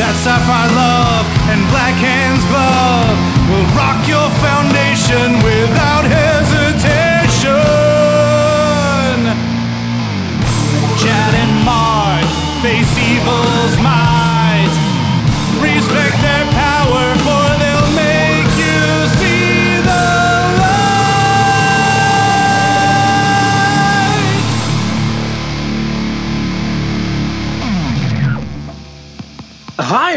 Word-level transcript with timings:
That 0.00 0.16
sapphire 0.16 0.72
love 0.72 1.28
and 1.52 1.60
black 1.68 1.92
hands 1.92 2.40
glove 2.48 3.20
will 3.52 3.68
rock 3.76 4.08
your 4.08 4.32
foundation 4.40 5.36
without 5.44 6.08
hesitation. 6.08 7.52
Chad 10.96 11.34
and 11.36 11.52
Mark 11.68 12.24
face 12.64 12.96
evil's 12.96 13.76
might. 13.84 14.19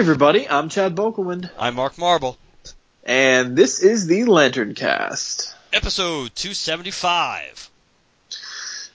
Everybody. 0.07 0.49
I'm 0.49 0.67
Chad 0.67 0.95
Bokelman, 0.97 1.49
I'm 1.57 1.75
Mark 1.75 1.97
Marble. 1.97 2.37
and 3.05 3.55
this 3.55 3.81
is 3.81 4.05
the 4.05 4.23
LanternCast. 4.23 5.53
Episode 5.71 6.35
275. 6.35 7.69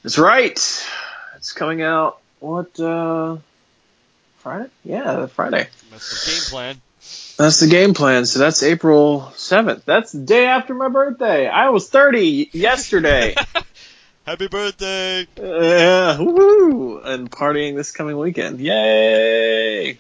That's 0.03 0.19
right. 0.19 0.87
It's 1.37 1.53
coming 1.55 1.81
out 1.81 2.19
what 2.41 2.79
uh 2.79 3.39
Friday? 4.41 4.69
Yeah, 4.85 5.25
Friday. 5.29 5.69
That's 5.91 6.27
the 6.27 6.31
game 6.31 6.43
plan. 6.51 6.81
That's 7.39 7.61
the 7.61 7.69
game 7.69 7.95
plan. 7.95 8.27
So 8.27 8.39
that's 8.39 8.63
April 8.63 9.33
7th. 9.35 9.85
That's 9.87 10.13
the 10.13 10.21
day 10.21 10.45
after 10.45 10.75
my 10.75 10.89
birthday. 10.89 11.49
I 11.49 11.71
was 11.71 11.89
30 11.89 12.51
yesterday. 12.53 13.35
Happy 14.27 14.49
birthday! 14.49 15.27
Yeah, 15.39 16.21
woo! 16.21 17.01
And 17.01 17.31
partying 17.31 17.77
this 17.77 17.93
coming 17.93 18.19
weekend. 18.19 18.61
Yay! 18.61 19.99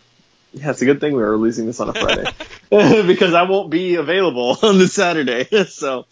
Yeah, 0.60 0.70
it's 0.70 0.82
a 0.82 0.84
good 0.84 1.00
thing 1.00 1.14
we 1.14 1.22
were 1.22 1.30
releasing 1.32 1.66
this 1.66 1.80
on 1.80 1.88
a 1.88 1.92
Friday 1.94 2.24
because 3.06 3.34
I 3.34 3.42
won't 3.42 3.70
be 3.70 3.94
available 3.96 4.56
on 4.62 4.78
the 4.78 4.88
Saturday. 4.88 5.46
so 5.66 6.06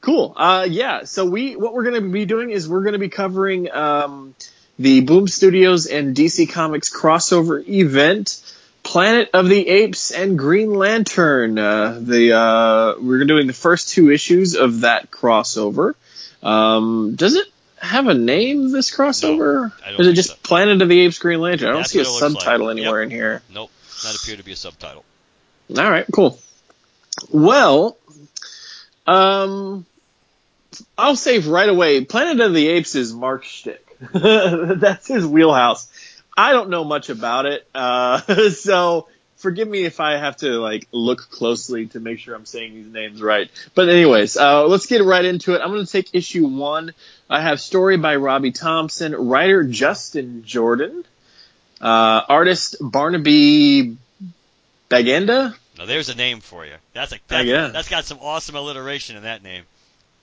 cool. 0.00 0.34
Uh, 0.36 0.66
yeah. 0.68 1.04
So 1.04 1.24
we 1.26 1.56
what 1.56 1.74
we're 1.74 1.84
going 1.84 2.02
to 2.02 2.08
be 2.08 2.24
doing 2.24 2.50
is 2.50 2.68
we're 2.68 2.82
going 2.82 2.92
to 2.94 2.98
be 2.98 3.08
covering 3.08 3.70
um, 3.72 4.34
the 4.78 5.00
Boom 5.02 5.28
Studios 5.28 5.86
and 5.86 6.14
DC 6.16 6.50
Comics 6.50 6.94
crossover 6.94 7.66
event. 7.68 8.42
Planet 8.84 9.30
of 9.34 9.48
the 9.50 9.68
Apes 9.68 10.12
and 10.12 10.38
Green 10.38 10.72
Lantern. 10.72 11.58
Uh, 11.58 11.98
the 12.00 12.32
uh, 12.32 12.94
we're 12.98 13.24
doing 13.24 13.46
the 13.46 13.52
first 13.52 13.90
two 13.90 14.10
issues 14.10 14.54
of 14.56 14.80
that 14.82 15.10
crossover. 15.10 15.94
Um, 16.42 17.14
does 17.14 17.34
it 17.34 17.48
have 17.76 18.06
a 18.06 18.14
name? 18.14 18.70
This 18.72 18.94
crossover? 18.94 19.72
I 19.84 19.90
don't 19.90 20.00
is 20.00 20.06
it 20.06 20.12
just 20.14 20.28
so. 20.30 20.34
Planet 20.42 20.80
of 20.80 20.88
the 20.88 21.00
Apes 21.00 21.18
Green 21.18 21.40
Lantern? 21.40 21.68
I 21.68 21.72
don't 21.72 21.80
That's 21.80 21.90
see 21.90 21.98
a 21.98 22.02
looks 22.04 22.22
like. 22.22 22.30
subtitle 22.32 22.70
anywhere 22.70 23.02
Yep. 23.02 23.10
in 23.10 23.10
here. 23.10 23.42
Nope, 23.52 23.70
not 24.04 24.16
appear 24.16 24.36
to 24.36 24.42
be 24.42 24.52
a 24.52 24.56
subtitle. 24.56 25.04
All 25.76 25.90
right, 25.90 26.06
cool. 26.12 26.38
Well, 27.30 27.96
um, 29.06 29.84
I'll 30.96 31.16
save 31.16 31.46
right 31.46 31.68
away, 31.68 32.04
Planet 32.04 32.40
of 32.40 32.54
the 32.54 32.68
Apes 32.68 32.94
is 32.94 33.12
Mark 33.12 33.44
shtick. 33.44 33.84
That's 34.12 35.08
his 35.08 35.26
wheelhouse. 35.26 35.88
I 36.36 36.52
don't 36.52 36.70
know 36.70 36.84
much 36.84 37.10
about 37.10 37.46
it, 37.46 37.66
uh, 37.74 38.20
so 38.50 39.08
forgive 39.38 39.68
me 39.68 39.84
if 39.84 40.00
I 40.00 40.18
have 40.18 40.36
to 40.38 40.60
like 40.60 40.86
look 40.92 41.30
closely 41.30 41.86
to 41.88 42.00
make 42.00 42.18
sure 42.18 42.34
I'm 42.34 42.46
saying 42.46 42.74
these 42.74 42.92
names 42.92 43.22
right. 43.22 43.50
But 43.74 43.88
anyways, 43.88 44.36
uh, 44.36 44.66
let's 44.66 44.86
get 44.86 45.02
right 45.02 45.24
into 45.24 45.54
it. 45.54 45.60
I'm 45.60 45.70
going 45.70 45.84
to 45.84 45.90
take 45.90 46.14
issue 46.14 46.46
one. 46.46 46.92
I 47.30 47.40
have 47.40 47.60
story 47.60 47.96
by 47.96 48.16
Robbie 48.16 48.52
Thompson, 48.52 49.14
writer 49.14 49.64
Justin 49.64 50.44
Jordan, 50.44 51.04
uh, 51.80 52.22
artist 52.28 52.76
Barnaby 52.80 53.96
Bagenda. 54.90 55.54
Now 55.78 55.86
there's 55.86 56.08
a 56.08 56.14
name 56.14 56.40
for 56.40 56.66
you. 56.66 56.74
That's 56.92 57.12
a 57.12 57.18
that's, 57.28 57.46
yeah. 57.46 57.68
that's 57.68 57.88
got 57.88 58.04
some 58.04 58.18
awesome 58.20 58.56
alliteration 58.56 59.16
in 59.16 59.22
that 59.24 59.42
name. 59.42 59.64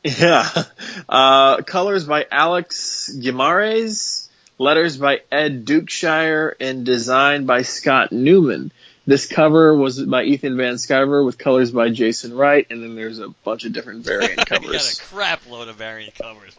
Yeah. 0.03 0.47
Uh, 1.07 1.61
colors 1.61 2.05
by 2.05 2.25
Alex 2.31 3.11
Guimares, 3.13 4.27
letters 4.57 4.97
by 4.97 5.21
Ed 5.31 5.65
Dukeshire, 5.65 6.53
and 6.59 6.83
design 6.85 7.45
by 7.45 7.61
Scott 7.61 8.11
Newman. 8.11 8.71
This 9.05 9.27
cover 9.27 9.75
was 9.75 10.01
by 10.01 10.23
Ethan 10.23 10.57
Van 10.57 10.75
Sciver 10.75 11.23
with 11.23 11.37
colors 11.37 11.71
by 11.71 11.89
Jason 11.89 12.33
Wright, 12.33 12.65
and 12.69 12.81
then 12.81 12.95
there's 12.95 13.19
a 13.19 13.29
bunch 13.43 13.65
of 13.65 13.73
different 13.73 14.03
variant 14.03 14.45
covers. 14.47 14.65
you 14.71 14.73
got 14.73 14.93
a 14.93 15.01
crap 15.13 15.49
load 15.49 15.67
of 15.67 15.75
variant 15.75 16.15
covers. 16.15 16.55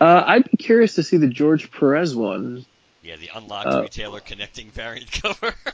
Uh, 0.00 0.22
I'd 0.26 0.50
be 0.50 0.56
curious 0.56 0.94
to 0.94 1.02
see 1.02 1.18
the 1.18 1.28
George 1.28 1.70
Perez 1.70 2.16
one. 2.16 2.64
Yeah, 3.02 3.16
the 3.16 3.30
unlocked 3.34 3.68
Uh, 3.68 3.82
retailer 3.82 4.20
connecting 4.20 4.70
variant 4.70 5.10
cover. 5.12 5.54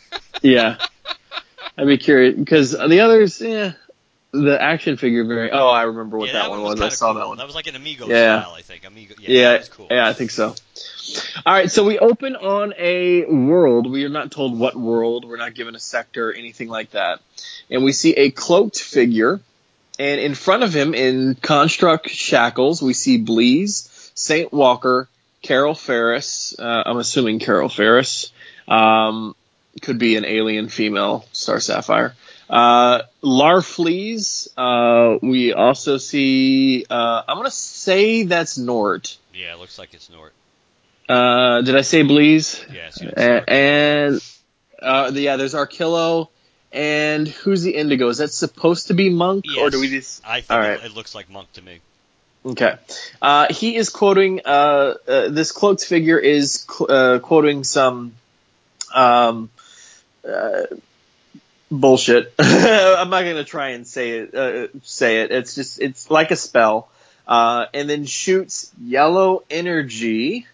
Yeah. 0.42 0.76
I'd 1.78 1.86
be 1.86 1.96
curious 1.98 2.36
because 2.36 2.72
the 2.72 3.00
others, 3.00 3.40
yeah, 3.40 3.72
the 4.32 4.60
action 4.62 4.96
figure 4.98 5.24
variant. 5.24 5.54
Oh, 5.54 5.68
I 5.68 5.82
remember 5.84 6.18
what 6.18 6.26
yeah, 6.28 6.34
that, 6.42 6.50
one 6.50 6.62
was. 6.62 6.80
I 6.80 6.90
saw 6.90 7.12
cool. 7.12 7.20
that 7.20 7.28
one. 7.28 7.38
That 7.38 7.46
was 7.46 7.54
like 7.54 7.66
an 7.68 7.74
Amigo 7.74 8.06
Yeah. 8.06 8.42
style, 8.42 8.54
I 8.54 8.60
think. 8.60 8.86
Amigo. 8.86 9.14
Yeah, 9.18 9.28
Yeah, 9.28 9.50
that 9.52 9.58
was 9.60 9.68
cool. 9.70 9.86
yeah, 9.90 10.06
I 10.06 10.12
think 10.12 10.30
so. 10.30 10.54
All 11.46 11.52
right, 11.52 11.70
so 11.70 11.84
we 11.84 11.98
open 11.98 12.36
on 12.36 12.74
a 12.78 13.24
world. 13.24 13.90
We 13.90 14.04
are 14.04 14.08
not 14.10 14.30
told 14.30 14.58
what 14.58 14.76
world. 14.76 15.24
We're 15.24 15.36
not 15.38 15.54
given 15.54 15.74
a 15.74 15.80
sector, 15.80 16.30
or 16.30 16.32
anything 16.34 16.68
like 16.68 16.90
that. 16.90 17.20
And 17.70 17.82
we 17.82 17.92
see 17.92 18.12
a 18.14 18.30
cloaked 18.30 18.78
figure, 18.80 19.40
and 19.98 20.20
in 20.20 20.34
front 20.34 20.62
of 20.64 20.74
him, 20.74 20.94
in 20.94 21.34
construct 21.34 22.10
shackles, 22.10 22.82
we 22.82 22.92
see 22.92 23.16
Bleeze, 23.18 24.10
Saint 24.14 24.52
Walker, 24.52 25.08
Carol 25.46 25.74
Ferris. 25.74 26.54
Uh, 26.58 26.82
I'm 26.86 26.96
assuming 26.98 27.38
Carol 27.38 27.68
Ferris. 27.68 28.32
Um, 28.66 29.36
could 29.80 29.98
be 29.98 30.16
an 30.16 30.24
alien 30.24 30.68
female, 30.68 31.24
Star 31.32 31.60
Sapphire. 31.60 32.14
Uh, 32.50 33.02
Larfleeze, 33.22 34.48
uh, 34.56 35.18
we 35.22 35.52
also 35.52 35.98
see, 35.98 36.84
uh, 36.90 37.22
I'm 37.28 37.36
gonna 37.36 37.50
say 37.50 38.24
that's 38.24 38.58
Nort. 38.58 39.16
Yeah, 39.34 39.52
it 39.54 39.58
looks 39.58 39.78
like 39.78 39.94
it's 39.94 40.10
Nort. 40.10 40.32
Uh, 41.08 41.62
did 41.62 41.76
I 41.76 41.82
say 41.82 42.02
Bleez? 42.02 42.64
Yeah, 42.72 42.90
A- 43.16 43.28
Nort. 43.28 43.48
and, 43.48 44.20
uh, 44.82 45.10
the- 45.10 45.20
yeah, 45.20 45.36
there's 45.36 45.54
Arkillo. 45.54 46.28
And 46.72 47.28
who's 47.28 47.62
the 47.62 47.70
Indigo? 47.76 48.08
Is 48.08 48.18
that 48.18 48.32
supposed 48.32 48.88
to 48.88 48.94
be 48.94 49.08
Monk, 49.08 49.44
or 49.58 49.70
do 49.70 49.80
we 49.80 49.88
just? 49.88 50.20
I 50.26 50.40
think 50.42 50.64
it, 50.64 50.86
it 50.86 50.92
looks 50.94 51.14
like 51.14 51.30
Monk 51.30 51.50
to 51.52 51.62
me. 51.62 51.78
Okay. 52.46 52.76
Uh, 53.20 53.52
he 53.52 53.74
is 53.74 53.90
quoting, 53.90 54.40
uh, 54.44 54.94
uh, 55.08 55.28
this 55.28 55.50
cloaked 55.50 55.84
figure 55.84 56.18
is 56.18 56.64
qu- 56.68 56.86
uh, 56.86 57.18
quoting 57.18 57.64
some, 57.64 58.12
um, 58.94 59.50
uh, 60.26 60.62
bullshit. 61.70 62.32
I'm 62.38 63.10
not 63.10 63.22
gonna 63.24 63.42
try 63.42 63.70
and 63.70 63.84
say 63.84 64.10
it, 64.10 64.34
uh, 64.34 64.68
say 64.84 65.22
it. 65.22 65.32
It's 65.32 65.56
just, 65.56 65.80
it's 65.80 66.08
like 66.08 66.30
a 66.30 66.36
spell. 66.36 66.88
And 67.26 67.90
then 67.90 68.04
shoots 68.04 68.70
yellow 68.80 69.42
energy 69.50 70.46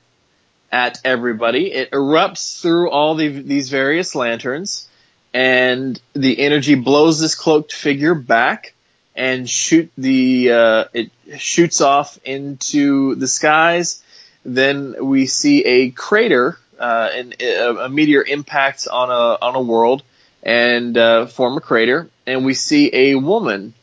at 0.71 0.99
everybody. 1.05 1.73
It 1.73 1.91
erupts 1.91 2.63
through 2.63 2.91
all 2.91 3.15
the, 3.17 3.29
these 3.29 3.69
various 3.69 4.15
lanterns 4.15 4.89
and 5.35 6.01
the 6.15 6.39
energy 6.39 6.75
blows 6.75 7.21
this 7.21 7.35
cloaked 7.35 7.75
figure 7.75 8.15
back 8.15 8.75
and 9.15 9.49
shoot 9.49 9.91
the 9.99 10.53
uh, 10.53 10.85
it 10.93 11.11
shoots 11.39 11.81
off 11.81 12.19
into 12.25 13.15
the 13.15 13.29
skies. 13.29 14.03
Then 14.45 14.97
we 15.05 15.27
see 15.27 15.65
a 15.65 15.91
crater, 15.91 16.59
uh, 16.79 17.11
and 17.15 17.37
a, 17.41 17.85
a 17.85 17.89
meteor 17.89 18.23
impacts 18.23 18.87
on 18.87 19.11
a 19.11 19.45
on 19.45 19.55
a 19.55 19.63
world 19.63 20.03
and 20.43 20.97
uh, 20.97 21.27
form 21.27 21.57
a 21.57 21.61
crater, 21.61 22.09
and 22.27 22.45
we 22.45 22.55
see 22.55 22.91
a 22.93 23.15
woman 23.15 23.75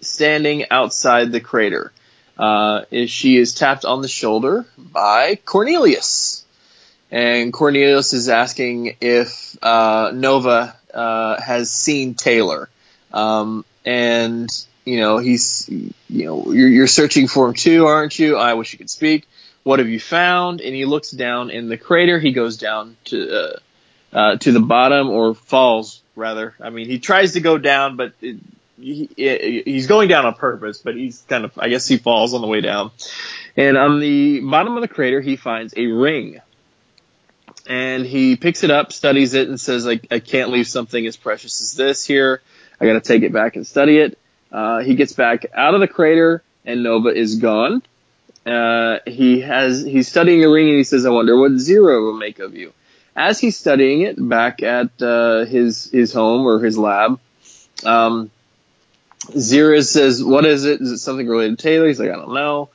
standing 0.00 0.66
outside 0.70 1.32
the 1.32 1.40
crater. 1.40 1.92
Uh, 2.38 2.82
she 3.06 3.36
is 3.36 3.54
tapped 3.54 3.84
on 3.84 4.02
the 4.02 4.08
shoulder 4.08 4.66
by 4.76 5.36
Cornelius, 5.44 6.44
and 7.10 7.52
Cornelius 7.52 8.12
is 8.12 8.28
asking 8.28 8.96
if 9.00 9.56
uh, 9.62 10.10
Nova 10.12 10.76
uh, 10.92 11.40
has 11.40 11.72
seen 11.72 12.14
Taylor. 12.14 12.68
Um, 13.12 13.64
and 13.84 14.48
you 14.84 15.00
know 15.00 15.18
he's 15.18 15.68
you 15.68 15.92
know 16.08 16.52
you're, 16.52 16.68
you're 16.68 16.86
searching 16.86 17.28
for 17.28 17.48
him 17.48 17.54
too, 17.54 17.86
aren't 17.86 18.18
you? 18.18 18.36
I 18.36 18.54
wish 18.54 18.72
you 18.72 18.78
could 18.78 18.90
speak. 18.90 19.26
What 19.62 19.78
have 19.78 19.88
you 19.88 20.00
found? 20.00 20.60
And 20.60 20.74
he 20.74 20.84
looks 20.84 21.10
down 21.10 21.50
in 21.50 21.68
the 21.68 21.78
crater. 21.78 22.18
He 22.18 22.32
goes 22.32 22.58
down 22.58 22.96
to 23.06 23.32
uh, 23.32 23.56
uh, 24.12 24.36
to 24.36 24.52
the 24.52 24.60
bottom 24.60 25.08
or 25.10 25.34
falls 25.34 26.02
rather. 26.16 26.54
I 26.60 26.70
mean, 26.70 26.86
he 26.86 26.98
tries 26.98 27.32
to 27.32 27.40
go 27.40 27.58
down, 27.58 27.96
but 27.96 28.12
it, 28.20 28.36
he, 28.78 29.62
he's 29.64 29.86
going 29.86 30.08
down 30.08 30.26
on 30.26 30.34
purpose, 30.34 30.78
but 30.78 30.94
he's 30.94 31.22
kind 31.28 31.44
of, 31.44 31.52
I 31.58 31.68
guess 31.68 31.86
he 31.86 31.96
falls 31.96 32.34
on 32.34 32.40
the 32.40 32.46
way 32.46 32.60
down. 32.60 32.90
And 33.56 33.76
on 33.76 34.00
the 34.00 34.40
bottom 34.40 34.76
of 34.76 34.82
the 34.82 34.88
crater, 34.88 35.20
he 35.20 35.36
finds 35.36 35.74
a 35.76 35.86
ring. 35.86 36.40
And 37.66 38.04
he 38.04 38.36
picks 38.36 38.62
it 38.62 38.70
up, 38.70 38.92
studies 38.92 39.32
it, 39.32 39.48
and 39.48 39.58
says, 39.58 39.86
like, 39.86 40.08
I 40.10 40.18
can't 40.18 40.50
leave 40.50 40.68
something 40.68 41.06
as 41.06 41.16
precious 41.16 41.62
as 41.62 41.72
this 41.72 42.04
here. 42.04 42.42
I 42.84 42.88
gotta 42.88 43.00
take 43.00 43.22
it 43.22 43.32
back 43.32 43.56
and 43.56 43.66
study 43.66 43.98
it. 43.98 44.18
Uh, 44.52 44.80
he 44.80 44.94
gets 44.94 45.14
back 45.14 45.46
out 45.54 45.72
of 45.74 45.80
the 45.80 45.88
crater, 45.88 46.42
and 46.66 46.82
Nova 46.82 47.08
is 47.08 47.36
gone. 47.36 47.82
Uh, 48.44 48.98
he 49.06 49.40
has, 49.40 49.82
he's 49.82 50.06
studying 50.06 50.42
the 50.42 50.48
ring 50.50 50.68
and 50.68 50.76
he 50.76 50.84
says, 50.84 51.06
I 51.06 51.10
wonder 51.10 51.38
what 51.38 51.52
Zira 51.52 52.02
will 52.02 52.18
make 52.18 52.40
of 52.40 52.54
you. 52.54 52.74
As 53.16 53.40
he's 53.40 53.56
studying 53.56 54.02
it 54.02 54.16
back 54.18 54.62
at, 54.62 55.00
uh, 55.00 55.46
his, 55.46 55.90
his 55.90 56.12
home 56.12 56.46
or 56.46 56.60
his 56.60 56.76
lab, 56.76 57.18
um, 57.84 58.30
Zira 59.28 59.82
says, 59.82 60.22
what 60.22 60.44
is 60.44 60.66
it? 60.66 60.82
Is 60.82 60.90
it 60.90 60.98
something 60.98 61.26
related 61.26 61.58
to 61.58 61.62
Taylor? 61.62 61.88
He's 61.88 61.98
like, 61.98 62.10
I 62.10 62.16
don't 62.16 62.34
know. 62.34 62.68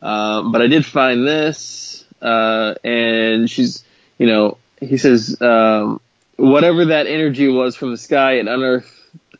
Um, 0.00 0.52
but 0.52 0.62
I 0.62 0.68
did 0.68 0.86
find 0.86 1.26
this, 1.26 2.04
uh, 2.22 2.74
and 2.84 3.50
she's, 3.50 3.82
you 4.18 4.28
know, 4.28 4.58
he 4.80 4.98
says, 4.98 5.36
um, 5.42 6.00
whatever 6.36 6.86
that 6.86 7.08
energy 7.08 7.48
was 7.48 7.74
from 7.74 7.90
the 7.90 7.98
sky, 7.98 8.34
it 8.34 8.46
unearthed 8.46 8.88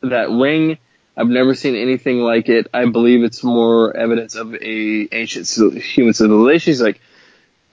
that 0.01 0.29
ring. 0.29 0.77
I've 1.17 1.27
never 1.27 1.53
seen 1.53 1.75
anything 1.75 2.19
like 2.19 2.47
it. 2.47 2.67
I 2.73 2.85
believe 2.85 3.23
it's 3.23 3.43
more 3.43 3.95
evidence 3.95 4.35
of 4.35 4.55
a 4.55 5.07
ancient 5.11 5.49
human 5.81 6.13
civilization. 6.13 6.71
He's 6.71 6.81
like, 6.81 7.01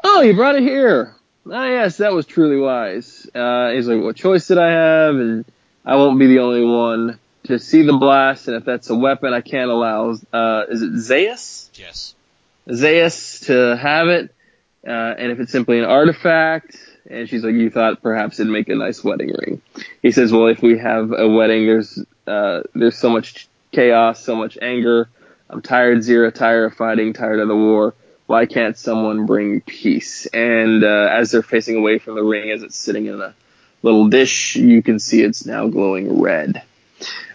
oh, 0.02 0.22
you 0.22 0.34
brought 0.34 0.56
it 0.56 0.62
here. 0.62 1.14
Ah, 1.48 1.66
yes, 1.66 1.98
that 1.98 2.12
was 2.12 2.26
truly 2.26 2.56
wise. 2.56 3.28
Uh, 3.32 3.70
he's 3.70 3.86
like, 3.86 4.02
what 4.02 4.16
choice 4.16 4.48
did 4.48 4.58
I 4.58 4.70
have? 4.70 5.14
And 5.14 5.44
I 5.84 5.94
won't 5.94 6.18
be 6.18 6.26
the 6.26 6.40
only 6.40 6.64
one 6.64 7.20
to 7.44 7.60
see 7.60 7.82
the 7.82 7.92
blast. 7.92 8.48
And 8.48 8.56
if 8.56 8.64
that's 8.64 8.90
a 8.90 8.96
weapon, 8.96 9.32
I 9.32 9.42
can't 9.42 9.70
allow, 9.70 10.16
uh, 10.32 10.64
is 10.68 10.82
it 10.82 10.92
Zaius? 10.94 11.68
Yes. 11.74 12.16
Zaius 12.68 13.46
to 13.46 13.76
have 13.76 14.08
it. 14.08 14.34
Uh, 14.84 14.90
and 14.90 15.30
if 15.30 15.38
it's 15.38 15.52
simply 15.52 15.78
an 15.78 15.84
artifact, 15.84 16.76
and 17.08 17.28
she's 17.28 17.44
like, 17.44 17.54
you 17.54 17.70
thought 17.70 18.02
perhaps 18.02 18.40
it'd 18.40 18.50
make 18.52 18.68
a 18.68 18.74
nice 18.74 19.04
wedding 19.04 19.32
ring. 19.38 19.62
He 20.02 20.10
says, 20.10 20.32
well, 20.32 20.48
if 20.48 20.62
we 20.62 20.78
have 20.78 21.12
a 21.12 21.28
wedding, 21.28 21.66
there's, 21.66 22.04
uh, 22.26 22.62
there's 22.74 22.98
so 22.98 23.10
much 23.10 23.48
chaos, 23.72 24.22
so 24.22 24.36
much 24.36 24.58
anger. 24.60 25.08
I'm 25.48 25.62
tired, 25.62 25.98
Zira, 25.98 26.34
tired 26.34 26.72
of 26.72 26.74
fighting, 26.74 27.12
tired 27.12 27.40
of 27.40 27.48
the 27.48 27.56
war. 27.56 27.94
Why 28.26 28.46
can't 28.46 28.76
someone 28.76 29.26
bring 29.26 29.60
peace? 29.60 30.26
And, 30.26 30.82
uh, 30.82 31.08
as 31.10 31.30
they're 31.30 31.42
facing 31.42 31.76
away 31.76 31.98
from 31.98 32.16
the 32.16 32.24
ring, 32.24 32.50
as 32.50 32.62
it's 32.62 32.76
sitting 32.76 33.06
in 33.06 33.20
a 33.20 33.34
little 33.82 34.08
dish, 34.08 34.56
you 34.56 34.82
can 34.82 34.98
see 34.98 35.22
it's 35.22 35.46
now 35.46 35.68
glowing 35.68 36.20
red. 36.20 36.62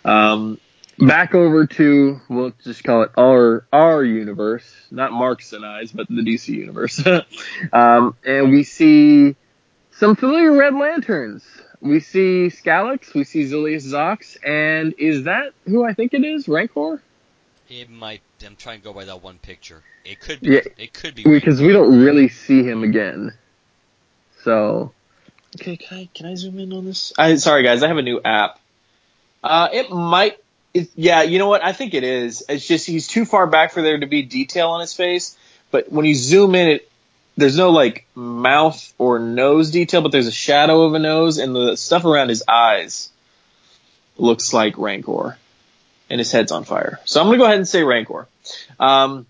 Um, 0.03 0.59
back 0.99 1.33
over 1.33 1.65
to 1.65 2.19
we'll 2.29 2.53
just 2.63 2.83
call 2.83 3.03
it 3.03 3.11
our 3.17 3.65
our 3.71 4.03
universe, 4.03 4.63
not 4.91 5.11
Mark's 5.11 5.53
and 5.53 5.65
I's, 5.65 5.91
but 5.91 6.07
the 6.07 6.21
DC 6.21 6.49
universe. 6.49 7.01
um, 7.73 8.15
and 8.25 8.51
we 8.51 8.63
see 8.63 9.35
some 9.91 10.15
familiar 10.15 10.55
Red 10.55 10.75
Lanterns. 10.75 11.43
We 11.81 11.99
see 11.99 12.47
Skalix, 12.47 13.13
we 13.13 13.23
see 13.23 13.43
Zilius 13.43 13.85
Zox, 13.85 14.37
and 14.45 14.93
is 14.99 15.23
that 15.23 15.53
who 15.65 15.83
I 15.83 15.93
think 15.93 16.13
it 16.13 16.23
is? 16.23 16.47
Rancor? 16.47 17.01
It 17.69 17.89
might. 17.89 18.21
I'm 18.45 18.55
trying 18.55 18.79
to 18.79 18.83
go 18.83 18.93
by 18.93 19.05
that 19.05 19.23
one 19.23 19.39
picture. 19.39 19.81
It 20.05 20.19
could 20.19 20.41
be. 20.41 20.51
Yeah, 20.51 20.61
it 20.77 20.93
could 20.93 21.15
be 21.15 21.23
because 21.23 21.61
we 21.61 21.71
don't 21.71 22.03
really 22.03 22.29
see 22.29 22.63
him 22.63 22.83
again. 22.83 23.33
So. 24.43 24.93
Okay, 25.59 25.75
can 25.77 25.97
I 25.97 26.09
can 26.13 26.27
I 26.27 26.35
zoom 26.35 26.59
in 26.59 26.71
on 26.71 26.85
this? 26.85 27.13
I 27.17 27.35
sorry 27.35 27.63
guys, 27.63 27.83
I 27.83 27.87
have 27.87 27.97
a 27.97 28.01
new 28.01 28.21
app. 28.23 28.59
Uh, 29.43 29.69
it 29.73 29.89
might 29.89 30.37
it, 30.73 30.89
yeah, 30.95 31.23
you 31.23 31.39
know 31.39 31.47
what? 31.47 31.63
I 31.63 31.73
think 31.73 31.93
it 31.93 32.03
is. 32.03 32.43
It's 32.47 32.65
just 32.65 32.85
he's 32.85 33.07
too 33.07 33.25
far 33.25 33.47
back 33.47 33.73
for 33.73 33.81
there 33.81 33.99
to 33.99 34.07
be 34.07 34.23
detail 34.23 34.69
on 34.69 34.81
his 34.81 34.93
face. 34.93 35.37
But 35.69 35.91
when 35.91 36.05
you 36.05 36.15
zoom 36.15 36.55
in, 36.55 36.69
it 36.69 36.90
there's 37.37 37.57
no 37.57 37.69
like 37.71 38.05
mouth 38.15 38.93
or 38.97 39.19
nose 39.19 39.71
detail, 39.71 40.01
but 40.01 40.11
there's 40.11 40.27
a 40.27 40.31
shadow 40.31 40.83
of 40.83 40.93
a 40.93 40.99
nose, 40.99 41.37
and 41.37 41.55
the 41.55 41.75
stuff 41.75 42.05
around 42.05 42.29
his 42.29 42.43
eyes 42.47 43.09
looks 44.17 44.53
like 44.53 44.77
Rancor, 44.77 45.37
and 46.09 46.19
his 46.19 46.31
head's 46.31 46.51
on 46.51 46.63
fire. 46.63 46.99
So 47.05 47.19
I'm 47.19 47.27
gonna 47.27 47.37
go 47.37 47.45
ahead 47.45 47.57
and 47.57 47.67
say 47.67 47.83
Rancor. 47.83 48.27
Um, 48.79 49.25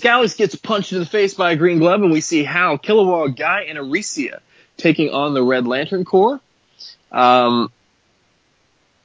gets 0.00 0.54
punched 0.54 0.92
in 0.92 0.98
the 0.98 1.06
face 1.06 1.34
by 1.34 1.52
a 1.52 1.56
green 1.56 1.78
glove, 1.78 2.02
and 2.02 2.12
we 2.12 2.20
see 2.20 2.44
Hal, 2.44 2.78
Kilowog, 2.78 3.36
Guy, 3.36 3.62
and 3.68 3.78
Arisia 3.78 4.40
taking 4.76 5.10
on 5.10 5.34
the 5.34 5.42
Red 5.42 5.66
Lantern 5.66 6.04
Corps. 6.04 6.40
Um, 7.12 7.70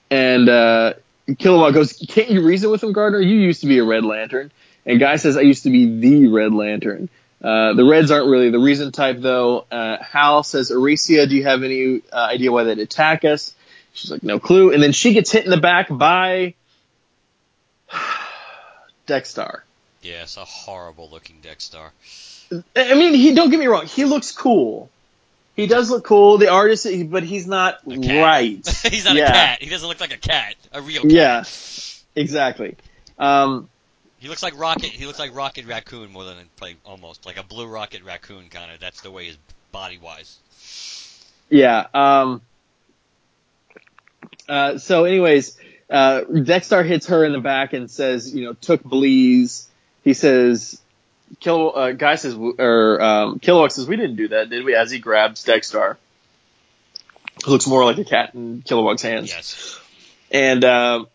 and 0.09 0.47
uh, 0.47 0.93
Kilowog 1.27 1.73
goes, 1.73 1.93
"Can't 2.07 2.29
you 2.29 2.45
reason 2.45 2.69
with 2.69 2.83
him, 2.83 2.93
Gardner? 2.93 3.19
You 3.19 3.35
used 3.37 3.61
to 3.61 3.67
be 3.67 3.79
a 3.79 3.83
Red 3.83 4.05
Lantern." 4.05 4.51
And 4.85 4.99
Guy 4.99 5.15
says, 5.15 5.37
"I 5.37 5.41
used 5.41 5.63
to 5.63 5.69
be 5.69 5.99
the 5.99 6.27
Red 6.27 6.53
Lantern." 6.53 7.09
Uh, 7.45 7.73
the 7.73 7.85
Reds 7.85 8.09
aren't 8.09 8.27
really 8.27 8.49
the 8.49 8.57
reason 8.57 8.91
type, 8.91 9.17
though. 9.19 9.67
Uh, 9.71 9.97
Hal 10.01 10.41
says, 10.41 10.71
"Arisia, 10.71 11.27
do 11.27 11.35
you 11.35 11.43
have 11.43 11.61
any 11.61 12.01
uh, 12.11 12.15
idea 12.15 12.51
why 12.51 12.63
they'd 12.63 12.79
attack 12.79 13.23
us?" 13.23 13.53
She's 13.93 14.09
like, 14.09 14.23
"No 14.23 14.39
clue." 14.39 14.73
And 14.73 14.81
then 14.81 14.93
she 14.93 15.13
gets 15.13 15.31
hit 15.31 15.45
in 15.45 15.51
the 15.51 15.57
back 15.57 15.87
by 15.91 16.55
Dex-Starr. 19.05 19.63
Yeah, 20.01 20.23
it's 20.23 20.37
a 20.37 20.45
horrible 20.45 21.07
looking 21.11 21.35
Dex-Starr. 21.43 21.91
I 22.75 22.93
mean, 22.95 23.13
he 23.13 23.35
don't 23.35 23.51
get 23.51 23.59
me 23.59 23.67
wrong, 23.67 23.85
he 23.85 24.05
looks 24.05 24.31
cool. 24.31 24.89
He 25.55 25.67
does 25.67 25.91
look 25.91 26.03
cool, 26.03 26.39
the 26.39 26.49
artist, 26.49 26.87
but 27.11 27.23
he's 27.23 27.45
not 27.45 27.79
right. 27.85 28.67
he's 28.89 29.05
not 29.05 29.15
yeah. 29.15 29.29
a 29.29 29.33
cat. 29.33 29.61
He 29.61 29.69
doesn't 29.69 29.87
look 29.87 30.01
like 30.01 30.13
a 30.13 30.17
cat, 30.17 30.55
a 30.73 30.81
real 30.81 31.03
cat. 31.03 31.11
Yeah, 31.11 31.43
exactly. 32.15 32.75
Um, 33.19 33.69
he 34.25 34.29
looks 34.29 34.41
like 34.41 34.57
Rocket. 34.57 34.89
He 34.89 35.05
looks 35.05 35.19
like 35.19 35.35
Rocket 35.35 35.67
Raccoon 35.67 36.11
more 36.11 36.23
than 36.23 36.37
like 36.59 36.77
almost 36.83 37.27
like 37.27 37.37
a 37.37 37.43
blue 37.43 37.67
Rocket 37.67 38.03
Raccoon 38.03 38.49
kind 38.49 38.71
of. 38.71 38.79
That's 38.79 39.01
the 39.01 39.11
way 39.11 39.25
his 39.25 39.37
body 39.71 39.99
wise. 39.99 40.39
Yeah. 41.47 41.85
Um. 41.93 42.41
Uh. 44.49 44.79
So, 44.79 45.05
anyways, 45.05 45.55
uh, 45.91 46.21
Dex-Starr 46.21 46.81
hits 46.81 47.05
her 47.05 47.23
in 47.23 47.33
the 47.33 47.39
back 47.39 47.73
and 47.73 47.91
says, 47.91 48.33
you 48.33 48.45
know, 48.45 48.53
took 48.53 48.81
Bleez. 48.81 49.67
He 50.03 50.15
says, 50.15 50.81
Kill 51.39 51.73
uh, 51.75 51.91
guy 51.91 52.15
says 52.15 52.33
or 52.33 52.99
um, 52.99 53.39
Kilowog 53.39 53.71
says 53.71 53.87
we 53.87 53.95
didn't 53.95 54.15
do 54.15 54.29
that, 54.29 54.49
did 54.49 54.65
we? 54.65 54.73
As 54.73 54.89
he 54.89 54.97
grabs 54.97 55.45
who 55.45 57.51
looks 57.51 57.67
more 57.67 57.85
like 57.85 57.99
a 57.99 58.05
cat 58.05 58.33
in 58.33 58.63
Kilowog's 58.63 59.03
hands. 59.03 59.29
Yes. 59.29 59.79
And 60.31 60.63
uh, 60.63 61.05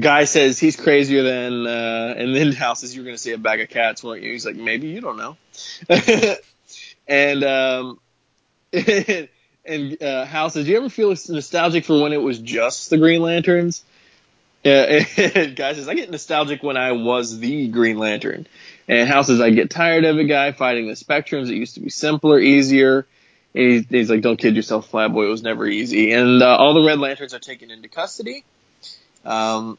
guy 0.00 0.24
says 0.24 0.58
he's 0.58 0.76
crazier 0.76 1.22
than, 1.22 1.66
uh, 1.66 2.14
and 2.16 2.34
then 2.34 2.52
Hal 2.52 2.74
says 2.74 2.94
you're 2.94 3.04
going 3.04 3.16
to 3.16 3.22
see 3.22 3.32
a 3.32 3.38
bag 3.38 3.60
of 3.60 3.68
cats, 3.68 4.02
weren't 4.02 4.22
you? 4.22 4.32
He's 4.32 4.46
like 4.46 4.56
maybe 4.56 4.88
you 4.88 5.00
don't 5.00 5.16
know. 5.16 5.36
and 7.06 7.44
um, 7.44 8.00
and 8.72 10.02
uh, 10.02 10.24
Hal 10.24 10.50
says, 10.50 10.64
"Do 10.64 10.70
you 10.70 10.78
ever 10.78 10.88
feel 10.88 11.10
nostalgic 11.10 11.84
for 11.84 12.00
when 12.00 12.12
it 12.12 12.22
was 12.22 12.38
just 12.38 12.90
the 12.90 12.98
Green 12.98 13.22
Lanterns?" 13.22 13.84
Yeah, 14.64 15.04
and 15.16 15.56
guy 15.56 15.72
says, 15.72 15.88
I 15.88 15.94
get 15.94 16.10
nostalgic 16.10 16.62
when 16.62 16.76
I 16.76 16.92
was 16.92 17.38
the 17.38 17.68
Green 17.68 17.98
Lantern. 17.98 18.46
And 18.86 19.08
Hal 19.08 19.24
says, 19.24 19.40
I 19.40 19.50
get 19.50 19.70
tired 19.70 20.04
of 20.04 20.18
a 20.18 20.24
guy 20.24 20.52
fighting 20.52 20.86
the 20.86 20.94
spectrums. 20.94 21.48
It 21.48 21.56
used 21.56 21.74
to 21.74 21.80
be 21.80 21.90
simpler, 21.90 22.38
easier. 22.38 23.06
And 23.54 23.84
he's 23.88 24.08
like, 24.08 24.22
don't 24.22 24.38
kid 24.38 24.56
yourself, 24.56 24.90
Flatboy. 24.90 25.26
It 25.26 25.30
was 25.30 25.42
never 25.42 25.66
easy. 25.66 26.12
And 26.12 26.42
uh, 26.42 26.56
all 26.56 26.74
the 26.74 26.86
Red 26.86 26.98
Lanterns 26.98 27.34
are 27.34 27.40
taken 27.40 27.70
into 27.70 27.88
custody. 27.88 28.44
Um, 29.24 29.78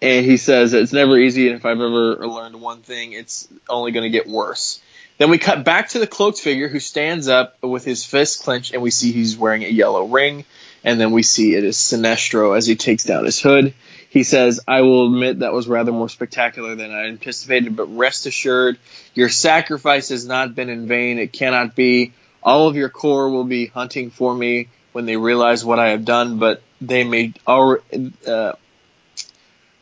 and 0.00 0.24
he 0.24 0.36
says 0.36 0.74
it's 0.74 0.92
never 0.92 1.18
easy. 1.18 1.48
And 1.48 1.56
if 1.56 1.64
I've 1.64 1.80
ever 1.80 2.26
learned 2.26 2.60
one 2.60 2.82
thing, 2.82 3.12
it's 3.12 3.48
only 3.68 3.92
going 3.92 4.04
to 4.04 4.10
get 4.10 4.28
worse. 4.28 4.80
Then 5.18 5.30
we 5.30 5.38
cut 5.38 5.64
back 5.64 5.88
to 5.90 5.98
the 5.98 6.06
cloaked 6.06 6.38
figure 6.38 6.68
who 6.68 6.78
stands 6.78 7.26
up 7.26 7.60
with 7.62 7.84
his 7.84 8.04
fist 8.04 8.44
clenched, 8.44 8.72
and 8.72 8.82
we 8.82 8.90
see 8.90 9.10
he's 9.10 9.36
wearing 9.36 9.64
a 9.64 9.68
yellow 9.68 10.06
ring. 10.06 10.44
And 10.84 11.00
then 11.00 11.10
we 11.10 11.24
see 11.24 11.54
it 11.54 11.64
is 11.64 11.76
Sinestro 11.76 12.56
as 12.56 12.64
he 12.64 12.76
takes 12.76 13.02
down 13.02 13.24
his 13.24 13.40
hood. 13.40 13.74
He 14.10 14.22
says, 14.22 14.60
I 14.66 14.82
will 14.82 15.06
admit 15.06 15.40
that 15.40 15.52
was 15.52 15.66
rather 15.66 15.90
more 15.90 16.08
spectacular 16.08 16.76
than 16.76 16.92
I 16.92 17.08
anticipated, 17.08 17.74
but 17.76 17.86
rest 17.86 18.26
assured, 18.26 18.78
your 19.12 19.28
sacrifice 19.28 20.10
has 20.10 20.24
not 20.24 20.54
been 20.54 20.68
in 20.68 20.86
vain. 20.86 21.18
It 21.18 21.32
cannot 21.32 21.74
be. 21.74 22.12
All 22.42 22.68
of 22.68 22.76
your 22.76 22.88
corps 22.88 23.28
will 23.28 23.44
be 23.44 23.66
hunting 23.66 24.10
for 24.10 24.32
me 24.32 24.68
when 24.92 25.04
they 25.04 25.16
realize 25.16 25.64
what 25.64 25.80
I 25.80 25.90
have 25.90 26.04
done, 26.04 26.38
but 26.38 26.62
they 26.80 27.02
may 27.02 27.34
already, 27.46 28.12
uh, 28.26 28.52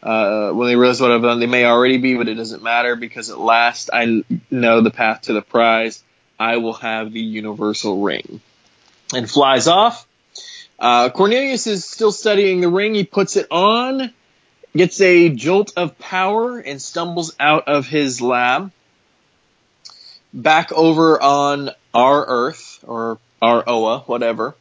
uh, 0.02 0.52
when 0.52 0.68
they 0.68 0.76
realize 0.76 1.00
what 1.00 1.10
I've 1.10 1.22
done, 1.22 1.40
they 1.40 1.46
may 1.46 1.64
already 1.64 1.98
be, 1.98 2.16
but 2.16 2.28
it 2.28 2.34
doesn't 2.34 2.62
matter 2.62 2.96
because 2.96 3.30
at 3.30 3.38
last 3.38 3.90
I 3.92 4.24
know 4.50 4.80
the 4.80 4.90
path 4.90 5.22
to 5.22 5.32
the 5.32 5.42
prize. 5.42 6.02
I 6.38 6.58
will 6.58 6.74
have 6.74 7.12
the 7.12 7.20
universal 7.20 8.02
ring. 8.02 8.40
And 9.14 9.30
flies 9.30 9.68
off. 9.68 10.06
Uh, 10.78 11.08
Cornelius 11.08 11.66
is 11.66 11.84
still 11.84 12.12
studying 12.12 12.60
the 12.60 12.68
ring. 12.68 12.94
He 12.94 13.04
puts 13.04 13.36
it 13.36 13.46
on, 13.50 14.12
gets 14.76 15.00
a 15.00 15.30
jolt 15.30 15.72
of 15.76 15.98
power, 15.98 16.58
and 16.58 16.80
stumbles 16.82 17.34
out 17.40 17.68
of 17.68 17.86
his 17.86 18.20
lab. 18.20 18.72
Back 20.34 20.72
over 20.72 21.20
on 21.22 21.70
our 21.94 22.26
Earth, 22.26 22.84
or 22.86 23.18
our 23.40 23.64
Oa, 23.66 24.00
whatever. 24.00 24.54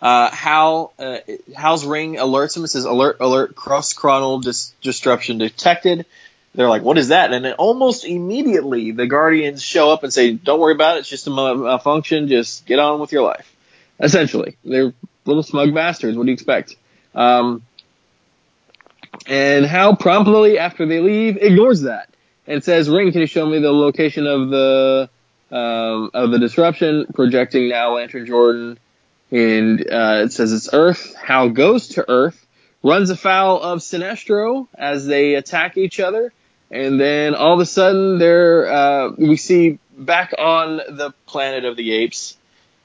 Uh, 0.00 0.30
Hal, 0.30 0.92
uh, 0.98 1.18
Hal's 1.56 1.84
ring 1.86 2.14
alerts 2.16 2.56
him. 2.56 2.64
It 2.64 2.68
says 2.68 2.84
alert, 2.84 3.16
alert, 3.20 3.54
cross 3.54 3.94
chronal 3.94 4.42
dis- 4.42 4.74
disruption 4.82 5.38
detected. 5.38 6.06
They're 6.54 6.68
like, 6.68 6.82
what 6.82 6.98
is 6.98 7.08
that? 7.08 7.32
And 7.32 7.44
then 7.44 7.54
almost 7.54 8.04
immediately 8.04 8.92
the 8.92 9.06
Guardians 9.06 9.62
show 9.62 9.90
up 9.90 10.04
and 10.04 10.12
say, 10.12 10.32
don't 10.32 10.60
worry 10.60 10.74
about 10.74 10.96
it. 10.96 11.00
It's 11.00 11.08
just 11.08 11.26
a 11.26 11.30
malfunction. 11.30 12.28
Just 12.28 12.64
get 12.66 12.78
on 12.78 13.00
with 13.00 13.12
your 13.12 13.22
life. 13.22 13.50
Essentially, 13.98 14.56
they're 14.64 14.92
little 15.24 15.42
smug 15.42 15.74
bastards. 15.74 16.16
What 16.16 16.24
do 16.24 16.30
you 16.30 16.34
expect? 16.34 16.76
Um, 17.14 17.62
and 19.26 19.64
Hal 19.64 19.96
promptly 19.96 20.58
after 20.58 20.86
they 20.86 21.00
leave 21.00 21.38
ignores 21.40 21.82
that 21.82 22.08
and 22.46 22.62
says, 22.62 22.88
"Ring, 22.88 23.12
can 23.12 23.20
you 23.22 23.26
show 23.26 23.46
me 23.46 23.60
the 23.60 23.72
location 23.72 24.26
of 24.26 24.50
the 24.50 25.08
um, 25.50 26.10
of 26.12 26.30
the 26.30 26.38
disruption?" 26.38 27.06
Projecting 27.14 27.68
now 27.68 27.94
Lantern 27.94 28.26
Jordan, 28.26 28.78
and 29.30 29.80
uh, 29.80 30.22
it 30.24 30.32
says 30.32 30.52
it's 30.52 30.68
Earth. 30.72 31.14
Hal 31.16 31.50
goes 31.50 31.88
to 31.88 32.08
Earth, 32.08 32.46
runs 32.82 33.10
afoul 33.10 33.60
of 33.60 33.80
Sinestro 33.80 34.68
as 34.74 35.06
they 35.06 35.34
attack 35.34 35.76
each 35.76 36.00
other, 36.00 36.32
and 36.70 37.00
then 37.00 37.34
all 37.34 37.54
of 37.54 37.60
a 37.60 37.66
sudden, 37.66 38.18
there 38.18 38.72
uh, 38.72 39.10
we 39.16 39.36
see 39.36 39.78
back 39.96 40.34
on 40.38 40.76
the 40.76 41.12
planet 41.26 41.64
of 41.64 41.76
the 41.76 41.92
apes. 41.92 42.36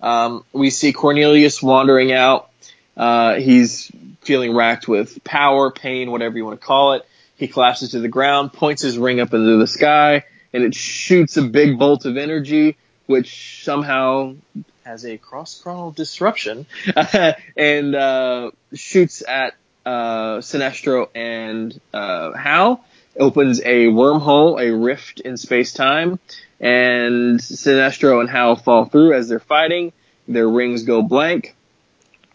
Um, 0.02 0.46
we 0.54 0.70
see 0.70 0.94
Cornelius 0.94 1.62
wandering 1.62 2.12
out. 2.12 2.50
Uh, 2.96 3.36
he's 3.36 3.92
feeling 4.22 4.54
racked 4.54 4.88
with 4.88 5.24
power, 5.24 5.72
pain, 5.72 6.12
whatever 6.12 6.38
you 6.38 6.46
want 6.46 6.60
to 6.60 6.66
call 6.66 6.94
it. 6.94 7.06
He 7.38 7.48
collapses 7.48 7.92
to 7.92 8.00
the 8.00 8.10
ground, 8.10 8.54
points 8.54 8.82
his 8.82 8.98
ring 8.98 9.20
up 9.20 9.34
into 9.34 9.58
the 9.58 9.68
sky, 9.68 10.26
and 10.54 10.64
it 10.64 10.76
shoots 10.76 11.38
a 11.38 11.42
big 11.42 11.80
bolt 11.80 12.06
of 12.06 12.18
energy, 12.18 12.76
which 13.06 13.64
somehow 13.64 14.36
has 14.90 15.06
a 15.06 15.20
cross 15.20 15.62
chronal 15.62 15.94
disruption, 15.94 16.66
and 17.56 17.96
uh, 17.96 18.50
shoots 18.74 19.22
at 19.28 19.54
uh, 19.86 20.40
Sinestro 20.40 21.10
and 21.14 21.80
uh, 21.94 22.32
Hal. 22.34 22.84
Opens 23.16 23.60
a 23.60 23.86
wormhole, 23.88 24.60
a 24.60 24.76
rift 24.76 25.20
in 25.20 25.38
space 25.38 25.74
time, 25.74 26.20
and 26.60 27.40
Sinestro 27.40 28.20
and 28.20 28.30
Hal 28.30 28.56
fall 28.56 28.86
through 28.86 29.14
as 29.14 29.30
they're 29.30 29.40
fighting. 29.40 29.94
Their 30.28 30.50
rings 30.50 30.84
go 30.84 31.04
blank. 31.04 31.56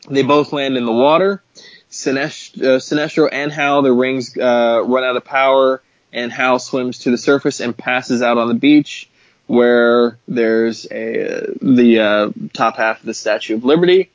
They 0.08 0.22
both 0.22 0.52
land 0.52 0.76
in 0.76 0.86
the 0.86 0.92
water. 0.92 1.42
Sinest- 1.90 2.62
uh, 2.62 2.78
Sinestro 2.78 3.28
and 3.32 3.50
Hal, 3.50 3.82
the 3.82 3.92
rings 3.92 4.36
uh, 4.36 4.80
run 4.84 5.02
out 5.02 5.16
of 5.16 5.24
power, 5.24 5.82
and 6.12 6.30
Hal 6.30 6.60
swims 6.60 7.00
to 7.00 7.10
the 7.10 7.18
surface 7.18 7.58
and 7.58 7.76
passes 7.76 8.22
out 8.22 8.38
on 8.38 8.46
the 8.46 8.54
beach, 8.54 9.08
where 9.46 10.18
there's 10.26 10.86
a 10.90 11.46
the 11.60 12.00
uh, 12.00 12.30
top 12.52 12.76
half 12.76 13.00
of 13.00 13.06
the 13.06 13.14
Statue 13.14 13.56
of 13.56 13.64
Liberty. 13.64 14.10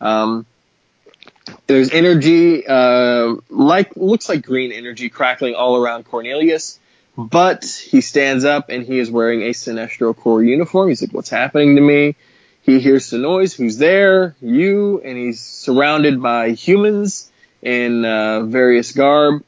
Um, 0.00 0.46
there's 1.66 1.90
energy, 1.90 2.66
uh, 2.66 3.34
like 3.48 3.96
looks 3.96 4.28
like 4.28 4.44
green 4.44 4.72
energy 4.72 5.08
crackling 5.08 5.54
all 5.54 5.76
around 5.76 6.04
Cornelius, 6.04 6.78
but 7.16 7.64
he 7.64 8.00
stands 8.00 8.44
up 8.44 8.68
and 8.68 8.84
he 8.84 8.98
is 8.98 9.10
wearing 9.10 9.42
a 9.42 9.50
Sinestro 9.50 10.16
Corps 10.16 10.42
uniform. 10.42 10.88
He's 10.88 11.02
like, 11.02 11.12
"What's 11.12 11.30
happening 11.30 11.76
to 11.76 11.82
me?" 11.82 12.16
He 12.62 12.78
hears 12.78 13.10
the 13.10 13.18
noise. 13.18 13.54
Who's 13.54 13.76
there? 13.76 14.36
You. 14.40 15.00
And 15.04 15.18
he's 15.18 15.40
surrounded 15.40 16.22
by 16.22 16.50
humans 16.50 17.28
in 17.60 18.04
uh, 18.04 18.42
various 18.42 18.92
garb. 18.92 19.42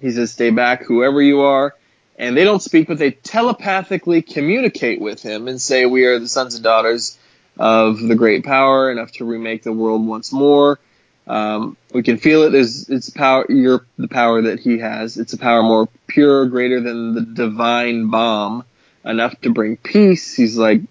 He 0.00 0.10
says, 0.10 0.32
"Stay 0.32 0.50
back, 0.50 0.84
whoever 0.84 1.20
you 1.20 1.42
are." 1.42 1.74
And 2.20 2.36
they 2.36 2.44
don't 2.44 2.60
speak, 2.62 2.86
but 2.86 2.98
they 2.98 3.12
telepathically 3.12 4.20
communicate 4.20 5.00
with 5.00 5.22
him 5.22 5.48
and 5.48 5.58
say, 5.58 5.86
"We 5.86 6.04
are 6.04 6.18
the 6.18 6.28
sons 6.28 6.54
and 6.54 6.62
daughters 6.62 7.18
of 7.58 7.98
the 7.98 8.14
great 8.14 8.44
power, 8.44 8.92
enough 8.92 9.10
to 9.12 9.24
remake 9.24 9.62
the 9.62 9.72
world 9.72 10.06
once 10.06 10.30
more." 10.30 10.78
Um, 11.26 11.78
we 11.94 12.02
can 12.02 12.18
feel 12.18 12.42
it. 12.42 12.50
There's, 12.50 12.90
it's 12.90 13.08
power. 13.08 13.46
You're 13.48 13.86
the 13.96 14.08
power 14.08 14.42
that 14.42 14.60
he 14.60 14.78
has. 14.80 15.16
It's 15.16 15.32
a 15.32 15.38
power 15.38 15.62
more 15.62 15.88
pure, 16.08 16.44
greater 16.46 16.80
than 16.80 17.14
the 17.14 17.22
divine 17.22 18.10
bomb, 18.10 18.64
enough 19.02 19.40
to 19.40 19.50
bring 19.50 19.78
peace. 19.78 20.34
He's 20.34 20.58
like, 20.58 20.82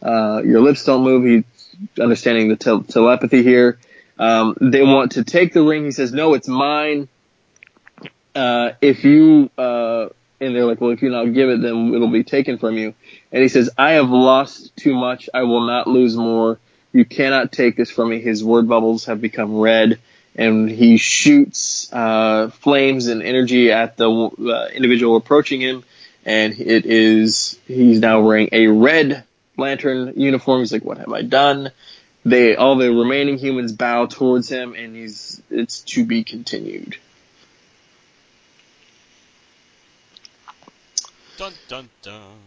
uh, 0.00 0.42
your 0.44 0.60
lips 0.60 0.84
don't 0.84 1.02
move. 1.02 1.24
He's 1.24 1.44
understanding 1.98 2.48
the 2.50 2.56
tel- 2.56 2.82
telepathy 2.82 3.42
here. 3.42 3.78
Um, 4.16 4.56
they 4.60 4.82
want 4.84 5.12
to 5.12 5.24
take 5.24 5.54
the 5.54 5.62
ring. 5.62 5.84
He 5.84 5.90
says, 5.90 6.12
no, 6.12 6.34
it's 6.34 6.48
mine. 6.48 7.08
Uh, 8.34 8.72
if 8.80 9.04
you, 9.04 9.50
uh, 9.58 10.08
and 10.42 10.54
they're 10.54 10.64
like, 10.64 10.80
well, 10.80 10.90
if 10.90 11.02
you 11.02 11.10
not 11.10 11.32
give 11.32 11.48
it, 11.48 11.62
then 11.62 11.94
it'll 11.94 12.10
be 12.10 12.24
taken 12.24 12.58
from 12.58 12.76
you. 12.76 12.94
And 13.30 13.42
he 13.42 13.48
says, 13.48 13.70
I 13.78 13.92
have 13.92 14.10
lost 14.10 14.76
too 14.76 14.94
much. 14.94 15.30
I 15.32 15.42
will 15.42 15.66
not 15.66 15.86
lose 15.86 16.16
more. 16.16 16.58
You 16.92 17.04
cannot 17.04 17.52
take 17.52 17.76
this 17.76 17.90
from 17.90 18.10
me. 18.10 18.20
His 18.20 18.44
word 18.44 18.68
bubbles 18.68 19.06
have 19.06 19.20
become 19.20 19.58
red 19.58 19.98
and 20.34 20.68
he 20.68 20.96
shoots, 20.96 21.92
uh, 21.92 22.48
flames 22.48 23.06
and 23.06 23.22
energy 23.22 23.70
at 23.70 23.96
the 23.96 24.10
uh, 24.10 24.68
individual 24.74 25.16
approaching 25.16 25.60
him. 25.60 25.84
And 26.24 26.58
it 26.58 26.86
is, 26.86 27.58
he's 27.66 28.00
now 28.00 28.20
wearing 28.20 28.48
a 28.52 28.66
red 28.66 29.24
lantern 29.56 30.14
uniform. 30.16 30.60
He's 30.60 30.72
like, 30.72 30.84
what 30.84 30.98
have 30.98 31.12
I 31.12 31.22
done? 31.22 31.70
They, 32.24 32.56
all 32.56 32.76
the 32.76 32.92
remaining 32.92 33.38
humans 33.38 33.72
bow 33.72 34.06
towards 34.06 34.48
him 34.48 34.74
and 34.74 34.94
he's, 34.94 35.40
it's 35.50 35.80
to 35.80 36.04
be 36.04 36.24
continued. 36.24 36.96
Dun 41.36 41.52
dun 41.68 41.88
dun. 42.02 42.38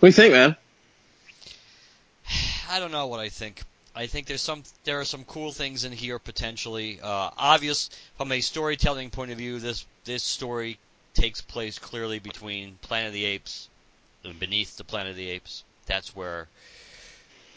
do 0.00 0.06
you 0.08 0.12
think, 0.12 0.32
man? 0.32 0.56
I 2.70 2.78
don't 2.80 2.92
know 2.92 3.06
what 3.06 3.20
I 3.20 3.28
think. 3.28 3.62
I 3.94 4.06
think 4.06 4.26
there's 4.26 4.42
some 4.42 4.62
there 4.84 5.00
are 5.00 5.04
some 5.04 5.24
cool 5.24 5.52
things 5.52 5.84
in 5.84 5.92
here 5.92 6.18
potentially. 6.18 7.00
Uh, 7.02 7.30
obvious 7.36 7.90
from 8.16 8.30
a 8.30 8.40
storytelling 8.40 9.10
point 9.10 9.32
of 9.32 9.38
view, 9.38 9.58
this 9.58 9.86
this 10.04 10.22
story 10.22 10.78
takes 11.14 11.40
place 11.40 11.78
clearly 11.78 12.18
between 12.18 12.78
Planet 12.80 13.08
of 13.08 13.12
the 13.14 13.24
Apes 13.24 13.68
and 14.22 14.38
beneath 14.38 14.76
the 14.76 14.84
Planet 14.84 15.10
of 15.10 15.16
the 15.16 15.30
Apes. 15.30 15.64
That's 15.86 16.14
where 16.14 16.46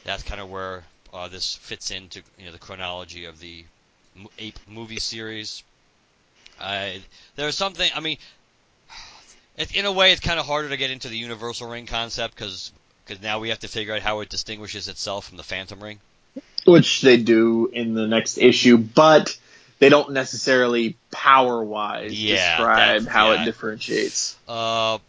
that's 0.03 0.23
kind 0.23 0.41
of 0.41 0.49
where 0.49 0.83
uh, 1.13 1.27
this 1.27 1.55
fits 1.55 1.91
into 1.91 2.23
you 2.39 2.45
know 2.45 2.51
the 2.51 2.57
chronology 2.57 3.25
of 3.25 3.39
the 3.39 3.65
ape 4.39 4.59
movie 4.67 4.99
series. 4.99 5.63
I 6.59 7.01
there's 7.35 7.55
something. 7.55 7.89
I 7.95 7.99
mean, 7.99 8.17
it, 9.61 9.75
in 9.75 9.85
a 9.85 9.91
way, 9.91 10.11
it's 10.11 10.21
kind 10.21 10.39
of 10.39 10.45
harder 10.45 10.69
to 10.69 10.77
get 10.77 10.91
into 10.91 11.09
the 11.09 11.17
universal 11.17 11.69
ring 11.69 11.85
concept 11.85 12.35
because 12.35 12.71
because 13.05 13.21
now 13.21 13.39
we 13.39 13.49
have 13.49 13.59
to 13.59 13.67
figure 13.67 13.93
out 13.93 14.01
how 14.01 14.19
it 14.21 14.29
distinguishes 14.29 14.87
itself 14.87 15.27
from 15.27 15.37
the 15.37 15.43
Phantom 15.43 15.81
Ring. 15.81 15.99
Which 16.65 17.01
they 17.01 17.17
do 17.17 17.69
in 17.73 17.93
the 17.93 18.07
next 18.07 18.37
issue, 18.37 18.77
but 18.77 19.37
they 19.79 19.89
don't 19.89 20.11
necessarily 20.11 20.95
power 21.11 21.63
wise 21.63 22.13
Yeah, 22.21 22.57
describe 22.57 23.07
how 23.07 23.31
yeah. 23.31 23.41
it 23.41 23.45
differentiates. 23.45 24.37
Uh, 24.47 24.99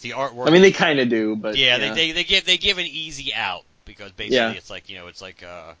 the 0.00 0.10
artwork. 0.10 0.48
I 0.48 0.50
mean, 0.50 0.62
they 0.62 0.72
kind 0.72 0.98
of 0.98 1.08
do, 1.08 1.36
but 1.36 1.56
yeah, 1.56 1.78
They, 1.78 1.90
they 1.90 2.12
they 2.12 2.24
give 2.24 2.44
they 2.44 2.56
give 2.58 2.78
an 2.78 2.86
easy 2.86 3.32
out 3.34 3.64
because 3.84 4.10
basically 4.12 4.36
Yeah. 4.36 4.50
it's 4.52 4.70
like 4.70 4.88
you 4.88 4.96
know 4.98 5.06
it's 5.06 5.22
like 5.22 5.42
uh, 5.42 5.74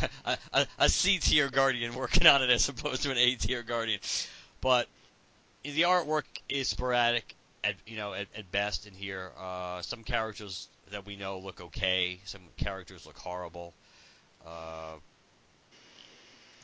a 0.24 0.38
a, 0.52 0.66
a 0.78 0.88
C 0.88 1.18
tier 1.18 1.50
guardian 1.50 1.94
working 1.94 2.26
on 2.26 2.42
it 2.42 2.50
as 2.50 2.68
opposed 2.68 3.02
to 3.02 3.10
an 3.10 3.18
A 3.18 3.34
tier 3.34 3.62
guardian, 3.62 4.00
but 4.60 4.88
the 5.62 5.82
artwork 5.82 6.24
is 6.48 6.68
sporadic 6.68 7.34
at 7.62 7.74
you 7.86 7.96
know 7.96 8.12
at, 8.14 8.26
at 8.36 8.50
best 8.50 8.86
in 8.86 8.94
here. 8.94 9.30
Uh, 9.38 9.82
some 9.82 10.02
characters 10.02 10.68
that 10.90 11.06
we 11.06 11.16
know 11.16 11.38
look 11.38 11.60
okay, 11.60 12.20
some 12.24 12.40
characters 12.56 13.06
look 13.06 13.16
horrible. 13.18 13.74
Uh, 14.46 14.94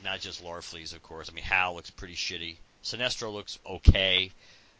not 0.04 0.20
just 0.20 0.44
Larfleeze, 0.44 0.94
of 0.94 1.02
course. 1.02 1.28
I 1.30 1.34
mean, 1.34 1.44
Hal 1.44 1.74
looks 1.74 1.90
pretty 1.90 2.14
shitty. 2.14 2.56
Sinestro 2.84 3.32
looks 3.32 3.58
okay. 3.66 4.30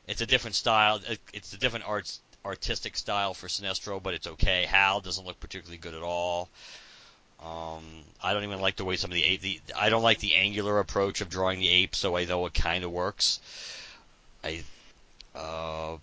It's 0.06 0.20
a 0.20 0.26
different 0.26 0.54
style. 0.54 1.00
It's 1.32 1.52
a 1.52 1.58
different 1.58 1.88
arts 1.88 2.20
artistic 2.44 2.96
style 2.96 3.35
for 3.35 3.49
Sinestro, 3.49 4.00
but 4.00 4.14
it's 4.14 4.26
okay. 4.26 4.64
Hal 4.64 5.00
doesn't 5.00 5.26
look 5.26 5.40
particularly 5.40 5.78
good 5.78 5.94
at 5.94 6.02
all. 6.02 6.49
Um, 7.42 7.82
I 8.23 8.32
don't 8.32 8.44
even 8.44 8.61
like 8.61 8.76
the 8.76 8.85
way 8.85 8.96
some 8.96 9.11
of 9.11 9.14
the, 9.14 9.25
ape- 9.25 9.40
the 9.42 9.61
I 9.76 9.90
don't 9.90 10.02
like 10.02 10.20
the 10.20 10.35
angular 10.35 10.78
approach 10.78 11.20
of 11.20 11.28
drawing 11.28 11.58
the 11.58 11.68
apes, 11.68 11.99
so 11.99 12.16
I 12.16 12.25
know 12.25 12.46
it 12.46 12.54
kind 12.54 12.85
of 12.85 12.92
works. 12.92 13.40
Uh, 15.35 15.97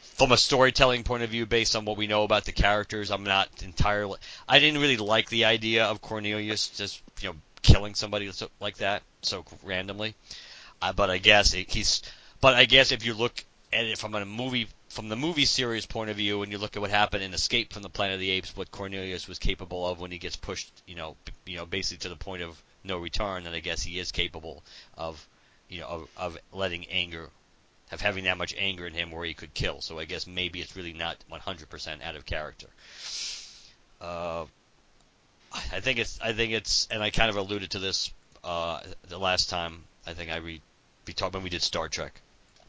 from 0.00 0.32
a 0.32 0.36
storytelling 0.36 1.02
point 1.04 1.22
of 1.22 1.30
view, 1.30 1.46
based 1.46 1.74
on 1.76 1.84
what 1.84 1.96
we 1.96 2.06
know 2.06 2.22
about 2.22 2.44
the 2.44 2.52
characters, 2.52 3.10
I'm 3.10 3.24
not 3.24 3.48
entirely. 3.62 4.18
I 4.48 4.58
didn't 4.58 4.80
really 4.80 4.96
like 4.96 5.28
the 5.28 5.46
idea 5.46 5.84
of 5.86 6.00
Cornelius 6.00 6.68
just 6.68 7.02
you 7.20 7.30
know 7.30 7.36
killing 7.62 7.94
somebody 7.94 8.30
so- 8.32 8.50
like 8.60 8.78
that 8.78 9.02
so 9.22 9.44
randomly. 9.62 10.14
Uh, 10.80 10.92
but 10.92 11.10
I 11.10 11.18
guess 11.18 11.54
it, 11.54 11.70
he's. 11.70 12.02
But 12.40 12.54
I 12.54 12.64
guess 12.64 12.92
if 12.92 13.04
you 13.04 13.14
look 13.14 13.44
at 13.72 13.84
it 13.84 13.98
from 13.98 14.14
a 14.14 14.24
movie 14.24 14.68
from 14.92 15.08
the 15.08 15.16
movie 15.16 15.46
series 15.46 15.86
point 15.86 16.10
of 16.10 16.16
view, 16.16 16.42
and 16.42 16.52
you 16.52 16.58
look 16.58 16.76
at 16.76 16.82
what 16.82 16.90
happened 16.90 17.22
in 17.22 17.32
Escape 17.32 17.72
from 17.72 17.82
the 17.82 17.88
Planet 17.88 18.14
of 18.14 18.20
the 18.20 18.30
Apes, 18.30 18.54
what 18.54 18.70
Cornelius 18.70 19.26
was 19.26 19.38
capable 19.38 19.86
of 19.86 20.00
when 20.00 20.10
he 20.10 20.18
gets 20.18 20.36
pushed, 20.36 20.70
you 20.86 20.94
know, 20.94 21.16
you 21.46 21.56
know, 21.56 21.64
basically 21.64 22.02
to 22.02 22.10
the 22.10 22.16
point 22.16 22.42
of 22.42 22.62
no 22.84 22.98
return, 22.98 23.44
then 23.44 23.54
I 23.54 23.60
guess 23.60 23.82
he 23.82 23.98
is 23.98 24.12
capable 24.12 24.62
of, 24.98 25.26
you 25.72 25.80
know, 25.80 25.86
of, 25.86 26.08
of 26.16 26.38
letting 26.52 26.86
anger, 26.88 27.28
of 27.90 28.00
having 28.00 28.24
that 28.24 28.36
much 28.36 28.54
anger 28.58 28.86
in 28.86 28.92
him 28.92 29.10
where 29.10 29.24
he 29.24 29.34
could 29.34 29.54
kill. 29.54 29.80
So 29.80 29.98
I 29.98 30.04
guess 30.04 30.26
maybe 30.26 30.60
it's 30.60 30.76
really 30.76 30.92
not 30.92 31.16
100% 31.30 32.02
out 32.02 32.16
of 32.16 32.26
character. 32.26 32.68
uh, 34.00 34.44
I 35.54 35.80
think 35.80 35.98
it's 35.98 36.18
I 36.22 36.32
think 36.32 36.52
it's 36.52 36.88
and 36.90 37.02
I 37.02 37.10
kind 37.10 37.28
of 37.28 37.36
alluded 37.36 37.72
to 37.72 37.78
this 37.78 38.10
uh, 38.42 38.80
the 39.08 39.18
last 39.18 39.50
time 39.50 39.84
I 40.06 40.14
think 40.14 40.30
I 40.30 40.36
re 40.36 40.62
we 41.06 41.12
talked 41.12 41.34
when 41.34 41.42
we 41.42 41.50
did 41.50 41.62
Star 41.62 41.88
Trek 41.88 42.20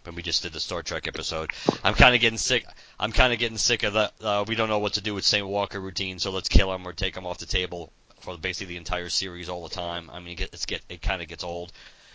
when 0.03 0.15
we 0.15 0.21
just 0.21 0.43
did 0.43 0.51
the 0.51 0.59
Star 0.59 0.83
Trek 0.83 1.07
episode. 1.07 1.51
I'm 1.81 1.93
kind 1.93 2.13
of 2.13 2.19
getting 2.19 2.37
sick. 2.37 2.65
I'm 2.99 3.13
kind 3.13 3.31
of 3.31 3.39
getting 3.39 3.57
sick 3.57 3.83
of 3.83 3.93
that. 3.93 4.13
Uh, 4.21 4.43
we 4.45 4.55
don't 4.55 4.67
know 4.67 4.79
what 4.79 4.93
to 4.93 5.01
do 5.01 5.13
with 5.13 5.23
Saint 5.23 5.47
Walker 5.47 5.79
routine, 5.79 6.19
so 6.19 6.31
let's 6.31 6.49
kill 6.49 6.73
him 6.73 6.85
or 6.85 6.91
take 6.91 7.15
him 7.15 7.25
off 7.25 7.37
the 7.37 7.45
table 7.45 7.89
for 8.19 8.37
basically 8.37 8.73
the 8.73 8.77
entire 8.77 9.07
series 9.09 9.47
all 9.47 9.63
the 9.63 9.73
time. 9.73 10.09
I 10.11 10.19
mean, 10.19 10.37
it 10.39 10.65
get 10.67 10.81
it 10.89 11.01
kind 11.01 11.21
of 11.21 11.29
gets 11.29 11.43
old. 11.43 11.71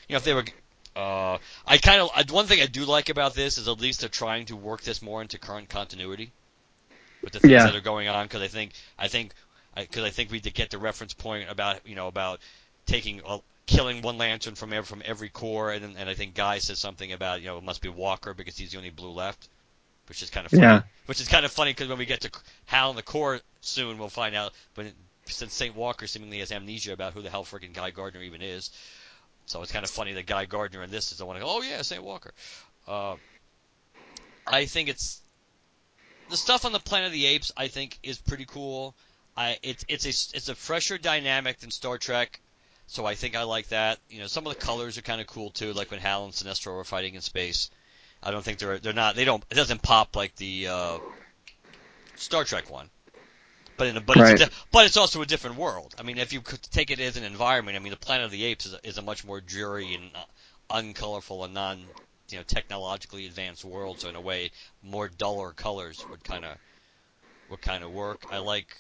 You 0.09 0.15
know, 0.15 0.19
if 0.19 0.25
they 0.25 0.35
were. 0.35 0.45
Uh, 0.99 1.39
I 1.65 1.79
kind 1.79 2.01
of 2.03 2.31
one 2.33 2.47
thing 2.47 2.61
I 2.61 2.67
do 2.67 2.85
like 2.85 3.09
about 3.09 3.33
this 3.35 3.57
is 3.57 3.69
at 3.69 3.81
least 3.81 4.01
they're 4.01 4.09
trying 4.09 4.47
to 4.47 4.57
work 4.57 4.83
this 4.83 5.01
more 5.01 5.23
into 5.23 5.39
current 5.39 5.69
continuity 5.69 6.33
with 7.23 7.33
the 7.33 7.39
things 7.39 7.53
Yeah. 7.53 7.67
that 7.67 7.77
are 7.77 7.81
going 7.81 8.09
on 8.09 8.27
because 8.27 8.43
I 8.43 8.49
think 8.49 8.73
I 8.99 9.07
think 9.07 9.33
because 9.77 10.03
I, 10.03 10.11
think 10.11 10.33
we 10.33 10.41
did 10.41 10.55
get 10.55 10.71
the 10.71 10.79
reference 10.79 11.15
point 11.15 11.49
about 11.49 11.87
you 11.87 11.95
know 11.95 12.09
about 12.09 12.41
taking 12.87 13.21
uh, 13.25 13.39
killing 13.67 14.03
one 14.03 14.19
lantern 14.19 14.57
from 14.57 14.73
every, 14.73 14.85
from 14.85 15.03
every 15.05 15.29
core 15.29 15.71
and 15.71 15.97
and 15.97 16.11
I 16.11 16.15
think 16.15 16.35
Guy 16.35 16.59
says 16.59 16.81
something 16.81 17.13
about 17.13 17.43
you 17.43 17.47
know 17.47 17.59
it 17.59 17.65
must 17.65 17.81
be 17.81 17.89
Walker 17.89 18.35
because 18.35 18.59
he's 18.59 18.73
the 18.73 18.79
only 18.79 18.91
blue 18.91 19.11
left, 19.13 19.49
which 20.09 20.21
is 20.21 20.31
kind 20.31 20.47
of 20.47 20.51
funny. 20.51 20.63
Yeah. 20.63 20.83
Which 21.07 21.21
is 21.21 21.29
kind 21.29 21.45
of 21.45 21.53
funny 21.53 21.71
because 21.71 21.87
when 21.89 21.99
we 21.99 22.07
get 22.07 22.23
to 22.23 22.31
Hal 22.67 22.91
and 22.91 22.99
the 22.99 23.05
core 23.05 23.41
soon, 23.61 23.99
we'll 23.99 24.09
find 24.09 24.35
out. 24.35 24.53
But 24.75 24.87
since 25.27 25.55
Saint 25.55 25.77
Walker 25.77 26.09
seemingly 26.09 26.41
has 26.41 26.51
amnesia 26.51 26.93
about 26.93 27.13
who 27.13 27.23
the 27.23 27.31
hell 27.31 27.45
freaking 27.45 27.73
Guy 27.73 27.91
Gardner 27.91 28.23
even 28.23 28.43
is, 28.43 28.71
so 29.49 29.63
it's 29.63 29.73
kind 29.73 29.85
of 29.85 29.91
funny 29.91 30.13
that 30.13 30.27
Guy 30.27 30.45
Gardner 30.45 30.83
in 30.83 30.91
this 30.91 31.11
is 31.11 31.19
the 31.19 31.27
one. 31.27 31.41
Oh 31.43 31.63
yeah, 31.63 31.81
Saint 31.81 32.03
Walker. 32.03 32.33
Uh, 32.87 33.17
I 34.47 34.67
think 34.67 34.91
it's 34.91 35.23
the 36.29 36.37
stuff 36.37 36.67
on 36.67 36.73
the 36.73 36.79
Planet 36.79 37.07
of 37.07 37.13
the 37.13 37.25
Apes. 37.27 37.51
I 37.57 37.69
think 37.69 37.99
is 38.03 38.19
pretty 38.19 38.45
cool. 38.45 38.95
I 39.37 39.57
it's 39.63 39.87
it's 39.89 40.05
a 40.05 40.37
it's 40.37 40.49
a 40.51 40.55
fresher 40.55 40.99
dynamic 40.99 41.61
than 41.61 41.71
Star 41.71 41.97
Trek, 41.97 42.41
so 42.87 43.07
I 43.07 43.15
think 43.15 43.37
I 43.37 43.45
like 43.45 43.69
that. 43.69 43.99
You 44.11 44.21
know, 44.21 44.27
some 44.27 44.47
of 44.47 44.53
the 44.53 44.61
colors 44.61 44.99
are 44.99 45.03
kind 45.03 45.21
of 45.21 45.27
cool 45.27 45.51
too, 45.51 45.73
like 45.73 45.91
when 45.91 46.01
Hal 46.01 46.27
and 46.27 46.35
Sinestro 46.35 46.75
were 46.75 46.85
fighting 46.85 47.15
in 47.15 47.23
space. 47.23 47.71
I 48.23 48.31
don't 48.31 48.45
think 48.45 48.59
they're 48.59 48.79
they're 48.79 48.93
not 48.93 49.17
they 49.17 49.25
don't 49.25 49.43
it 49.51 49.55
doesn't 49.55 49.81
pop 49.81 50.15
like 50.15 50.37
the 50.37 50.69
uh, 50.69 50.99
Star 52.17 52.45
Trek 52.45 52.71
one. 52.71 52.91
But 53.79 53.87
in 53.89 53.97
a, 53.97 54.01
but 54.03 54.19
Right. 54.19 54.31
it's 54.31 54.41
a, 54.41 54.51
but 54.73 54.87
it's 54.87 54.99
also 54.99 55.23
a 55.23 55.27
different 55.27 55.57
world. 55.57 55.95
I 55.99 56.03
mean, 56.03 56.19
if 56.19 56.33
you 56.35 56.43
could 56.43 56.63
take 56.65 56.91
it 56.91 57.01
as 57.01 57.17
an 57.17 57.25
environment, 57.25 57.77
I 57.77 57.81
mean, 57.81 57.93
the 57.93 57.97
Planet 57.97 58.27
of 58.27 58.33
the 58.33 58.45
Apes 58.45 58.67
is 58.67 58.75
a, 58.75 58.87
is 58.87 58.99
a 58.99 59.03
much 59.03 59.25
more 59.25 59.41
dreary 59.41 59.95
and 59.95 60.15
uh, 60.15 60.25
uncolorful 60.71 61.45
and 61.47 61.55
non 61.55 61.95
you 62.31 62.39
know 62.39 62.45
technologically 62.45 63.27
advanced 63.27 63.65
world. 63.65 64.01
So 64.01 64.11
in 64.11 64.17
a 64.17 64.21
way, 64.21 64.53
more 64.83 65.09
duller 65.09 65.53
colors 65.55 66.07
would 66.11 66.25
kind 66.25 66.45
of 66.45 66.59
would 67.49 67.61
kind 67.63 67.85
of 67.85 67.91
work. 67.93 68.27
I 68.31 68.39
like 68.39 68.77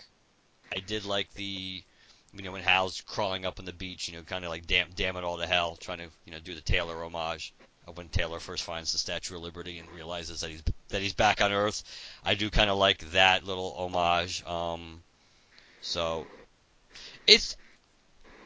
I 0.74 0.80
did 0.80 1.04
like 1.04 1.32
the 1.34 1.84
you 2.32 2.42
know 2.42 2.52
when 2.52 2.62
Hal's 2.62 3.00
crawling 3.02 3.46
up 3.46 3.58
on 3.58 3.64
the 3.66 3.72
beach, 3.72 4.08
you 4.08 4.16
know, 4.16 4.22
kind 4.24 4.44
of 4.44 4.50
like 4.50 4.66
damn 4.66 4.90
damn 4.90 5.16
it 5.16 5.24
all 5.24 5.38
to 5.38 5.46
hell, 5.46 5.76
trying 5.76 5.98
to 5.98 6.10
you 6.24 6.32
know 6.32 6.40
do 6.40 6.54
the 6.54 6.60
Taylor 6.62 7.04
homage 7.04 7.54
when 7.94 8.08
Taylor 8.08 8.40
first 8.40 8.64
finds 8.64 8.92
the 8.92 8.98
Statue 8.98 9.36
of 9.36 9.42
Liberty 9.42 9.78
and 9.78 9.88
realizes 9.90 10.40
that 10.40 10.50
he's 10.50 10.62
that 10.88 11.02
he's 11.02 11.14
back 11.14 11.40
on 11.40 11.52
Earth. 11.52 11.82
I 12.24 12.34
do 12.34 12.50
kind 12.50 12.70
of 12.70 12.78
like 12.78 13.10
that 13.12 13.44
little 13.44 13.74
homage. 13.76 14.44
Um, 14.46 15.02
so 15.80 16.26
it's 17.26 17.56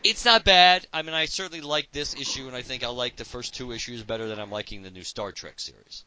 it's 0.04 0.24
not 0.24 0.44
bad. 0.44 0.86
I 0.92 1.02
mean, 1.02 1.14
I 1.14 1.26
certainly 1.26 1.60
like 1.60 1.90
this 1.92 2.14
issue, 2.14 2.46
and 2.46 2.56
I 2.56 2.62
think 2.62 2.84
I 2.84 2.88
like 2.88 3.16
the 3.16 3.24
first 3.24 3.54
two 3.54 3.72
issues 3.72 4.02
better 4.02 4.26
than 4.26 4.38
I'm 4.38 4.50
liking 4.50 4.82
the 4.82 4.90
new 4.90 5.04
Star 5.04 5.32
Trek 5.32 5.60
series. 5.60 6.04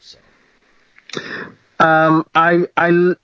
So 0.00 0.18
Um, 1.78 2.26
I, 2.34 2.66
I, 2.76 3.14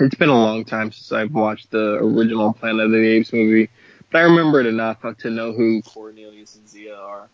it's 0.00 0.14
been 0.16 0.28
a 0.28 0.34
long 0.34 0.64
time 0.64 0.92
since 0.92 1.12
I've 1.12 1.32
watched 1.32 1.70
the 1.70 1.96
original 1.96 2.52
Planet 2.52 2.86
of 2.86 2.90
the 2.90 2.98
Apes 2.98 3.32
movie, 3.32 3.70
but 4.10 4.18
I 4.18 4.22
remember 4.22 4.60
it 4.60 4.66
enough 4.66 5.04
to 5.18 5.30
know 5.30 5.52
who 5.52 5.82
Cornelius 5.82 6.56
and 6.56 6.66
Zira 6.66 6.98
are. 6.98 7.28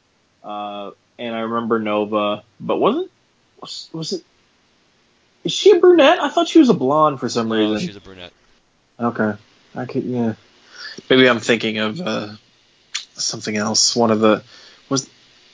Uh, 0.45 0.91
and 1.23 1.37
I 1.37 1.41
remember 1.41 1.79
Nova, 1.79 2.43
but 2.59 2.79
wasn't, 2.79 3.11
was, 3.61 3.89
was 3.93 4.13
it, 4.13 4.25
is 5.45 5.52
she 5.52 5.71
a 5.71 5.78
brunette? 5.78 6.21
I 6.21 6.30
thought 6.30 6.49
she 6.49 6.58
was 6.58 6.69
a 6.69 6.75
blonde 6.75 7.21
for 7.21 7.28
some 7.28 7.49
no, 7.49 7.54
reason. 7.54 7.87
she's 7.87 7.97
a 7.97 8.00
brunette. 8.00 8.32
Okay. 8.99 9.35
I 9.75 9.85
could, 9.85 10.02
yeah. 10.02 10.35
Maybe 11.08 11.28
I'm 11.28 11.39
thinking 11.39 11.78
of, 11.78 12.00
uh, 12.00 12.32
something 13.15 13.56
else. 13.56 13.95
One 13.95 14.11
of 14.11 14.19
the, 14.19 14.43
was, 14.89 15.08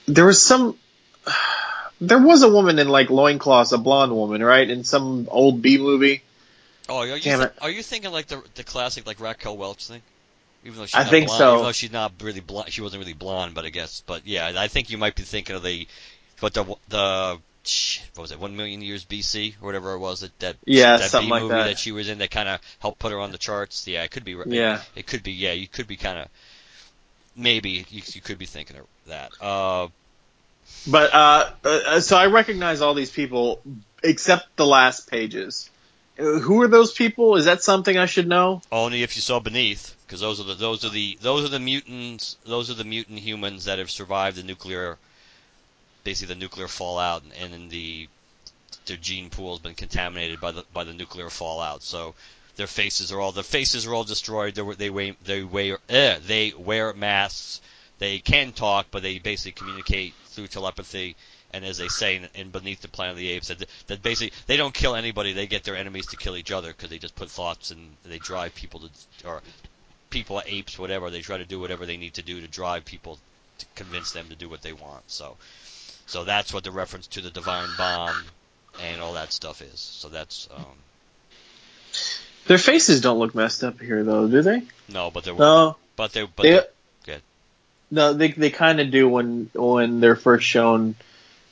there 0.07 0.25
was 0.25 0.43
some, 0.43 0.79
there 2.01 2.19
was 2.19 2.43
a 2.43 2.49
woman 2.51 2.79
in 2.79 2.89
like 2.89 3.11
loincloths, 3.11 3.73
a 3.73 3.79
blonde 3.79 4.13
woman, 4.13 4.43
right? 4.43 4.69
In 4.69 4.85
some 4.85 5.29
old 5.31 5.61
B 5.61 5.77
movie. 5.77 6.23
Oh, 6.89 7.01
are 7.01 7.07
you 7.07 7.17
it. 7.17 7.53
are 7.61 7.71
you 7.71 7.83
thinking 7.83 8.13
like 8.13 8.29
the 8.29 8.43
the 8.55 8.65
classic 8.65 9.07
like 9.07 9.21
Raquel 9.21 9.59
Welch 9.59 9.87
thing? 9.89 10.01
Even 10.65 10.79
though 10.79 10.87
she's 10.87 10.95
I 10.97 11.05
think 11.05 11.27
blonde, 11.27 11.39
so. 11.39 11.53
Even 11.55 11.65
though 11.65 11.73
she's 11.73 11.93
not 11.93 12.13
really 12.21 12.41
blonde, 12.41 12.73
she 12.73 12.81
wasn't 12.83 13.01
really 13.01 13.15
blonde, 13.15 13.55
but 13.55 13.65
I 13.65 13.71
guess. 13.71 14.03
But 14.07 14.27
yeah, 14.27 14.53
I 14.57 14.69
think 14.69 14.91
you 14.91 14.99
might 14.99 15.15
be 15.15 15.23
thinking 15.23 15.57
of 15.57 15.63
the, 15.63 15.87
what 16.41 16.55
the 16.55 16.65
the 16.89 17.39
what 18.15 18.23
was 18.23 18.33
it, 18.33 18.41
one 18.41 18.57
million 18.57 18.81
years 18.81 19.05
BC 19.05 19.55
or 19.61 19.67
whatever 19.67 19.93
it 19.93 19.99
was 19.99 20.21
that 20.21 20.39
that 20.41 20.57
Yeah, 20.65 20.97
that 20.97 21.11
something 21.11 21.29
B 21.29 21.31
like 21.33 21.43
movie 21.43 21.55
that. 21.55 21.65
that. 21.65 21.79
she 21.79 21.93
was 21.93 22.09
in 22.09 22.19
that 22.19 22.31
kind 22.31 22.49
of 22.49 22.61
helped 22.79 22.99
put 22.99 23.13
her 23.13 23.19
on 23.21 23.31
the 23.33 23.39
charts. 23.39 23.87
Yeah, 23.87 24.03
it 24.05 24.11
could 24.11 24.25
be. 24.25 24.37
Yeah. 24.47 24.81
it, 24.97 25.07
could 25.07 25.23
be. 25.23 25.33
Yeah, 25.33 25.53
you 25.53 25.69
could 25.69 25.87
be 25.87 25.97
kind 25.97 26.19
of 26.19 26.29
maybe 27.37 27.87
you, 27.91 28.03
you 28.07 28.21
could 28.21 28.39
be 28.39 28.47
thinking 28.47 28.77
of 28.77 28.87
that. 29.07 29.31
Uh, 29.41 29.89
But 30.87 31.15
uh, 31.15 31.51
uh, 31.65 32.01
so 32.01 32.17
I 32.17 32.27
recognize 32.27 32.81
all 32.81 32.95
these 32.95 33.11
people 33.11 33.61
except 34.03 34.57
the 34.57 34.67
last 34.67 35.11
pages. 35.11 35.71
Who 36.17 36.63
are 36.63 36.69
those 36.69 36.93
people? 36.93 37.37
Is 37.37 37.45
that 37.45 37.63
something 37.63 37.97
I 37.97 38.07
should 38.07 38.27
know? 38.27 38.61
Only 38.73 39.03
if 39.05 39.15
you 39.15 39.23
saw 39.23 39.39
beneath, 39.39 39.95
because 40.09 40.21
those 40.21 40.41
are 40.41 40.45
the 40.45 40.55
those 40.55 40.87
are 40.87 40.89
the 40.89 41.19
those 41.21 41.45
are 41.45 41.51
the 41.51 41.61
mutants. 41.61 42.39
Those 42.47 42.71
are 42.71 42.75
the 42.75 42.85
mutant 42.85 43.19
humans 43.19 43.67
that 43.67 43.79
have 43.79 43.91
survived 43.91 44.39
the 44.39 44.43
nuclear, 44.43 44.97
basically 46.03 46.35
the 46.35 46.41
nuclear 46.41 46.67
fallout, 46.67 47.23
and, 47.39 47.53
and 47.53 47.71
the 47.71 48.09
their 48.87 48.97
gene 48.97 49.29
pool 49.29 49.53
has 49.53 49.59
been 49.59 49.75
contaminated 49.75 50.41
by 50.41 50.53
the 50.53 50.65
by 50.73 50.85
the 50.85 50.95
nuclear 50.95 51.29
fallout. 51.29 51.83
So 51.83 52.15
their 52.57 52.67
faces 52.67 53.13
are 53.13 53.21
all 53.21 53.33
their 53.33 53.43
faces 53.43 53.87
are 53.87 53.95
all 53.95 54.05
destroyed. 54.05 54.55
They 54.55 54.63
they 54.75 54.89
wear 54.89 55.15
they 55.23 55.43
wear 55.43 55.79
eh, 55.91 56.19
they 56.27 56.55
wear 56.57 56.95
masks. 56.95 57.61
They 57.99 58.19
can 58.21 58.53
talk, 58.53 58.87
but 58.91 59.03
they 59.03 59.19
basically 59.19 59.53
communicate 59.53 60.15
through 60.27 60.47
telepathy. 60.47 61.17
And 61.53 61.65
as 61.65 61.79
they 61.79 61.89
say 61.89 62.17
in, 62.17 62.29
in 62.35 62.51
Beneath 62.51 62.81
the 62.81 62.89
Planet 62.89 63.13
of 63.13 63.19
the 63.19 63.31
Apes, 63.31 63.49
that, 63.49 63.65
that 63.89 64.03
basically 64.03 64.37
they 64.47 64.57
don't 64.57 64.73
kill 64.73 64.95
anybody; 64.95 65.33
they 65.33 65.47
get 65.47 65.65
their 65.65 65.77
enemies 65.77 66.07
to 66.09 66.17
kill 66.17 66.37
each 66.37 66.51
other 66.51 66.69
because 66.69 66.89
they 66.89 66.99
just 66.99 67.17
put 67.17 67.31
thoughts 67.31 67.71
and 67.71 67.97
they 68.05 68.19
drive 68.19 68.55
people 68.55 68.81
to, 68.81 69.29
or 69.29 69.43
people, 70.11 70.37
are 70.39 70.43
apes, 70.47 70.79
whatever. 70.79 71.11
They 71.11 71.21
try 71.21 71.39
to 71.39 71.45
do 71.45 71.61
whatever 71.61 71.87
they 71.87 71.97
need 71.97 72.15
to 72.15 72.23
do 72.23 72.41
to 72.41 72.49
drive 72.49 72.85
people 72.85 73.19
to 73.59 73.67
convince 73.75 74.13
them 74.13 74.29
to 74.29 74.37
do 74.37 74.49
what 74.49 74.63
they 74.63 74.73
want. 74.73 75.03
So, 75.09 75.37
so 76.07 76.25
that's 76.25 76.53
what 76.55 76.65
the 76.65 76.71
reference 76.71 77.07
to 77.09 77.21
the 77.21 77.31
divine 77.31 77.69
bomb 77.77 78.17
and 78.83 79.01
all 79.01 79.15
that 79.15 79.33
stuff 79.33 79.61
is. 79.63 79.81
So 79.81 80.09
that's 80.09 80.49
um, 80.55 80.65
Their 82.47 82.59
faces 82.59 83.01
don't 83.01 83.19
look 83.19 83.35
messed 83.35 83.65
up 83.65 83.81
here, 83.81 84.05
though, 84.05 84.29
do 84.29 84.43
they? 84.43 84.63
no, 84.89 85.11
but 85.11 85.25
they're 85.25 85.35
No. 85.35 85.77
but 85.97 86.13
they 86.13 86.25
but 86.25 86.43
They, 86.45 86.61
good. 87.05 87.23
no, 87.91 88.13
they 88.13 88.29
they 88.33 88.51
kind 88.51 88.81
of 88.81 88.91
do 88.91 89.09
when 89.09 89.51
when 89.55 90.01
they're 90.01 90.17
first 90.17 90.47
shown 90.47 90.95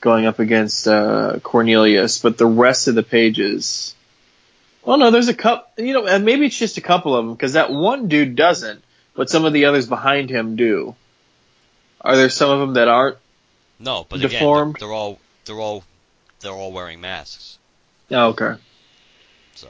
going 0.00 0.26
up 0.26 0.38
against 0.38 0.86
uh, 0.86 1.40
Cornelius, 1.42 2.20
but 2.20 2.38
the 2.38 2.46
rest 2.46 2.86
of 2.86 2.94
the 2.94 3.02
pages. 3.02 3.95
Oh 4.86 4.96
no, 4.96 5.10
there's 5.10 5.28
a 5.28 5.34
cup. 5.34 5.72
You 5.76 5.92
know, 5.92 6.06
and 6.06 6.24
maybe 6.24 6.46
it's 6.46 6.58
just 6.58 6.78
a 6.78 6.80
couple 6.80 7.14
of 7.16 7.24
them 7.26 7.34
because 7.34 7.54
that 7.54 7.70
one 7.72 8.08
dude 8.08 8.36
doesn't, 8.36 8.82
but 9.14 9.28
some 9.28 9.44
of 9.44 9.52
the 9.52 9.64
others 9.66 9.86
behind 9.86 10.30
him 10.30 10.56
do. 10.56 10.94
Are 12.00 12.16
there 12.16 12.28
some 12.30 12.50
of 12.50 12.60
them 12.60 12.74
that 12.74 12.88
aren't? 12.88 13.18
no, 13.80 14.06
but 14.08 14.20
Deformed? 14.20 14.76
again, 14.76 14.88
they're 14.88 14.94
all 14.94 15.18
they're 15.44 15.60
all 15.60 15.84
they're 16.40 16.52
all 16.52 16.72
wearing 16.72 17.00
masks. 17.00 17.58
Oh, 18.10 18.28
okay. 18.28 18.54
So 19.56 19.68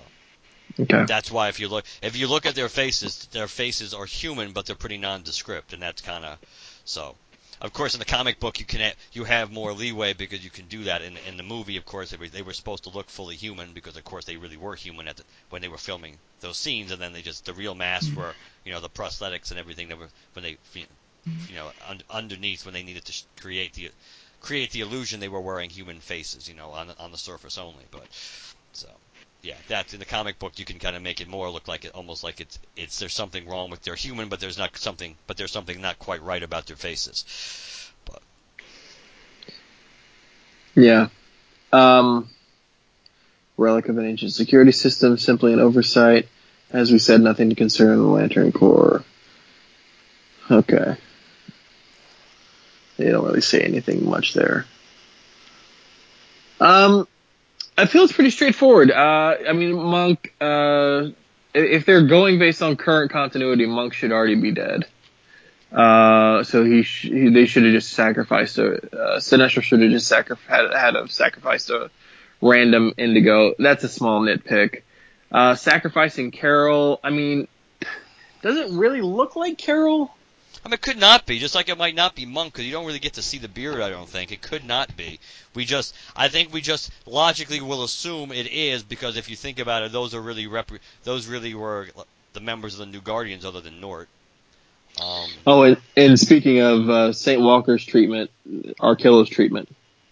Okay. 0.79 1.05
that's 1.07 1.31
why 1.31 1.49
if 1.49 1.59
you 1.61 1.69
look 1.69 1.85
if 2.03 2.17
you 2.17 2.29
look 2.29 2.45
at 2.45 2.55
their 2.55 2.69
faces, 2.69 3.27
their 3.33 3.49
faces 3.49 3.95
are 3.95 4.05
human, 4.05 4.53
but 4.53 4.67
they're 4.67 4.77
pretty 4.77 4.99
nondescript, 4.99 5.73
and 5.73 5.81
that's 5.83 6.03
kind 6.03 6.25
of 6.25 6.39
so. 6.85 7.15
Of 7.61 7.73
course, 7.73 7.95
in 7.95 7.99
the 7.99 8.05
comic 8.05 8.39
book, 8.39 8.61
you 8.61 8.67
can 8.67 8.81
ha- 8.81 8.97
you 9.13 9.25
have 9.25 9.51
more 9.51 9.73
leeway 9.73 10.13
because 10.13 10.45
you 10.45 10.51
can 10.51 10.67
do 10.67 10.85
that. 10.85 11.01
In 11.03 11.17
in 11.29 11.37
the 11.37 11.43
movie, 11.43 11.77
of 11.77 11.87
course, 11.87 12.11
they 12.11 12.17
were, 12.19 12.29
they 12.29 12.43
were 12.43 12.53
supposed 12.53 12.85
to 12.85 12.91
look 12.91 13.09
fully 13.09 13.37
human 13.37 13.73
because, 13.73 13.97
of 13.97 14.05
course, 14.05 14.27
they 14.27 14.37
really 14.37 14.59
were 14.59 14.75
human 14.75 15.09
at 15.09 15.17
the, 15.17 15.25
when 15.49 15.63
they 15.63 15.69
were 15.69 15.79
filming 15.79 16.19
those 16.41 16.59
scenes, 16.59 16.91
and 16.91 17.01
then 17.01 17.13
they 17.13 17.23
just 17.23 17.45
the 17.47 17.55
real 17.55 17.75
masks 17.75 18.09
mm-hmm. 18.09 18.21
were 18.21 18.35
you 18.65 18.73
know 18.73 18.81
the 18.81 18.91
prosthetics 18.91 19.51
and 19.51 19.59
everything 19.59 19.89
that 19.89 19.99
were 19.99 20.09
when 20.35 20.43
they 20.43 20.59
you 20.75 20.87
know 21.55 21.67
mm-hmm. 21.67 21.91
un- 21.91 22.03
underneath 22.11 22.65
when 22.65 22.75
they 22.75 22.83
needed 22.83 23.05
to 23.05 23.13
sh- 23.13 23.25
create 23.37 23.73
the 23.73 23.91
create 24.41 24.71
the 24.71 24.81
illusion 24.81 25.21
they 25.21 25.29
were 25.29 25.41
wearing 25.41 25.71
human 25.71 26.01
faces, 26.01 26.49
you 26.49 26.55
know, 26.55 26.71
on 26.71 26.93
on 26.99 27.11
the 27.11 27.19
surface 27.19 27.57
only. 27.59 27.85
But 27.91 28.07
so 28.73 28.89
yeah, 29.47 29.55
that's 29.69 29.95
in 29.95 30.01
the 30.01 30.05
comic 30.05 30.41
book. 30.41 30.59
You 30.59 30.65
can 30.65 30.81
kind 30.81 30.97
of 30.97 31.03
make 31.03 31.21
it 31.21 31.29
more 31.29 31.49
look 31.49 31.69
like 31.69 31.85
it 31.85 31.93
almost 31.95 32.25
like 32.25 32.41
it's 32.41 32.59
it's 32.77 32.99
there's 32.99 33.15
something 33.15 33.47
wrong 33.47 33.71
with 33.71 33.81
their 33.83 33.95
human, 33.95 34.29
but 34.29 34.41
there's 34.41 34.59
not 34.59 34.77
something, 34.77 35.15
but 35.29 35.37
there's 35.37 35.53
something 35.53 35.81
not 35.81 36.01
quite 36.01 36.21
right 36.23 36.43
about 36.43 36.67
their 36.67 36.77
faces. 36.77 37.25
But 38.05 38.23
Yeah. 40.75 41.09
Um, 41.73 42.29
relic 43.57 43.89
of 43.89 43.99
an 43.99 44.05
ancient 44.07 44.33
security 44.33 44.73
system, 44.73 45.17
simply 45.17 45.53
an 45.53 45.61
oversight. 45.61 46.27
As 46.73 46.91
we 46.91 46.99
said, 46.99 47.21
nothing 47.21 47.51
to 47.51 47.55
concern 47.55 47.99
the 47.99 48.05
Lantern 48.05 48.51
Corps. 48.51 49.05
Okay. 50.51 50.97
They 52.97 53.11
don't 53.13 53.25
really 53.25 53.43
say 53.43 53.61
anything 53.61 54.09
much 54.09 54.35
there. 54.35 54.67
Um, 56.59 57.07
I 57.79 57.87
feel 57.87 58.05
it's 58.05 58.13
pretty 58.13 58.31
straightforward. 58.31 58.91
Uh, 58.91 59.37
I 59.49 59.53
mean, 59.53 59.75
Monk. 59.75 60.35
Uh, 60.41 61.09
if 61.55 61.87
they're 61.87 62.07
going 62.07 62.39
based 62.39 62.63
on 62.63 62.77
current 62.77 63.11
continuity, 63.11 63.67
Monk 63.67 63.95
should 63.95 64.13
already 64.13 64.35
be 64.35 64.53
dead. 64.53 64.87
Uh, 65.73 66.45
so 66.45 66.65
he, 66.65 66.83
sh- 66.83 67.09
he 67.09 67.29
they 67.29 67.47
should 67.47 67.65
have 67.65 67.73
just 67.73 67.93
sacrificed 67.93 68.59
a 68.59 68.75
uh, 68.75 69.19
Sinestro 69.19 69.63
should 69.63 69.83
have 69.83 69.91
just 69.91 70.07
sacri- 70.07 70.37
had 70.47 70.73
had 70.73 70.95
have 70.95 71.11
sacrificed 71.11 71.71
a 71.71 71.91
random 72.41 72.93
Indigo. 72.97 73.55
That's 73.59 73.85
a 73.85 73.89
small 73.89 74.23
nitpick. 74.23 74.83
Uh, 75.31 75.55
sacrificing 75.55 76.31
Carol, 76.31 77.01
I 77.03 77.11
mean, 77.11 77.49
does 78.43 78.57
it 78.57 78.71
really 78.71 79.03
look 79.03 79.35
like 79.35 79.59
Carol? 79.59 80.15
I 80.65 80.69
mean, 80.69 80.75
it 80.75 80.83
could 80.83 80.99
not 80.99 81.27
be. 81.27 81.39
Just 81.39 81.55
like 81.55 81.69
it 81.69 81.79
might 81.79 81.95
not 81.95 82.15
be 82.15 82.27
Monk, 82.27 82.53
because 82.53 82.67
you 82.67 82.73
don't 82.73 82.87
really 82.87 82.99
get 82.99 83.15
to 83.15 83.23
see 83.23 83.39
the 83.39 83.49
beard. 83.49 83.81
I 83.81 83.91
don't 83.91 84.09
think 84.09 84.33
it 84.33 84.43
could 84.43 84.65
not 84.65 84.97
be. 84.97 85.19
We 85.55 85.65
just, 85.65 85.95
I 86.15 86.29
think 86.29 86.53
we 86.53 86.61
just 86.61 86.91
logically 87.07 87.61
will 87.61 87.85
assume 87.85 88.33
it 88.33 88.49
is 88.49 88.83
because 88.83 89.17
if 89.17 89.31
you 89.31 89.37
think 89.37 89.59
about 89.59 89.83
it, 89.83 89.93
those 89.93 90.15
are 90.15 90.21
really 90.21 90.47
rep- 90.47 90.71
those 91.05 91.27
really 91.27 91.55
were 91.55 91.89
the 92.33 92.41
members 92.41 92.75
of 92.75 92.81
the 92.81 92.87
New 92.87 93.01
Guardians, 93.01 93.45
other 93.45 93.61
than 93.61 93.81
Nort. 93.81 94.09
Um, 95.01 95.29
Oh, 95.47 95.63
and, 95.63 95.77
and 95.97 96.19
speaking 96.19 96.61
of 96.61 96.89
uh, 96.89 97.13
Saint 97.13 97.41
Walker's 97.43 97.85
treatment, 97.85 98.31
Arkillo's 98.81 99.29
treatment. 99.29 99.69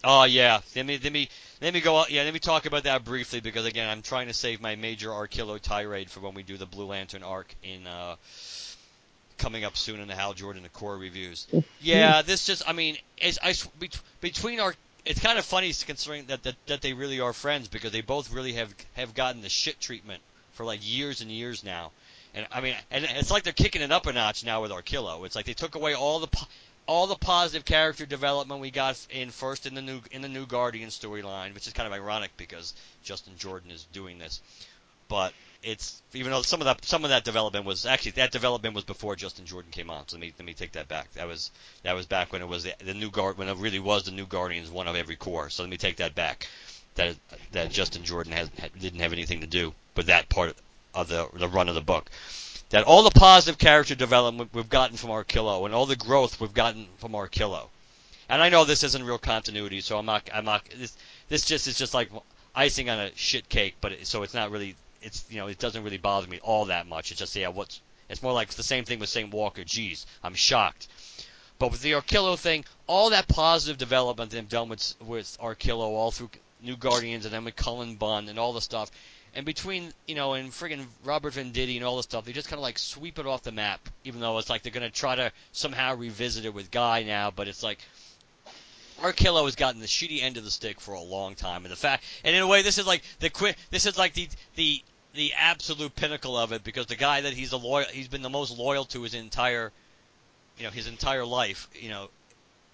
Oh 0.06 0.24
yeah, 0.24 0.60
let 0.76 0.84
me 0.84 0.98
let 1.02 1.12
me 1.12 1.28
let 1.62 1.72
me 1.72 1.80
go. 1.80 2.04
Yeah, 2.10 2.24
let 2.24 2.34
me 2.34 2.40
talk 2.40 2.66
about 2.66 2.84
that 2.84 3.04
briefly 3.04 3.40
because 3.40 3.64
again, 3.64 3.88
I'm 3.88 4.02
trying 4.02 4.26
to 4.26 4.34
save 4.34 4.60
my 4.60 4.76
major 4.76 5.08
Arkillo 5.08 5.58
tirade 5.58 6.10
for 6.10 6.20
when 6.20 6.34
we 6.34 6.42
do 6.42 6.58
the 6.58 6.66
Blue 6.66 6.84
Lantern 6.84 7.22
arc 7.22 7.54
in 7.62 7.86
uh, 7.86 8.16
coming 9.38 9.64
up 9.64 9.76
soon 9.76 10.00
in 10.00 10.08
the 10.08 10.14
Hal 10.14 10.34
Jordan 10.34 10.62
the 10.62 10.68
core 10.68 10.96
reviews. 10.96 11.46
Yeah, 11.80 12.22
this 12.22 12.46
just 12.46 12.68
I 12.68 12.72
mean, 12.72 12.96
it's 13.18 13.38
I 13.42 13.50
s- 13.50 13.68
between 14.20 14.60
our 14.60 14.74
it's 15.04 15.20
kind 15.20 15.38
of 15.38 15.44
funny 15.44 15.72
considering 15.86 16.26
that, 16.26 16.42
that 16.44 16.54
that 16.66 16.80
they 16.82 16.92
really 16.92 17.20
are 17.20 17.32
friends 17.32 17.68
because 17.68 17.92
they 17.92 18.00
both 18.00 18.32
really 18.32 18.54
have 18.54 18.74
have 18.94 19.14
gotten 19.14 19.42
the 19.42 19.48
shit 19.50 19.80
treatment 19.80 20.22
for 20.52 20.64
like 20.64 20.80
years 20.82 21.20
and 21.20 21.30
years 21.30 21.62
now. 21.64 21.90
And 22.34 22.46
I 22.50 22.60
mean, 22.60 22.74
and 22.90 23.04
it's 23.04 23.30
like 23.30 23.42
they're 23.44 23.52
kicking 23.52 23.82
it 23.82 23.92
up 23.92 24.06
a 24.06 24.12
notch 24.12 24.44
now 24.44 24.62
with 24.62 24.70
Arkillo. 24.70 25.24
It's 25.26 25.36
like 25.36 25.46
they 25.46 25.52
took 25.52 25.74
away 25.74 25.94
all 25.94 26.20
the 26.20 26.46
all 26.86 27.06
the 27.06 27.16
positive 27.16 27.64
character 27.64 28.06
development 28.06 28.60
we 28.60 28.70
got 28.70 29.06
in 29.10 29.30
first 29.30 29.66
in 29.66 29.74
the 29.74 29.82
new 29.82 30.00
in 30.10 30.22
the 30.22 30.28
new 30.28 30.46
Guardian 30.46 30.88
storyline, 30.88 31.54
which 31.54 31.66
is 31.66 31.72
kind 31.72 31.86
of 31.86 31.92
ironic 31.92 32.30
because 32.36 32.74
Justin 33.02 33.34
Jordan 33.38 33.70
is 33.70 33.84
doing 33.92 34.18
this. 34.18 34.40
But 35.08 35.32
it's 35.64 36.02
even 36.12 36.30
though 36.32 36.42
some 36.42 36.60
of 36.60 36.66
that 36.66 36.84
some 36.84 37.04
of 37.04 37.10
that 37.10 37.24
development 37.24 37.64
was 37.64 37.86
actually 37.86 38.12
that 38.12 38.32
development 38.32 38.74
was 38.74 38.84
before 38.84 39.16
Justin 39.16 39.46
Jordan 39.46 39.70
came 39.70 39.90
on. 39.90 40.06
So 40.08 40.16
let 40.16 40.20
me 40.20 40.32
let 40.38 40.46
me 40.46 40.54
take 40.54 40.72
that 40.72 40.88
back. 40.88 41.12
That 41.14 41.26
was 41.26 41.50
that 41.82 41.94
was 41.94 42.06
back 42.06 42.32
when 42.32 42.42
it 42.42 42.48
was 42.48 42.64
the, 42.64 42.74
the 42.84 42.94
new 42.94 43.10
guard 43.10 43.38
when 43.38 43.48
it 43.48 43.56
really 43.56 43.78
was 43.78 44.04
the 44.04 44.10
new 44.10 44.26
Guardians 44.26 44.70
one 44.70 44.88
of 44.88 44.96
every 44.96 45.16
core. 45.16 45.50
So 45.50 45.62
let 45.62 45.70
me 45.70 45.76
take 45.76 45.96
that 45.96 46.14
back. 46.14 46.48
That 46.96 47.16
that 47.52 47.70
Justin 47.70 48.04
Jordan 48.04 48.32
has 48.32 48.50
didn't 48.78 49.00
have 49.00 49.12
anything 49.12 49.40
to 49.40 49.46
do 49.46 49.74
with 49.96 50.06
that 50.06 50.28
part 50.28 50.56
of 50.94 51.08
the 51.08 51.28
the 51.34 51.48
run 51.48 51.68
of 51.68 51.74
the 51.74 51.80
book 51.80 52.10
that 52.70 52.84
all 52.84 53.02
the 53.02 53.10
positive 53.10 53.58
character 53.58 53.94
development 53.94 54.50
we've 54.52 54.68
gotten 54.68 54.96
from 54.96 55.10
Arkillo 55.10 55.64
and 55.64 55.74
all 55.74 55.86
the 55.86 55.96
growth 55.96 56.40
we've 56.40 56.54
gotten 56.54 56.86
from 56.98 57.12
Arkillo. 57.12 57.68
And 58.28 58.42
I 58.42 58.48
know 58.48 58.64
this 58.64 58.82
isn't 58.82 59.04
real 59.04 59.18
continuity, 59.18 59.80
so 59.80 59.98
I'm 59.98 60.06
not. 60.06 60.28
I'm 60.32 60.44
not. 60.44 60.64
This 60.76 60.96
this 61.28 61.44
just 61.44 61.66
is 61.68 61.76
just 61.78 61.94
like 61.94 62.10
icing 62.54 62.88
on 62.88 62.98
a 62.98 63.14
shit 63.14 63.48
cake, 63.48 63.76
but 63.80 63.92
it, 63.92 64.06
so 64.06 64.22
it's 64.22 64.34
not 64.34 64.50
really. 64.50 64.76
It's 65.04 65.24
you 65.30 65.38
know 65.38 65.46
it 65.46 65.58
doesn't 65.58 65.84
really 65.84 65.98
bother 65.98 66.26
me 66.26 66.40
all 66.42 66.64
that 66.66 66.86
much. 66.86 67.10
It's 67.10 67.20
just 67.20 67.36
yeah, 67.36 67.48
what's 67.48 67.80
it's 68.08 68.22
more 68.22 68.32
like 68.32 68.48
the 68.50 68.62
same 68.62 68.84
thing 68.84 68.98
with 68.98 69.08
Saint 69.08 69.32
Walker. 69.32 69.62
Jeez, 69.62 70.06
I'm 70.22 70.34
shocked. 70.34 70.88
But 71.58 71.70
with 71.70 71.82
the 71.82 71.92
Arkillo 71.92 72.38
thing, 72.38 72.64
all 72.86 73.10
that 73.10 73.28
positive 73.28 73.78
development 73.78 74.30
they've 74.30 74.48
done 74.48 74.68
with 74.68 74.94
with 75.00 75.38
Arkillo 75.40 75.80
all 75.80 76.10
through 76.10 76.30
New 76.60 76.76
Guardians 76.76 77.24
and 77.24 77.32
then 77.32 77.44
with 77.44 77.56
Cullen 77.56 77.96
Bunn 77.96 78.28
and 78.28 78.38
all 78.38 78.52
the 78.52 78.60
stuff, 78.60 78.90
and 79.34 79.46
between 79.46 79.92
you 80.06 80.14
know 80.14 80.34
and 80.34 80.50
friggin' 80.50 80.86
Robert 81.04 81.34
Venditti 81.34 81.76
and 81.76 81.84
all 81.84 81.96
the 81.96 82.02
stuff, 82.02 82.24
they 82.24 82.32
just 82.32 82.48
kind 82.48 82.58
of 82.58 82.62
like 82.62 82.78
sweep 82.78 83.18
it 83.18 83.26
off 83.26 83.42
the 83.42 83.52
map. 83.52 83.88
Even 84.04 84.20
though 84.20 84.38
it's 84.38 84.50
like 84.50 84.62
they're 84.62 84.72
gonna 84.72 84.90
try 84.90 85.14
to 85.14 85.32
somehow 85.52 85.94
revisit 85.94 86.44
it 86.44 86.54
with 86.54 86.70
Guy 86.70 87.02
now, 87.02 87.30
but 87.30 87.48
it's 87.48 87.62
like 87.62 87.78
Arkillo 89.00 89.44
has 89.44 89.56
gotten 89.56 89.80
the 89.80 89.86
shitty 89.86 90.22
end 90.22 90.36
of 90.36 90.44
the 90.44 90.50
stick 90.50 90.80
for 90.80 90.94
a 90.94 91.00
long 91.00 91.34
time, 91.34 91.64
and 91.64 91.72
the 91.72 91.76
fact, 91.76 92.04
and 92.22 92.34
in 92.34 92.42
a 92.42 92.46
way, 92.46 92.62
this 92.62 92.78
is 92.78 92.86
like 92.86 93.02
the 93.20 93.30
quit. 93.30 93.56
This 93.70 93.86
is 93.86 93.98
like 93.98 94.14
the 94.14 94.28
the 94.54 94.82
the 95.14 95.32
absolute 95.34 95.94
pinnacle 95.94 96.36
of 96.36 96.52
it 96.52 96.64
because 96.64 96.86
the 96.86 96.96
guy 96.96 97.20
that 97.20 97.32
he's 97.32 97.52
a 97.52 97.56
loyal, 97.56 97.86
he's 97.92 98.08
been 98.08 98.22
the 98.22 98.30
most 98.30 98.56
loyal 98.58 98.84
to 98.86 99.02
his 99.02 99.14
entire, 99.14 99.72
you 100.58 100.64
know, 100.64 100.70
his 100.70 100.86
entire 100.86 101.24
life, 101.24 101.68
you 101.74 101.88
know, 101.88 102.08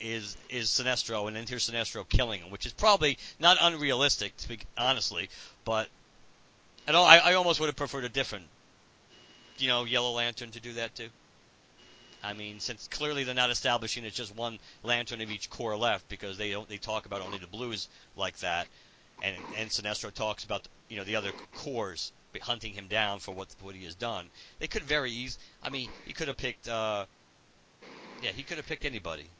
is 0.01 0.37
is 0.49 0.69
Sinestro, 0.69 1.27
and 1.27 1.37
then 1.37 1.47
here's 1.47 1.69
Sinestro 1.69 2.09
killing 2.09 2.41
him, 2.41 2.51
which 2.51 2.65
is 2.65 2.73
probably 2.73 3.19
not 3.39 3.59
unrealistic, 3.61 4.37
to 4.39 4.43
speak 4.43 4.67
honestly, 4.77 5.29
but 5.65 5.89
I. 6.89 6.93
I, 6.93 7.19
I 7.19 7.35
almost 7.35 7.61
would 7.61 7.67
have 7.67 7.77
preferred 7.77 8.05
a 8.05 8.09
different, 8.09 8.47
you 9.59 9.69
know, 9.69 9.85
Yellow 9.85 10.13
Lantern 10.13 10.51
to 10.53 10.61
do 10.61 10.73
that 10.75 10.95
too. 10.95 11.09
I 12.23 12.33
mean, 12.33 12.61
since 12.61 12.89
clearly 12.89 13.25
they're 13.25 13.35
not 13.35 13.51
establishing 13.51 14.05
it's 14.05 14.17
just 14.17 14.35
one 14.35 14.59
lantern 14.83 15.21
of 15.21 15.31
each 15.31 15.49
core 15.51 15.77
left 15.77 16.09
because 16.09 16.39
they 16.39 16.51
don't 16.51 16.69
they 16.69 16.79
talk 16.79 17.05
about 17.05 17.21
only 17.21 17.39
the 17.39 17.47
blues 17.47 17.89
like 18.17 18.39
that, 18.39 18.67
and 19.23 19.37
and 19.59 19.69
Sinestro 19.69 20.13
talks 20.13 20.45
about 20.45 20.67
you 20.89 20.97
know 20.97 21.05
the 21.05 21.17
other 21.17 21.33
cores 21.55 22.13
hunting 22.41 22.73
him 22.73 22.87
down 22.87 23.19
for 23.19 23.33
what 23.33 23.49
what 23.61 23.75
he 23.75 23.85
has 23.85 23.95
done. 23.95 24.31
They 24.59 24.67
could 24.67 24.83
very 24.83 25.11
easy. 25.11 25.39
I 25.63 25.71
mean, 25.71 25.91
he 26.05 26.13
could 26.13 26.29
have 26.29 26.37
picked. 26.37 26.69
uh 26.69 27.07
Yeah, 28.21 28.31
he 28.31 28.43
could 28.43 28.59
have 28.59 28.67
picked 28.67 28.85
anybody. 28.85 29.31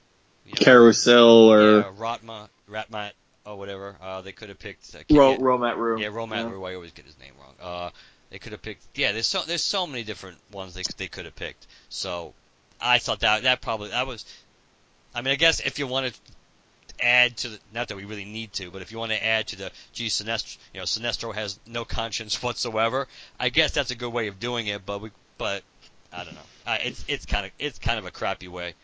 You 0.45 0.53
know, 0.53 0.65
Karu-Sil 0.65 1.53
or 1.53 1.61
yeah, 1.61 1.91
Ratma, 1.99 2.49
Ratmat, 2.69 3.13
or 3.45 3.57
whatever. 3.59 3.97
Uh, 4.01 4.23
they 4.23 4.33
could 4.33 4.49
have 4.49 4.59
picked. 4.59 4.95
Uh, 4.95 4.99
Ro- 5.11 5.33
Kid- 5.37 5.41
Romat-Ru. 5.43 6.01
yeah, 6.01 6.09
Romat 6.09 6.51
Rue. 6.51 6.65
I 6.65 6.75
always 6.75 6.93
get 6.93 7.05
his 7.05 7.19
name 7.19 7.33
wrong. 7.39 7.55
Uh, 7.61 7.91
they 8.31 8.39
could 8.39 8.53
have 8.53 8.63
picked. 8.63 8.87
Yeah, 8.95 9.13
there's 9.13 9.27
so 9.27 9.43
there's 9.47 9.63
so 9.63 9.87
many 9.87 10.03
different 10.03 10.39
ones 10.51 10.75
they 10.75 10.83
they 10.97 11.09
could 11.09 11.27
have 11.27 11.37
picked. 11.37 11.67
So 11.91 12.35
I 12.81 12.99
thought 12.99 13.21
that 13.21 13.43
that 13.43 13.61
probably 13.61 13.91
that 13.91 14.07
was. 14.07 14.25
I 15.15 15.23
mean, 15.23 15.33
I 15.33 15.37
guess 15.37 15.61
if 15.61 15.79
you 15.79 15.87
want 15.87 16.15
to 16.15 16.21
add 17.03 17.37
to 17.39 17.51
the 17.51 17.59
not 17.73 17.89
that 17.89 17.97
we 17.97 18.05
really 18.05 18.25
need 18.25 18.53
to, 18.55 18.71
but 18.71 18.83
if 18.83 18.93
you 18.93 18.99
want 18.99 19.13
to 19.13 19.25
add 19.25 19.49
to 19.49 19.57
the 19.57 19.71
gee, 19.93 20.09
Sinestro, 20.09 20.59
you 20.75 20.81
know, 20.81 20.85
Sinestro 20.85 21.35
has 21.35 21.59
no 21.67 21.85
conscience 22.01 22.43
whatsoever. 22.43 23.09
I 23.39 23.49
guess 23.49 23.73
that's 23.73 23.91
a 23.91 23.95
good 23.95 24.13
way 24.13 24.29
of 24.29 24.39
doing 24.39 24.67
it, 24.67 24.85
but 24.85 25.01
we 25.01 25.11
but 25.39 25.63
I 26.13 26.25
don't 26.25 26.35
know. 26.35 26.41
Uh, 26.67 26.79
it's 26.83 27.05
it's 27.09 27.27
kind 27.27 27.47
of 27.47 27.53
it's 27.59 27.79
kind 27.79 27.99
of 27.99 28.07
a 28.07 28.11
crappy 28.11 28.49
way. 28.49 28.75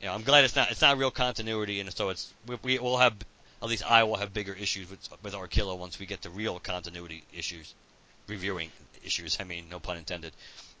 You 0.00 0.06
know, 0.06 0.14
I'm 0.14 0.22
glad 0.22 0.44
it's 0.44 0.56
not 0.56 0.70
it's 0.70 0.82
not 0.82 0.98
real 0.98 1.10
continuity, 1.10 1.80
and 1.80 1.92
so 1.92 2.10
it's 2.10 2.32
we, 2.46 2.58
we 2.62 2.78
will 2.78 2.98
have 2.98 3.14
at 3.62 3.68
least 3.68 3.90
I 3.90 4.04
will 4.04 4.16
have 4.16 4.34
bigger 4.34 4.52
issues 4.52 4.90
with 4.90 5.08
with 5.22 5.34
Arkillo 5.34 5.78
once 5.78 5.98
we 5.98 6.06
get 6.06 6.22
to 6.22 6.30
real 6.30 6.58
continuity 6.58 7.24
issues, 7.32 7.74
reviewing 8.26 8.70
issues. 9.04 9.38
I 9.40 9.44
mean, 9.44 9.68
no 9.70 9.80
pun 9.80 9.96
intended. 9.96 10.32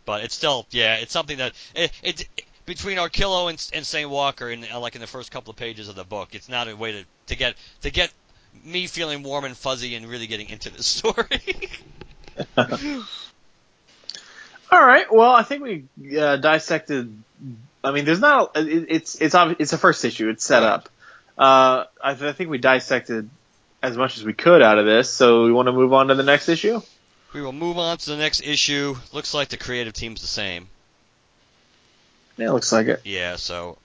But 0.04 0.22
it's 0.22 0.34
still 0.34 0.66
yeah, 0.70 0.96
it's 0.96 1.12
something 1.12 1.38
that 1.38 1.52
it, 1.74 1.92
it 2.02 2.28
between 2.66 2.98
Arkillo 2.98 3.48
and, 3.48 3.70
and 3.72 3.86
Saint 3.86 4.10
Walker, 4.10 4.50
and 4.50 4.66
uh, 4.72 4.78
like 4.80 4.94
in 4.94 5.00
the 5.00 5.06
first 5.06 5.30
couple 5.30 5.50
of 5.50 5.56
pages 5.56 5.88
of 5.88 5.94
the 5.94 6.04
book, 6.04 6.34
it's 6.34 6.48
not 6.48 6.68
a 6.68 6.76
way 6.76 6.92
to 6.92 7.04
to 7.28 7.36
get 7.36 7.54
to 7.82 7.90
get 7.90 8.12
me 8.64 8.86
feeling 8.86 9.22
warm 9.22 9.44
and 9.44 9.56
fuzzy 9.56 9.94
and 9.94 10.06
really 10.06 10.26
getting 10.26 10.48
into 10.48 10.70
the 10.70 10.82
story. 10.82 11.70
All 14.70 14.84
right. 14.84 15.10
Well, 15.12 15.30
I 15.30 15.42
think 15.42 15.62
we 15.62 16.18
uh, 16.18 16.36
dissected. 16.36 17.16
I 17.84 17.92
mean, 17.92 18.04
there's 18.04 18.20
not. 18.20 18.56
A, 18.56 18.60
it, 18.60 18.86
it's 18.88 19.14
it's 19.20 19.34
it's 19.58 19.72
a 19.72 19.78
first 19.78 20.04
issue. 20.04 20.28
It's 20.28 20.44
set 20.44 20.62
up. 20.62 20.88
Uh, 21.38 21.84
I, 22.02 22.14
th- 22.14 22.30
I 22.30 22.32
think 22.32 22.50
we 22.50 22.58
dissected 22.58 23.30
as 23.82 23.96
much 23.96 24.16
as 24.16 24.24
we 24.24 24.32
could 24.32 24.62
out 24.62 24.78
of 24.78 24.86
this. 24.86 25.08
So 25.10 25.44
we 25.44 25.52
want 25.52 25.66
to 25.66 25.72
move 25.72 25.92
on 25.92 26.08
to 26.08 26.14
the 26.14 26.22
next 26.24 26.48
issue. 26.48 26.80
we 27.32 27.42
will 27.42 27.52
move 27.52 27.78
on 27.78 27.98
to 27.98 28.10
the 28.10 28.16
next 28.16 28.40
issue. 28.40 28.96
Looks 29.12 29.34
like 29.34 29.48
the 29.48 29.56
creative 29.56 29.92
team's 29.92 30.20
the 30.22 30.26
same. 30.26 30.68
Yeah, 32.36 32.50
looks 32.50 32.72
like 32.72 32.86
it. 32.86 33.00
Yeah, 33.04 33.36
so 33.36 33.78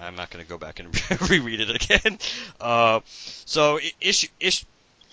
I'm 0.00 0.16
not 0.16 0.30
going 0.30 0.44
to 0.44 0.48
go 0.48 0.58
back 0.58 0.80
and 0.80 0.88
reread 1.30 1.60
it 1.60 1.70
again. 1.70 2.18
Uh, 2.60 3.00
so 3.04 3.78
issue 4.00 4.28
issue. 4.38 4.66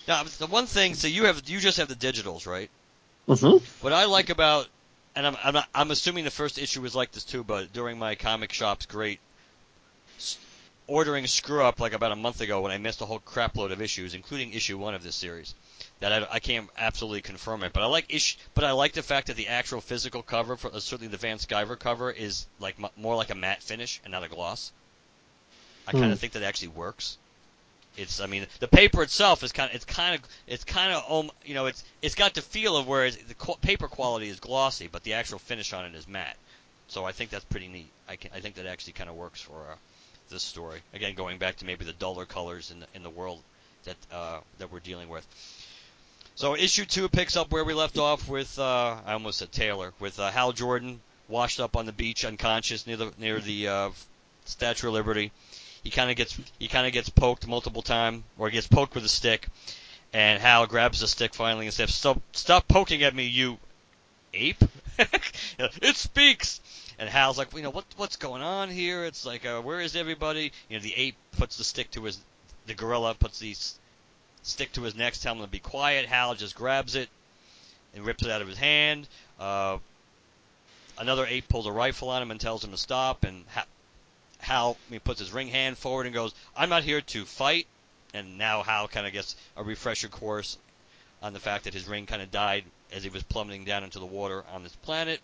Now 0.06 0.22
the 0.22 0.46
one 0.46 0.66
thing, 0.66 0.94
so 0.94 1.06
you 1.06 1.24
have 1.24 1.48
you 1.48 1.58
just 1.58 1.78
have 1.78 1.88
the 1.88 1.94
digitals, 1.94 2.46
right? 2.46 2.70
Mm-hmm. 3.28 3.62
What 3.82 3.92
I 3.92 4.06
like 4.06 4.30
about, 4.30 4.68
and 5.14 5.26
I'm 5.26 5.36
I'm, 5.44 5.54
not, 5.54 5.68
I'm 5.74 5.90
assuming 5.90 6.24
the 6.24 6.30
first 6.30 6.58
issue 6.58 6.80
was 6.80 6.94
like 6.94 7.12
this 7.12 7.24
too, 7.24 7.44
but 7.44 7.72
during 7.72 7.98
my 7.98 8.14
comic 8.14 8.52
shop's 8.52 8.86
great 8.86 9.20
ordering 10.86 11.26
screw 11.26 11.62
up 11.62 11.78
like 11.78 11.92
about 11.92 12.12
a 12.12 12.16
month 12.16 12.40
ago 12.40 12.62
when 12.62 12.72
I 12.72 12.78
missed 12.78 13.02
a 13.02 13.04
whole 13.04 13.20
crapload 13.20 13.70
of 13.70 13.82
issues, 13.82 14.14
including 14.14 14.54
issue 14.54 14.78
one 14.78 14.94
of 14.94 15.02
this 15.02 15.14
series. 15.14 15.54
That 16.00 16.12
I, 16.12 16.28
I 16.34 16.38
can't 16.40 16.70
absolutely 16.76 17.22
confirm 17.22 17.62
it, 17.64 17.72
but 17.72 17.82
I 17.82 17.86
like 17.86 18.06
ish, 18.14 18.38
but 18.54 18.64
I 18.64 18.72
like 18.72 18.92
the 18.92 19.02
fact 19.02 19.26
that 19.28 19.36
the 19.36 19.48
actual 19.48 19.80
physical 19.80 20.22
cover, 20.22 20.56
for, 20.56 20.72
uh, 20.74 20.80
certainly 20.80 21.08
the 21.08 21.16
Van 21.18 21.38
Sciver 21.38 21.78
cover, 21.78 22.10
is 22.10 22.46
like 22.60 22.76
m- 22.82 22.90
more 22.96 23.16
like 23.16 23.30
a 23.30 23.34
matte 23.34 23.62
finish 23.62 24.00
and 24.04 24.12
not 24.12 24.24
a 24.24 24.28
gloss. 24.28 24.72
I 25.86 25.92
kind 25.92 26.10
Hmm. 26.10 26.12
of 26.12 26.18
think 26.20 26.34
that 26.34 26.42
actually 26.44 26.68
works. 26.68 27.18
it's 27.96 28.20
I 28.20 28.26
mean 28.26 28.46
the 28.60 28.68
paper 28.68 29.02
itself 29.02 29.42
is 29.42 29.52
kind 29.52 29.70
of 29.70 29.74
it's 29.76 29.84
kind 29.84 30.14
of 30.16 30.30
it's 30.46 30.64
kind 30.64 30.92
of 30.92 31.10
um 31.10 31.30
you 31.44 31.54
know 31.54 31.66
it's 31.66 31.84
it's 32.02 32.14
got 32.14 32.34
the 32.34 32.42
feel 32.42 32.76
of 32.76 32.86
where 32.86 33.10
the 33.10 33.34
qu- 33.34 33.56
paper 33.60 33.88
quality 33.88 34.28
is 34.28 34.40
glossy, 34.40 34.88
but 34.88 35.02
the 35.04 35.14
actual 35.14 35.38
finish 35.38 35.72
on 35.72 35.84
it 35.86 35.94
is 35.94 36.06
matte. 36.08 36.38
So 36.88 37.04
I 37.04 37.12
think 37.12 37.30
that's 37.30 37.44
pretty 37.44 37.68
neat. 37.68 37.92
I 38.08 38.16
can, 38.16 38.30
I 38.34 38.40
think 38.40 38.56
that 38.56 38.66
actually 38.66 38.94
kind 38.94 39.10
of 39.10 39.16
works 39.16 39.40
for 39.40 39.72
uh, 39.72 39.76
this 40.30 40.42
story. 40.44 40.82
Again, 40.92 41.14
going 41.14 41.38
back 41.38 41.56
to 41.56 41.64
maybe 41.66 41.84
the 41.84 41.92
duller 41.92 42.26
colors 42.26 42.70
in 42.70 42.80
the, 42.80 42.86
in 42.94 43.02
the 43.02 43.10
world 43.10 43.44
that 43.84 43.96
uh, 44.12 44.40
that 44.58 44.70
we're 44.72 44.80
dealing 44.80 45.08
with. 45.08 45.26
So 46.38 46.54
issue 46.54 46.84
two 46.84 47.08
picks 47.08 47.36
up 47.36 47.50
where 47.50 47.64
we 47.64 47.74
left 47.74 47.98
off 47.98 48.28
with 48.28 48.60
uh, 48.60 48.98
I 49.04 49.14
almost 49.14 49.38
said 49.40 49.50
Taylor 49.50 49.92
with 49.98 50.20
uh, 50.20 50.30
Hal 50.30 50.52
Jordan 50.52 51.00
washed 51.26 51.58
up 51.58 51.74
on 51.74 51.84
the 51.84 51.92
beach 51.92 52.24
unconscious 52.24 52.86
near 52.86 52.96
the 52.96 53.12
near 53.18 53.40
the 53.40 53.66
uh, 53.66 53.90
Statue 54.44 54.86
of 54.86 54.94
Liberty. 54.94 55.32
He 55.82 55.90
kind 55.90 56.12
of 56.12 56.16
gets 56.16 56.38
he 56.60 56.68
kind 56.68 56.86
of 56.86 56.92
gets 56.92 57.08
poked 57.08 57.48
multiple 57.48 57.82
times 57.82 58.22
or 58.38 58.50
gets 58.50 58.68
poked 58.68 58.94
with 58.94 59.04
a 59.04 59.08
stick, 59.08 59.48
and 60.12 60.40
Hal 60.40 60.68
grabs 60.68 61.00
the 61.00 61.08
stick 61.08 61.34
finally 61.34 61.66
and 61.66 61.74
says, 61.74 61.92
"Stop 61.92 62.22
stop 62.30 62.68
poking 62.68 63.02
at 63.02 63.16
me, 63.16 63.24
you 63.24 63.58
ape!" 64.32 64.62
it 65.58 65.96
speaks. 65.96 66.60
And 67.00 67.08
Hal's 67.08 67.36
like, 67.36 67.52
you 67.52 67.62
know, 67.62 67.70
what 67.70 67.84
what's 67.96 68.14
going 68.14 68.42
on 68.42 68.70
here? 68.70 69.04
It's 69.04 69.26
like, 69.26 69.44
uh, 69.44 69.60
where 69.60 69.80
is 69.80 69.96
everybody? 69.96 70.52
You 70.68 70.76
know, 70.76 70.82
the 70.84 70.94
ape 70.94 71.16
puts 71.36 71.56
the 71.56 71.64
stick 71.64 71.90
to 71.92 72.04
his, 72.04 72.20
the 72.66 72.74
gorilla 72.74 73.14
puts 73.14 73.40
the 73.40 73.56
stick 74.48 74.72
to 74.72 74.82
his 74.82 74.94
neck, 74.94 75.14
telling 75.14 75.38
him 75.38 75.46
to 75.46 75.50
be 75.50 75.58
quiet. 75.58 76.06
Hal 76.06 76.34
just 76.34 76.54
grabs 76.54 76.94
it 76.94 77.08
and 77.94 78.04
rips 78.04 78.22
it 78.22 78.30
out 78.30 78.42
of 78.42 78.48
his 78.48 78.58
hand. 78.58 79.08
Uh, 79.38 79.78
another 80.98 81.26
ape 81.26 81.48
pulls 81.48 81.66
a 81.66 81.72
rifle 81.72 82.10
on 82.10 82.22
him 82.22 82.30
and 82.30 82.40
tells 82.40 82.64
him 82.64 82.70
to 82.70 82.76
stop. 82.76 83.24
And 83.24 83.44
Hal 84.38 84.76
he 84.90 84.98
puts 84.98 85.20
his 85.20 85.32
ring 85.32 85.48
hand 85.48 85.78
forward 85.78 86.06
and 86.06 86.14
goes, 86.14 86.34
"I'm 86.56 86.68
not 86.68 86.84
here 86.84 87.00
to 87.00 87.24
fight." 87.24 87.66
And 88.14 88.38
now 88.38 88.62
Hal 88.62 88.88
kind 88.88 89.06
of 89.06 89.12
gets 89.12 89.36
a 89.56 89.62
refresher 89.62 90.08
course 90.08 90.56
on 91.22 91.32
the 91.32 91.40
fact 91.40 91.64
that 91.64 91.74
his 91.74 91.86
ring 91.86 92.06
kind 92.06 92.22
of 92.22 92.30
died 92.30 92.64
as 92.92 93.02
he 93.02 93.10
was 93.10 93.22
plummeting 93.22 93.64
down 93.64 93.84
into 93.84 93.98
the 93.98 94.06
water 94.06 94.44
on 94.52 94.62
this 94.62 94.74
planet. 94.76 95.20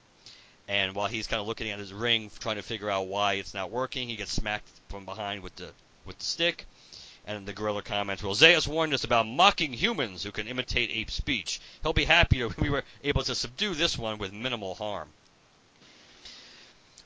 And 0.67 0.95
while 0.95 1.09
he's 1.09 1.27
kind 1.27 1.41
of 1.41 1.47
looking 1.47 1.71
at 1.71 1.79
his 1.79 1.93
ring, 1.93 2.31
trying 2.39 2.57
to 2.57 2.63
figure 2.63 2.91
out 2.91 3.07
why 3.07 3.35
it's 3.35 3.55
not 3.55 3.71
working, 3.71 4.09
he 4.09 4.17
gets 4.17 4.33
smacked 4.33 4.69
from 4.89 5.05
behind 5.05 5.43
with 5.43 5.57
the 5.57 5.71
with 6.05 6.19
the 6.19 6.25
stick. 6.25 6.67
And 7.27 7.47
the 7.47 7.53
gorilla 7.53 7.83
comments, 7.83 8.23
"Well, 8.23 8.35
Zaius 8.35 8.67
warned 8.67 8.93
us 8.93 9.05
about 9.05 9.27
mocking 9.27 9.73
humans 9.73 10.23
who 10.23 10.31
can 10.31 10.47
imitate 10.47 10.91
ape 10.91 11.11
speech. 11.11 11.61
He'll 11.83 11.93
be 11.95 12.05
happy 12.05 12.43
if 12.43 12.59
we 12.59 12.69
were 12.69 12.85
able 13.03 13.25
to 13.25 13.35
subdue 13.35 13.75
this 13.75 13.97
one 13.97 14.19
with 14.19 14.33
minimal 14.33 14.75
harm." 14.75 15.09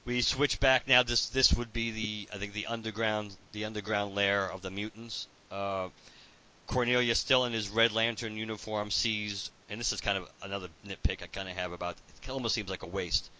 We 0.05 0.23
switch 0.23 0.59
back 0.59 0.89
now. 0.89 1.03
This 1.03 1.29
this 1.29 1.53
would 1.53 1.73
be 1.73 1.91
the 1.91 2.29
I 2.35 2.39
think 2.39 2.53
the 2.53 2.67
underground 2.67 3.37
the 3.53 3.65
underground 3.65 4.15
lair 4.15 4.51
of 4.51 4.63
the 4.63 4.71
mutants. 4.71 5.29
Uh, 5.51 5.91
Cornelius, 6.67 7.19
still 7.19 7.45
in 7.45 7.53
his 7.53 7.69
Red 7.69 7.93
Lantern 7.93 8.37
uniform, 8.37 8.91
sees, 8.91 9.51
and 9.71 9.81
this 9.81 9.93
is 9.93 10.01
kind 10.01 10.19
of 10.19 10.29
another 10.43 10.69
nitpick 10.87 11.23
I 11.23 11.27
kind 11.27 11.49
of 11.49 11.57
have 11.57 11.73
about. 11.73 11.97
It 12.23 12.29
almost 12.29 12.55
seems 12.55 12.69
like 12.69 12.83
a 12.83 12.87
waste 12.87 13.31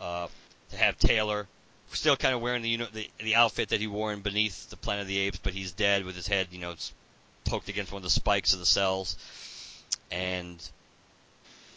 uh, 0.00 0.28
to 0.70 0.76
have 0.76 0.98
Taylor 0.98 1.46
still 1.94 2.16
kind 2.16 2.34
of 2.34 2.40
wearing 2.40 2.62
the, 2.62 2.68
you 2.68 2.78
know, 2.78 2.86
the 2.92 3.08
the 3.22 3.34
outfit 3.34 3.70
that 3.70 3.80
he 3.80 3.86
wore 3.86 4.12
in 4.12 4.20
Beneath 4.20 4.70
the 4.70 4.76
Planet 4.76 5.02
of 5.02 5.08
the 5.08 5.18
Apes, 5.18 5.38
but 5.42 5.52
he's 5.52 5.72
dead 5.72 6.04
with 6.04 6.16
his 6.16 6.26
head, 6.26 6.48
you 6.50 6.58
know, 6.58 6.74
poked 7.44 7.68
against 7.68 7.92
one 7.92 7.98
of 7.98 8.04
the 8.04 8.10
spikes 8.10 8.52
of 8.52 8.58
the 8.58 8.66
cells, 8.66 9.16
and 10.10 10.56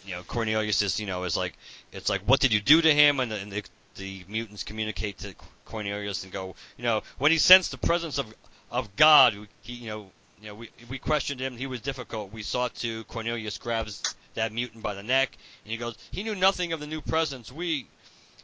you 0.05 0.13
know 0.13 0.23
Cornelius 0.23 0.81
is, 0.81 0.99
you 0.99 1.07
know, 1.07 1.23
is 1.23 1.37
like 1.37 1.57
it's 1.91 2.09
like 2.09 2.21
what 2.21 2.39
did 2.39 2.53
you 2.53 2.61
do 2.61 2.81
to 2.81 2.93
him? 2.93 3.19
And 3.19 3.31
the, 3.31 3.37
and 3.37 3.51
the, 3.51 3.63
the 3.95 4.23
mutants 4.27 4.63
communicate 4.63 5.19
to 5.19 5.35
Cornelius 5.65 6.23
and 6.23 6.31
go, 6.31 6.55
you 6.77 6.83
know, 6.83 7.03
when 7.17 7.31
he 7.31 7.37
sensed 7.37 7.71
the 7.71 7.77
presence 7.77 8.17
of 8.17 8.33
of 8.71 8.95
God, 8.95 9.35
he, 9.61 9.73
you 9.73 9.87
know, 9.87 10.11
you 10.41 10.47
know, 10.47 10.55
we 10.55 10.69
we 10.89 10.97
questioned 10.97 11.39
him. 11.39 11.57
He 11.57 11.67
was 11.67 11.81
difficult. 11.81 12.31
We 12.31 12.43
sought 12.43 12.75
to. 12.75 13.03
Cornelius 13.05 13.57
grabs 13.57 14.15
that 14.37 14.53
mutant 14.53 14.81
by 14.81 14.93
the 14.93 15.03
neck, 15.03 15.37
and 15.65 15.71
he 15.71 15.77
goes, 15.77 15.97
he 16.11 16.23
knew 16.23 16.35
nothing 16.35 16.71
of 16.71 16.79
the 16.79 16.87
new 16.87 17.01
presence. 17.01 17.51
We 17.51 17.87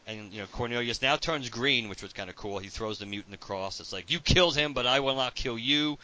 and 0.07 0.31
you 0.33 0.41
know 0.41 0.47
Cornelius 0.47 1.01
now 1.01 1.15
turns 1.15 1.49
green, 1.49 1.89
which 1.89 2.03
was 2.03 2.13
kind 2.13 2.29
of 2.29 2.35
cool. 2.35 2.59
He 2.59 2.69
throws 2.69 2.99
the 2.99 3.05
mutant 3.05 3.33
across. 3.33 3.79
It's 3.79 3.93
like 3.93 4.11
you 4.11 4.19
killed 4.19 4.55
him, 4.55 4.73
but 4.73 4.85
I 4.85 4.99
will 4.99 5.15
not 5.15 5.35
kill 5.35 5.57
you. 5.57 5.97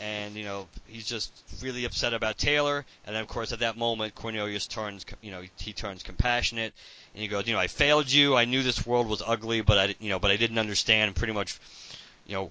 And 0.00 0.34
you 0.34 0.44
know 0.44 0.68
he's 0.86 1.06
just 1.06 1.32
really 1.62 1.84
upset 1.84 2.12
about 2.12 2.38
Taylor. 2.38 2.84
And 3.06 3.14
then 3.14 3.22
of 3.22 3.28
course 3.28 3.52
at 3.52 3.60
that 3.60 3.76
moment 3.76 4.14
Cornelius 4.14 4.66
turns, 4.66 5.04
you 5.22 5.30
know, 5.30 5.42
he 5.56 5.72
turns 5.72 6.02
compassionate, 6.02 6.74
and 7.14 7.22
he 7.22 7.28
goes, 7.28 7.46
you 7.46 7.54
know, 7.54 7.60
I 7.60 7.68
failed 7.68 8.10
you. 8.10 8.36
I 8.36 8.44
knew 8.44 8.62
this 8.62 8.86
world 8.86 9.08
was 9.08 9.22
ugly, 9.24 9.62
but 9.62 9.78
I, 9.78 9.94
you 9.98 10.10
know, 10.10 10.18
but 10.18 10.30
I 10.30 10.36
didn't 10.36 10.58
understand 10.58 11.16
pretty 11.16 11.32
much, 11.32 11.58
you 12.26 12.34
know, 12.34 12.50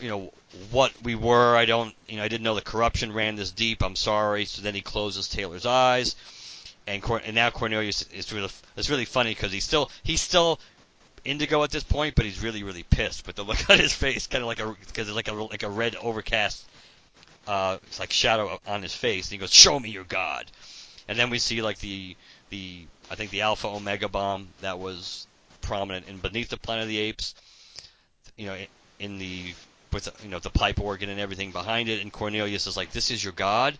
you 0.00 0.08
know 0.08 0.32
what 0.70 0.92
we 1.02 1.16
were. 1.16 1.56
I 1.56 1.64
don't, 1.64 1.92
you 2.06 2.18
know, 2.18 2.22
I 2.22 2.28
didn't 2.28 2.44
know 2.44 2.54
the 2.54 2.60
corruption 2.60 3.12
ran 3.12 3.34
this 3.34 3.50
deep. 3.50 3.82
I'm 3.82 3.96
sorry. 3.96 4.44
So 4.44 4.62
then 4.62 4.74
he 4.74 4.80
closes 4.80 5.28
Taylor's 5.28 5.66
eyes 5.66 6.14
and 6.86 7.02
Cor- 7.02 7.22
and 7.24 7.34
now 7.34 7.50
Cornelius 7.50 8.02
is 8.12 8.32
really 8.32 8.48
it's 8.76 8.90
really 8.90 9.04
funny 9.04 9.30
because 9.30 9.52
he's 9.52 9.64
still 9.64 9.90
he's 10.02 10.20
still 10.20 10.60
indigo 11.24 11.62
at 11.64 11.70
this 11.70 11.82
point, 11.82 12.14
but 12.14 12.24
he's 12.24 12.42
really 12.42 12.62
really 12.62 12.84
pissed. 12.84 13.24
But 13.24 13.36
the 13.36 13.42
look 13.42 13.58
on 13.70 13.78
his 13.78 13.92
face, 13.92 14.26
kind 14.26 14.42
of 14.42 14.48
like 14.48 14.60
a 14.60 14.76
because 14.86 15.08
it's 15.08 15.16
like 15.16 15.28
a 15.28 15.34
like 15.34 15.62
a 15.62 15.70
red 15.70 15.96
overcast, 15.96 16.64
uh, 17.46 17.78
it's 17.86 18.00
like 18.00 18.12
shadow 18.12 18.60
on 18.66 18.82
his 18.82 18.94
face. 18.94 19.26
And 19.26 19.32
he 19.32 19.38
goes, 19.38 19.52
"Show 19.52 19.78
me 19.78 19.90
your 19.90 20.04
god," 20.04 20.46
and 21.08 21.18
then 21.18 21.30
we 21.30 21.38
see 21.38 21.62
like 21.62 21.78
the 21.78 22.16
the 22.50 22.86
I 23.10 23.14
think 23.14 23.30
the 23.30 23.42
Alpha 23.42 23.68
Omega 23.68 24.08
bomb 24.08 24.48
that 24.60 24.78
was 24.78 25.26
prominent 25.60 26.08
in 26.08 26.18
Beneath 26.18 26.48
the 26.48 26.56
Planet 26.56 26.84
of 26.84 26.88
the 26.88 26.98
Apes. 26.98 27.34
You 28.36 28.46
know, 28.46 28.56
in 28.98 29.18
the 29.18 29.54
with 29.92 30.08
you 30.22 30.28
know 30.28 30.38
the 30.38 30.50
pipe 30.50 30.80
organ 30.80 31.08
and 31.08 31.18
everything 31.18 31.52
behind 31.52 31.88
it, 31.88 32.02
and 32.02 32.12
Cornelius 32.12 32.66
is 32.66 32.76
like, 32.76 32.92
"This 32.92 33.10
is 33.10 33.22
your 33.22 33.32
god." 33.32 33.76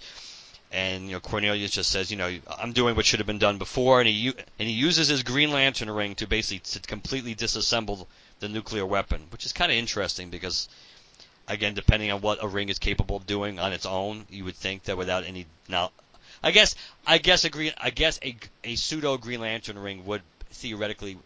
And 0.72 1.06
you 1.06 1.12
know 1.12 1.20
Cornelius 1.20 1.70
just 1.70 1.90
says, 1.90 2.10
you 2.10 2.16
know, 2.16 2.38
I'm 2.58 2.72
doing 2.72 2.96
what 2.96 3.06
should 3.06 3.20
have 3.20 3.26
been 3.26 3.38
done 3.38 3.58
before, 3.58 4.00
and 4.00 4.08
he 4.08 4.28
and 4.58 4.68
he 4.68 4.74
uses 4.74 5.08
his 5.08 5.22
Green 5.22 5.50
Lantern 5.50 5.90
ring 5.90 6.14
to 6.16 6.26
basically 6.26 6.58
to 6.80 6.80
completely 6.80 7.34
disassemble 7.34 8.06
the 8.40 8.48
nuclear 8.48 8.84
weapon, 8.84 9.26
which 9.30 9.46
is 9.46 9.52
kind 9.52 9.72
of 9.72 9.78
interesting 9.78 10.30
because, 10.30 10.68
again, 11.48 11.74
depending 11.74 12.10
on 12.10 12.20
what 12.20 12.42
a 12.42 12.48
ring 12.48 12.68
is 12.68 12.78
capable 12.78 13.16
of 13.16 13.26
doing 13.26 13.58
on 13.58 13.72
its 13.72 13.86
own, 13.86 14.26
you 14.28 14.44
would 14.44 14.56
think 14.56 14.84
that 14.84 14.96
without 14.96 15.24
any 15.24 15.46
now, 15.68 15.90
I 16.42 16.50
guess 16.50 16.74
I 17.06 17.18
guess 17.18 17.44
a 17.44 17.50
green 17.50 17.72
I 17.78 17.90
guess 17.90 18.18
a 18.22 18.36
a 18.64 18.76
pseudo 18.76 19.16
Green 19.16 19.40
Lantern 19.40 19.78
ring 19.78 20.04
would 20.06 20.22
theoretically 20.50 21.18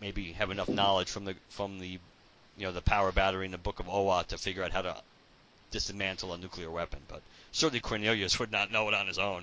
maybe 0.00 0.32
have 0.32 0.50
enough 0.50 0.68
knowledge 0.68 1.10
from 1.10 1.24
the 1.24 1.34
from 1.50 1.78
the 1.78 1.98
you 2.56 2.66
know 2.66 2.72
the 2.72 2.80
power 2.82 3.12
battery 3.12 3.46
in 3.46 3.52
the 3.52 3.58
Book 3.58 3.80
of 3.80 3.88
Oa 3.88 4.24
to 4.28 4.38
figure 4.38 4.62
out 4.62 4.72
how 4.72 4.82
to 4.82 4.96
dismantle 5.74 6.32
a 6.32 6.38
nuclear 6.38 6.70
weapon, 6.70 7.00
but 7.08 7.20
certainly 7.50 7.80
Cornelius 7.80 8.38
would 8.38 8.52
not 8.52 8.70
know 8.70 8.88
it 8.88 8.94
on 8.94 9.08
his 9.08 9.18
own. 9.18 9.42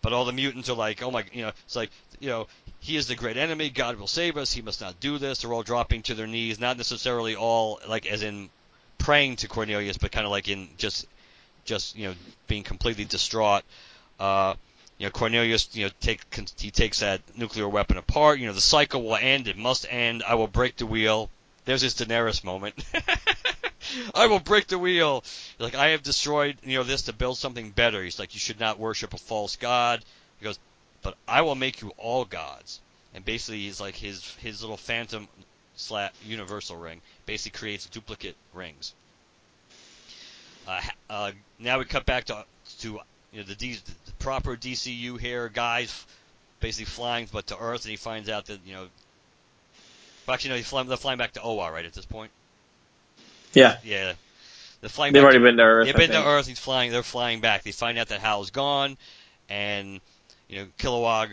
But 0.00 0.12
all 0.12 0.24
the 0.24 0.32
mutants 0.32 0.70
are 0.70 0.76
like, 0.76 1.02
oh 1.02 1.10
my, 1.10 1.24
you 1.32 1.42
know, 1.42 1.52
it's 1.64 1.74
like, 1.74 1.90
you 2.20 2.28
know, 2.28 2.46
he 2.78 2.96
is 2.96 3.08
the 3.08 3.16
great 3.16 3.36
enemy. 3.36 3.68
God 3.68 3.96
will 3.96 4.06
save 4.06 4.36
us. 4.36 4.52
He 4.52 4.62
must 4.62 4.80
not 4.80 5.00
do 5.00 5.18
this. 5.18 5.40
They're 5.40 5.52
all 5.52 5.64
dropping 5.64 6.02
to 6.02 6.14
their 6.14 6.28
knees, 6.28 6.60
not 6.60 6.76
necessarily 6.76 7.34
all 7.34 7.80
like 7.88 8.06
as 8.06 8.22
in 8.22 8.48
praying 8.98 9.36
to 9.36 9.48
Cornelius, 9.48 9.98
but 9.98 10.12
kind 10.12 10.24
of 10.24 10.30
like 10.30 10.48
in 10.48 10.68
just, 10.76 11.06
just 11.64 11.96
you 11.96 12.08
know, 12.08 12.14
being 12.46 12.62
completely 12.62 13.04
distraught. 13.04 13.64
Uh, 14.20 14.54
you 14.98 15.06
know, 15.06 15.10
Cornelius, 15.10 15.74
you 15.74 15.86
know, 15.86 15.90
take 16.00 16.22
he 16.58 16.70
takes 16.70 17.00
that 17.00 17.20
nuclear 17.36 17.68
weapon 17.68 17.96
apart. 17.96 18.38
You 18.38 18.46
know, 18.46 18.52
the 18.52 18.60
cycle 18.60 19.02
will 19.02 19.16
end. 19.16 19.48
It 19.48 19.56
must 19.56 19.86
end. 19.90 20.22
I 20.22 20.36
will 20.36 20.46
break 20.46 20.76
the 20.76 20.86
wheel. 20.86 21.28
There's 21.64 21.80
his 21.80 21.94
Daenerys 21.94 22.44
moment. 22.44 22.74
I 24.14 24.26
will 24.26 24.40
break 24.40 24.66
the 24.66 24.78
wheel. 24.78 25.24
Like 25.58 25.74
I 25.74 25.88
have 25.88 26.02
destroyed, 26.02 26.56
you 26.62 26.78
know, 26.78 26.84
this 26.84 27.02
to 27.02 27.12
build 27.12 27.38
something 27.38 27.70
better. 27.70 28.02
He's 28.02 28.18
like, 28.18 28.34
you 28.34 28.40
should 28.40 28.60
not 28.60 28.78
worship 28.78 29.14
a 29.14 29.18
false 29.18 29.56
god. 29.56 30.04
He 30.38 30.44
goes, 30.44 30.58
but 31.02 31.16
I 31.28 31.42
will 31.42 31.54
make 31.54 31.82
you 31.82 31.92
all 31.96 32.24
gods. 32.24 32.80
And 33.14 33.24
basically, 33.24 33.60
he's 33.60 33.80
like 33.80 33.94
his 33.94 34.34
his 34.36 34.60
little 34.60 34.76
phantom 34.76 35.28
slat 35.76 36.14
universal 36.24 36.76
ring 36.76 37.00
basically 37.26 37.58
creates 37.58 37.86
duplicate 37.86 38.36
rings. 38.52 38.94
Uh, 40.66 40.80
uh, 41.10 41.32
now 41.58 41.78
we 41.78 41.84
cut 41.84 42.06
back 42.06 42.24
to 42.24 42.44
to 42.80 43.00
you 43.32 43.40
know 43.40 43.44
the, 43.44 43.54
D, 43.54 43.74
the 44.06 44.12
proper 44.18 44.56
DCU 44.56 45.18
here 45.18 45.48
guys 45.48 46.06
basically 46.60 46.86
flying 46.86 47.28
but 47.30 47.46
to 47.48 47.58
Earth, 47.58 47.84
and 47.84 47.90
he 47.90 47.96
finds 47.96 48.28
out 48.28 48.46
that 48.46 48.60
you 48.64 48.74
know. 48.74 48.88
Well, 50.26 50.34
actually, 50.34 50.56
no, 50.56 50.62
flying, 50.62 50.88
they're 50.88 50.96
flying 50.96 51.18
back 51.18 51.32
to 51.32 51.42
Oa 51.42 51.70
right 51.70 51.84
at 51.84 51.92
this 51.92 52.06
point. 52.06 52.30
Yeah. 53.54 53.78
Yeah. 53.84 54.14
They're 54.84 54.90
flying 54.90 55.14
They've 55.14 55.22
already 55.22 55.38
to, 55.38 55.44
been 55.44 55.56
to 55.56 55.62
Earth. 55.62 55.86
They've 55.86 55.96
I 55.96 55.98
been 55.98 56.10
to. 56.10 56.26
Earth. 56.26 56.46
He's 56.46 56.58
flying. 56.58 56.92
They're 56.92 57.02
flying 57.02 57.40
back. 57.40 57.62
They 57.62 57.72
find 57.72 57.96
out 57.96 58.08
that 58.08 58.20
Hal's 58.20 58.50
gone, 58.50 58.98
and 59.48 59.98
you 60.46 60.58
know 60.58 60.66
Kilowog, 60.78 61.30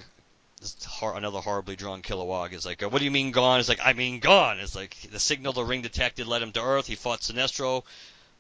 hor- 0.88 1.18
another 1.18 1.40
horribly 1.40 1.76
drawn 1.76 2.02
Kilowog, 2.02 2.54
is 2.54 2.66
like, 2.66 2.82
"What 2.82 3.00
do 3.00 3.04
you 3.04 3.12
mean 3.12 3.32
gone?" 3.32 3.60
It's 3.60 3.68
like, 3.68 3.82
"I 3.84 3.92
mean 3.92 4.20
gone." 4.22 4.62
It's 4.62 4.74
like 4.74 4.96
the 5.12 5.20
signal 5.20 5.52
the 5.52 5.66
ring 5.66 5.82
detected 5.82 6.28
led 6.28 6.42
him 6.42 6.54
to 6.54 6.62
Earth. 6.62 6.88
He 6.88 6.96
fought 6.96 7.20
Sinestro 7.20 7.84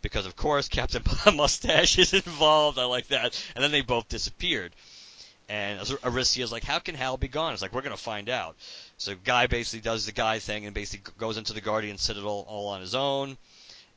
because, 0.01 0.25
of 0.25 0.37
course, 0.37 0.67
Captain 0.69 1.03
Mustache 1.35 1.99
is 1.99 2.13
involved. 2.13 2.79
I 2.79 2.85
like 2.85 3.07
that. 3.09 3.37
And 3.53 3.61
then 3.61 3.71
they 3.71 3.81
both 3.81 4.07
disappeared. 4.07 4.71
And 5.49 5.77
Arisia's 6.05 6.53
like, 6.53 6.63
"How 6.63 6.79
can 6.79 6.95
Hal 6.95 7.17
be 7.17 7.27
gone?" 7.27 7.51
It's 7.51 7.61
like, 7.61 7.73
"We're 7.73 7.81
gonna 7.81 7.97
find 7.97 8.29
out." 8.29 8.55
So 8.97 9.13
Guy 9.13 9.47
basically 9.47 9.81
does 9.81 10.05
the 10.05 10.13
Guy 10.13 10.39
thing 10.39 10.65
and 10.65 10.73
basically 10.73 11.11
goes 11.17 11.35
into 11.35 11.51
the 11.51 11.59
Guardian 11.59 11.97
Citadel 11.97 12.45
all 12.47 12.69
on 12.69 12.79
his 12.79 12.95
own 12.95 13.35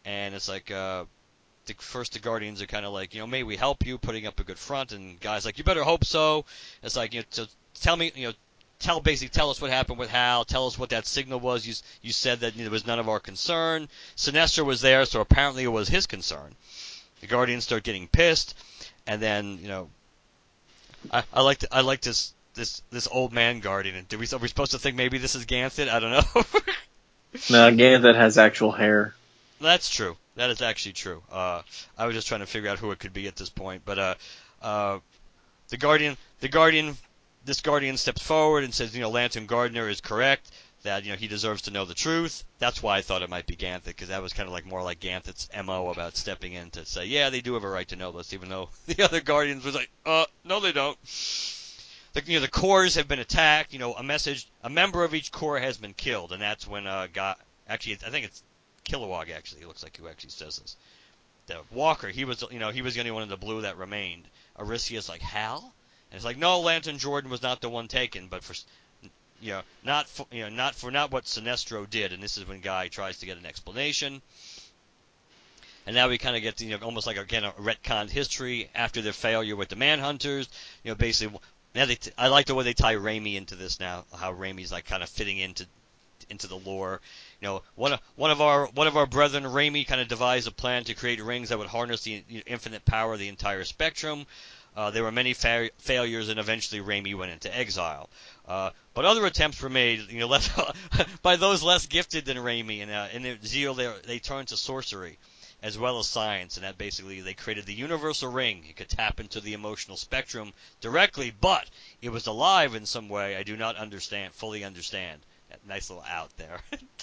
and 0.05 0.35
it's 0.35 0.49
like 0.49 0.71
uh, 0.71 1.05
the 1.67 1.75
first 1.79 2.13
the 2.13 2.19
Guardians 2.19 2.61
are 2.63 2.67
kind 2.67 2.87
of 2.87 2.93
like, 2.93 3.15
you 3.15 3.21
know, 3.21 3.27
may 3.27 3.43
we 3.43 3.57
help 3.57 3.87
you, 3.87 3.99
putting 3.99 4.27
up 4.27 4.39
a 4.41 4.45
good 4.45 4.59
front, 4.59 4.93
and 4.93 5.19
guys 5.21 5.45
like, 5.45 5.59
you 5.59 5.65
better 5.65 5.85
hope 5.85 6.05
so. 6.05 6.45
It's 6.83 6.97
like, 6.97 7.15
you 7.15 7.23
know, 7.37 7.47
tell 7.81 7.97
me, 7.97 8.13
you 8.15 8.29
know, 8.29 8.35
tell 8.79 9.01
basically 9.01 9.31
tell 9.31 9.51
us 9.51 9.61
what 9.61 9.71
happened 9.71 9.99
with 9.99 10.11
Hal. 10.11 10.45
Tell 10.45 10.67
us 10.67 10.79
what 10.79 10.91
that 10.91 11.07
signal 11.07 11.41
was. 11.41 11.67
You 11.67 11.75
you 12.03 12.13
said 12.13 12.41
that 12.41 12.59
it 12.59 12.71
was 12.71 12.87
none 12.87 12.99
of 12.99 13.09
our 13.09 13.21
concern. 13.21 13.89
Sinestro 14.17 14.65
was 14.65 14.81
there, 14.81 15.05
so 15.05 15.21
apparently 15.21 15.65
it 15.65 15.69
was 15.69 15.89
his 15.89 16.07
concern. 16.07 16.55
The 17.21 17.27
Guardians 17.27 17.65
start 17.65 17.83
getting 17.83 18.09
pissed, 18.09 18.57
and 19.07 19.21
then 19.21 19.59
you 19.61 19.69
know, 19.69 19.89
I, 21.11 21.25
I 21.33 21.43
like 21.43 21.65
I 21.73 21.81
like 21.81 22.03
this 22.03 22.35
this 22.55 22.83
this 22.91 23.09
old 23.11 23.33
man 23.33 23.61
Guardian. 23.61 24.05
Did 24.09 24.21
we 24.21 24.27
are 24.33 24.39
we 24.39 24.49
supposed 24.49 24.73
to 24.73 24.79
think 24.79 24.97
maybe 24.97 25.19
this 25.19 25.35
is 25.35 25.47
Ganthet? 25.47 25.89
I 25.89 26.01
don't 26.01 26.11
know. 26.11 26.43
no, 27.51 27.77
Ganthet 27.77 28.17
has 28.17 28.39
actual 28.39 28.73
hair. 28.73 29.15
That's 29.61 29.89
true. 29.89 30.17
That 30.37 30.51
is 30.51 30.63
actually 30.63 30.95
true. 30.95 31.23
Uh, 31.31 31.63
I 31.97 32.07
was 32.07 32.15
just 32.15 32.29
trying 32.29 32.41
to 32.41 32.47
figure 32.47 32.71
out 32.71 32.79
who 32.79 32.91
it 32.91 32.99
could 32.99 33.13
be 33.13 33.29
at 33.29 33.37
this 33.37 33.51
point, 33.51 33.83
but 33.85 33.99
uh, 33.99 34.15
uh, 34.63 34.99
the 35.69 35.77
Guardian, 35.77 36.17
the 36.41 36.49
Guardian, 36.49 36.97
this 37.45 37.61
Guardian 37.61 37.97
steps 37.97 38.23
forward 38.23 38.65
and 38.65 38.75
says, 38.75 38.95
you 38.95 39.01
know, 39.01 39.11
Lantern 39.11 39.47
Gardner 39.47 39.89
is 39.89 40.01
correct. 40.01 40.51
That 40.83 41.05
you 41.05 41.13
know 41.13 41.17
he 41.17 41.29
deserves 41.29 41.63
to 41.63 41.71
know 41.71 41.87
the 41.87 41.95
truth. 41.95 42.45
That's 42.59 42.83
why 42.83 42.99
I 42.99 43.01
thought 43.01 43.23
it 43.23 43.31
might 43.31 43.47
be 43.47 43.57
Ganthet 43.57 43.85
because 43.87 44.09
that 44.09 44.21
was 44.21 44.35
kind 44.35 44.47
of 44.47 44.53
like 44.53 44.67
more 44.67 44.83
like 44.83 45.01
Ganthet's 45.01 45.49
mo 45.65 45.89
about 45.89 46.15
stepping 46.15 46.53
in 46.53 46.71
to 46.73 46.85
say, 46.85 47.07
yeah, 47.07 47.31
they 47.31 47.41
do 47.41 47.55
have 47.55 47.65
a 47.65 47.69
right 47.71 47.89
to 47.89 47.97
know 47.97 48.13
this, 48.13 48.35
even 48.35 48.51
though 48.51 48.69
the 48.87 49.03
other 49.03 49.23
Guardians 49.23 49.65
was 49.65 49.75
like, 49.75 49.89
uh, 50.05 50.27
no, 50.45 50.61
they 50.61 50.73
don't. 50.73 50.99
The, 52.13 52.23
you 52.27 52.35
know, 52.35 52.41
the 52.41 52.49
Corps 52.49 52.95
have 52.97 53.09
been 53.09 53.19
attacked. 53.19 53.73
You 53.73 53.79
know, 53.79 53.95
a 53.95 54.03
message, 54.03 54.47
a 54.63 54.69
member 54.69 55.05
of 55.05 55.15
each 55.15 55.33
Corps 55.33 55.59
has 55.59 55.79
been 55.79 55.95
killed, 55.95 56.33
and 56.33 56.43
that's 56.43 56.69
when 56.69 56.87
uh, 56.87 57.09
got 57.11 57.41
actually, 57.67 57.97
I 58.07 58.11
think 58.11 58.27
it's 58.27 58.43
Kilowog 58.85 59.31
actually. 59.31 59.61
He 59.61 59.67
looks 59.67 59.83
like 59.83 59.97
who 59.97 60.09
actually 60.09 60.31
says 60.31 60.59
this. 60.59 60.77
The 61.47 61.61
Walker, 61.71 62.09
he 62.09 62.25
was 62.25 62.43
you 62.51 62.59
know 62.59 62.71
he 62.71 62.83
was 62.83 62.95
the 62.95 63.01
only 63.01 63.11
one 63.11 63.23
in 63.23 63.29
the 63.29 63.37
blue 63.37 63.63
that 63.63 63.77
remained. 63.77 64.25
Arisia's 64.59 65.09
like 65.09 65.21
Hal, 65.21 65.75
and 66.11 66.17
it's 66.17 66.25
like 66.25 66.39
no, 66.39 66.61
Lantern 66.61 66.99
Jordan 66.99 67.31
was 67.31 67.43
not 67.43 67.61
the 67.61 67.69
one 67.69 67.89
taken, 67.89 68.29
but 68.29 68.43
for 68.43 68.55
you 69.41 69.53
know 69.53 69.63
not 69.83 70.09
for 70.09 70.27
you 70.31 70.43
know 70.43 70.49
not 70.49 70.75
for 70.75 70.91
not 70.91 71.11
what 71.11 71.25
Sinestro 71.25 71.89
did, 71.89 72.13
and 72.13 72.23
this 72.23 72.39
is 72.39 72.47
when 72.47 72.61
Guy 72.61 72.89
tries 72.89 73.19
to 73.19 73.27
get 73.27 73.39
an 73.39 73.47
explanation. 73.47 74.23
And 75.87 75.95
now 75.95 76.09
we 76.09 76.17
kind 76.17 76.35
of 76.35 76.41
get 76.41 76.61
you 76.61 76.71
know 76.71 76.85
almost 76.85 77.07
like 77.07 77.19
again 77.19 77.45
a 77.45 77.53
retconned 77.53 78.11
history 78.11 78.71
after 78.75 79.03
their 79.03 79.13
failure 79.13 79.57
with 79.57 79.69
the 79.69 79.77
Manhunters. 79.77 80.49
You 80.83 80.93
know 80.93 80.95
basically 80.95 81.39
now 81.75 81.87
they 81.87 81.97
t- 81.97 82.13
I 82.17 82.29
like 82.29 82.47
the 82.47 82.55
way 82.55 82.65
they 82.65 82.73
tie 82.73 82.95
Rami 82.95 83.37
into 83.37 83.57
this 83.57 83.81
now. 83.81 84.05
How 84.17 84.33
Rami's 84.33 84.73
like 84.73 84.87
kind 84.87 85.03
of 85.03 85.09
fitting 85.09 85.39
into 85.39 85.67
into 86.31 86.47
the 86.47 86.57
lore. 86.57 87.01
You 87.45 87.51
know, 87.51 87.63
one 87.75 87.93
of 87.93 88.01
one 88.17 88.31
of 88.31 88.41
our 88.41 88.69
one 88.69 88.87
of 88.87 88.97
our 88.97 89.05
brethren, 89.05 89.47
Rami, 89.47 89.85
kind 89.85 90.01
of 90.01 90.09
devised 90.09 90.49
a 90.49 90.51
plan 90.51 90.85
to 90.85 90.95
create 90.95 91.23
rings 91.23 91.51
that 91.51 91.59
would 91.59 91.69
harness 91.69 92.01
the 92.01 92.25
infinite 92.47 92.87
power 92.87 93.13
of 93.13 93.19
the 93.19 93.29
entire 93.29 93.65
spectrum. 93.65 94.27
Uh, 94.75 94.91
there 94.91 95.03
were 95.03 95.13
many 95.13 95.35
fa- 95.35 95.69
failures, 95.77 96.31
and 96.31 96.41
eventually 96.41 96.81
Rami 96.81 97.13
went 97.13 97.33
into 97.33 97.55
exile. 97.55 98.09
Uh, 98.49 98.71
but 98.95 99.05
other 99.05 99.27
attempts 99.27 99.61
were 99.61 99.69
made, 99.69 100.11
you 100.11 100.21
know, 100.21 100.27
less, 100.35 100.49
by 101.21 101.37
those 101.37 101.63
less 101.63 101.85
gifted 101.85 102.25
than 102.25 102.39
Rami, 102.39 102.81
and 102.81 102.91
uh, 102.91 103.09
in 103.13 103.23
their 103.23 103.37
zeal, 103.45 103.75
they, 103.75 103.93
they 104.07 104.19
turned 104.21 104.49
to 104.49 104.57
sorcery 104.57 105.19
as 105.63 105.77
well 105.77 105.99
as 105.99 106.09
science, 106.09 106.57
and 106.57 106.65
that 106.65 106.79
basically 106.79 107.21
they 107.21 107.35
created 107.35 107.67
the 107.67 107.75
universal 107.75 108.33
ring. 108.33 108.65
It 108.67 108.77
could 108.77 108.89
tap 108.89 109.21
into 109.21 109.43
the 109.43 109.53
emotional 109.53 109.99
spectrum 109.99 110.55
directly, 110.81 111.31
but 111.31 111.69
it 112.01 112.09
was 112.09 112.27
alive 112.27 112.75
in 112.75 112.87
some 112.87 113.11
way 113.11 113.37
I 113.37 113.43
do 113.43 113.55
not 113.55 113.77
understand, 113.77 114.33
fully 114.33 114.65
understand 114.65 115.21
nice 115.67 115.91
little 115.91 116.05
out 116.09 116.31
there. 116.37 116.61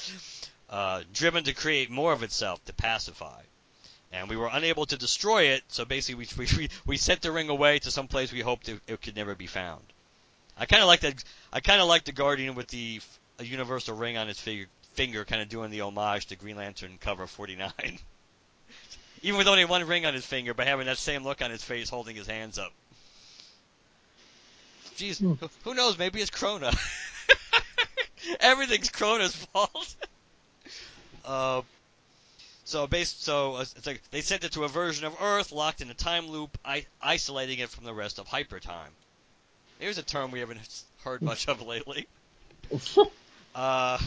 uh, 0.69 1.03
driven 1.13 1.43
to 1.43 1.53
create 1.53 1.89
more 1.89 2.13
of 2.13 2.23
itself 2.23 2.63
to 2.65 2.73
pacify. 2.73 3.41
And 4.13 4.29
we 4.29 4.35
were 4.35 4.49
unable 4.51 4.85
to 4.87 4.97
destroy 4.97 5.43
it, 5.43 5.63
so 5.69 5.85
basically 5.85 6.27
we, 6.37 6.47
we, 6.57 6.69
we 6.85 6.97
sent 6.97 7.21
the 7.21 7.31
ring 7.31 7.49
away 7.49 7.79
to 7.79 7.91
some 7.91 8.07
place 8.07 8.31
we 8.31 8.41
hoped 8.41 8.69
it, 8.69 8.79
it 8.87 9.01
could 9.01 9.15
never 9.15 9.35
be 9.35 9.47
found. 9.47 9.81
I 10.57 10.65
kind 10.65 10.81
of 10.81 10.87
like 10.87 10.99
that. 10.99 11.23
I 11.51 11.59
kind 11.59 11.81
of 11.81 11.87
like 11.87 12.03
the 12.03 12.11
Guardian 12.11 12.55
with 12.55 12.67
the 12.67 13.01
a 13.39 13.43
universal 13.43 13.95
ring 13.95 14.17
on 14.17 14.27
his 14.27 14.39
figure, 14.39 14.67
finger, 14.93 15.25
kind 15.25 15.41
of 15.41 15.49
doing 15.49 15.71
the 15.71 15.81
homage 15.81 16.27
to 16.27 16.35
Green 16.35 16.57
Lantern 16.57 16.97
cover 16.99 17.25
49. 17.25 17.71
Even 19.23 19.37
with 19.37 19.47
only 19.47 19.65
one 19.65 19.85
ring 19.87 20.05
on 20.05 20.13
his 20.13 20.25
finger, 20.25 20.53
but 20.53 20.67
having 20.67 20.85
that 20.87 20.97
same 20.97 21.23
look 21.23 21.41
on 21.41 21.51
his 21.51 21.63
face, 21.63 21.89
holding 21.89 22.15
his 22.15 22.27
hands 22.27 22.59
up. 22.59 22.71
Jeez, 24.97 25.19
hmm. 25.19 25.33
who, 25.33 25.49
who 25.63 25.73
knows? 25.73 25.97
Maybe 25.97 26.21
it's 26.21 26.31
Krona. 26.31 26.75
Everything's 28.39 28.89
Krona's 28.89 29.35
fault. 29.35 29.95
uh, 31.25 31.61
so 32.63 32.87
based, 32.87 33.23
so 33.23 33.55
uh, 33.55 33.61
it's 33.61 33.85
like 33.85 34.01
they 34.11 34.21
sent 34.21 34.43
it 34.43 34.53
to 34.53 34.63
a 34.63 34.67
version 34.67 35.05
of 35.05 35.15
Earth 35.21 35.51
locked 35.51 35.81
in 35.81 35.89
a 35.89 35.93
time 35.93 36.27
loop, 36.27 36.57
I- 36.63 36.85
isolating 37.01 37.59
it 37.59 37.69
from 37.69 37.83
the 37.83 37.93
rest 37.93 38.19
of 38.19 38.27
hypertime. 38.27 38.91
Here's 39.79 39.97
a 39.97 40.03
term 40.03 40.31
we 40.31 40.39
haven't 40.39 40.59
heard 41.03 41.21
much 41.21 41.47
of 41.47 41.61
lately. 41.65 42.07
uh, 43.55 43.97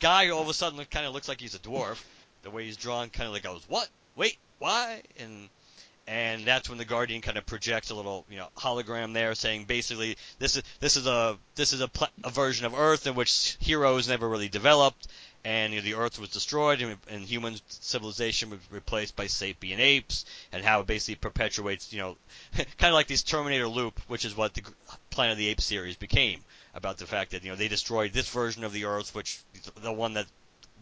guy 0.00 0.28
all 0.30 0.42
of 0.42 0.48
a 0.48 0.54
sudden 0.54 0.84
kind 0.86 1.06
of 1.06 1.14
looks 1.14 1.28
like 1.28 1.40
he's 1.40 1.54
a 1.54 1.60
dwarf. 1.60 2.02
The 2.42 2.50
way 2.50 2.64
he's 2.64 2.76
drawn 2.76 3.10
kind 3.10 3.28
of 3.28 3.32
like 3.32 3.44
goes, 3.44 3.62
what? 3.68 3.88
Wait, 4.16 4.38
why? 4.58 5.02
And 5.18 5.48
and 6.10 6.44
that's 6.44 6.68
when 6.68 6.76
the 6.76 6.84
Guardian 6.84 7.20
kind 7.20 7.38
of 7.38 7.46
projects 7.46 7.90
a 7.90 7.94
little, 7.94 8.26
you 8.28 8.36
know, 8.36 8.48
hologram 8.58 9.14
there, 9.14 9.36
saying 9.36 9.66
basically 9.66 10.16
this 10.40 10.56
is 10.56 10.64
this 10.80 10.96
is 10.96 11.06
a 11.06 11.38
this 11.54 11.72
is 11.72 11.80
a, 11.80 11.86
pl- 11.86 12.08
a 12.24 12.30
version 12.30 12.66
of 12.66 12.74
Earth 12.76 13.06
in 13.06 13.14
which 13.14 13.56
heroes 13.60 14.08
never 14.08 14.28
really 14.28 14.48
developed, 14.48 15.06
and 15.44 15.72
you 15.72 15.78
know, 15.78 15.84
the 15.84 15.94
Earth 15.94 16.18
was 16.18 16.30
destroyed, 16.30 16.82
and, 16.82 16.96
and 17.08 17.22
human 17.22 17.54
civilization 17.68 18.50
was 18.50 18.58
replaced 18.72 19.14
by 19.14 19.28
sapient 19.28 19.80
apes, 19.80 20.24
and 20.50 20.64
how 20.64 20.80
it 20.80 20.88
basically 20.88 21.14
perpetuates, 21.14 21.92
you 21.92 22.00
know, 22.00 22.16
kind 22.56 22.90
of 22.90 22.94
like 22.94 23.06
this 23.06 23.22
Terminator 23.22 23.68
loop, 23.68 24.00
which 24.08 24.24
is 24.24 24.36
what 24.36 24.52
the 24.54 24.64
Planet 25.10 25.34
of 25.34 25.38
the 25.38 25.46
Apes 25.46 25.64
series 25.64 25.96
became 25.96 26.40
about 26.74 26.98
the 26.98 27.06
fact 27.06 27.30
that 27.30 27.44
you 27.44 27.50
know 27.50 27.56
they 27.56 27.68
destroyed 27.68 28.12
this 28.12 28.28
version 28.30 28.64
of 28.64 28.72
the 28.72 28.86
Earth, 28.86 29.14
which 29.14 29.38
the 29.80 29.92
one 29.92 30.14
that 30.14 30.26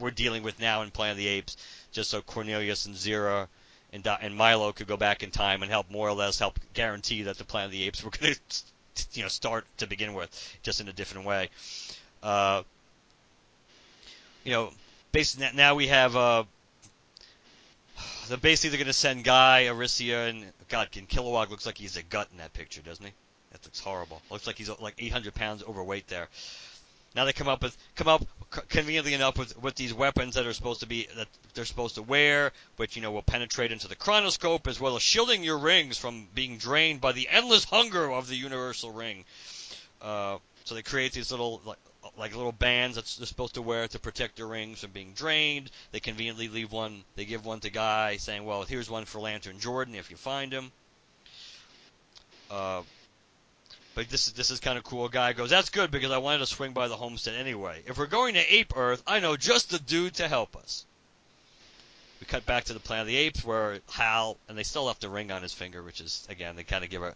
we're 0.00 0.10
dealing 0.10 0.42
with 0.42 0.58
now 0.58 0.80
in 0.80 0.90
Planet 0.90 1.12
of 1.12 1.18
the 1.18 1.28
Apes, 1.28 1.58
just 1.92 2.08
so 2.08 2.22
Cornelius 2.22 2.86
and 2.86 2.94
Zira 2.94 3.48
and, 3.92 4.07
and 4.07 4.35
Milo 4.35 4.72
could 4.72 4.87
go 4.87 4.96
back 4.96 5.22
in 5.22 5.31
time 5.31 5.62
and 5.62 5.70
help 5.70 5.90
more 5.90 6.09
or 6.09 6.14
less 6.14 6.38
help 6.38 6.59
guarantee 6.74 7.22
that 7.22 7.38
the 7.38 7.44
Planet 7.44 7.66
of 7.66 7.72
the 7.72 7.85
Apes 7.85 8.05
were 8.05 8.11
going 8.20 8.35
to, 8.35 9.07
you 9.12 9.22
know, 9.22 9.29
start 9.29 9.64
to 9.79 9.87
begin 9.87 10.14
with, 10.14 10.59
just 10.62 10.81
in 10.81 10.88
a 10.88 10.92
different 10.92 11.27
way. 11.27 11.48
Uh, 12.22 12.62
you 14.44 14.53
know, 14.53 14.70
basically 15.12 15.48
now 15.55 15.74
we 15.74 15.88
have 15.88 16.16
uh, 16.16 16.44
the 18.29 18.37
basically 18.37 18.70
they're 18.70 18.79
going 18.79 18.87
to 18.87 18.92
send 18.92 19.24
Guy, 19.24 19.66
Arisia, 19.66 20.29
and 20.29 20.44
God, 20.68 20.88
and 20.96 21.09
Kilowog 21.09 21.51
looks 21.51 21.66
like 21.66 21.79
he's 21.79 21.96
a 21.96 22.03
gut 22.03 22.29
in 22.33 22.38
that 22.38 22.53
picture, 22.53 22.83
doesn't 22.83 23.05
he? 23.05 23.12
That 23.53 23.64
looks 23.64 23.81
horrible. 23.81 24.20
Looks 24.31 24.46
like 24.46 24.57
he's 24.57 24.70
like 24.81 24.94
800 24.98 25.35
pounds 25.35 25.62
overweight 25.62 26.09
there. 26.09 26.29
Now 27.14 27.24
they 27.24 27.32
come 27.32 27.48
up 27.48 27.62
with 27.62 27.76
come 27.96 28.08
up 28.08 28.26
conveniently 28.68 29.14
enough 29.14 29.38
with 29.38 29.60
with 29.60 29.74
these 29.74 29.92
weapons 29.94 30.34
that 30.34 30.46
are 30.46 30.52
supposed 30.52 30.80
to 30.80 30.86
be 30.86 31.08
that 31.16 31.28
they're 31.54 31.64
supposed 31.64 31.96
to 31.96 32.02
wear, 32.02 32.52
which 32.76 32.96
you 32.96 33.02
know 33.02 33.10
will 33.10 33.22
penetrate 33.22 33.72
into 33.72 33.88
the 33.88 33.96
chronoscope 33.96 34.66
as 34.66 34.78
well 34.78 34.96
as 34.96 35.02
shielding 35.02 35.42
your 35.42 35.58
rings 35.58 35.98
from 35.98 36.28
being 36.34 36.58
drained 36.58 37.00
by 37.00 37.12
the 37.12 37.28
endless 37.28 37.64
hunger 37.64 38.10
of 38.10 38.28
the 38.28 38.36
universal 38.36 38.92
ring. 38.92 39.24
Uh, 40.00 40.38
so 40.64 40.74
they 40.74 40.82
create 40.82 41.12
these 41.12 41.30
little 41.30 41.62
like 41.64 41.78
like 42.16 42.34
little 42.34 42.52
bands 42.52 42.96
that 42.96 43.04
they're 43.18 43.26
supposed 43.26 43.54
to 43.54 43.62
wear 43.62 43.88
to 43.88 43.98
protect 43.98 44.36
their 44.36 44.46
rings 44.46 44.80
from 44.80 44.90
being 44.90 45.12
drained. 45.12 45.70
They 45.92 46.00
conveniently 46.00 46.48
leave 46.48 46.72
one. 46.72 47.04
They 47.16 47.24
give 47.24 47.44
one 47.44 47.60
to 47.60 47.70
Guy, 47.70 48.16
saying, 48.18 48.44
"Well, 48.44 48.64
here's 48.64 48.90
one 48.90 49.04
for 49.04 49.20
Lantern 49.20 49.60
Jordan 49.60 49.94
if 49.94 50.10
you 50.10 50.16
find 50.16 50.52
him." 50.52 50.72
Uh, 52.50 52.82
but 53.98 54.08
this 54.11 54.28
is 54.28 54.32
this 54.34 54.52
is 54.52 54.61
kind 54.61 54.78
of 54.78 54.84
cool. 54.84 55.06
A 55.06 55.11
guy 55.11 55.32
goes, 55.32 55.50
"That's 55.50 55.70
good 55.70 55.90
because 55.90 56.12
I 56.12 56.18
wanted 56.18 56.38
to 56.38 56.46
swing 56.46 56.72
by 56.72 56.87
the 56.87 56.94
homestead 56.94 57.34
anyway. 57.34 57.82
If 57.84 57.98
we're 57.98 58.06
going 58.06 58.34
to 58.34 58.54
Ape 58.54 58.76
Earth, 58.76 59.02
I 59.08 59.18
know 59.18 59.37
just 59.37 59.70
the 59.70 59.80
dude 59.80 60.14
to 60.14 60.28
help 60.28 60.54
us." 60.54 60.87
We 62.20 62.28
cut 62.28 62.46
back 62.46 62.66
to 62.66 62.74
the 62.74 62.78
Planet 62.78 63.02
of 63.02 63.06
the 63.08 63.16
Apes 63.16 63.44
where 63.44 63.80
Hal 63.90 64.37
and 64.48 64.56
they 64.56 64.62
still 64.62 64.84
left 64.84 65.02
a 65.02 65.08
ring 65.08 65.32
on 65.32 65.42
his 65.42 65.52
finger, 65.52 65.82
which 65.82 66.00
is 66.00 66.24
again 66.30 66.54
they 66.54 66.62
kind 66.62 66.84
of 66.84 66.90
give 66.90 67.02
a 67.02 67.12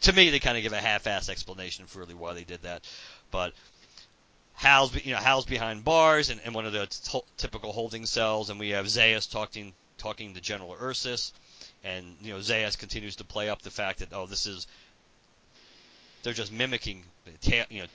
to 0.00 0.12
me 0.14 0.30
they 0.30 0.38
kind 0.38 0.56
of 0.56 0.62
give 0.62 0.72
a 0.72 0.78
half-ass 0.78 1.28
explanation 1.28 1.84
for 1.84 1.98
really 1.98 2.14
why 2.14 2.32
they 2.32 2.44
did 2.44 2.62
that, 2.62 2.88
but. 3.30 3.52
Hal's, 4.54 4.94
you 5.04 5.12
know, 5.12 5.18
Hal's 5.18 5.46
behind 5.46 5.82
bars 5.82 6.28
in, 6.28 6.38
in 6.40 6.52
one 6.52 6.66
of 6.66 6.72
the 6.72 6.86
t- 6.86 7.22
typical 7.38 7.72
holding 7.72 8.04
cells, 8.04 8.50
and 8.50 8.60
we 8.60 8.68
have 8.70 8.86
Zaius 8.86 9.28
talking 9.28 9.72
talking 9.96 10.34
to 10.34 10.40
General 10.42 10.76
Ursus, 10.80 11.32
and 11.82 12.16
you 12.20 12.34
know 12.34 12.38
Zaius 12.38 12.78
continues 12.78 13.16
to 13.16 13.24
play 13.24 13.48
up 13.48 13.62
the 13.62 13.70
fact 13.70 14.00
that 14.00 14.12
oh 14.12 14.26
this 14.26 14.46
is 14.46 14.66
they're 16.22 16.32
just 16.32 16.52
mimicking, 16.52 17.04
you 17.70 17.80
know, 17.80 17.86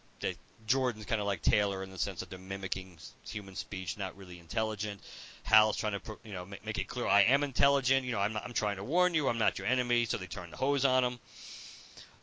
Jordan's 0.68 1.06
kind 1.06 1.22
of 1.22 1.28
like 1.28 1.42
Taylor 1.42 1.82
in 1.82 1.90
the 1.90 1.98
sense 1.98 2.20
that 2.20 2.30
they're 2.30 2.38
mimicking 2.38 2.98
human 3.26 3.56
speech, 3.56 3.98
not 3.98 4.18
really 4.18 4.38
intelligent. 4.38 5.00
Hal's 5.44 5.78
trying 5.78 6.00
to, 6.00 6.18
you 6.24 6.34
know, 6.34 6.46
make 6.46 6.78
it 6.78 6.88
clear 6.88 7.08
I 7.08 7.22
am 7.22 7.44
intelligent. 7.44 8.06
You 8.06 8.12
know, 8.12 8.20
I'm 8.20 8.34
not, 8.34 8.44
I'm 8.44 8.54
trying 8.54 8.76
to 8.78 8.84
warn 8.84 9.14
you. 9.14 9.30
I'm 9.30 9.38
not 9.38 9.58
your 9.58 9.68
enemy. 9.68 10.06
So 10.06 10.18
they 10.18 10.28
turn 10.28 10.52
the 10.52 10.58
hose 10.58 10.86
on 10.86 11.04
him. 11.04 11.20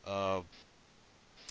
Uh, 0.07 0.41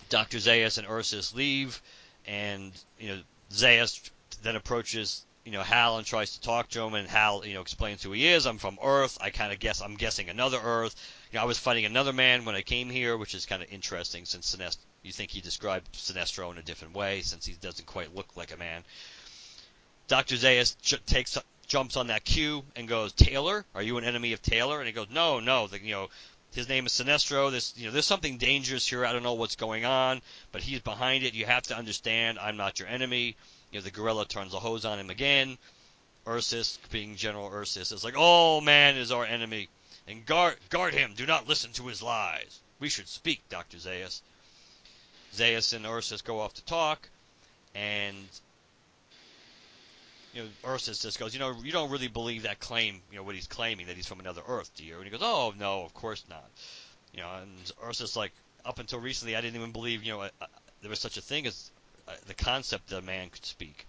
Dr. 0.10 0.38
Zaius 0.38 0.78
and 0.78 0.88
Ursus 0.88 1.34
leave, 1.34 1.82
and 2.28 2.72
you 3.00 3.10
know, 3.10 3.22
Zaius 3.52 4.12
then 4.44 4.56
approaches 4.56 5.26
you 5.46 5.52
know, 5.52 5.62
Hal 5.62 5.98
and 5.98 6.06
tries 6.06 6.34
to 6.34 6.42
talk 6.42 6.70
to 6.70 6.82
him, 6.82 6.94
and 6.94 7.08
Hal, 7.08 7.46
you 7.46 7.54
know, 7.54 7.62
explains 7.62 8.02
who 8.02 8.12
he 8.12 8.28
is. 8.28 8.46
I'm 8.46 8.58
from 8.58 8.80
Earth. 8.82 9.18
I 9.20 9.30
kind 9.30 9.52
of 9.52 9.60
guess 9.60 9.82
I'm 9.82 9.96
guessing 9.96 10.30
another 10.30 10.60
Earth. 10.64 10.96
You 11.34 11.40
know, 11.40 11.46
I 11.46 11.48
was 11.48 11.58
fighting 11.58 11.86
another 11.86 12.14
man 12.14 12.46
when 12.46 12.54
I 12.54 12.62
came 12.62 12.92
here, 12.92 13.18
which 13.18 13.34
is 13.34 13.48
kind 13.48 13.64
of 13.64 13.74
interesting 13.74 14.24
since 14.26 14.56
Sinestro, 14.56 14.78
you 15.02 15.12
think 15.12 15.32
he 15.32 15.42
described 15.42 15.92
Sinestro 15.94 16.52
in 16.52 16.60
a 16.60 16.62
different 16.62 16.94
way 16.94 17.22
since 17.22 17.44
he 17.44 17.54
doesn't 17.54 17.88
quite 17.88 18.14
look 18.14 18.38
like 18.38 18.54
a 18.54 18.58
man. 18.58 18.84
Dr. 20.08 20.36
Zaius 20.36 20.80
j- 20.80 20.98
takes 21.08 21.36
jumps 21.66 21.98
on 21.98 22.06
that 22.08 22.24
cue 22.24 22.64
and 22.76 22.88
goes, 22.88 23.14
"Taylor, 23.14 23.66
are 23.74 23.82
you 23.82 23.98
an 23.98 24.04
enemy 24.04 24.34
of 24.34 24.44
Taylor?" 24.44 24.78
And 24.78 24.86
he 24.86 24.94
goes, 24.94 25.10
"No, 25.10 25.40
no, 25.40 25.66
the, 25.66 25.82
you 25.82 25.90
know, 25.90 26.12
his 26.54 26.70
name 26.70 26.86
is 26.86 26.92
Sinestro. 26.92 27.50
This, 27.50 27.74
you 27.76 27.88
know, 27.88 27.92
there's 27.92 28.06
something 28.06 28.38
dangerous 28.38 28.86
here. 28.86 29.04
I 29.04 29.12
don't 29.12 29.24
know 29.24 29.34
what's 29.34 29.56
going 29.56 29.86
on, 29.86 30.22
but 30.52 30.62
he's 30.62 30.82
behind 30.82 31.24
it. 31.24 31.34
You 31.34 31.48
have 31.48 31.64
to 31.64 31.76
understand. 31.76 32.38
I'm 32.38 32.58
not 32.58 32.78
your 32.78 32.90
enemy." 32.90 33.36
You 33.72 33.80
know, 33.80 33.84
the 33.84 33.90
gorilla 33.90 34.28
turns 34.28 34.52
the 34.52 34.60
hose 34.60 34.86
on 34.86 35.00
him 35.00 35.10
again. 35.10 35.58
Ursus, 36.28 36.78
being 36.92 37.16
General 37.16 37.50
Ursus, 37.52 37.92
is 37.92 38.04
like, 38.04 38.14
"Oh 38.16 38.62
man 38.62 38.98
is 38.98 39.12
our 39.12 39.26
enemy, 39.26 39.68
and 40.08 40.26
guard 40.26 40.58
guard 40.70 40.94
him. 40.94 41.14
Do 41.16 41.26
not 41.26 41.48
listen 41.48 41.72
to 41.74 41.88
his 41.88 42.02
lies. 42.02 42.60
We 42.80 42.90
should 42.90 43.08
speak, 43.08 43.42
Doctor 43.50 43.78
Zaius." 43.78 44.22
Zaius 45.36 45.74
and 45.74 45.86
Ursus 45.86 46.22
go 46.22 46.40
off 46.42 46.54
to 46.56 46.66
talk, 46.66 47.10
and 47.74 48.28
you 50.34 50.44
know, 50.44 50.50
Ursus 50.74 51.00
just 51.02 51.20
goes, 51.20 51.34
you 51.34 51.40
know, 51.40 51.56
you 51.64 51.72
don't 51.72 51.92
really 51.92 52.08
believe 52.08 52.44
that 52.44 52.60
claim, 52.60 53.02
you 53.12 53.18
know, 53.18 53.24
what 53.24 53.36
he's 53.36 53.48
claiming 53.48 53.88
that 53.88 53.96
he's 53.96 54.08
from 54.08 54.20
another 54.20 54.42
Earth, 54.48 54.72
do 54.76 54.84
you? 54.84 54.96
And 54.96 55.06
he 55.06 55.12
goes, 55.12 55.22
oh 55.22 55.54
no, 55.60 55.84
of 55.84 55.94
course 55.94 56.24
not. 56.30 56.50
You 57.14 57.22
know, 57.22 57.30
and 57.42 57.72
Ursus 57.88 58.16
like, 58.16 58.32
up 58.66 58.80
until 58.80 59.00
recently, 59.00 59.36
I 59.36 59.42
didn't 59.42 59.58
even 59.58 59.72
believe, 59.72 60.04
you 60.04 60.14
know, 60.14 60.22
uh, 60.22 60.30
uh, 60.42 60.46
there 60.82 60.90
was 60.90 61.00
such 61.00 61.18
a 61.18 61.22
thing 61.22 61.46
as 61.46 61.70
uh, 62.08 62.14
the 62.28 62.34
concept 62.34 62.90
that 62.90 62.98
a 62.98 63.02
man 63.02 63.30
could 63.30 63.46
speak. 63.46 63.86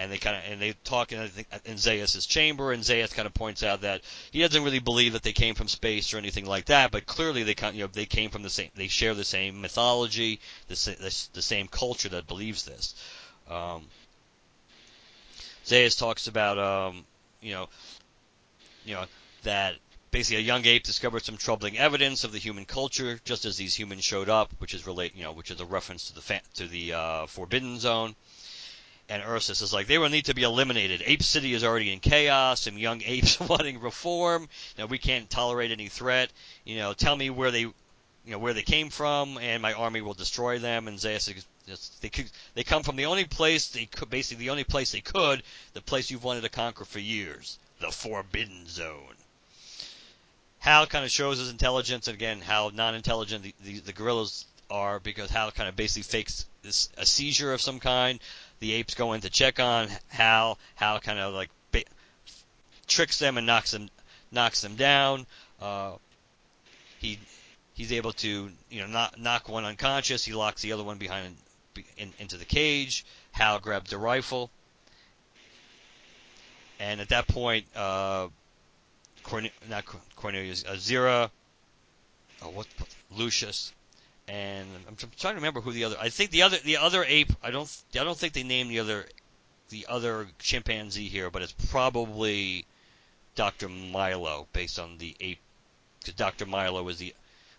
And 0.00 0.10
they 0.10 0.16
kind 0.16 0.34
of 0.34 0.42
and 0.50 0.62
they 0.62 0.72
talk 0.82 1.12
in, 1.12 1.20
in 1.66 1.76
chamber, 1.76 2.72
and 2.72 2.82
Zaius 2.82 3.12
kind 3.12 3.26
of 3.26 3.34
points 3.34 3.62
out 3.62 3.82
that 3.82 4.00
he 4.30 4.40
doesn't 4.40 4.64
really 4.64 4.78
believe 4.78 5.12
that 5.12 5.22
they 5.22 5.34
came 5.34 5.54
from 5.54 5.68
space 5.68 6.14
or 6.14 6.16
anything 6.16 6.46
like 6.46 6.64
that, 6.66 6.90
but 6.90 7.04
clearly 7.04 7.42
they 7.42 7.54
you 7.74 7.82
know 7.82 7.90
they 7.92 8.06
came 8.06 8.30
from 8.30 8.42
the 8.42 8.48
same, 8.48 8.70
they 8.74 8.88
share 8.88 9.12
the 9.14 9.24
same 9.24 9.60
mythology, 9.60 10.40
the, 10.68 10.74
the, 10.74 11.28
the 11.34 11.42
same 11.42 11.68
culture 11.68 12.08
that 12.08 12.26
believes 12.26 12.64
this. 12.64 12.94
Um, 13.50 13.88
talks 15.98 16.26
about, 16.28 16.58
um, 16.58 17.04
you 17.42 17.52
know, 17.52 17.68
you 18.86 18.94
know 18.94 19.04
that 19.42 19.74
basically 20.10 20.42
a 20.42 20.46
young 20.46 20.64
ape 20.64 20.82
discovered 20.82 21.24
some 21.24 21.36
troubling 21.36 21.76
evidence 21.76 22.24
of 22.24 22.32
the 22.32 22.38
human 22.38 22.64
culture 22.64 23.20
just 23.24 23.44
as 23.44 23.58
these 23.58 23.78
humans 23.78 24.02
showed 24.02 24.30
up, 24.30 24.50
which 24.58 24.72
is 24.72 24.86
relate, 24.86 25.14
you 25.14 25.24
know, 25.24 25.32
which 25.32 25.50
is 25.50 25.60
a 25.60 25.66
reference 25.66 26.08
to 26.08 26.14
the 26.14 26.22
fa- 26.22 26.40
to 26.54 26.66
the 26.66 26.94
uh, 26.94 27.26
Forbidden 27.26 27.78
Zone. 27.78 28.16
And 29.10 29.24
Ursus 29.24 29.60
is 29.60 29.72
like, 29.72 29.88
they 29.88 29.98
will 29.98 30.08
need 30.08 30.26
to 30.26 30.34
be 30.34 30.44
eliminated. 30.44 31.02
Ape 31.04 31.24
City 31.24 31.52
is 31.52 31.64
already 31.64 31.92
in 31.92 31.98
chaos, 31.98 32.68
and 32.68 32.78
young 32.78 33.02
apes 33.04 33.40
wanting 33.48 33.80
reform. 33.80 34.42
You 34.42 34.82
know, 34.82 34.86
we 34.86 34.98
can't 34.98 35.28
tolerate 35.28 35.72
any 35.72 35.88
threat. 35.88 36.30
You 36.64 36.78
know, 36.78 36.92
tell 36.92 37.16
me 37.16 37.28
where 37.28 37.50
they, 37.50 37.62
you 37.62 37.74
know, 38.24 38.38
where 38.38 38.54
they 38.54 38.62
came 38.62 38.88
from, 38.88 39.36
and 39.38 39.60
my 39.60 39.72
army 39.72 40.00
will 40.00 40.14
destroy 40.14 40.60
them. 40.60 40.86
And 40.86 40.96
Zaius 40.96 41.26
they 42.00 42.08
could, 42.08 42.30
they 42.54 42.62
come 42.62 42.84
from 42.84 42.94
the 42.94 43.06
only 43.06 43.24
place 43.24 43.68
they 43.68 43.86
could, 43.86 44.10
basically 44.10 44.44
the 44.44 44.50
only 44.50 44.64
place 44.64 44.92
they 44.92 45.00
could, 45.00 45.42
the 45.72 45.80
place 45.80 46.10
you've 46.10 46.24
wanted 46.24 46.42
to 46.42 46.48
conquer 46.48 46.84
for 46.84 47.00
years, 47.00 47.58
the 47.80 47.90
Forbidden 47.90 48.68
Zone. 48.68 49.16
Hal 50.60 50.86
kind 50.86 51.04
of 51.04 51.10
shows 51.10 51.38
his 51.38 51.50
intelligence, 51.50 52.06
and 52.06 52.14
again, 52.14 52.40
how 52.40 52.70
non-intelligent 52.72 53.42
the, 53.42 53.54
the, 53.64 53.80
the 53.80 53.92
gorillas 53.92 54.44
are, 54.70 55.00
because 55.00 55.30
Hal 55.30 55.50
kind 55.50 55.68
of 55.68 55.74
basically 55.74 56.02
fakes 56.02 56.46
this 56.62 56.90
a 56.96 57.06
seizure 57.06 57.52
of 57.52 57.60
some 57.60 57.80
kind. 57.80 58.20
The 58.60 58.72
apes 58.74 58.94
go 58.94 59.14
in 59.14 59.22
to 59.22 59.30
check 59.30 59.58
on 59.58 59.88
Hal. 60.08 60.58
Hal 60.74 61.00
kind 61.00 61.18
of 61.18 61.34
like 61.34 61.50
ba- 61.72 61.84
tricks 62.86 63.18
them 63.18 63.38
and 63.38 63.46
knocks 63.46 63.70
them 63.72 63.88
knocks 64.30 64.60
them 64.60 64.76
down. 64.76 65.26
Uh, 65.60 65.92
he 66.98 67.18
he's 67.74 67.92
able 67.92 68.12
to 68.12 68.50
you 68.70 68.80
know 68.80 68.86
knock, 68.86 69.18
knock 69.18 69.48
one 69.48 69.64
unconscious. 69.64 70.24
He 70.24 70.32
locks 70.32 70.62
the 70.62 70.72
other 70.72 70.84
one 70.84 70.98
behind 70.98 71.36
in, 71.96 72.12
into 72.18 72.36
the 72.36 72.44
cage. 72.44 73.04
Hal 73.32 73.60
grabs 73.60 73.92
a 73.92 73.98
rifle, 73.98 74.50
and 76.78 77.00
at 77.00 77.08
that 77.10 77.28
point, 77.28 77.64
uh, 77.74 78.28
Corne- 79.22 79.50
not 79.68 79.84
Cornelius, 80.16 80.64
uh, 80.64 80.72
Zira, 80.72 81.30
oh, 82.42 82.48
what, 82.50 82.66
Lucius, 83.10 83.72
and 84.30 84.68
I'm, 84.86 84.96
trying 84.96 85.34
to 85.34 85.40
remember 85.40 85.60
who 85.60 85.72
the 85.72 85.84
other. 85.84 85.96
I 86.00 86.08
think 86.08 86.30
the 86.30 86.42
other 86.42 86.58
the 86.58 86.76
other 86.76 87.04
ape. 87.06 87.32
I 87.42 87.50
don't 87.50 87.68
I 87.94 88.04
don't 88.04 88.16
think 88.16 88.32
they 88.32 88.44
named 88.44 88.70
the 88.70 88.78
other 88.78 89.04
the 89.70 89.86
other 89.88 90.28
chimpanzee 90.38 91.08
here, 91.08 91.30
but 91.30 91.42
it's 91.42 91.54
probably 91.70 92.64
Dr. 93.34 93.68
Milo 93.68 94.46
based 94.52 94.78
on 94.78 94.98
the 94.98 95.16
ape 95.20 95.40
because 95.98 96.14
Dr. 96.14 96.46
Milo 96.46 96.86
is 96.88 96.98
the 96.98 97.14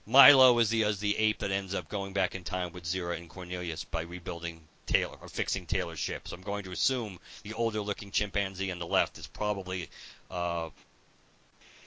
Milo 0.06 0.58
is 0.60 0.70
the 0.70 0.84
is 0.84 1.00
the 1.00 1.18
ape 1.18 1.40
that 1.40 1.52
ends 1.52 1.76
up 1.76 1.90
going 1.90 2.14
back 2.14 2.36
in 2.36 2.44
time 2.44 2.72
with 2.72 2.86
Zira 2.86 3.18
and 3.18 3.30
Cornelius 3.30 3.84
by 3.84 4.04
rebuilding 4.04 4.62
Taylor 4.86 5.18
or 5.22 5.28
fixing 5.28 5.66
Taylor's 5.66 6.00
ship. 6.00 6.28
So 6.28 6.38
I'm 6.38 6.42
going 6.42 6.64
to 6.64 6.72
assume 6.72 7.20
the 7.44 7.54
older 7.54 7.82
looking 7.82 8.12
chimpanzee 8.12 8.72
on 8.72 8.80
the 8.80 8.88
left 8.88 9.18
is 9.18 9.28
probably 9.28 9.90
uh, 10.30 10.70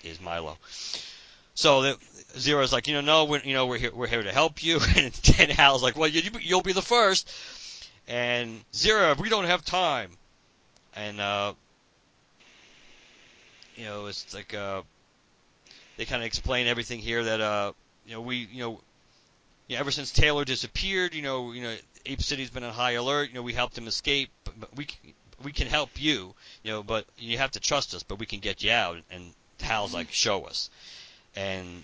is 0.03 0.21
Milo. 0.21 0.59
So 1.55 1.83
the, 1.83 1.99
Zira's 2.35 2.73
like, 2.73 2.89
you 2.89 2.95
know, 2.95 3.01
no, 3.01 3.25
we're, 3.25 3.41
you 3.41 3.55
know, 3.55 3.67
we're 3.67 3.79
here, 3.79 3.93
we're 3.95 4.09
here 4.09 4.23
to 4.23 4.33
help 4.33 4.63
you, 4.63 4.81
and, 4.97 5.35
and 5.39 5.51
Hal's 5.53 5.83
like, 5.83 5.97
well, 5.97 6.09
you, 6.09 6.23
you'll 6.41 6.63
be 6.63 6.73
the 6.73 6.83
first. 6.83 7.33
And 8.07 8.61
Zira, 8.73 9.19
we 9.19 9.29
don't 9.29 9.47
have 9.47 9.65
time. 9.65 10.11
And 10.97 11.21
uh, 11.21 11.55
you 13.77 13.85
know, 13.85 14.07
it's 14.07 14.35
like 14.35 14.55
uh, 14.55 14.83
they 15.97 16.05
kind 16.05 16.23
of 16.23 16.27
explain 16.27 16.67
everything 16.67 17.01
here 17.01 17.25
that 17.25 17.41
uh, 17.41 17.73
you 18.07 18.13
know, 18.13 18.21
we, 18.21 18.49
you 18.53 18.61
know, 18.61 18.81
yeah, 19.69 19.79
ever 19.79 19.91
since 19.91 20.11
Taylor 20.11 20.45
disappeared, 20.45 21.15
you 21.15 21.23
know, 21.23 21.53
you 21.53 21.63
know, 21.63 21.75
Ape 22.07 22.23
City's 22.23 22.51
been 22.51 22.65
on 22.65 22.73
high 22.73 22.93
alert. 22.93 23.31
You 23.31 23.37
know, 23.37 23.43
we 23.43 23.55
helped 23.55 23.79
him 23.79 23.87
escape, 23.87 24.31
but, 24.45 24.61
but 24.61 24.77
we 24.77 24.87
we 25.43 25.53
can 25.53 25.67
help 25.67 25.91
you, 26.01 26.35
you 26.63 26.71
know, 26.71 26.83
but 26.83 27.07
you 27.19 27.39
have 27.39 27.53
to 27.53 27.61
trust 27.61 27.95
us. 27.95 28.03
But 28.03 28.19
we 28.19 28.27
can 28.27 28.41
get 28.41 28.63
you 28.63 28.71
out. 28.71 28.99
And 29.11 29.33
Hal's 29.61 29.95
like, 29.95 30.13
show 30.13 30.45
us. 30.45 30.71
And 31.37 31.83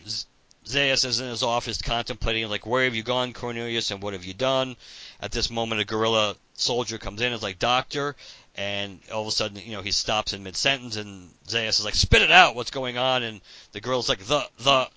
Zaius 0.67 1.05
is 1.05 1.21
in 1.21 1.29
his 1.29 1.43
office 1.43 1.83
contemplating, 1.83 2.49
like, 2.49 2.67
where 2.67 2.85
have 2.85 2.95
you 2.95 3.03
gone, 3.03 3.33
Cornelius, 3.33 3.91
and 3.91 4.03
what 4.03 4.13
have 4.13 4.25
you 4.25 4.35
done? 4.35 4.77
At 5.21 5.33
this 5.33 5.51
moment, 5.51 5.81
a 5.81 5.85
gorilla 5.85 6.37
soldier 6.55 6.99
comes 6.99 7.21
in 7.21 7.33
is 7.33 7.43
like, 7.43 7.59
Doctor, 7.59 8.15
and 8.55 9.01
all 9.13 9.23
of 9.23 9.29
a 9.29 9.33
sudden, 9.33 9.59
you 9.59 9.73
know, 9.73 9.83
he 9.83 9.93
stops 9.93 10.33
in 10.33 10.43
mid 10.43 10.57
sentence, 10.57 10.97
and 10.97 11.31
Zaius 11.47 11.79
is 11.81 11.85
like, 11.85 11.95
spit 11.95 12.23
it 12.23 12.31
out, 12.31 12.55
what's 12.55 12.71
going 12.71 12.99
on? 12.99 13.23
And 13.23 13.41
the 13.73 13.81
gorilla's 13.81 14.09
like, 14.09 14.21
the, 14.21 14.47
the, 14.59 14.89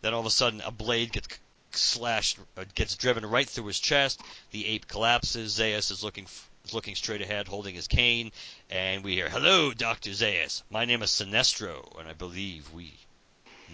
then 0.00 0.14
all 0.14 0.20
of 0.20 0.26
a 0.26 0.30
sudden, 0.30 0.60
a 0.62 0.70
blade 0.70 1.12
gets 1.12 1.28
slashed, 1.72 2.38
uh, 2.56 2.64
gets 2.74 2.96
driven 2.96 3.24
right 3.26 3.48
through 3.48 3.66
his 3.66 3.80
chest. 3.80 4.20
The 4.50 4.66
ape 4.66 4.86
collapses. 4.88 5.54
Zaius 5.58 5.90
is 5.90 6.04
looking 6.04 6.26
is 6.64 6.74
looking 6.74 6.94
straight 6.94 7.22
ahead, 7.22 7.48
holding 7.48 7.74
his 7.74 7.88
cane, 7.88 8.30
and 8.70 9.02
we 9.02 9.14
hear, 9.14 9.28
"Hello, 9.28 9.72
Doctor 9.72 10.10
Zaius. 10.10 10.62
My 10.70 10.84
name 10.84 11.02
is 11.02 11.10
Sinestro, 11.10 11.98
and 11.98 12.08
I 12.08 12.12
believe 12.12 12.72
we 12.72 12.92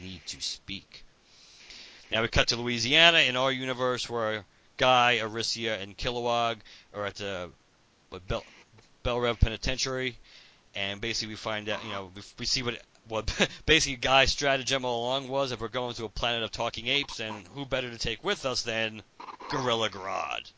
need 0.03 0.25
to 0.27 0.41
speak." 0.41 1.05
Now 2.11 2.23
we 2.23 2.29
cut 2.29 2.49
to 2.49 2.57
Louisiana 2.57 3.19
in 3.19 3.37
our 3.37 3.53
universe, 3.53 4.09
where 4.09 4.45
Guy, 4.79 5.19
Arisia, 5.19 5.79
and 5.79 5.97
Kilowog 5.97 6.59
are 6.95 7.05
at 7.05 7.17
the 7.17 7.51
Bel, 8.27 8.45
Belle 9.03 9.21
Reve 9.21 9.41
Penitentiary, 9.41 10.17
and 10.75 11.01
basically 11.01 11.33
we 11.33 11.37
find 11.37 11.69
out, 11.69 11.85
you 11.85 11.91
know, 11.91 12.11
we, 12.15 12.23
we 12.39 12.47
see 12.47 12.63
what 12.63 12.81
what 13.09 13.49
basically 13.67 13.97
Guy's 13.97 14.31
stratagem 14.33 14.85
all 14.85 15.05
along 15.05 15.29
was 15.29 15.53
if 15.53 15.61
we're 15.61 15.69
going 15.69 15.95
to 15.95 16.05
a 16.05 16.09
planet 16.09 16.43
of 16.43 16.51
talking 16.51 16.87
apes, 16.87 17.21
and 17.21 17.47
who 17.55 17.65
better 17.65 17.91
to 17.91 17.99
take 17.99 18.23
with 18.23 18.47
us 18.47 18.63
than 18.63 19.03
Gorilla 19.51 19.91
Grodd? 19.91 20.51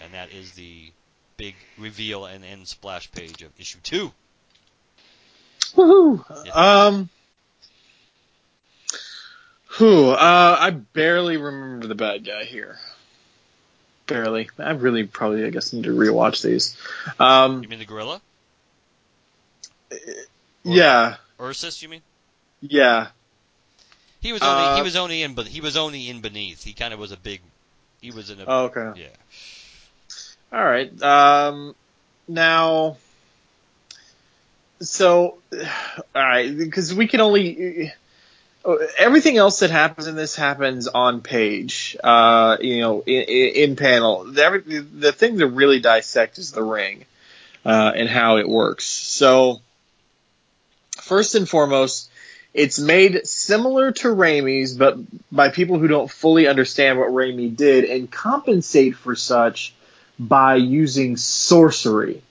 And 0.00 0.12
that 0.12 0.32
is 0.32 0.52
the 0.52 0.92
big 1.36 1.54
reveal 1.78 2.26
and 2.26 2.44
end 2.44 2.68
splash 2.68 3.10
page 3.12 3.42
of 3.42 3.50
issue 3.58 3.78
two. 3.82 4.12
Woohoo! 5.74 6.46
Yeah. 6.46 6.52
Um. 6.52 7.08
Who? 9.76 10.10
Uh, 10.10 10.56
I 10.60 10.70
barely 10.70 11.36
remember 11.36 11.86
the 11.86 11.94
bad 11.94 12.24
guy 12.24 12.44
here. 12.44 12.78
Barely. 14.06 14.48
I 14.58 14.70
really 14.70 15.04
probably, 15.04 15.44
I 15.44 15.50
guess, 15.50 15.72
need 15.72 15.84
to 15.84 15.90
rewatch 15.90 16.42
these. 16.42 16.76
Um, 17.18 17.62
you 17.62 17.68
mean 17.68 17.78
the 17.78 17.84
gorilla? 17.84 18.20
Or 19.90 19.98
yeah. 20.62 21.16
Ursus, 21.40 21.82
you 21.82 21.88
mean? 21.88 22.02
Yeah. 22.60 23.08
He 24.20 24.32
was 24.32 24.42
only 24.42 24.64
uh, 24.64 24.76
he 24.76 24.82
was 24.82 24.96
only 24.96 25.22
in 25.22 25.34
but 25.34 25.46
he 25.46 25.60
was 25.60 25.76
only 25.76 26.08
in 26.08 26.20
beneath. 26.20 26.64
He 26.64 26.72
kind 26.72 26.94
of 26.94 27.00
was 27.00 27.12
a 27.12 27.16
big. 27.16 27.40
He 28.00 28.10
was 28.10 28.30
in 28.30 28.40
a. 28.40 28.44
Oh, 28.46 28.64
okay. 28.66 29.02
Yeah. 29.02 29.08
All 30.52 30.64
right. 30.64 31.02
Um, 31.02 31.74
now, 32.28 32.96
so, 34.80 35.38
all 35.52 35.68
right, 36.14 36.56
because 36.56 36.94
we 36.94 37.06
can 37.06 37.20
only 37.20 37.92
everything 38.98 39.36
else 39.36 39.60
that 39.60 39.70
happens 39.70 40.06
in 40.06 40.16
this 40.16 40.34
happens 40.36 40.88
on 40.88 41.20
page. 41.20 41.96
Uh, 42.02 42.56
you 42.60 42.80
know, 42.80 43.00
in, 43.02 43.22
in 43.70 43.76
panel. 43.76 44.24
The, 44.24 44.86
the 44.92 45.12
thing 45.12 45.38
to 45.38 45.46
really 45.46 45.80
dissect 45.80 46.38
is 46.38 46.52
the 46.52 46.62
ring. 46.62 47.04
uh, 47.64 47.92
and 47.94 48.08
how 48.08 48.36
it 48.36 48.48
works. 48.48 48.84
So, 48.84 49.60
first 51.00 51.34
and 51.34 51.48
foremost, 51.48 52.10
it's 52.52 52.78
made 52.78 53.26
similar 53.26 53.92
to 53.92 54.12
Rami's, 54.12 54.74
but 54.74 54.96
by 55.32 55.48
people 55.48 55.78
who 55.78 55.88
don't 55.88 56.10
fully 56.10 56.46
understand 56.46 56.98
what 56.98 57.12
Rami 57.12 57.48
did 57.48 57.84
and 57.84 58.10
compensate 58.10 58.96
for 58.96 59.16
such 59.16 59.74
by 60.18 60.56
using 60.56 61.16
sorcery, 61.16 62.22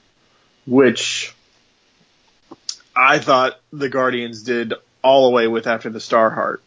which 0.66 1.36
I 2.96 3.20
thought 3.20 3.60
the 3.74 3.90
Guardians 3.90 4.44
did 4.44 4.74
all 5.04 5.30
the 5.30 5.36
way 5.36 5.48
with 5.48 5.68
after 5.68 5.90
the 5.90 6.00
Star 6.00 6.30
Heart. 6.30 6.62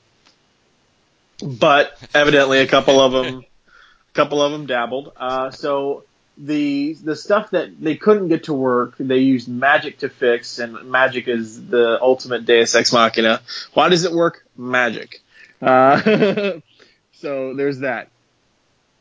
But 1.42 1.98
evidently, 2.14 2.60
a 2.60 2.66
couple 2.66 3.00
of 3.00 3.12
them, 3.12 3.44
a 3.44 4.14
couple 4.14 4.40
of 4.40 4.52
them 4.52 4.66
dabbled. 4.66 5.12
Uh, 5.16 5.50
so 5.50 6.04
the 6.38 6.94
the 6.94 7.16
stuff 7.16 7.50
that 7.50 7.80
they 7.80 7.96
couldn't 7.96 8.28
get 8.28 8.44
to 8.44 8.54
work, 8.54 8.94
they 8.98 9.18
used 9.18 9.48
magic 9.48 9.98
to 9.98 10.08
fix, 10.08 10.58
and 10.58 10.90
magic 10.90 11.28
is 11.28 11.66
the 11.66 11.98
ultimate 12.00 12.46
Deus 12.46 12.74
ex 12.74 12.92
machina. 12.92 13.40
Why 13.74 13.88
does 13.88 14.04
it 14.04 14.12
work? 14.12 14.46
Magic. 14.56 15.20
Uh, 15.60 16.00
so 17.12 17.54
there's 17.54 17.80
that. 17.80 18.08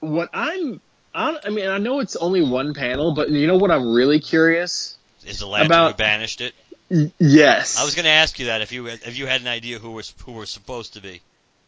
What 0.02 0.30
I'm, 0.34 0.82
I 1.14 1.50
mean, 1.50 1.68
I 1.68 1.78
know 1.78 2.00
it's 2.00 2.16
only 2.18 2.42
one 2.42 2.74
panel, 2.74 3.14
but 3.14 3.30
you 3.30 3.48
know 3.48 3.58
what 3.58 3.72
I'm 3.72 3.94
really 3.94 4.20
curious 4.20 4.98
Is 5.26 5.40
the 5.40 5.48
lantern 5.48 5.68
About- 5.68 5.92
who 5.94 5.98
banished 5.98 6.42
it? 6.42 6.54
Yes. 6.90 7.80
I 7.80 7.84
was 7.86 7.96
going 7.96 8.06
to 8.06 8.12
ask 8.12 8.38
you 8.40 8.48
that 8.48 8.62
if 8.62 8.72
you 8.72 8.88
if 8.88 9.18
you 9.18 9.26
had 9.26 9.42
an 9.42 9.48
idea 9.48 9.80
who 9.80 9.92
was 9.92 10.14
who 10.26 10.34
was 10.34 10.50
supposed 10.50 10.94
to 10.94 11.02
be. 11.02 11.22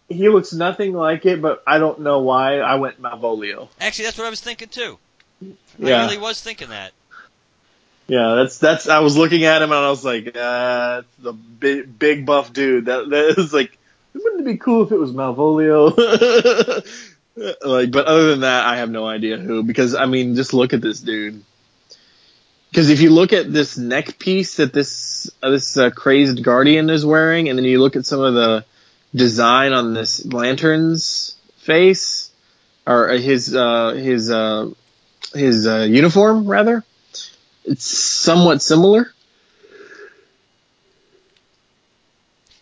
He 0.10 0.30
looks 0.30 0.54
nothing 0.54 0.94
like 0.94 1.26
it, 1.26 1.42
but 1.42 1.62
I 1.68 1.80
don't 1.80 2.00
know 2.02 2.20
why 2.20 2.60
I 2.60 2.76
went 2.76 3.02
Malvolio. 3.02 3.68
Actually, 3.82 4.06
that's 4.06 4.18
what 4.18 4.28
I 4.28 4.30
was 4.30 4.40
thinking 4.40 4.70
too. 4.70 4.98
I 5.44 5.48
Yeah. 5.80 6.04
really 6.06 6.18
was 6.18 6.42
thinking 6.42 6.70
that. 6.70 6.92
Yeah, 8.08 8.36
that's 8.36 8.58
that's. 8.58 8.88
I 8.88 9.00
was 9.00 9.18
looking 9.18 9.44
at 9.44 9.62
him 9.62 9.72
and 9.72 9.80
I 9.80 9.90
was 9.90 10.06
like, 10.06 10.38
uh, 10.38 11.02
the 11.20 11.34
big 11.34 12.00
big 12.00 12.26
buff 12.26 12.54
dude. 12.54 12.86
That 12.86 13.10
that 13.10 13.36
is 13.38 13.52
like, 13.54 13.78
wouldn't 14.14 14.42
it 14.42 14.46
be 14.46 14.58
cool 14.58 14.84
if 14.84 14.92
it 14.94 14.98
was 14.98 15.12
Malvolio? 15.12 15.94
like, 17.66 17.92
but 17.92 18.06
other 18.06 18.30
than 18.30 18.42
that, 18.42 18.66
I 18.66 18.78
have 18.78 18.90
no 18.90 19.06
idea 19.06 19.38
who. 19.38 19.62
Because 19.64 19.94
I 19.94 20.06
mean, 20.06 20.36
just 20.36 20.54
look 20.54 20.72
at 20.74 20.82
this 20.82 21.02
dude. 21.02 21.44
Because 22.70 22.90
if 22.90 23.02
you 23.02 23.10
look 23.12 23.34
at 23.34 23.52
this 23.52 23.78
neck 23.78 24.20
piece 24.20 24.58
that 24.58 24.74
this 24.74 25.32
uh, 25.42 25.52
this 25.52 25.78
uh, 25.78 25.90
crazed 25.90 26.44
guardian 26.44 26.90
is 26.90 27.06
wearing, 27.06 27.50
and 27.50 27.58
then 27.58 27.66
you 27.66 27.80
look 27.80 27.96
at 27.96 28.06
some 28.06 28.22
of 28.22 28.34
the 28.34 28.66
design 29.16 29.74
on 29.74 29.94
this 29.94 30.26
lantern's 30.26 31.36
face 31.58 32.32
or 32.86 33.10
his 33.10 33.56
uh, 33.56 33.92
his 33.92 34.32
uh, 34.32 34.70
his 35.34 35.68
uh, 35.68 35.86
uniform 35.90 36.48
rather, 36.48 36.84
it's 37.66 37.86
somewhat 37.86 38.62
similar. 38.62 39.14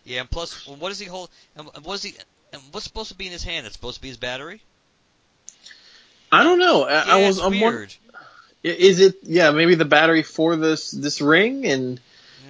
Yeah, 0.04 0.22
and 0.22 0.30
plus, 0.30 0.68
what 0.68 0.90
does 0.90 1.00
he 1.00 1.06
hold? 1.06 1.30
And 1.56 1.68
what 1.84 1.96
is 1.96 2.04
he? 2.04 2.14
And 2.54 2.62
what's 2.72 2.86
supposed 2.86 3.10
to 3.10 3.16
be 3.16 3.26
in 3.26 3.32
his 3.32 3.44
hand? 3.44 3.66
It's 3.66 3.76
supposed 3.76 3.98
to 3.98 4.02
be 4.02 4.08
his 4.08 4.18
battery. 4.18 4.62
I 6.32 6.44
don't 6.44 6.60
know. 6.60 6.84
I, 6.84 7.20
I 7.20 7.28
was. 7.28 7.38
it's 7.38 7.46
I'm 7.46 7.52
weird. 7.52 7.94
Is 8.66 9.00
it? 9.00 9.18
Yeah, 9.22 9.52
maybe 9.52 9.76
the 9.76 9.86
battery 9.86 10.24
for 10.24 10.56
this 10.56 10.90
this 10.90 11.22
ring 11.22 11.68
and 11.68 12.00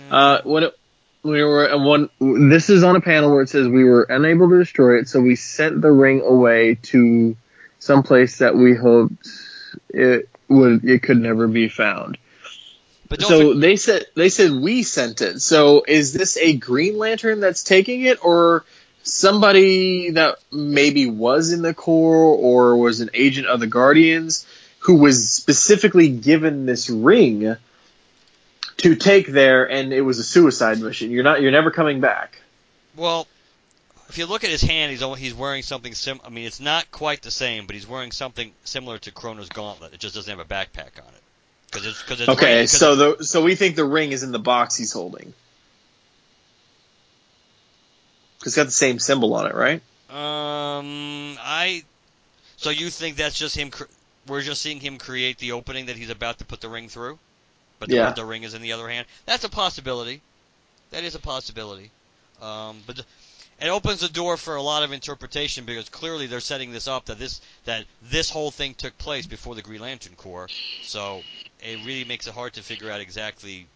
uh, 0.09 0.41
when 0.43 0.63
it, 0.63 0.79
we 1.23 1.43
were 1.43 1.77
one. 1.77 2.09
This 2.19 2.69
is 2.69 2.85
on 2.85 2.95
a 2.95 3.01
panel 3.01 3.31
where 3.31 3.41
it 3.41 3.49
says 3.49 3.67
we 3.67 3.83
were 3.83 4.03
unable 4.03 4.49
to 4.49 4.59
destroy 4.59 4.99
it, 4.99 5.09
so 5.09 5.19
we 5.19 5.35
sent 5.35 5.81
the 5.81 5.91
ring 5.91 6.21
away 6.21 6.75
to 6.83 7.35
some 7.79 8.03
place 8.03 8.37
that 8.37 8.55
we 8.55 8.75
hoped 8.75 9.27
it 9.89 10.29
would 10.47 10.85
it 10.85 11.03
could 11.03 11.17
never 11.17 11.49
be 11.49 11.67
found. 11.67 12.17
but 13.09 13.21
So 13.21 13.53
they 13.53 13.75
said 13.75 14.05
they 14.15 14.29
said 14.29 14.53
we 14.53 14.83
sent 14.83 15.21
it. 15.21 15.41
So 15.41 15.83
is 15.85 16.13
this 16.13 16.37
a 16.37 16.55
Green 16.55 16.97
Lantern 16.97 17.41
that's 17.41 17.63
taking 17.63 18.03
it, 18.03 18.23
or 18.23 18.63
somebody 19.03 20.11
that 20.11 20.37
maybe 20.49 21.09
was 21.09 21.51
in 21.51 21.61
the 21.61 21.73
Corps 21.73 22.37
or 22.37 22.77
was 22.77 23.01
an 23.01 23.09
agent 23.13 23.47
of 23.47 23.59
the 23.59 23.67
Guardians 23.67 24.47
who 24.85 24.95
was 24.97 25.31
specifically 25.31 26.09
given 26.09 26.67
this 26.67 26.91
ring 26.91 27.57
to 28.77 28.95
take 28.95 29.25
there, 29.27 29.67
and 29.67 29.91
it 29.91 30.01
was 30.01 30.19
a 30.19 30.23
suicide 30.23 30.79
mission? 30.79 31.09
You're 31.09 31.23
not. 31.23 31.41
You're 31.41 31.51
never 31.51 31.71
coming 31.71 32.01
back. 32.01 32.39
well, 32.95 33.27
if 34.09 34.19
you 34.19 34.27
look 34.27 34.43
at 34.43 34.51
his 34.51 34.61
hand, 34.61 34.91
he's 34.91 35.01
he's 35.17 35.33
wearing 35.33 35.63
something 35.63 35.95
sim. 35.95 36.21
I 36.23 36.29
mean, 36.29 36.45
it's 36.45 36.59
not 36.59 36.91
quite 36.91 37.23
the 37.23 37.31
same, 37.31 37.65
but 37.65 37.73
he's 37.73 37.87
wearing 37.87 38.11
something 38.11 38.51
similar 38.63 38.99
to 38.99 39.11
Krona's 39.11 39.49
gauntlet. 39.49 39.93
It 39.95 39.99
just 39.99 40.13
doesn't 40.13 40.29
have 40.29 40.39
a 40.39 40.47
backpack 40.47 40.99
on 40.99 41.13
it. 41.13 41.23
Because 41.71 41.87
it's 41.87 42.01
because 42.03 42.21
it's 42.21 42.29
Okay, 42.29 42.61
'cause 42.61 42.71
so 42.71 42.95
the 42.95 43.23
so 43.23 43.41
we 43.41 43.55
think 43.55 43.75
the 43.75 43.83
ring 43.85 44.11
is 44.11 44.21
in 44.21 44.31
the 44.31 44.37
box 44.39 44.75
he's 44.75 44.93
holding. 44.93 45.33
It's 48.45 48.55
got 48.55 48.65
the 48.65 48.71
same 48.71 48.99
symbol 48.99 49.33
on 49.33 49.47
it, 49.47 49.55
right? 49.55 49.81
Um, 50.11 51.37
I. 51.41 51.83
So 52.57 52.69
you 52.69 52.91
think 52.91 53.17
that's 53.17 53.37
just 53.37 53.57
him? 53.57 53.71
We're 54.27 54.41
just 54.41 54.61
seeing 54.61 54.79
him 54.79 54.97
create 54.97 55.37
the 55.37 55.51
opening 55.51 55.85
that 55.87 55.95
he's 55.97 56.09
about 56.09 56.39
to 56.39 56.45
put 56.45 56.61
the 56.61 56.69
ring 56.69 56.89
through, 56.89 57.19
but 57.79 57.89
the, 57.89 57.95
Yeah. 57.95 58.11
the 58.11 58.25
ring 58.25 58.43
is 58.43 58.53
in 58.53 58.61
the 58.61 58.71
other 58.71 58.89
hand. 58.89 59.05
That's 59.25 59.43
a 59.43 59.49
possibility. 59.49 60.21
That 60.91 61.03
is 61.03 61.15
a 61.15 61.19
possibility. 61.19 61.91
Um, 62.41 62.81
but 62.87 62.97
the, 62.97 63.05
it 63.61 63.69
opens 63.69 64.01
the 64.01 64.09
door 64.09 64.35
for 64.35 64.55
a 64.55 64.61
lot 64.61 64.83
of 64.83 64.91
interpretation 64.91 65.65
because 65.65 65.87
clearly 65.89 66.27
they're 66.27 66.39
setting 66.41 66.71
this 66.71 66.87
up 66.87 67.05
that 67.05 67.19
this 67.19 67.39
that 67.63 67.85
this 68.01 68.29
whole 68.29 68.51
thing 68.51 68.73
took 68.73 68.97
place 68.97 69.25
before 69.25 69.55
the 69.55 69.61
Green 69.61 69.81
Lantern 69.81 70.15
Corps. 70.15 70.49
So 70.83 71.23
it 71.61 71.85
really 71.85 72.03
makes 72.03 72.27
it 72.27 72.33
hard 72.33 72.53
to 72.53 72.61
figure 72.63 72.91
out 72.91 72.99
exactly 72.99 73.67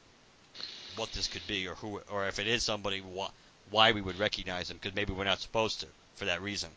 what 0.95 1.12
this 1.14 1.28
could 1.28 1.45
be 1.47 1.68
or 1.68 1.76
who 1.76 2.02
or 2.12 2.28
if 2.28 2.39
it 2.39 2.47
is 2.47 2.64
somebody 2.64 3.00
why, 3.00 3.30
why 3.72 3.91
we 3.93 4.02
would 4.02 4.20
recognize 4.20 4.70
him 4.70 4.78
because 4.82 4.95
maybe 4.95 5.14
we're 5.14 5.24
not 5.24 5.39
supposed 5.39 5.80
to 5.82 5.88
for 6.16 6.26
that 6.26 6.41
reason. 6.41 6.70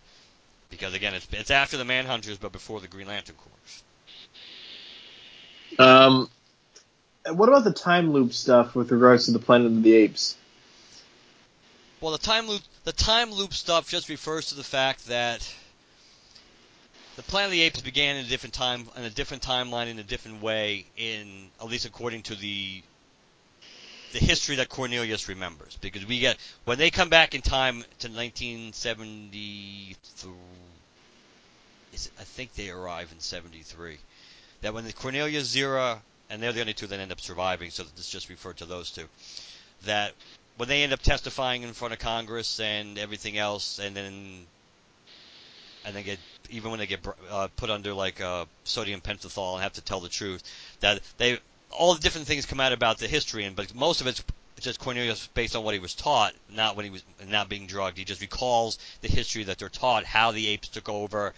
Because 0.72 0.94
again, 0.94 1.14
it's 1.14 1.28
it's 1.32 1.50
after 1.52 1.76
the 1.76 1.84
Manhunters 1.84 2.40
but 2.40 2.50
before 2.50 2.80
the 2.80 2.88
Green 2.88 3.06
Lantern 3.06 3.36
Corps. 3.36 3.52
Um, 5.78 6.30
what 7.30 7.48
about 7.48 7.64
the 7.64 7.72
time 7.72 8.10
loop 8.10 8.32
stuff 8.32 8.74
with 8.74 8.90
regards 8.90 9.26
to 9.26 9.32
the 9.32 9.38
Planet 9.38 9.66
of 9.66 9.82
the 9.82 9.92
Apes? 9.92 10.36
Well, 12.00 12.12
the 12.12 12.18
time 12.18 12.48
loop 12.48 12.62
the 12.84 12.92
time 12.92 13.30
loop 13.30 13.52
stuff 13.52 13.88
just 13.88 14.08
refers 14.08 14.46
to 14.46 14.54
the 14.54 14.64
fact 14.64 15.06
that 15.08 15.48
the 17.16 17.22
Planet 17.22 17.48
of 17.48 17.52
the 17.52 17.60
Apes 17.60 17.82
began 17.82 18.16
in 18.16 18.24
a 18.24 18.28
different 18.28 18.54
time 18.54 18.88
in 18.96 19.04
a 19.04 19.10
different 19.10 19.42
timeline 19.42 19.88
in 19.88 19.98
a 19.98 20.02
different 20.02 20.42
way 20.42 20.86
in 20.96 21.50
at 21.60 21.68
least 21.68 21.84
according 21.84 22.22
to 22.22 22.34
the 22.34 22.82
the 24.12 24.18
history 24.18 24.56
that 24.56 24.68
Cornelius 24.68 25.28
remembers 25.28 25.76
because 25.80 26.06
we 26.06 26.20
get 26.20 26.36
when 26.64 26.78
they 26.78 26.90
come 26.90 27.08
back 27.08 27.34
in 27.34 27.42
time 27.42 27.82
to 27.98 28.08
1973 28.08 29.96
is 31.92 32.06
it, 32.06 32.12
I 32.18 32.24
think 32.24 32.54
they 32.54 32.70
arrive 32.70 33.10
in 33.12 33.20
73 33.20 33.98
that 34.62 34.72
when 34.74 34.84
the 34.84 34.92
Cornelius 34.92 35.54
Zira 35.54 35.98
and 36.30 36.42
they're 36.42 36.52
the 36.52 36.60
only 36.60 36.74
two 36.74 36.86
that 36.86 37.00
end 37.00 37.12
up 37.12 37.20
surviving 37.20 37.70
so 37.70 37.82
this 37.96 38.08
just 38.08 38.28
referred 38.28 38.58
to 38.58 38.66
those 38.66 38.90
two 38.90 39.08
that 39.84 40.12
when 40.56 40.68
they 40.68 40.82
end 40.82 40.92
up 40.92 41.00
testifying 41.00 41.62
in 41.62 41.72
front 41.72 41.94
of 41.94 42.00
Congress 42.00 42.60
and 42.60 42.98
everything 42.98 43.38
else, 43.38 43.78
and 43.78 43.96
then 43.96 44.46
and 45.84 45.96
they 45.96 46.02
get 46.02 46.18
even 46.50 46.70
when 46.70 46.78
they 46.78 46.86
get 46.86 47.00
uh, 47.30 47.48
put 47.56 47.70
under 47.70 47.92
like 47.92 48.20
uh, 48.20 48.44
sodium 48.64 49.00
pentothal 49.00 49.54
and 49.54 49.62
have 49.62 49.72
to 49.72 49.80
tell 49.80 50.00
the 50.00 50.08
truth, 50.08 50.42
that 50.80 51.00
they 51.18 51.38
all 51.72 51.94
the 51.94 52.00
different 52.00 52.26
things 52.26 52.46
come 52.46 52.60
out 52.60 52.72
about 52.72 52.98
the 52.98 53.08
history, 53.08 53.44
and 53.44 53.56
but 53.56 53.74
most 53.74 54.00
of 54.00 54.06
it's 54.06 54.22
just 54.60 54.78
Cornelius 54.78 55.26
based 55.34 55.56
on 55.56 55.64
what 55.64 55.74
he 55.74 55.80
was 55.80 55.94
taught, 55.94 56.34
not 56.48 56.76
when 56.76 56.84
he 56.84 56.90
was 56.90 57.02
not 57.26 57.48
being 57.48 57.66
drugged. 57.66 57.98
He 57.98 58.04
just 58.04 58.20
recalls 58.20 58.78
the 59.00 59.08
history 59.08 59.44
that 59.44 59.58
they're 59.58 59.68
taught, 59.68 60.04
how 60.04 60.30
the 60.30 60.46
apes 60.48 60.68
took 60.68 60.88
over, 60.88 61.34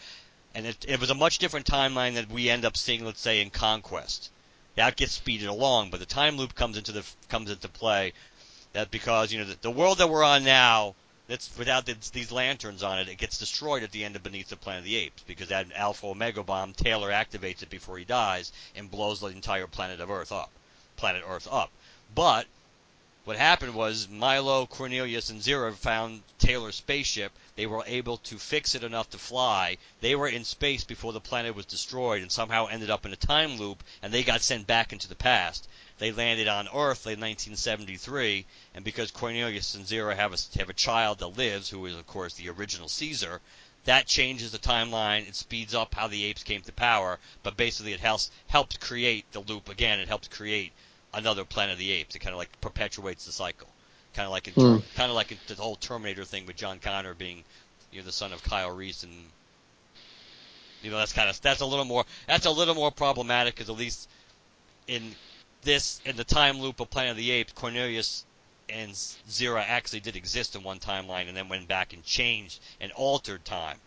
and 0.55 0.67
it, 0.67 0.85
it 0.87 1.01
was 1.01 1.11
a 1.11 1.15
much 1.15 1.39
different 1.39 1.67
timeline 1.67 2.15
that 2.15 2.29
we 2.29 2.51
end 2.51 2.65
up 2.65 2.77
seeing, 2.77 3.05
let's 3.05 3.21
say, 3.21 3.41
in 3.41 3.51
Conquest. 3.51 4.31
That 4.77 4.97
gets 4.97 5.13
speeded 5.13 5.49
along, 5.49 5.91
but 5.91 6.01
the 6.01 6.07
time 6.07 6.37
loop 6.37 6.55
comes 6.55 6.77
into 6.77 6.93
the 6.93 7.05
comes 7.29 7.51
into 7.51 7.69
play 7.69 8.13
that 8.73 8.91
because 8.91 9.33
you 9.33 9.39
know 9.39 9.47
the, 9.47 9.57
the 9.63 9.71
world 9.71 9.99
that 9.99 10.11
we're 10.11 10.25
on 10.25 10.45
now 10.45 10.95
that's 11.27 11.57
without 11.57 11.87
the, 11.87 11.97
these 12.13 12.31
lanterns 12.31 12.83
on 12.83 12.99
it 12.99 13.09
it 13.09 13.19
gets 13.19 13.39
destroyed 13.39 13.83
at 13.83 13.93
the 13.93 14.05
end 14.05 14.17
of 14.17 14.23
beneath 14.23 14.49
the 14.49 14.57
planet 14.57 14.81
of 14.81 14.85
the 14.85 14.97
apes 14.97 15.23
because 15.27 15.49
that 15.49 15.67
alpha 15.75 16.07
omega 16.07 16.43
bomb 16.43 16.73
taylor 16.73 17.11
activates 17.11 17.63
it 17.63 17.71
before 17.71 17.99
he 17.99 18.05
dies 18.05 18.53
and 18.77 18.91
blows 18.91 19.21
the 19.21 19.27
entire 19.29 19.67
planet 19.67 20.01
of 20.01 20.11
earth 20.11 20.33
up 20.33 20.51
planet 20.97 21.23
earth 21.27 21.49
up 21.51 21.71
but 22.15 22.47
what 23.25 23.39
happened 23.39 23.75
was 23.75 24.07
Milo, 24.07 24.67
Cornelius, 24.67 25.31
and 25.31 25.41
Zira 25.41 25.75
found 25.75 26.23
Taylor's 26.39 26.75
spaceship. 26.75 27.33
They 27.57 27.65
were 27.65 27.83
able 27.87 28.19
to 28.19 28.39
fix 28.39 28.75
it 28.75 28.85
enough 28.85 29.09
to 29.11 29.19
fly. 29.19 29.79
They 30.03 30.15
were 30.15 30.29
in 30.29 30.45
space 30.45 30.85
before 30.85 31.15
the 31.15 31.23
planet 31.23 31.55
was 31.55 31.65
destroyed 31.65 32.21
and 32.21 32.31
somehow 32.31 32.67
ended 32.67 32.91
up 32.91 33.07
in 33.07 33.15
a 33.15 33.17
time 33.17 33.57
loop, 33.57 33.83
and 34.03 34.13
they 34.13 34.25
got 34.25 34.43
sent 34.43 34.67
back 34.67 34.93
into 34.93 35.09
the 35.09 35.15
past. 35.15 35.67
They 35.99 36.13
landed 36.13 36.49
on 36.49 36.67
Earth 36.69 37.07
in 37.07 37.21
1973, 37.21 38.47
and 38.75 38.85
because 38.85 39.11
Cornelius 39.11 39.75
and 39.75 39.85
Zira 39.87 40.17
have 40.17 40.33
a, 40.33 40.59
have 40.59 40.69
a 40.71 40.75
child 40.75 41.19
that 41.19 41.29
lives, 41.37 41.71
who 41.71 41.87
is, 41.87 41.95
of 41.95 42.07
course, 42.07 42.35
the 42.35 42.49
original 42.51 42.89
Caesar, 42.89 43.41
that 43.85 44.07
changes 44.07 44.51
the 44.53 44.59
timeline. 44.59 45.29
It 45.29 45.37
speeds 45.37 45.75
up 45.75 45.95
how 45.95 46.09
the 46.09 46.25
apes 46.25 46.43
came 46.43 46.63
to 46.63 46.73
power, 46.73 47.21
but 47.43 47.57
basically 47.57 47.93
it 47.93 48.01
helps 48.01 48.31
helps 48.47 48.77
create 48.77 49.31
the 49.33 49.41
loop 49.41 49.69
again. 49.69 50.01
It 50.01 50.09
helps 50.09 50.29
create 50.29 50.73
another 51.13 51.45
Planet 51.45 51.75
of 51.75 51.79
the 51.79 51.91
Apes. 51.93 52.15
It 52.15 52.21
kind 52.21 52.33
of 52.35 52.39
like 52.39 52.61
perpetuates 52.61 53.25
the 53.27 53.33
cycle, 53.33 53.75
kind 54.15 54.27
of 54.27 54.33
like 54.33 54.49
in, 54.49 54.55
Hmm. 54.57 54.79
kind 54.95 55.11
of 55.11 55.17
like 55.17 55.33
in 55.33 55.39
the 55.47 55.55
whole 55.57 55.77
Terminator 55.77 56.25
thing 56.25 56.47
with 56.47 56.57
John 56.57 56.79
Connor 56.81 57.15
being 57.15 57.45
you 57.91 58.01
know 58.01 58.07
the 58.07 58.13
son 58.13 58.33
of 58.33 58.43
Kyle 58.43 58.71
Reese 58.71 59.03
and 59.05 59.13
you 60.83 60.91
know 60.91 60.99
that's 60.99 61.13
kind 61.13 61.31
of 61.31 61.41
that's 61.41 61.61
a 61.61 61.67
little 61.67 61.85
more 61.85 62.05
that's 62.27 62.47
a 62.47 62.51
little 62.51 62.75
more 62.75 62.91
problematic 62.91 63.55
because 63.55 63.71
at 63.71 63.77
least 63.77 64.09
in 64.87 65.17
this 65.65 66.01
in 66.05 66.17
the 66.17 66.25
time 66.25 66.61
loop 66.61 66.81
of 66.81 66.91
Planet 66.91 67.13
of 67.13 67.17
the 67.17 67.31
Apes, 67.31 67.53
Cornelius 67.53 68.25
and 68.69 68.93
Zira 68.93 69.65
actually 69.67 70.01
did 70.01 70.17
exist 70.17 70.57
in 70.57 70.63
one 70.63 70.79
timeline 70.79 71.29
and 71.29 71.37
then 71.37 71.49
went 71.49 71.69
back 71.69 71.93
and 71.93 72.05
changed 72.05 72.61
and 72.81 72.93
altered 72.93 73.45
time. 73.45 73.79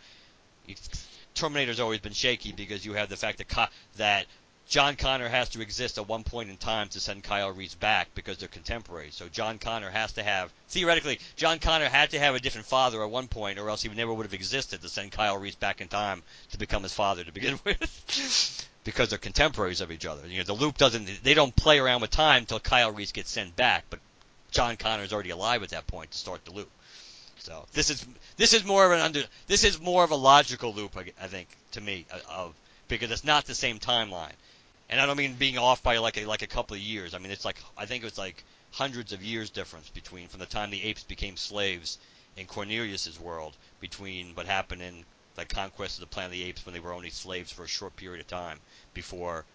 Terminator's 1.34 1.80
always 1.80 2.00
been 2.00 2.14
shaky 2.14 2.52
because 2.52 2.86
you 2.86 2.94
have 2.94 3.10
the 3.10 3.16
fact 3.16 3.38
that 3.38 3.70
that 3.98 4.26
John 4.68 4.98
Connor 4.98 5.30
has 5.30 5.48
to 5.50 5.62
exist 5.62 5.98
at 5.98 6.10
one 6.10 6.26
point 6.26 6.50
in 6.50 6.58
time 6.58 6.90
to 6.90 7.00
send 7.00 7.24
Kyle 7.24 7.52
Reese 7.52 7.76
back 7.76 8.10
because 8.14 8.38
they're 8.38 8.50
contemporaries. 8.50 9.16
So 9.16 9.30
John 9.30 9.60
Connor 9.60 9.90
has 9.90 10.12
to 10.14 10.24
have 10.24 10.52
theoretically 10.68 11.20
John 11.38 11.60
Connor 11.60 11.88
had 11.88 12.10
to 12.10 12.20
have 12.20 12.36
a 12.36 12.40
different 12.40 12.68
father 12.68 13.02
at 13.02 13.10
one 13.10 13.30
point, 13.30 13.60
or 13.60 13.70
else 13.70 13.82
he 13.82 13.90
never 13.90 14.14
would 14.14 14.26
have 14.26 14.34
existed 14.34 14.82
to 14.82 14.90
send 14.90 15.14
Kyle 15.14 15.38
Reese 15.38 15.56
back 15.56 15.80
in 15.80 15.88
time 15.88 16.22
to 16.52 16.58
become 16.58 16.84
his 16.84 16.94
father 16.94 17.24
to 17.24 17.32
begin 17.32 17.60
with. 17.64 18.68
Because 18.88 19.10
they're 19.10 19.20
contemporaries 19.20 19.82
of 19.82 19.92
each 19.92 20.06
other. 20.06 20.26
You 20.26 20.38
know, 20.38 20.46
the 20.46 20.54
loop 20.54 20.78
doesn't 20.78 21.22
they 21.22 21.34
don't 21.34 21.54
play 21.54 21.78
around 21.78 22.00
with 22.00 22.10
time 22.10 22.44
until 22.44 22.58
Kyle 22.58 22.90
Reese 22.90 23.12
gets 23.12 23.30
sent 23.30 23.54
back, 23.58 23.84
but 23.90 24.00
John 24.50 24.78
Connor 24.78 25.04
is 25.04 25.12
already 25.12 25.32
alive 25.32 25.62
at 25.62 25.72
that 25.72 25.88
point 25.88 26.12
to 26.12 26.18
start 26.18 26.46
the 26.46 26.52
loop. 26.52 26.70
So 27.40 27.66
this 27.74 27.90
is 27.90 28.06
this 28.38 28.54
is 28.54 28.64
more 28.64 28.86
of 28.86 28.94
an 28.94 29.02
under 29.02 29.24
this 29.48 29.66
is 29.66 29.82
more 29.82 30.06
of 30.06 30.12
a 30.12 30.16
logical 30.16 30.74
loop, 30.74 30.96
I, 30.96 31.12
I 31.22 31.28
think, 31.28 31.50
to 31.72 31.82
me, 31.82 32.06
uh, 32.10 32.20
of 32.30 32.56
because 32.88 33.12
it's 33.12 33.26
not 33.26 33.44
the 33.44 33.56
same 33.56 33.78
timeline, 33.78 34.38
and 34.90 35.02
I 35.02 35.06
don't 35.06 35.18
mean 35.18 35.34
being 35.34 35.58
off 35.58 35.84
by 35.84 35.98
like 35.98 36.18
a, 36.18 36.26
like 36.26 36.42
a 36.42 36.48
couple 36.48 36.78
of 36.78 36.82
years. 36.82 37.14
I 37.14 37.18
mean 37.18 37.32
it's 37.32 37.44
like 37.44 37.58
I 37.78 37.88
think 37.88 38.04
it 38.04 38.08
was 38.08 38.18
like 38.18 38.42
hundreds 38.72 39.12
of 39.12 39.22
years 39.22 39.50
difference 39.50 39.90
between 39.90 40.30
from 40.30 40.40
the 40.40 40.46
time 40.46 40.72
the 40.72 40.84
apes 40.84 41.04
became 41.04 41.36
slaves 41.36 41.98
in 42.38 42.46
Cornelius's 42.46 43.20
world 43.20 43.54
between 43.82 44.34
what 44.34 44.46
happened 44.46 44.82
in 44.82 45.04
the 45.38 45.46
conquest 45.46 45.98
of 45.98 46.02
the 46.02 46.14
planet 46.14 46.32
of 46.32 46.38
the 46.40 46.44
apes 46.44 46.66
when 46.66 46.74
they 46.74 46.80
were 46.80 46.92
only 46.92 47.10
slaves 47.10 47.52
for 47.52 47.64
a 47.64 47.68
short 47.68 47.96
period 47.96 48.20
of 48.20 48.28
time 48.28 48.60
before 48.94 49.46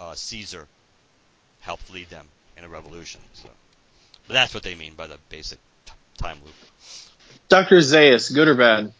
uh, 0.00 0.14
Caesar 0.14 0.66
helped 1.60 1.92
lead 1.92 2.08
them 2.10 2.26
in 2.56 2.64
a 2.64 2.68
revolution. 2.68 3.20
So, 3.34 3.48
but 4.26 4.34
that's 4.34 4.54
what 4.54 4.62
they 4.62 4.74
mean 4.74 4.94
by 4.94 5.06
the 5.06 5.18
basic 5.28 5.58
t- 5.84 5.92
time 6.18 6.38
loop. 6.44 6.54
Doctor 7.48 7.76
Zaius, 7.76 8.34
good 8.34 8.48
or 8.48 8.54
bad? 8.54 8.92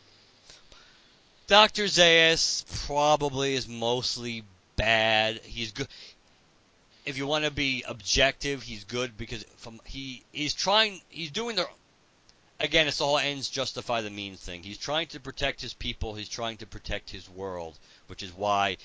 Dr. 1.47 1.85
Zaius 1.85 2.65
probably 2.87 3.55
is 3.55 3.69
mostly 3.69 4.45
bad. 4.77 5.41
He's 5.45 5.73
good. 5.73 5.89
If 7.05 7.19
you 7.19 7.27
want 7.27 7.45
to 7.45 7.53
be 7.53 7.85
objective, 7.87 8.63
he's 8.63 8.85
good 8.85 9.17
because 9.17 9.45
from 9.59 9.81
he 9.85 10.25
he's 10.33 10.55
trying 10.55 11.01
he's 11.09 11.31
doing 11.31 11.55
the 11.57 11.67
again 12.61 12.87
it's 12.87 12.99
the 12.99 13.05
whole 13.05 13.19
ends 13.19 13.49
justify 13.49 14.01
the 14.01 14.11
means 14.11 14.41
thing. 14.41 14.63
He's 14.63 14.79
trying 14.79 15.09
to 15.09 15.21
protect 15.21 15.61
his 15.61 15.75
people. 15.75 16.15
He's 16.15 16.29
trying 16.29 16.59
to 16.59 16.67
protect 16.67 17.11
his 17.11 17.29
world, 17.29 17.79
which 18.07 18.23
is 18.23 18.33
why 18.33 18.77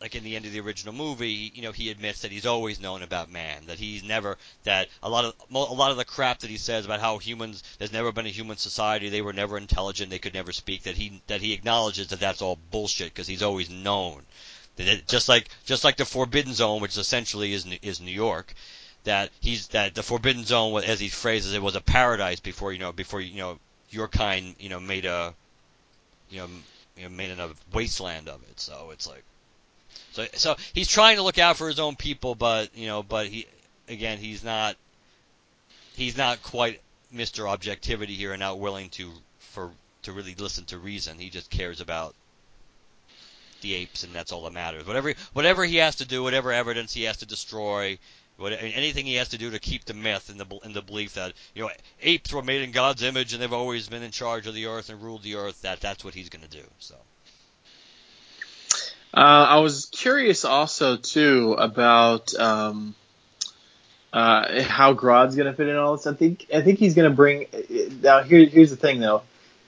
like 0.00 0.14
in 0.14 0.22
the 0.22 0.36
end 0.36 0.44
of 0.44 0.52
the 0.52 0.60
original 0.60 0.94
movie, 0.94 1.50
you 1.54 1.62
know, 1.62 1.72
he 1.72 1.90
admits 1.90 2.22
that 2.22 2.30
he's 2.30 2.46
always 2.46 2.80
known 2.80 3.02
about 3.02 3.30
man, 3.30 3.66
that 3.66 3.78
he's 3.78 4.04
never 4.04 4.38
that 4.62 4.88
a 5.02 5.08
lot 5.08 5.24
of 5.24 5.34
a 5.50 5.58
lot 5.58 5.90
of 5.90 5.96
the 5.96 6.04
crap 6.04 6.40
that 6.40 6.50
he 6.50 6.56
says 6.56 6.84
about 6.84 7.00
how 7.00 7.18
humans 7.18 7.62
there's 7.78 7.92
never 7.92 8.12
been 8.12 8.26
a 8.26 8.30
human 8.30 8.56
society, 8.56 9.08
they 9.08 9.22
were 9.22 9.32
never 9.32 9.58
intelligent, 9.58 10.10
they 10.10 10.18
could 10.18 10.34
never 10.34 10.52
speak, 10.52 10.84
that 10.84 10.96
he 10.96 11.20
that 11.26 11.40
he 11.40 11.52
acknowledges 11.52 12.08
that 12.08 12.20
that's 12.20 12.42
all 12.42 12.58
bullshit 12.70 13.12
because 13.12 13.26
he's 13.26 13.42
always 13.42 13.68
known 13.68 14.22
that 14.78 14.86
it, 14.86 15.08
just 15.08 15.28
like 15.28 15.48
just 15.64 15.84
like 15.84 15.96
the 15.96 16.04
Forbidden 16.04 16.54
Zone, 16.54 16.80
which 16.80 16.96
essentially 16.96 17.52
is 17.52 17.66
is 17.82 18.00
New 18.00 18.12
York, 18.12 18.54
that 19.08 19.30
he's 19.40 19.68
that 19.68 19.94
the 19.94 20.02
Forbidden 20.02 20.44
Zone, 20.44 20.82
as 20.84 21.00
he 21.00 21.08
phrases 21.08 21.54
it, 21.54 21.62
was 21.62 21.74
a 21.74 21.80
paradise 21.80 22.40
before 22.40 22.72
you 22.72 22.78
know 22.78 22.92
before 22.92 23.20
you 23.22 23.38
know 23.38 23.58
your 23.90 24.06
kind 24.06 24.54
you 24.58 24.68
know 24.68 24.78
made 24.78 25.06
a 25.06 25.34
you 26.30 26.40
know, 26.40 26.48
you 26.96 27.04
know 27.04 27.08
made 27.08 27.30
a 27.30 27.50
wasteland 27.72 28.28
of 28.28 28.42
it. 28.42 28.60
So 28.60 28.90
it's 28.92 29.06
like 29.06 29.24
so 30.12 30.26
so 30.34 30.56
he's 30.74 30.88
trying 30.88 31.16
to 31.16 31.22
look 31.22 31.38
out 31.38 31.56
for 31.56 31.68
his 31.68 31.80
own 31.80 31.96
people, 31.96 32.34
but 32.34 32.76
you 32.76 32.86
know, 32.86 33.02
but 33.02 33.26
he 33.26 33.46
again 33.88 34.18
he's 34.18 34.44
not 34.44 34.76
he's 35.96 36.18
not 36.18 36.42
quite 36.42 36.80
Mr. 37.14 37.48
Objectivity 37.48 38.14
here 38.14 38.32
and 38.32 38.40
not 38.40 38.58
willing 38.58 38.90
to 38.90 39.10
for 39.38 39.70
to 40.02 40.12
really 40.12 40.34
listen 40.34 40.66
to 40.66 40.78
reason. 40.78 41.18
He 41.18 41.30
just 41.30 41.48
cares 41.48 41.80
about 41.80 42.14
the 43.62 43.74
apes 43.74 44.04
and 44.04 44.12
that's 44.12 44.32
all 44.32 44.44
that 44.44 44.52
matters. 44.52 44.86
Whatever 44.86 45.14
whatever 45.32 45.64
he 45.64 45.76
has 45.76 45.96
to 45.96 46.04
do, 46.04 46.22
whatever 46.22 46.52
evidence 46.52 46.92
he 46.92 47.04
has 47.04 47.16
to 47.18 47.26
destroy, 47.26 47.98
what, 48.38 48.52
anything 48.52 49.04
he 49.04 49.16
has 49.16 49.30
to 49.30 49.38
do 49.38 49.50
to 49.50 49.58
keep 49.58 49.84
the 49.84 49.94
myth 49.94 50.30
and 50.30 50.38
the 50.40 50.46
in 50.64 50.72
the 50.72 50.80
belief 50.80 51.14
that 51.14 51.32
you 51.54 51.62
know 51.64 51.70
apes 52.00 52.32
were 52.32 52.42
made 52.42 52.62
in 52.62 52.70
God's 52.70 53.02
image 53.02 53.32
and 53.32 53.42
they've 53.42 53.52
always 53.52 53.88
been 53.88 54.02
in 54.02 54.12
charge 54.12 54.46
of 54.46 54.54
the 54.54 54.66
earth 54.66 54.90
and 54.90 55.02
ruled 55.02 55.22
the 55.24 55.34
earth. 55.34 55.62
That 55.62 55.80
that's 55.80 56.04
what 56.04 56.14
he's 56.14 56.28
going 56.28 56.44
to 56.44 56.50
do. 56.50 56.64
So 56.78 56.94
Uh, 59.12 59.46
I 59.50 59.58
was 59.58 59.86
curious 59.86 60.44
also 60.44 60.96
too 60.96 61.54
about 61.58 62.32
um, 62.34 62.94
uh, 64.12 64.62
how 64.62 64.94
Grodd's 64.94 65.34
going 65.34 65.46
to 65.50 65.54
fit 65.54 65.68
in 65.68 65.76
all 65.76 65.96
this. 65.96 66.06
I 66.06 66.14
think 66.14 66.46
I 66.54 66.60
think 66.62 66.78
he's 66.78 66.94
going 66.94 67.10
to 67.10 67.16
bring. 67.16 67.46
Now 68.02 68.22
here, 68.22 68.46
here's 68.46 68.70
the 68.70 68.76
thing 68.76 69.00
though. 69.00 69.22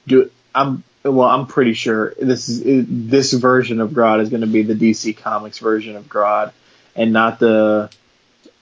Do 0.07 0.31
I'm 0.55 0.85
well. 1.03 1.29
I'm 1.29 1.47
pretty 1.47 1.75
sure 1.75 2.15
this 2.21 2.49
is 2.49 2.87
this 2.89 3.33
version 3.33 3.81
of 3.81 3.91
Grodd 3.91 4.21
is 4.21 4.29
going 4.29 4.43
to 4.43 4.47
be 4.47 4.63
the 4.63 4.75
DC 4.75 5.17
Comics 5.17 5.59
version 5.59 5.97
of 5.97 6.05
Grodd, 6.05 6.53
and 6.95 7.13
not 7.13 7.39
the 7.39 7.91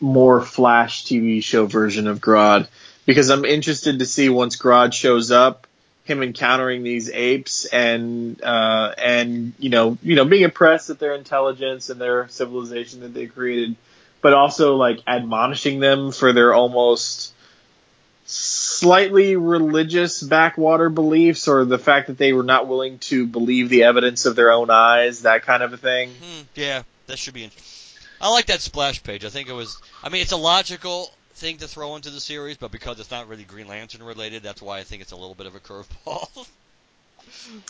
more 0.01 0.40
Flash 0.40 1.05
TV 1.05 1.42
show 1.42 1.66
version 1.66 2.07
of 2.07 2.20
Grodd. 2.20 2.68
Because 3.07 3.30
I'm 3.30 3.44
interested 3.44 4.01
to 4.01 4.07
see 4.07 4.28
once 4.28 4.57
Grodd 4.57 4.92
shows 4.92 5.30
up, 5.30 5.66
him 6.05 6.22
encountering 6.22 6.82
these 6.82 7.11
apes 7.11 7.66
and 7.66 8.42
uh, 8.42 8.94
and 8.99 9.53
you 9.59 9.70
know 9.70 9.99
you 10.03 10.16
know 10.16 10.24
being 10.24 10.42
impressed 10.42 10.90
at 10.90 10.99
their 10.99 11.14
intelligence 11.14 11.90
and 11.90 12.01
their 12.01 12.28
civilization 12.28 13.01
that 13.01 13.14
they 13.14 13.26
created, 13.26 13.76
but 14.20 14.34
also 14.34 14.76
like 14.76 15.01
admonishing 15.07 15.80
them 15.80 16.12
for 16.12 16.32
their 16.32 16.55
almost 16.55 17.32
slightly 18.24 19.36
religious 19.36 20.22
backwater 20.22 20.90
beliefs 20.90 21.49
or 21.49 21.64
the 21.64 21.78
fact 21.78 22.09
that 22.09 22.18
they 22.18 22.34
were 22.34 22.42
not 22.42 22.68
willing 22.68 22.99
to 22.99 23.26
believe 23.26 23.70
the 23.70 23.84
evidence 23.84 24.26
of 24.26 24.36
their 24.36 24.53
own 24.53 24.68
eyes, 24.68 25.22
that 25.22 25.44
kind 25.44 25.62
of 25.62 25.72
a 25.72 25.78
thing. 25.78 26.11
Hmm, 26.11 26.42
yeah, 26.55 26.82
that 27.07 27.18
should 27.18 27.34
be. 27.34 27.44
In- 27.44 27.51
I 28.21 28.31
like 28.31 28.47
that 28.47 28.61
splash 28.61 29.03
page. 29.03 29.25
I 29.25 29.29
think 29.29 29.49
it 29.49 29.53
was. 29.53 29.81
I 30.03 30.09
mean, 30.09 30.23
it's 30.23 30.33
a 30.33 30.37
logical 30.37 31.12
thing 31.35 31.59
to 31.59 31.69
throw 31.69 31.97
into 31.97 32.11
the 32.11 32.21
series, 32.21 32.57
but 32.57 32.71
because 32.73 32.99
it's 33.01 33.11
not 33.11 33.29
really 33.29 33.45
Green 33.45 33.69
Lantern 33.69 34.03
related, 34.03 34.43
that's 34.43 34.61
why 34.61 34.79
I 34.79 34.83
think 34.83 35.03
it's 35.03 35.12
a 35.12 35.16
little 35.16 35.35
bit 35.35 35.47
of 35.47 35.55
a 35.55 35.61
curveball. 35.61 36.47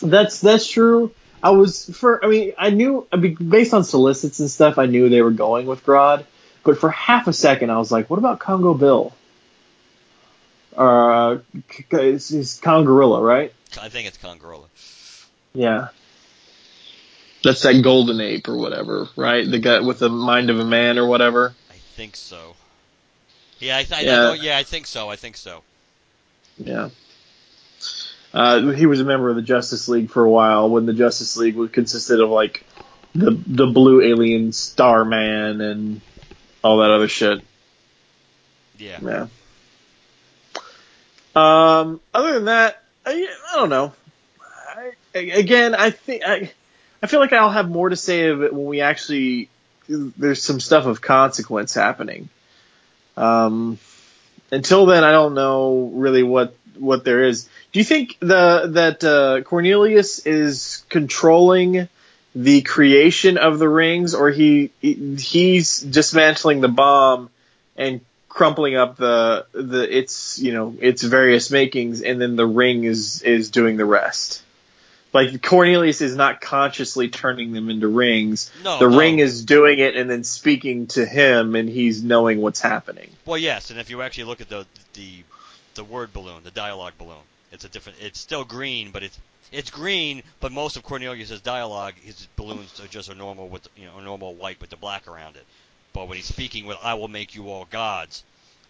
That's 0.01 0.39
that's 0.39 0.67
true. 0.67 1.11
I 1.43 1.51
was 1.51 1.89
for 1.97 2.23
I 2.23 2.29
mean 2.29 2.53
I 2.57 2.69
knew 2.69 3.05
I 3.11 3.17
mean, 3.17 3.35
based 3.35 3.73
on 3.73 3.83
solicits 3.83 4.39
and 4.39 4.49
stuff 4.49 4.77
I 4.77 4.85
knew 4.85 5.09
they 5.09 5.21
were 5.21 5.31
going 5.31 5.67
with 5.67 5.85
Grodd, 5.85 6.25
but 6.63 6.79
for 6.79 6.89
half 6.89 7.27
a 7.27 7.33
second 7.33 7.69
I 7.69 7.77
was 7.77 7.91
like, 7.91 8.09
what 8.09 8.19
about 8.19 8.39
Congo 8.39 8.73
Bill? 8.73 9.13
Uh, 10.75 11.39
c- 11.71 11.85
c- 11.91 11.97
it's, 11.97 12.31
it's 12.31 12.59
Gorilla, 12.59 13.21
right? 13.21 13.53
I 13.81 13.89
think 13.89 14.07
it's 14.07 14.17
Congorilla. 14.17 14.67
Yeah. 15.53 15.89
That's 17.43 17.61
that 17.61 17.81
golden 17.81 18.19
ape 18.19 18.47
or 18.49 18.57
whatever, 18.57 19.07
right? 19.15 19.49
The 19.49 19.59
guy 19.59 19.79
with 19.79 19.99
the 19.99 20.09
mind 20.09 20.49
of 20.49 20.59
a 20.59 20.65
man 20.65 20.97
or 20.97 21.07
whatever. 21.07 21.55
I 21.69 21.75
think 21.95 22.15
so. 22.15 22.55
Yeah, 23.59 23.77
I, 23.77 23.83
th- 23.83 23.99
I 23.99 24.03
Yeah. 24.03 24.15
know, 24.15 24.33
yeah, 24.33 24.57
I 24.57 24.63
think 24.63 24.87
so. 24.87 25.09
I 25.09 25.15
think 25.15 25.37
so. 25.37 25.63
Yeah. 26.57 26.89
Uh, 28.33 28.69
he 28.71 28.85
was 28.85 28.99
a 28.99 29.05
member 29.05 29.29
of 29.29 29.35
the 29.37 29.41
Justice 29.41 29.87
League 29.87 30.09
for 30.11 30.23
a 30.23 30.29
while 30.29 30.69
when 30.69 30.85
the 30.85 30.93
Justice 30.93 31.35
League 31.37 31.55
was 31.55 31.71
consisted 31.71 32.19
of 32.19 32.29
like 32.29 32.63
the 33.15 33.31
the 33.31 33.65
blue 33.67 34.01
alien 34.01 34.51
Starman 34.51 35.61
and 35.61 36.01
all 36.63 36.77
that 36.79 36.91
other 36.91 37.07
shit. 37.07 37.41
Yeah. 38.77 38.99
Yeah. 39.01 39.27
Um, 41.35 42.01
other 42.13 42.33
than 42.33 42.45
that, 42.45 42.83
I, 43.05 43.27
I 43.51 43.55
don't 43.55 43.69
know. 43.69 43.93
I, 45.15 45.19
again, 45.19 45.73
I 45.75 45.89
think 45.91 46.23
I, 46.25 46.51
I 47.01 47.07
feel 47.07 47.19
like 47.19 47.33
I'll 47.33 47.49
have 47.49 47.69
more 47.69 47.89
to 47.89 47.95
say 47.95 48.29
of 48.29 48.43
it 48.43 48.53
when 48.53 48.65
we 48.65 48.81
actually 48.81 49.49
there's 49.87 50.41
some 50.41 50.59
stuff 50.59 50.85
of 50.85 51.01
consequence 51.01 51.73
happening. 51.73 52.29
Um, 53.17 53.79
until 54.51 54.85
then, 54.85 55.03
I 55.03 55.11
don't 55.11 55.33
know 55.33 55.91
really 55.93 56.23
what 56.23 56.55
what 56.77 57.03
there 57.03 57.23
is. 57.23 57.47
Do 57.71 57.79
you 57.79 57.85
think 57.85 58.17
the 58.19 58.67
that 58.73 59.03
uh, 59.03 59.41
Cornelius 59.43 60.19
is 60.19 60.83
controlling 60.89 61.87
the 62.35 62.61
creation 62.61 63.37
of 63.37 63.59
the 63.59 63.69
rings, 63.69 64.13
or 64.13 64.29
he 64.29 64.71
he's 64.81 65.79
dismantling 65.79 66.61
the 66.61 66.67
bomb 66.67 67.29
and 67.75 68.01
crumpling 68.27 68.75
up 68.75 68.97
the 68.97 69.45
the 69.51 69.97
its 69.97 70.39
you 70.39 70.53
know 70.53 70.75
its 70.79 71.03
various 71.03 71.51
makings, 71.51 72.01
and 72.01 72.21
then 72.21 72.35
the 72.35 72.45
ring 72.45 72.83
is 72.83 73.21
is 73.21 73.49
doing 73.49 73.77
the 73.77 73.85
rest? 73.85 74.43
Like 75.13 75.41
Cornelius 75.41 76.01
is 76.01 76.15
not 76.15 76.41
consciously 76.41 77.09
turning 77.09 77.51
them 77.51 77.69
into 77.69 77.87
rings. 77.87 78.51
No, 78.63 78.79
the 78.79 78.89
no. 78.89 78.97
ring 78.97 79.19
is 79.19 79.43
doing 79.43 79.79
it 79.79 79.95
and 79.95 80.09
then 80.09 80.23
speaking 80.23 80.87
to 80.87 81.05
him, 81.05 81.55
and 81.55 81.67
he's 81.67 82.03
knowing 82.03 82.41
what's 82.41 82.61
happening. 82.61 83.09
Well, 83.25 83.37
yes, 83.37 83.71
and 83.71 83.79
if 83.79 83.89
you 83.89 84.01
actually 84.01 84.25
look 84.25 84.41
at 84.41 84.49
the 84.49 84.65
the 84.93 85.23
the 85.75 85.83
word 85.83 86.13
balloon, 86.13 86.43
the 86.43 86.51
dialogue 86.51 86.93
balloon, 86.97 87.23
it's 87.51 87.65
a 87.65 87.69
different. 87.69 87.99
It's 88.01 88.19
still 88.19 88.43
green, 88.43 88.91
but 88.91 89.03
it's 89.03 89.17
it's 89.51 89.71
green, 89.71 90.21
but 90.39 90.51
most 90.51 90.77
of 90.77 90.83
Cornelius's 90.83 91.41
dialogue, 91.41 91.95
his 92.03 92.27
balloons 92.35 92.79
are 92.79 92.87
just 92.87 93.09
a 93.09 93.15
normal 93.15 93.47
with 93.47 93.67
you 93.75 93.85
know 93.85 93.97
a 93.97 94.01
normal 94.01 94.35
white 94.35 94.61
with 94.61 94.69
the 94.69 94.77
black 94.77 95.07
around 95.07 95.35
it. 95.35 95.45
But 95.93 96.07
when 96.07 96.17
he's 96.17 96.25
speaking 96.25 96.65
with 96.65 96.77
"I 96.83 96.93
will 96.93 97.07
make 97.07 97.33
you 97.33 97.49
all 97.49 97.65
gods," 97.65 98.23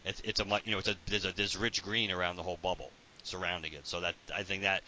it's 0.05 0.21
it's 0.21 0.39
a 0.39 0.45
you 0.63 0.71
know 0.71 0.77
it's 0.77 0.87
a 0.87 0.95
there's 1.07 1.25
a 1.25 1.33
there's 1.35 1.57
rich 1.57 1.83
green 1.83 2.11
around 2.11 2.37
the 2.37 2.43
whole 2.43 2.59
bubble 2.61 2.91
surrounding 3.23 3.73
it. 3.73 3.87
So 3.87 3.99
that 4.01 4.15
I 4.33 4.43
think 4.43 4.63
that 4.63 4.83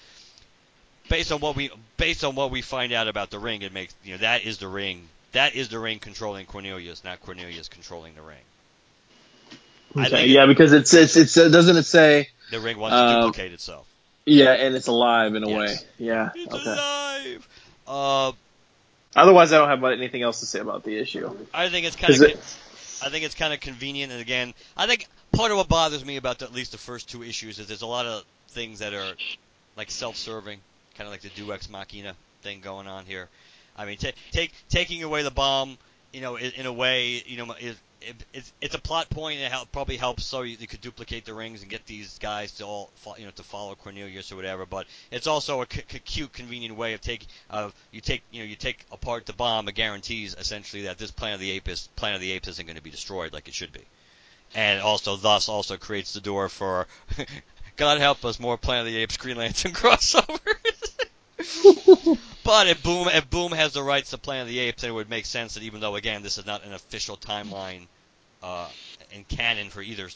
based 1.12 1.32
on 1.32 1.40
what 1.42 1.56
we 1.56 1.70
based 1.98 2.24
on 2.24 2.34
what 2.36 2.50
we 2.50 2.62
find 2.62 2.92
out 2.94 3.08
about 3.08 3.30
the 3.30 3.38
ring, 3.38 3.62
it 3.62 3.74
makes 3.74 3.94
you 4.04 4.14
know 4.14 4.18
that 4.20 4.44
is 4.44 4.58
the 4.58 4.68
ring. 4.68 5.08
That 5.34 5.56
is 5.56 5.70
the 5.70 5.78
ring 5.78 6.00
controlling 6.00 6.46
Cornelius, 6.48 7.04
not 7.04 7.22
Cornelius 7.22 7.68
controlling 7.70 8.16
the 8.16 8.22
ring. 8.22 10.06
Okay, 10.06 10.28
yeah, 10.28 10.46
because 10.46 10.74
it's 10.74 10.94
it's 10.94 11.16
it's 11.18 11.38
uh, 11.38 11.50
doesn't 11.50 11.76
it 11.78 11.84
say 11.84 12.30
The 12.50 12.60
ring 12.60 12.78
wants 12.80 12.96
to 12.96 13.02
Um, 13.04 13.22
duplicate 13.28 13.52
itself. 13.54 13.86
yeah, 14.26 14.54
and 14.54 14.76
it's 14.76 14.88
alive 14.88 15.36
in 15.36 15.44
a 15.44 15.50
Yes. 15.50 15.58
way. 15.60 15.88
Yeah. 16.00 16.30
It's 16.36 16.54
Okay. 16.54 16.72
alive. 16.72 17.48
Uh, 17.88 18.32
Otherwise, 19.14 19.52
I 19.52 19.58
don't 19.58 19.68
have 19.68 19.84
anything 19.84 20.22
else 20.22 20.40
to 20.40 20.46
say 20.46 20.60
about 20.60 20.86
the 20.86 20.98
issue. 20.98 21.30
I 21.54 21.68
think 21.70 21.86
it's 21.86 21.98
kind 21.98 22.14
of. 22.14 22.22
it- 22.22 22.40
I 23.04 23.10
think 23.10 23.26
it's 23.26 23.36
kind 23.36 23.52
of 23.52 23.60
convenient, 23.60 24.12
and 24.12 24.22
again, 24.22 24.54
I 24.78 24.86
think 24.88 25.08
part 25.34 25.52
of 25.52 25.58
what 25.58 25.68
bothers 25.68 26.06
me 26.06 26.18
about 26.18 26.38
the, 26.40 26.46
at 26.46 26.54
least 26.54 26.72
the 26.72 26.78
first 26.78 27.10
two 27.10 27.24
issues 27.24 27.58
is 27.58 27.66
there's 27.68 27.82
a 27.82 27.88
lot 27.88 28.06
of 28.06 28.24
things 28.50 28.80
that 28.80 28.94
are 28.94 29.14
like 29.76 29.90
self-serving, 29.90 30.60
kind 30.96 31.08
of 31.08 31.12
like 31.12 31.22
the 31.22 31.30
Deus 31.30 31.50
ex 31.50 31.70
Machina 31.70 32.16
thing 32.42 32.62
going 32.62 32.88
on 32.88 33.06
here. 33.06 33.30
I 33.78 33.86
mean, 33.86 33.98
ta 33.98 34.10
take 34.32 34.54
taking 34.70 35.04
away 35.04 35.24
the 35.24 35.32
bomb, 35.32 35.78
you 36.12 36.22
know, 36.22 36.36
in, 36.36 36.52
in 36.52 36.66
a 36.66 36.74
way, 36.74 37.24
you 37.26 37.38
know, 37.38 37.54
is 37.60 37.78
it, 38.02 38.16
it's 38.34 38.54
it's 38.62 38.76
a 38.76 38.80
plot 38.80 39.10
point. 39.10 39.40
It 39.40 39.52
help, 39.52 39.72
probably 39.72 39.98
helps 39.98 40.26
so 40.26 40.42
you, 40.42 40.58
you 40.60 40.68
could 40.68 40.82
duplicate 40.82 41.26
the 41.26 41.34
rings 41.34 41.62
and 41.62 41.70
get 41.70 41.86
these 41.86 42.18
guys 42.20 42.52
to 42.54 42.66
all, 42.66 42.90
fo- 42.96 43.16
you 43.18 43.26
know, 43.26 43.32
to 43.32 43.44
follow 43.44 43.76
Cornelius 43.76 44.32
or 44.32 44.36
whatever. 44.36 44.66
But 44.66 44.88
it's 45.12 45.28
also 45.28 45.62
a 45.62 45.68
c- 45.72 45.84
c- 45.88 46.00
cute, 46.00 46.34
convenient 46.34 46.76
way 46.76 46.94
of 46.94 47.02
taking 47.02 47.28
of 47.50 47.74
you 47.92 48.02
take 48.02 48.24
you 48.32 48.42
know 48.42 48.50
you 48.50 48.56
take 48.56 48.86
apart 48.92 49.26
the 49.26 49.34
bomb. 49.34 49.68
It 49.68 49.76
guarantees 49.76 50.36
essentially 50.38 50.84
that 50.84 50.98
this 50.98 51.12
Planet 51.12 51.36
of 51.36 51.42
the 51.42 51.52
Apes 51.52 51.90
Planet 51.96 52.16
of 52.16 52.22
the 52.22 52.32
Apes 52.32 52.48
isn't 52.50 52.66
going 52.66 52.78
to 52.78 52.84
be 52.84 52.92
destroyed 52.92 53.34
like 53.34 53.48
it 53.48 53.54
should 53.54 53.72
be, 53.72 53.84
and 54.56 54.82
also 54.82 55.16
thus 55.16 55.48
also 55.48 55.78
creates 55.78 56.14
the 56.14 56.22
door 56.22 56.50
for 56.50 56.88
God 57.78 58.00
help 58.00 58.26
us 58.26 58.40
more 58.40 58.58
Planet 58.58 58.88
of 58.88 58.94
the 58.94 59.00
Apes 59.00 59.18
Green 59.18 59.38
Lantern 59.38 59.72
crossovers. 59.74 60.40
But 62.44 62.68
if 62.68 62.82
Boom 62.82 63.08
if 63.08 63.30
Boom 63.30 63.52
has 63.52 63.74
the 63.74 63.84
rights 63.84 64.10
to 64.10 64.18
Planet 64.18 64.44
of 64.44 64.48
the 64.50 64.60
Apes, 64.60 64.82
then 64.82 64.90
it 64.92 64.94
would 64.94 65.10
make 65.10 65.26
sense 65.26 65.54
that 65.54 65.64
even 65.64 65.80
though 65.80 65.96
again 65.96 66.24
this 66.24 66.38
is 66.38 66.46
not 66.46 66.64
an 66.66 66.74
official 66.74 67.16
timeline 67.16 67.88
uh, 68.42 68.68
in 69.12 69.24
canon 69.26 69.70
for 69.70 69.82
either 69.82 70.10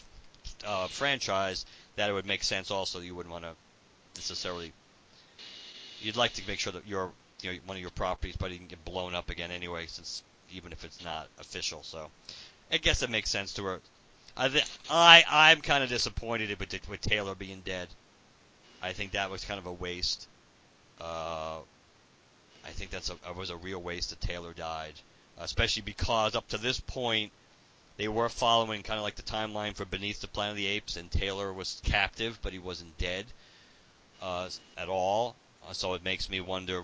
uh, 0.65 0.88
franchise, 0.88 1.65
that 1.95 2.09
it 2.09 2.13
would 2.13 2.26
make 2.26 2.43
sense 2.43 2.71
also 2.71 2.99
you 2.99 3.13
wouldn't 3.13 3.32
want 3.32 3.43
to 3.43 3.51
necessarily. 4.15 4.73
You'd 6.01 6.17
like 6.17 6.34
to 6.34 6.47
make 6.47 6.59
sure 6.59 6.73
that 6.73 6.88
your 6.88 7.11
you 7.41 7.53
know 7.53 7.59
one 7.65 7.78
of 7.78 7.82
your 7.82 7.91
properties 7.91 8.36
probably 8.36 8.57
can 8.57 8.67
get 8.67 8.84
blown 8.84 9.13
up 9.13 9.30
again 9.30 9.51
anyway, 9.51 9.86
since 9.88 10.23
even 10.51 10.71
if 10.71 10.84
it's 10.84 11.03
not 11.03 11.28
official. 11.39 11.84
So 11.84 12.09
I 12.71 12.78
guess 12.78 13.03
it 13.03 13.11
makes 13.11 13.30
sense 13.30 13.53
to 13.53 13.63
her. 13.65 13.82
I 14.36 14.49
th- 14.49 14.65
I 14.89 15.23
I'm 15.30 15.61
kind 15.61 15.84
of 15.84 15.89
disappointed 15.89 16.59
with 16.59 16.89
with 16.89 17.01
Taylor 17.01 17.36
being 17.36 17.61
dead. 17.63 17.88
I 18.82 18.93
think 18.93 19.11
that 19.11 19.30
was 19.30 19.45
kind 19.45 19.59
of 19.59 19.67
a 19.67 19.73
waste. 19.73 20.28
Uh, 20.99 21.59
I 22.65 22.69
think 22.71 22.89
that's 22.89 23.09
a 23.09 23.33
was 23.33 23.49
a 23.49 23.57
real 23.57 23.81
waste 23.81 24.09
that 24.09 24.21
Taylor 24.21 24.53
died, 24.53 24.93
especially 25.37 25.83
because 25.83 26.35
up 26.35 26.47
to 26.49 26.57
this 26.57 26.79
point 26.79 27.31
they 27.97 28.07
were 28.07 28.27
following 28.27 28.83
kind 28.83 28.97
of 28.97 29.03
like 29.03 29.15
the 29.15 29.21
timeline 29.21 29.75
for 29.75 29.85
Beneath 29.85 30.19
the 30.19 30.27
Planet 30.27 30.51
of 30.51 30.57
the 30.57 30.67
Apes, 30.67 30.97
and 30.97 31.09
Taylor 31.09 31.53
was 31.53 31.81
captive, 31.85 32.39
but 32.41 32.51
he 32.51 32.59
wasn't 32.59 32.97
dead 32.97 33.25
uh, 34.21 34.49
at 34.77 34.89
all. 34.89 35.35
Uh, 35.67 35.73
so 35.73 35.93
it 35.93 36.03
makes 36.03 36.29
me 36.29 36.41
wonder. 36.41 36.83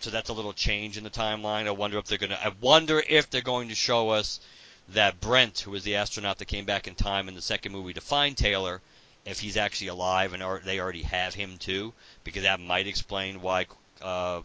So 0.00 0.10
that's 0.10 0.30
a 0.30 0.32
little 0.32 0.52
change 0.52 0.96
in 0.96 1.04
the 1.04 1.10
timeline. 1.10 1.66
I 1.66 1.72
wonder 1.72 1.98
if 1.98 2.06
they're 2.06 2.18
gonna. 2.18 2.38
I 2.42 2.52
wonder 2.60 3.02
if 3.06 3.30
they're 3.30 3.40
going 3.40 3.68
to 3.68 3.74
show 3.74 4.10
us 4.10 4.40
that 4.88 5.20
Brent, 5.20 5.60
who 5.60 5.70
was 5.70 5.84
the 5.84 5.96
astronaut 5.96 6.38
that 6.38 6.46
came 6.46 6.64
back 6.64 6.88
in 6.88 6.94
time 6.94 7.28
in 7.28 7.34
the 7.34 7.42
second 7.42 7.72
movie 7.72 7.92
to 7.94 8.00
find 8.00 8.36
Taylor, 8.36 8.80
if 9.24 9.40
he's 9.40 9.56
actually 9.56 9.88
alive 9.88 10.32
and 10.32 10.42
are, 10.42 10.60
they 10.64 10.80
already 10.80 11.02
have 11.02 11.34
him 11.34 11.56
too, 11.58 11.92
because 12.24 12.42
that 12.42 12.60
might 12.60 12.86
explain 12.86 13.40
why 13.40 13.66
uh, 14.00 14.42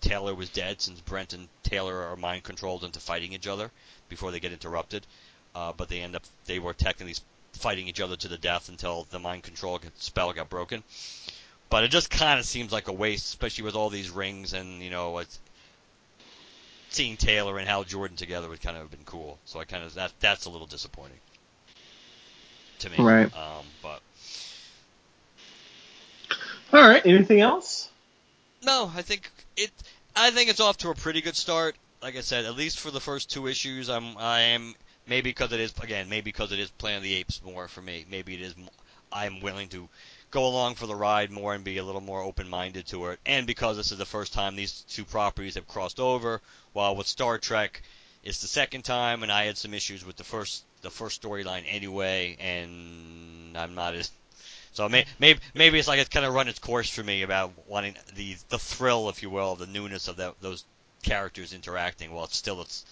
Taylor 0.00 0.34
was 0.34 0.48
dead, 0.48 0.80
since 0.80 1.00
Brent 1.00 1.32
and 1.32 1.48
Taylor 1.62 2.08
are 2.08 2.16
mind 2.16 2.42
controlled 2.42 2.84
into 2.84 3.00
fighting 3.00 3.32
each 3.32 3.46
other 3.46 3.70
before 4.08 4.30
they 4.30 4.40
get 4.40 4.52
interrupted. 4.52 5.06
Uh, 5.54 5.72
but 5.72 5.88
they 5.88 6.00
end 6.00 6.14
up 6.14 6.22
they 6.44 6.58
were 6.58 6.74
technically 6.74 7.14
fighting 7.52 7.88
each 7.88 8.00
other 8.00 8.16
to 8.16 8.28
the 8.28 8.36
death 8.36 8.68
until 8.68 9.06
the 9.10 9.18
mind 9.18 9.42
control 9.42 9.80
spell 9.96 10.32
got 10.32 10.50
broken. 10.50 10.82
But 11.68 11.84
it 11.84 11.90
just 11.90 12.10
kind 12.10 12.38
of 12.38 12.46
seems 12.46 12.72
like 12.72 12.88
a 12.88 12.92
waste, 12.92 13.26
especially 13.26 13.64
with 13.64 13.74
all 13.74 13.90
these 13.90 14.10
rings 14.10 14.52
and 14.52 14.82
you 14.82 14.90
know 14.90 15.18
it's, 15.18 15.38
seeing 16.90 17.16
Taylor 17.16 17.58
and 17.58 17.66
Hal 17.66 17.84
Jordan 17.84 18.16
together 18.16 18.48
would 18.48 18.60
kind 18.60 18.76
of 18.76 18.82
have 18.82 18.90
been 18.90 19.04
cool. 19.04 19.38
So 19.44 19.58
I 19.60 19.64
kind 19.64 19.84
of 19.84 19.94
that 19.94 20.12
that's 20.20 20.44
a 20.46 20.50
little 20.50 20.66
disappointing 20.66 21.18
to 22.80 22.90
me. 22.90 22.96
Right. 22.98 23.34
Um, 23.36 23.64
but 23.82 24.00
All 26.72 26.88
right. 26.88 27.04
Anything 27.04 27.40
else? 27.40 27.88
No, 28.64 28.90
I 28.94 29.02
think 29.02 29.30
it. 29.56 29.70
I 30.14 30.30
think 30.30 30.50
it's 30.50 30.60
off 30.60 30.78
to 30.78 30.90
a 30.90 30.94
pretty 30.94 31.20
good 31.20 31.36
start. 31.36 31.76
Like 32.02 32.16
I 32.16 32.20
said, 32.20 32.44
at 32.44 32.56
least 32.56 32.80
for 32.80 32.90
the 32.90 33.00
first 33.00 33.30
two 33.30 33.46
issues, 33.46 33.88
I'm 33.88 34.16
I 34.18 34.40
am 34.40 34.74
maybe 35.06 35.30
because 35.30 35.52
it 35.52 35.60
is 35.60 35.72
again 35.82 36.08
maybe 36.08 36.24
because 36.24 36.52
it 36.52 36.58
is 36.58 36.70
Planet 36.70 36.98
of 36.98 37.02
the 37.04 37.14
Apes 37.14 37.42
more 37.44 37.68
for 37.68 37.82
me. 37.82 38.04
Maybe 38.10 38.34
it 38.34 38.40
is 38.40 38.54
I'm 39.12 39.40
willing 39.40 39.68
to 39.68 39.88
go 40.30 40.46
along 40.46 40.74
for 40.74 40.86
the 40.86 40.94
ride 40.94 41.30
more 41.30 41.54
and 41.54 41.64
be 41.64 41.78
a 41.78 41.84
little 41.84 42.00
more 42.00 42.20
open-minded 42.20 42.86
to 42.88 43.06
it, 43.06 43.20
and 43.24 43.46
because 43.46 43.76
this 43.76 43.92
is 43.92 43.98
the 43.98 44.04
first 44.04 44.32
time 44.32 44.56
these 44.56 44.84
two 44.88 45.04
properties 45.04 45.54
have 45.54 45.68
crossed 45.68 46.00
over. 46.00 46.40
While 46.72 46.96
with 46.96 47.06
Star 47.06 47.38
Trek, 47.38 47.82
it's 48.24 48.42
the 48.42 48.48
second 48.48 48.82
time, 48.82 49.22
and 49.22 49.30
I 49.30 49.44
had 49.44 49.56
some 49.56 49.72
issues 49.72 50.04
with 50.04 50.16
the 50.16 50.24
first 50.24 50.64
the 50.82 50.90
first 50.90 51.22
storyline 51.22 51.64
anyway, 51.68 52.36
and 52.40 53.56
I'm 53.56 53.74
not 53.74 53.94
as 53.94 54.10
so 54.76 54.90
may, 54.90 55.06
maybe 55.18 55.40
maybe 55.54 55.78
it's 55.78 55.88
like 55.88 55.98
it's 55.98 56.10
kind 56.10 56.26
of 56.26 56.34
run 56.34 56.48
its 56.48 56.58
course 56.58 56.90
for 56.90 57.02
me 57.02 57.22
about 57.22 57.50
wanting 57.66 57.94
the 58.14 58.36
the 58.50 58.58
thrill, 58.58 59.08
if 59.08 59.22
you 59.22 59.30
will, 59.30 59.56
the 59.56 59.66
newness 59.66 60.06
of 60.06 60.16
that, 60.16 60.34
those 60.42 60.66
characters 61.02 61.54
interacting. 61.54 62.12
While 62.12 62.24
it's 62.24 62.36
still 62.36 62.60
it's 62.60 62.84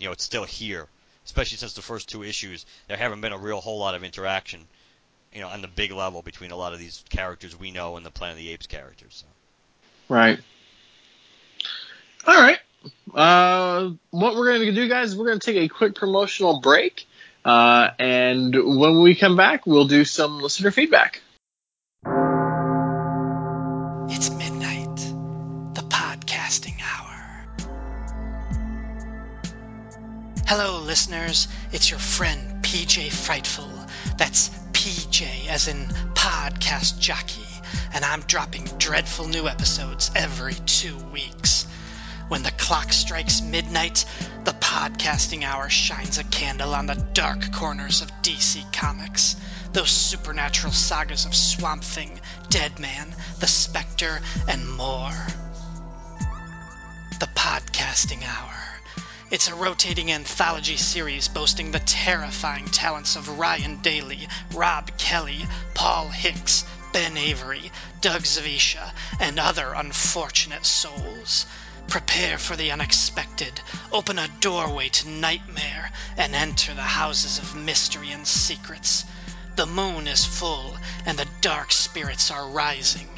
you 0.00 0.06
know 0.06 0.12
it's 0.12 0.24
still 0.24 0.42
here, 0.42 0.88
especially 1.24 1.58
since 1.58 1.74
the 1.74 1.82
first 1.82 2.08
two 2.08 2.24
issues 2.24 2.66
there 2.88 2.96
haven't 2.96 3.20
been 3.20 3.32
a 3.32 3.38
real 3.38 3.60
whole 3.60 3.78
lot 3.78 3.94
of 3.94 4.02
interaction, 4.02 4.66
you 5.32 5.40
know, 5.40 5.46
on 5.46 5.62
the 5.62 5.68
big 5.68 5.92
level 5.92 6.22
between 6.22 6.50
a 6.50 6.56
lot 6.56 6.72
of 6.72 6.80
these 6.80 7.04
characters 7.08 7.56
we 7.56 7.70
know 7.70 7.96
and 7.96 8.04
the 8.04 8.10
Planet 8.10 8.36
of 8.36 8.42
the 8.42 8.50
Apes 8.50 8.66
characters. 8.66 9.22
So. 9.22 10.12
Right. 10.12 10.40
All 12.26 12.34
right. 12.34 12.58
Uh, 13.14 13.90
what 14.10 14.34
we're 14.34 14.46
going 14.46 14.66
to 14.66 14.72
do, 14.72 14.88
guys, 14.88 15.16
we're 15.16 15.26
going 15.26 15.38
to 15.38 15.52
take 15.52 15.70
a 15.70 15.72
quick 15.72 15.94
promotional 15.94 16.60
break. 16.60 17.06
Uh, 17.44 17.90
and 18.00 18.52
when 18.54 19.00
we 19.02 19.14
come 19.14 19.36
back, 19.36 19.66
we'll 19.66 19.86
do 19.86 20.04
some 20.04 20.40
listener 20.40 20.72
feedback. 20.72 21.22
Hello, 30.50 30.80
listeners. 30.80 31.46
It's 31.72 31.90
your 31.90 31.98
friend 31.98 32.64
PJ 32.64 33.12
Frightful. 33.12 33.68
That's 34.16 34.48
PJ 34.72 35.46
as 35.46 35.68
in 35.68 35.76
podcast 36.14 36.98
jockey, 36.98 37.44
and 37.92 38.02
I'm 38.02 38.22
dropping 38.22 38.64
dreadful 38.78 39.28
new 39.28 39.46
episodes 39.46 40.10
every 40.16 40.54
two 40.54 40.96
weeks. 41.12 41.64
When 42.28 42.42
the 42.44 42.50
clock 42.52 42.94
strikes 42.94 43.42
midnight, 43.42 44.06
the 44.44 44.52
podcasting 44.52 45.44
hour 45.44 45.68
shines 45.68 46.16
a 46.16 46.24
candle 46.24 46.74
on 46.74 46.86
the 46.86 47.06
dark 47.12 47.52
corners 47.52 48.00
of 48.00 48.10
DC 48.22 48.72
Comics. 48.72 49.36
Those 49.74 49.90
supernatural 49.90 50.72
sagas 50.72 51.26
of 51.26 51.34
Swamp 51.34 51.84
Thing, 51.84 52.18
Deadman, 52.48 53.14
The 53.40 53.46
Spectre, 53.46 54.22
and 54.48 54.66
more. 54.66 55.26
The 57.20 57.28
Podcasting 57.36 58.22
Hour. 58.26 58.67
It's 59.30 59.48
a 59.48 59.54
rotating 59.54 60.10
anthology 60.10 60.78
series 60.78 61.28
boasting 61.28 61.70
the 61.70 61.80
terrifying 61.80 62.64
talents 62.64 63.14
of 63.14 63.38
Ryan 63.38 63.82
Daly, 63.82 64.26
Rob 64.54 64.96
Kelly, 64.96 65.46
Paul 65.74 66.08
Hicks, 66.08 66.64
Ben 66.94 67.14
Avery, 67.18 67.70
Doug 68.00 68.22
Zawisza, 68.22 68.90
and 69.20 69.38
other 69.38 69.74
unfortunate 69.74 70.64
souls. 70.64 71.44
Prepare 71.88 72.38
for 72.38 72.56
the 72.56 72.70
unexpected, 72.72 73.60
open 73.92 74.18
a 74.18 74.28
doorway 74.40 74.88
to 74.88 75.08
nightmare, 75.10 75.92
and 76.16 76.34
enter 76.34 76.72
the 76.72 76.80
houses 76.80 77.38
of 77.38 77.54
mystery 77.54 78.10
and 78.12 78.26
secrets. 78.26 79.04
The 79.56 79.66
moon 79.66 80.08
is 80.08 80.24
full, 80.24 80.74
and 81.04 81.18
the 81.18 81.28
dark 81.42 81.70
spirits 81.72 82.30
are 82.30 82.48
rising. 82.48 83.10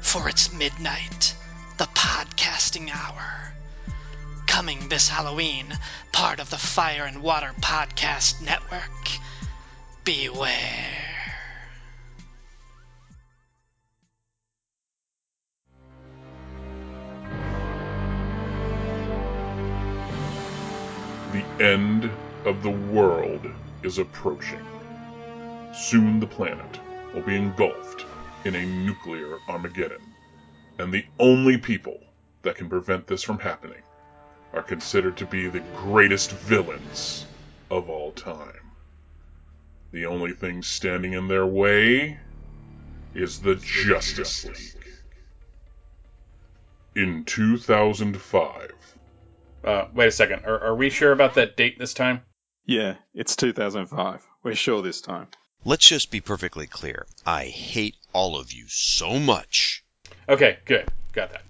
for 0.00 0.28
it's 0.28 0.52
midnight, 0.52 1.34
the 1.78 1.86
podcasting 1.86 2.94
hour. 2.94 3.54
Coming 4.48 4.88
this 4.88 5.08
Halloween, 5.08 5.66
part 6.10 6.40
of 6.40 6.50
the 6.50 6.56
Fire 6.56 7.04
and 7.04 7.22
Water 7.22 7.52
Podcast 7.60 8.42
Network. 8.44 8.82
Beware. 10.02 10.50
The 21.32 21.44
end 21.60 22.10
of 22.44 22.62
the 22.64 22.70
world 22.70 23.46
is 23.84 23.98
approaching. 23.98 24.58
Soon 25.72 26.18
the 26.18 26.26
planet 26.26 26.80
will 27.14 27.22
be 27.22 27.36
engulfed 27.36 28.06
in 28.44 28.56
a 28.56 28.66
nuclear 28.66 29.38
Armageddon, 29.46 30.02
and 30.78 30.92
the 30.92 31.04
only 31.20 31.58
people 31.58 32.00
that 32.42 32.56
can 32.56 32.68
prevent 32.68 33.06
this 33.06 33.22
from 33.22 33.38
happening 33.38 33.82
are 34.52 34.62
considered 34.62 35.16
to 35.18 35.26
be 35.26 35.48
the 35.48 35.62
greatest 35.76 36.30
villains 36.30 37.26
of 37.70 37.88
all 37.90 38.12
time. 38.12 38.72
The 39.92 40.06
only 40.06 40.32
thing 40.32 40.62
standing 40.62 41.12
in 41.14 41.28
their 41.28 41.46
way 41.46 42.18
is 43.14 43.40
the 43.40 43.56
Justice 43.56 44.44
League. 44.44 44.84
In 46.94 47.24
2005, 47.24 48.72
Uh, 49.64 49.86
wait 49.92 50.06
a 50.06 50.10
second. 50.12 50.44
Are, 50.44 50.60
are 50.60 50.74
we 50.74 50.88
sure 50.88 51.12
about 51.12 51.34
that 51.34 51.56
date 51.56 51.78
this 51.78 51.92
time? 51.94 52.22
Yeah, 52.64 52.94
it's 53.14 53.34
2005. 53.36 54.24
We're 54.42 54.54
sure 54.54 54.82
this 54.82 55.00
time. 55.00 55.28
Let's 55.64 55.88
just 55.88 56.10
be 56.10 56.20
perfectly 56.20 56.66
clear. 56.66 57.06
I 57.26 57.46
hate 57.46 57.96
all 58.12 58.38
of 58.38 58.52
you 58.52 58.66
so 58.68 59.18
much. 59.18 59.84
Okay, 60.28 60.58
good. 60.64 60.88
Got 61.12 61.32
that. 61.32 61.42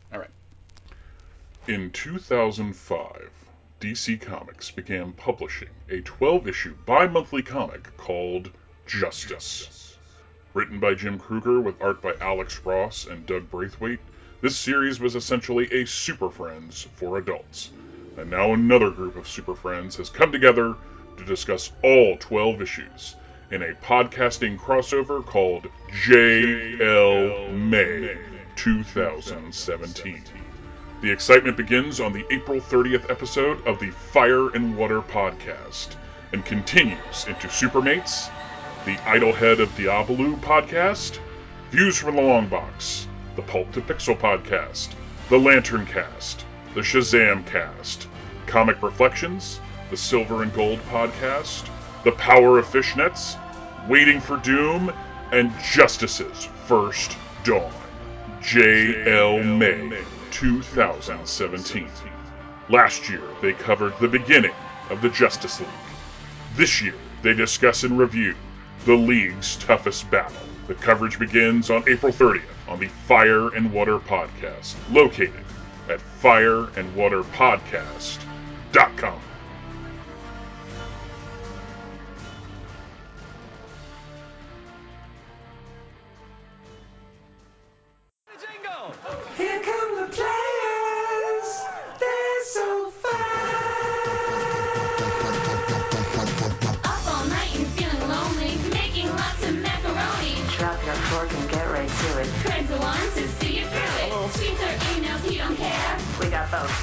In 1.69 1.91
2005, 1.91 3.31
DC 3.79 4.19
Comics 4.23 4.71
began 4.71 5.13
publishing 5.13 5.69
a 5.91 6.01
12 6.01 6.49
issue 6.49 6.75
bi 6.87 7.07
monthly 7.07 7.43
comic 7.43 7.95
called 7.99 8.51
Justice. 8.87 9.99
Written 10.55 10.81
by 10.81 10.95
Jim 10.95 11.19
Krueger 11.19 11.61
with 11.61 11.83
art 11.83 12.01
by 12.01 12.15
Alex 12.23 12.59
Ross 12.65 13.07
and 13.07 13.27
Doug 13.27 13.51
Braithwaite, 13.51 14.01
this 14.41 14.57
series 14.57 14.99
was 14.99 15.15
essentially 15.15 15.71
a 15.71 15.85
Super 15.85 16.31
Friends 16.31 16.89
for 16.95 17.19
adults. 17.19 17.71
And 18.17 18.31
now 18.31 18.55
another 18.55 18.91
group 18.91 19.17
of 19.17 19.29
Super 19.29 19.55
Friends 19.55 19.95
has 19.97 20.09
come 20.09 20.33
together 20.33 20.75
to 21.19 21.25
discuss 21.27 21.71
all 21.83 22.17
12 22.17 22.63
issues 22.63 23.15
in 23.51 23.63
a 23.63 23.75
podcasting 23.75 24.57
crossover 24.59 25.23
called 25.23 25.67
JL 25.91 27.53
May 27.53 28.17
2017. 28.57 30.38
The 31.01 31.13
excitement 31.13 31.57
begins 31.57 32.01
on 32.01 32.13
the 32.13 32.27
April 32.29 32.61
30th 32.61 33.09
episode 33.09 33.65
of 33.69 33.79
the 33.79 33.91
Fire 33.91 34.49
and 34.49 34.77
Water 34.77 35.01
podcast 35.01 35.95
and 36.33 36.45
continues 36.45 37.25
into 37.29 37.47
Supermates, 37.47 38.29
the 38.85 38.99
Idol-Head 39.09 39.61
of 39.61 39.69
Diabolu 39.77 40.41
podcast, 40.41 41.21
Views 41.71 41.97
from 41.99 42.17
the 42.17 42.23
Long 42.23 42.49
Box, 42.49 43.07
the 43.37 43.43
Pulp 43.43 43.71
to 43.75 43.81
Pixel 43.81 44.19
podcast, 44.19 44.89
the 45.29 45.39
LanternCast, 45.39 46.43
the 46.75 46.81
Shazam 46.81 47.47
Cast, 47.47 48.09
Comic 48.47 48.83
Reflections, 48.83 49.61
the 49.91 49.97
Silver 49.97 50.43
and 50.43 50.53
Gold 50.53 50.81
podcast, 50.91 51.71
the 52.03 52.13
Power 52.13 52.59
of 52.59 52.67
Fishnets, 52.67 53.39
Waiting 53.89 54.21
for 54.21 54.39
Doom, 54.39 54.93
and 55.31 55.53
Justice's 55.63 56.49
First 56.67 57.17
Dawn. 57.45 57.73
J.L. 58.43 59.45
May 59.45 60.03
2017. 60.31 61.91
Last 62.69 63.09
year, 63.09 63.23
they 63.41 63.53
covered 63.53 63.99
the 63.99 64.09
beginning 64.09 64.55
of 64.91 65.01
the 65.01 65.09
Justice 65.09 65.61
League. 65.61 65.69
This 66.55 66.83
year, 66.83 66.95
they 67.23 67.35
discuss 67.35 67.85
and 67.85 67.99
review 67.99 68.35
the 68.85 68.95
League's 68.95 69.57
toughest 69.57 70.11
battle. 70.11 70.37
The 70.67 70.75
coverage 70.75 71.19
begins 71.19 71.71
on 71.71 71.89
April 71.89 72.13
30th 72.13 72.43
on 72.69 72.79
the 72.79 72.89
Fire 72.89 73.49
and 73.55 73.73
Water 73.73 73.99
Podcast, 73.99 74.75
located 74.91 75.45
at 75.89 76.01
fireandwaterpodcast.com. 76.23 79.21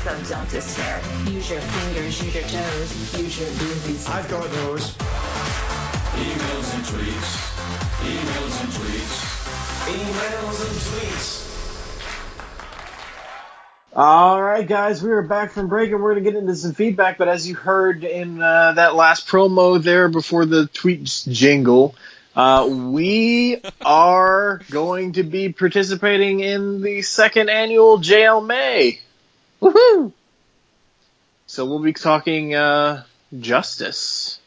so 0.05 0.35
don't 0.35 0.49
despair. 0.51 1.01
Use 1.31 1.49
your 1.49 1.59
fingers, 1.59 2.21
use 2.21 2.35
your 2.35 2.43
toes, 2.43 3.19
use 3.19 3.39
your 3.39 3.49
boobies. 3.49 4.07
I've 4.07 4.29
got 4.29 4.47
those. 4.51 4.91
Emails 6.13 6.75
and 6.75 6.85
tweets. 6.85 7.31
Emails 8.05 8.61
and 8.61 8.71
tweets. 8.71 9.15
Emails 9.87 10.61
and 10.61 10.77
tweets. 10.77 11.41
All 13.95 14.39
right, 14.39 14.67
guys, 14.67 15.01
we 15.01 15.09
are 15.09 15.23
back 15.23 15.53
from 15.53 15.69
break 15.69 15.91
and 15.91 15.99
we're 16.03 16.13
going 16.13 16.23
to 16.23 16.31
get 16.31 16.39
into 16.39 16.55
some 16.55 16.73
feedback. 16.75 17.17
But 17.17 17.27
as 17.27 17.47
you 17.47 17.55
heard 17.55 18.03
in 18.03 18.39
uh, 18.39 18.73
that 18.73 18.93
last 18.93 19.27
promo 19.27 19.81
there 19.81 20.07
before 20.07 20.45
the 20.45 20.69
tweets 20.71 21.27
jingle, 21.31 21.95
uh, 22.35 22.67
we 22.69 23.59
are 23.81 24.61
going 24.69 25.13
to 25.13 25.23
be 25.23 25.51
participating 25.51 26.41
in 26.41 26.83
the 26.83 27.01
second 27.01 27.49
annual 27.49 27.97
JL 27.97 28.45
May. 28.45 28.99
Woohoo! 29.65 30.13
So 31.47 31.65
we'll 31.65 31.79
be 31.79 31.93
talking 31.93 32.53
uh, 32.53 33.03
justice. 33.39 34.39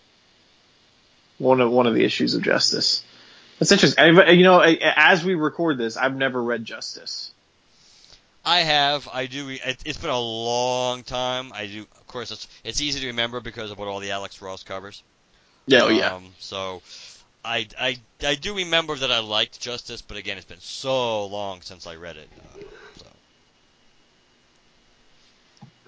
One 1.38 1.60
of 1.60 1.70
one 1.70 1.86
of 1.86 1.94
the 1.94 2.04
issues 2.04 2.34
of 2.34 2.42
justice. 2.42 3.02
That's 3.58 3.72
interesting. 3.72 4.18
I, 4.18 4.30
you 4.30 4.44
know, 4.44 4.60
as 4.60 5.24
we 5.24 5.34
record 5.34 5.78
this, 5.78 5.96
I've 5.96 6.16
never 6.16 6.40
read 6.40 6.64
Justice. 6.64 7.32
I 8.44 8.60
have. 8.60 9.08
I 9.12 9.26
do. 9.26 9.48
It, 9.48 9.78
it's 9.84 9.98
been 9.98 10.10
a 10.10 10.20
long 10.20 11.02
time. 11.02 11.52
I 11.52 11.66
do. 11.66 11.82
Of 11.82 12.06
course, 12.06 12.30
it's 12.30 12.48
it's 12.62 12.80
easy 12.80 13.00
to 13.00 13.06
remember 13.08 13.40
because 13.40 13.70
of 13.70 13.78
what 13.78 13.88
all 13.88 13.98
the 13.98 14.12
Alex 14.12 14.40
Ross 14.40 14.62
covers. 14.62 15.02
Yeah. 15.66 15.82
Oh, 15.82 15.88
yeah. 15.88 16.14
Um, 16.14 16.26
so, 16.38 16.82
I, 17.44 17.66
I 17.78 17.98
I 18.22 18.36
do 18.36 18.54
remember 18.54 18.94
that 18.94 19.10
I 19.10 19.18
liked 19.18 19.60
Justice, 19.60 20.02
but 20.02 20.16
again, 20.16 20.36
it's 20.36 20.46
been 20.46 20.60
so 20.60 21.26
long 21.26 21.60
since 21.62 21.86
I 21.86 21.96
read 21.96 22.16
it. 22.16 22.28
Uh, 22.54 22.62
so. 22.96 23.06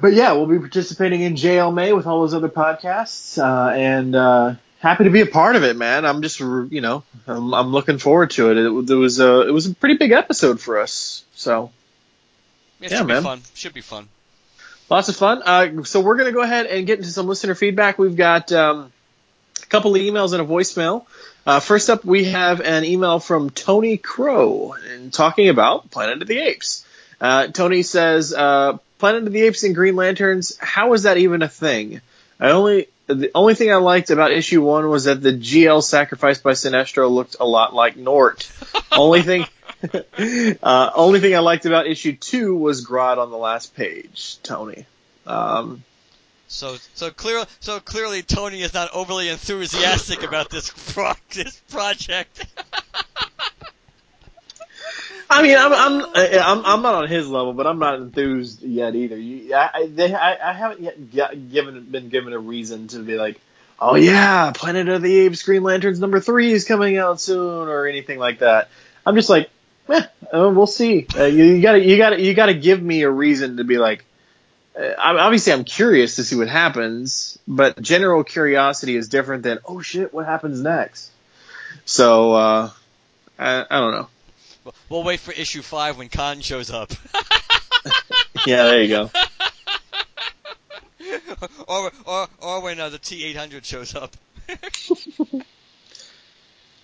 But 0.00 0.14
yeah, 0.14 0.32
we'll 0.32 0.46
be 0.46 0.58
participating 0.58 1.20
in 1.22 1.34
JL 1.34 1.72
May 1.74 1.92
with 1.92 2.06
all 2.06 2.20
those 2.20 2.34
other 2.34 2.48
podcasts, 2.48 3.38
uh, 3.38 3.70
and 3.72 4.14
uh, 4.16 4.54
happy 4.78 5.04
to 5.04 5.10
be 5.10 5.20
a 5.20 5.26
part 5.26 5.56
of 5.56 5.64
it, 5.64 5.76
man. 5.76 6.04
I'm 6.06 6.22
just, 6.22 6.40
you 6.40 6.80
know, 6.80 7.04
I'm, 7.26 7.52
I'm 7.54 7.68
looking 7.72 7.98
forward 7.98 8.30
to 8.32 8.50
it. 8.50 8.56
It, 8.56 8.90
it 8.90 8.94
was 8.94 9.20
a, 9.20 9.46
it 9.46 9.50
was 9.52 9.66
a 9.66 9.74
pretty 9.74 9.96
big 9.96 10.12
episode 10.12 10.60
for 10.60 10.80
us, 10.80 11.24
so 11.34 11.70
It 12.80 12.90
Yeah, 12.90 12.98
should 12.98 13.06
man. 13.08 13.22
be 13.22 13.24
fun. 13.24 13.42
Should 13.54 13.74
be 13.74 13.80
fun. 13.82 14.08
lots 14.88 15.08
of 15.10 15.16
fun. 15.16 15.42
Uh, 15.44 15.84
so 15.84 16.00
we're 16.00 16.16
gonna 16.16 16.32
go 16.32 16.42
ahead 16.42 16.66
and 16.66 16.86
get 16.86 16.98
into 16.98 17.10
some 17.10 17.26
listener 17.26 17.54
feedback. 17.54 17.98
We've 17.98 18.16
got 18.16 18.52
um, 18.52 18.92
a 19.62 19.66
couple 19.66 19.94
of 19.94 20.00
emails 20.00 20.32
and 20.32 20.40
a 20.40 20.44
voicemail. 20.46 21.04
Uh, 21.46 21.60
first 21.60 21.90
up, 21.90 22.04
we 22.04 22.24
have 22.24 22.60
an 22.60 22.84
email 22.84 23.18
from 23.18 23.50
Tony 23.50 23.96
Crow 23.96 24.74
and 24.90 25.12
talking 25.12 25.48
about 25.48 25.90
Planet 25.90 26.20
of 26.22 26.28
the 26.28 26.38
Apes. 26.38 26.86
Uh, 27.20 27.48
Tony 27.48 27.82
says, 27.82 28.32
uh, 28.32 28.78
Planet 28.98 29.26
of 29.26 29.32
the 29.32 29.42
Apes 29.42 29.62
and 29.62 29.74
Green 29.74 29.96
Lanterns, 29.96 30.56
how 30.58 30.92
is 30.94 31.02
that 31.04 31.18
even 31.18 31.42
a 31.42 31.48
thing? 31.48 32.00
I 32.38 32.50
only, 32.50 32.88
the 33.06 33.30
only 33.34 33.54
thing 33.54 33.72
I 33.72 33.76
liked 33.76 34.10
about 34.10 34.30
issue 34.32 34.62
one 34.62 34.88
was 34.88 35.04
that 35.04 35.22
the 35.22 35.32
GL 35.32 35.82
sacrificed 35.82 36.42
by 36.42 36.52
Sinestro 36.52 37.10
looked 37.10 37.36
a 37.40 37.44
lot 37.44 37.74
like 37.74 37.96
Nort. 37.96 38.50
only 38.92 39.22
thing, 39.22 39.46
uh, 40.62 40.90
only 40.94 41.20
thing 41.20 41.34
I 41.34 41.40
liked 41.40 41.66
about 41.66 41.86
issue 41.86 42.16
two 42.16 42.56
was 42.56 42.86
Grodd 42.86 43.18
on 43.18 43.30
the 43.30 43.36
last 43.38 43.74
page, 43.74 44.38
Tony. 44.42 44.86
Um, 45.26 45.82
So 46.48 46.76
so 46.94 47.10
clear 47.10 47.44
so 47.60 47.78
clearly 47.78 48.22
Tony 48.22 48.62
is 48.62 48.74
not 48.74 48.90
overly 48.92 49.28
enthusiastic 49.28 50.24
about 50.24 50.50
this 50.50 50.72
pro- 50.92 51.12
this 51.32 51.56
project. 51.70 52.44
I 55.30 55.42
mean, 55.42 55.56
I'm 55.56 55.72
I'm 55.72 56.04
I'm 56.14 56.66
I'm 56.66 56.82
not 56.82 56.94
on 56.94 57.08
his 57.08 57.28
level, 57.28 57.52
but 57.52 57.66
I'm 57.66 57.78
not 57.78 57.94
enthused 57.94 58.62
yet 58.62 58.96
either. 58.96 59.16
You, 59.16 59.54
I 59.54 59.70
I, 59.72 59.86
they, 59.86 60.12
I 60.12 60.50
I 60.50 60.52
haven't 60.52 61.12
yet 61.12 61.50
given 61.50 61.84
been 61.84 62.08
given 62.08 62.32
a 62.32 62.38
reason 62.38 62.88
to 62.88 62.98
be 62.98 63.16
like, 63.16 63.40
oh 63.78 63.94
yeah, 63.94 64.50
Planet 64.52 64.88
of 64.88 65.02
the 65.02 65.20
Apes, 65.20 65.44
Green 65.44 65.62
Lanterns 65.62 66.00
number 66.00 66.18
three 66.18 66.52
is 66.52 66.64
coming 66.64 66.96
out 66.96 67.20
soon, 67.20 67.68
or 67.68 67.86
anything 67.86 68.18
like 68.18 68.40
that. 68.40 68.68
I'm 69.06 69.14
just 69.14 69.30
like, 69.30 69.50
Eh, 69.88 70.02
uh, 70.32 70.50
we'll 70.54 70.66
see. 70.66 71.06
Uh, 71.16 71.24
you, 71.24 71.44
you 71.44 71.62
gotta, 71.62 71.80
you 71.80 71.96
gotta, 71.96 72.20
you 72.20 72.34
gotta 72.34 72.54
give 72.54 72.80
me 72.82 73.02
a 73.02 73.10
reason 73.10 73.56
to 73.58 73.64
be 73.64 73.78
like. 73.78 74.04
Uh, 74.76 74.82
I'm- 74.82 75.16
obviously, 75.18 75.52
I'm 75.52 75.64
curious 75.64 76.16
to 76.16 76.24
see 76.24 76.36
what 76.36 76.48
happens, 76.48 77.38
but 77.48 77.80
general 77.80 78.22
curiosity 78.22 78.94
is 78.96 79.08
different 79.08 79.42
than 79.42 79.58
oh 79.64 79.80
shit, 79.80 80.12
what 80.14 80.26
happens 80.26 80.60
next. 80.60 81.10
So 81.84 82.32
uh, 82.34 82.70
I, 83.38 83.64
I 83.68 83.80
don't 83.80 83.92
know. 83.92 84.08
We'll- 84.88 84.98
We'll 85.00 85.06
wait 85.06 85.20
for 85.20 85.32
issue 85.32 85.62
five 85.62 85.96
when 85.98 86.08
Khan 86.08 86.40
shows 86.40 86.70
up. 86.70 86.92
Yeah, 88.46 88.64
there 88.64 88.82
you 88.82 88.88
go. 88.88 89.10
or, 91.68 91.90
or, 92.06 92.28
or 92.40 92.62
when 92.62 92.80
uh, 92.80 92.88
the 92.88 92.98
T800 92.98 93.64
shows 93.64 93.94
up. 93.94 94.16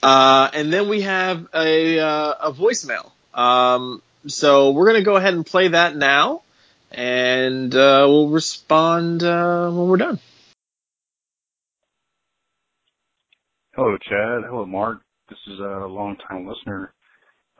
Uh, 0.02 0.50
and 0.52 0.70
then 0.72 0.88
we 0.88 1.00
have 1.00 1.48
a 1.54 1.98
uh, 1.98 2.34
a 2.40 2.52
voicemail. 2.52 3.10
Um, 3.34 4.02
so 4.26 4.70
we're 4.70 4.86
gonna 4.86 5.02
go 5.02 5.16
ahead 5.16 5.32
and 5.34 5.44
play 5.44 5.68
that 5.68 5.96
now, 5.96 6.42
and 6.92 7.74
uh, 7.74 8.04
we'll 8.06 8.28
respond 8.28 9.24
uh, 9.24 9.68
when 9.70 9.88
we're 9.88 9.96
done. 9.96 10.20
Hello, 13.74 13.96
Chad. 13.96 14.44
Hello, 14.48 14.64
Mark. 14.66 15.00
This 15.28 15.38
is 15.48 15.58
a 15.58 15.86
long-time 15.88 16.46
listener, 16.46 16.92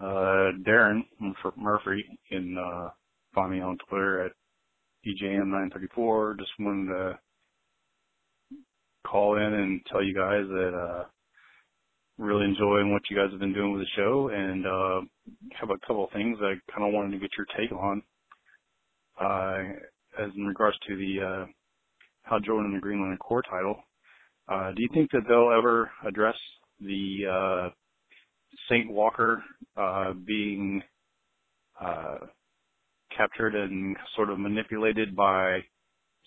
uh, 0.01 0.53
Darren 0.67 1.03
Murphy. 1.57 2.05
Can 2.31 2.57
uh, 2.59 2.91
find 3.35 3.53
me 3.53 3.61
on 3.61 3.79
Twitter 3.89 4.27
at 4.27 4.33
DJM934. 5.07 6.39
Just 6.39 6.51
wanted 6.59 6.93
to 6.93 7.19
call 9.07 9.37
in 9.37 9.55
and 9.55 9.81
tell 9.91 10.03
you 10.03 10.15
guys 10.15 10.45
that 10.49 10.75
uh, 10.75 11.05
really 12.19 12.45
enjoying 12.45 12.93
what 12.93 13.03
you 13.11 13.17
guys 13.17 13.31
have 13.31 13.41
been 13.41 13.53
doing 13.53 13.73
with 13.73 13.83
the 13.83 13.89
show, 13.97 14.31
and 14.33 14.67
uh, 14.67 15.01
have 15.61 15.71
a 15.71 15.87
couple 15.87 16.05
of 16.05 16.11
things 16.13 16.39
I 16.41 16.55
kind 16.73 16.87
of 16.87 16.93
wanted 16.93 17.13
to 17.13 17.19
get 17.19 17.31
your 17.37 17.47
take 17.57 17.73
on. 17.73 18.03
Uh, 19.21 19.59
as 20.19 20.31
in 20.37 20.47
regards 20.47 20.77
to 20.87 20.97
the 20.97 21.21
uh, 21.25 21.47
Hal 22.23 22.41
Jordan 22.41 22.67
and 22.67 22.77
the 22.77 22.81
Green 22.81 23.01
Lantern 23.01 23.19
Corps 23.19 23.43
title. 23.43 23.77
Uh, 24.49 24.73
do 24.73 24.83
you 24.83 24.89
think 24.93 25.11
that 25.13 25.23
they'll 25.29 25.53
ever 25.57 25.91
address 26.07 26.37
the 26.81 27.27
uh, 27.31 27.71
Saint 28.69 28.91
Walker 28.91 29.43
uh, 29.77 30.13
being 30.13 30.83
uh, 31.81 32.19
captured 33.17 33.55
and 33.55 33.97
sort 34.15 34.31
of 34.31 34.39
manipulated 34.39 35.15
by 35.15 35.61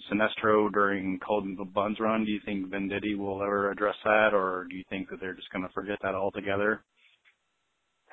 Sinestro 0.09 0.71
during 0.71 1.19
Colton 1.19 1.55
the 1.57 1.65
Buns 1.65 1.99
run? 1.99 2.25
Do 2.25 2.31
you 2.31 2.39
think 2.45 2.67
Venditti 2.67 3.17
will 3.17 3.41
ever 3.41 3.71
address 3.71 3.95
that, 4.03 4.33
or 4.33 4.65
do 4.69 4.75
you 4.75 4.83
think 4.89 5.09
that 5.09 5.19
they're 5.19 5.33
just 5.33 5.51
going 5.51 5.65
to 5.65 5.73
forget 5.73 5.99
that 6.01 6.15
altogether? 6.15 6.83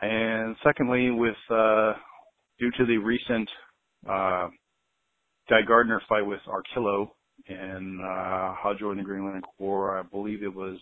And 0.03 0.57
secondly, 0.65 1.11
with 1.11 1.37
uh, 1.51 1.95
due 2.59 2.71
to 2.79 2.87
the 2.87 2.99
recent 2.99 3.49
uh, 4.09 4.49
Guy 5.49 5.63
Gardner 5.67 6.03
fight 6.09 6.27
with 6.27 6.41
Arkillo 6.47 7.11
and 7.49 8.01
uh, 8.01 8.55
Hal 8.63 8.75
Jordan 8.79 9.03
the 9.03 9.05
Green 9.05 9.25
Lantern 9.25 9.43
Corps, 9.57 9.99
I 9.99 10.03
believe 10.03 10.43
it 10.43 10.55
was 10.55 10.79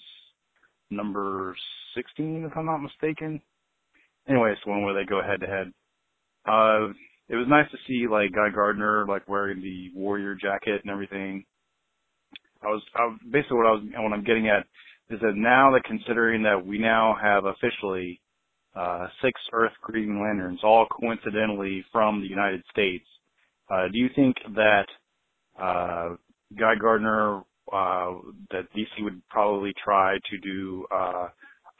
number 0.91 1.55
16, 1.95 2.49
if 2.51 2.57
I'm 2.57 2.67
not 2.67 2.79
mistaken. 2.79 3.41
Anyway, 4.29 4.53
it's 4.53 4.61
the 4.65 4.71
one 4.71 4.85
where 4.85 4.95
they 4.95 5.09
go 5.09 5.21
head 5.23 5.41
to 5.41 5.47
head. 5.47 5.73
Uh, 6.47 6.93
it 7.29 7.37
was 7.37 7.47
nice 7.49 7.71
to 7.71 7.79
see 7.87 8.07
like 8.11 8.33
Guy 8.33 8.51
Gardner 8.55 9.07
like 9.07 9.29
wearing 9.29 9.61
the 9.61 9.91
warrior 9.95 10.35
jacket 10.35 10.81
and 10.83 10.91
everything. 10.91 11.45
I 12.63 12.67
was, 12.67 12.83
I 12.95 13.15
basically 13.31 13.59
what 13.59 13.67
I 13.67 13.73
was 13.73 13.83
what 13.97 14.13
I'm 14.13 14.25
getting 14.25 14.49
at 14.49 14.67
is 15.11 15.21
that 15.21 15.35
now 15.37 15.71
that 15.73 15.85
considering 15.85 16.43
that 16.45 16.67
we 16.67 16.79
now 16.79 17.17
have 17.21 17.45
officially 17.45 18.21
uh, 18.75 19.07
six 19.23 19.41
Earth 19.53 19.73
Green 19.83 20.21
Lanterns, 20.21 20.61
all 20.63 20.87
coincidentally 20.87 21.85
from 21.93 22.21
the 22.21 22.27
United 22.29 22.63
States, 22.71 23.05
uh, 23.71 23.89
do 23.93 23.99
you 23.99 24.09
think 24.15 24.37
that 24.55 24.87
uh, 25.61 26.17
Guy 26.59 26.75
Gardner 26.81 27.43
that 27.71 28.67
DC 28.77 29.03
would 29.03 29.21
probably 29.29 29.73
try 29.83 30.17
to 30.31 30.39
do 30.39 30.87
uh, 30.95 31.29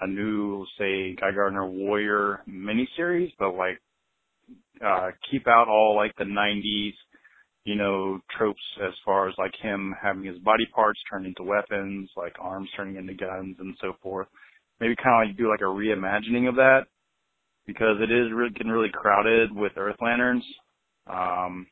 a 0.01 0.07
new, 0.07 0.67
say, 0.79 1.15
Guy 1.15 1.33
Gardner 1.33 1.67
Warrior 1.67 2.43
miniseries, 2.49 3.33
but 3.39 3.55
like 3.55 3.81
uh, 4.85 5.11
keep 5.31 5.47
out 5.47 5.69
all 5.69 5.97
like 5.97 6.15
the 6.17 6.25
90s, 6.25 6.93
you 7.65 7.77
know, 7.77 8.21
tropes 8.37 8.61
as 8.87 8.93
far 9.05 9.29
as 9.29 9.35
like 9.39 9.55
him 9.61 9.95
having 10.01 10.25
his 10.25 10.39
body 10.39 10.67
parts 10.75 11.01
turned 11.11 11.27
into 11.27 11.43
weapons, 11.43 12.11
like 12.17 12.35
arms 12.39 12.69
turning 12.77 12.97
into 12.97 13.15
guns 13.15 13.57
and 13.59 13.75
so 13.81 13.93
forth. 14.03 14.29
Maybe 14.81 14.97
kind 14.97 15.23
of 15.23 15.29
like 15.29 15.39
do 15.39 15.49
like 15.49 15.61
a 15.61 15.65
reimagining 15.65 16.49
of 16.49 16.57
that 16.57 16.87
because 17.67 17.97
it 18.01 18.11
is 18.11 18.33
really 18.35 18.51
getting 18.51 18.73
really 18.73 18.91
crowded 18.93 19.55
with 19.55 19.73
Earth 19.77 19.97
Lanterns. 20.01 20.45
Um, 21.07 21.67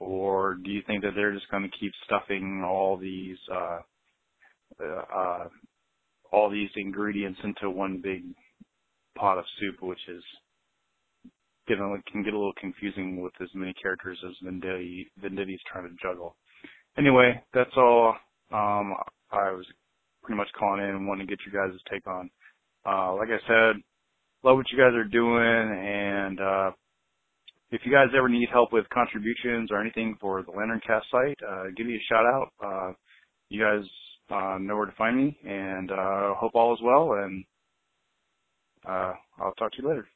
or 0.00 0.54
do 0.54 0.70
you 0.70 0.82
think 0.86 1.02
that 1.02 1.12
they're 1.14 1.34
just 1.34 1.50
going 1.50 1.62
to 1.62 1.78
keep 1.78 1.92
stuffing 2.04 2.64
all 2.66 2.96
these 2.96 3.36
uh, 3.52 3.78
uh, 4.82 5.02
uh, 5.14 5.48
all 6.32 6.50
these 6.50 6.70
ingredients 6.76 7.38
into 7.44 7.70
one 7.70 8.00
big 8.02 8.24
pot 9.16 9.38
of 9.38 9.44
soup, 9.60 9.76
which 9.82 10.00
is 10.08 10.22
getting 11.68 12.02
can 12.10 12.22
get 12.24 12.32
a 12.32 12.36
little 12.36 12.54
confusing 12.58 13.20
with 13.20 13.32
as 13.40 13.48
many 13.54 13.74
characters 13.74 14.18
as 14.26 14.34
Venditti 14.46 15.06
Venditti's 15.22 15.60
trying 15.70 15.88
to 15.88 15.96
juggle. 16.02 16.36
Anyway, 16.98 17.40
that's 17.54 17.76
all. 17.76 18.16
Um, 18.52 18.94
I 19.30 19.52
was 19.52 19.66
pretty 20.22 20.36
much 20.36 20.48
calling 20.58 20.82
in 20.82 20.90
and 20.90 21.06
wanting 21.06 21.26
to 21.26 21.30
get 21.30 21.44
you 21.46 21.52
guys' 21.52 21.78
take 21.90 22.06
on. 22.06 22.30
Uh, 22.86 23.14
like 23.14 23.28
I 23.28 23.38
said, 23.46 23.82
love 24.42 24.56
what 24.56 24.70
you 24.72 24.78
guys 24.78 24.94
are 24.94 25.04
doing, 25.04 25.78
and 25.78 26.40
uh, 26.40 26.70
if 27.70 27.82
you 27.84 27.92
guys 27.92 28.08
ever 28.16 28.28
need 28.28 28.48
help 28.50 28.72
with 28.72 28.88
contributions 28.88 29.70
or 29.70 29.80
anything 29.80 30.16
for 30.20 30.42
the 30.42 30.52
LanternCast 30.52 31.02
site, 31.10 31.38
uh, 31.48 31.64
give 31.76 31.86
me 31.86 31.94
a 31.94 32.04
shout 32.08 32.26
out. 32.26 32.48
Uh, 32.62 32.92
you 33.48 33.62
guys 33.62 33.84
uh, 34.30 34.58
know 34.58 34.76
where 34.76 34.86
to 34.86 34.92
find 34.92 35.16
me, 35.16 35.38
and 35.44 35.90
uh, 35.90 36.34
hope 36.34 36.52
all 36.54 36.74
is 36.74 36.80
well. 36.82 37.12
And 37.12 37.44
uh, 38.86 39.12
I'll 39.38 39.54
talk 39.58 39.72
to 39.72 39.82
you 39.82 39.88
later. 39.88 40.06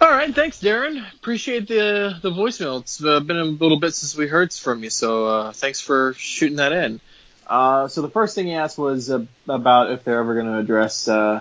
All 0.00 0.10
right, 0.10 0.32
thanks, 0.32 0.60
Darren. 0.60 1.04
Appreciate 1.16 1.66
the 1.66 2.14
the 2.22 2.30
voicemail. 2.30 2.82
It's 2.82 3.02
uh, 3.02 3.18
been 3.18 3.36
a 3.36 3.44
little 3.44 3.80
bit 3.80 3.94
since 3.94 4.16
we 4.16 4.28
heard 4.28 4.52
from 4.52 4.84
you, 4.84 4.90
so 4.90 5.26
uh, 5.26 5.52
thanks 5.52 5.80
for 5.80 6.14
shooting 6.16 6.58
that 6.58 6.70
in. 6.70 7.00
Uh, 7.48 7.88
so 7.88 8.02
the 8.02 8.10
first 8.10 8.36
thing 8.36 8.46
he 8.46 8.54
asked 8.54 8.78
was 8.78 9.10
uh, 9.10 9.24
about 9.48 9.90
if 9.90 10.04
they're 10.04 10.20
ever 10.20 10.34
going 10.34 10.46
to 10.46 10.58
address 10.58 11.08
uh, 11.08 11.40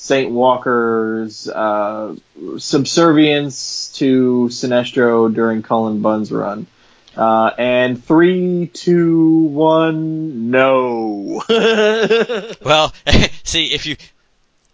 Saint 0.00 0.30
Walker's 0.30 1.46
uh, 1.46 2.16
subservience 2.56 3.92
to 3.96 4.48
Sinestro 4.50 5.32
during 5.32 5.62
Cullen 5.62 6.00
Bunn's 6.00 6.32
run. 6.32 6.66
Uh, 7.14 7.50
and 7.58 8.02
three, 8.02 8.70
two, 8.72 9.44
one, 9.44 10.50
no. 10.50 11.42
Well, 12.64 12.94
see, 13.44 13.74
if 13.74 13.84
you 13.84 13.96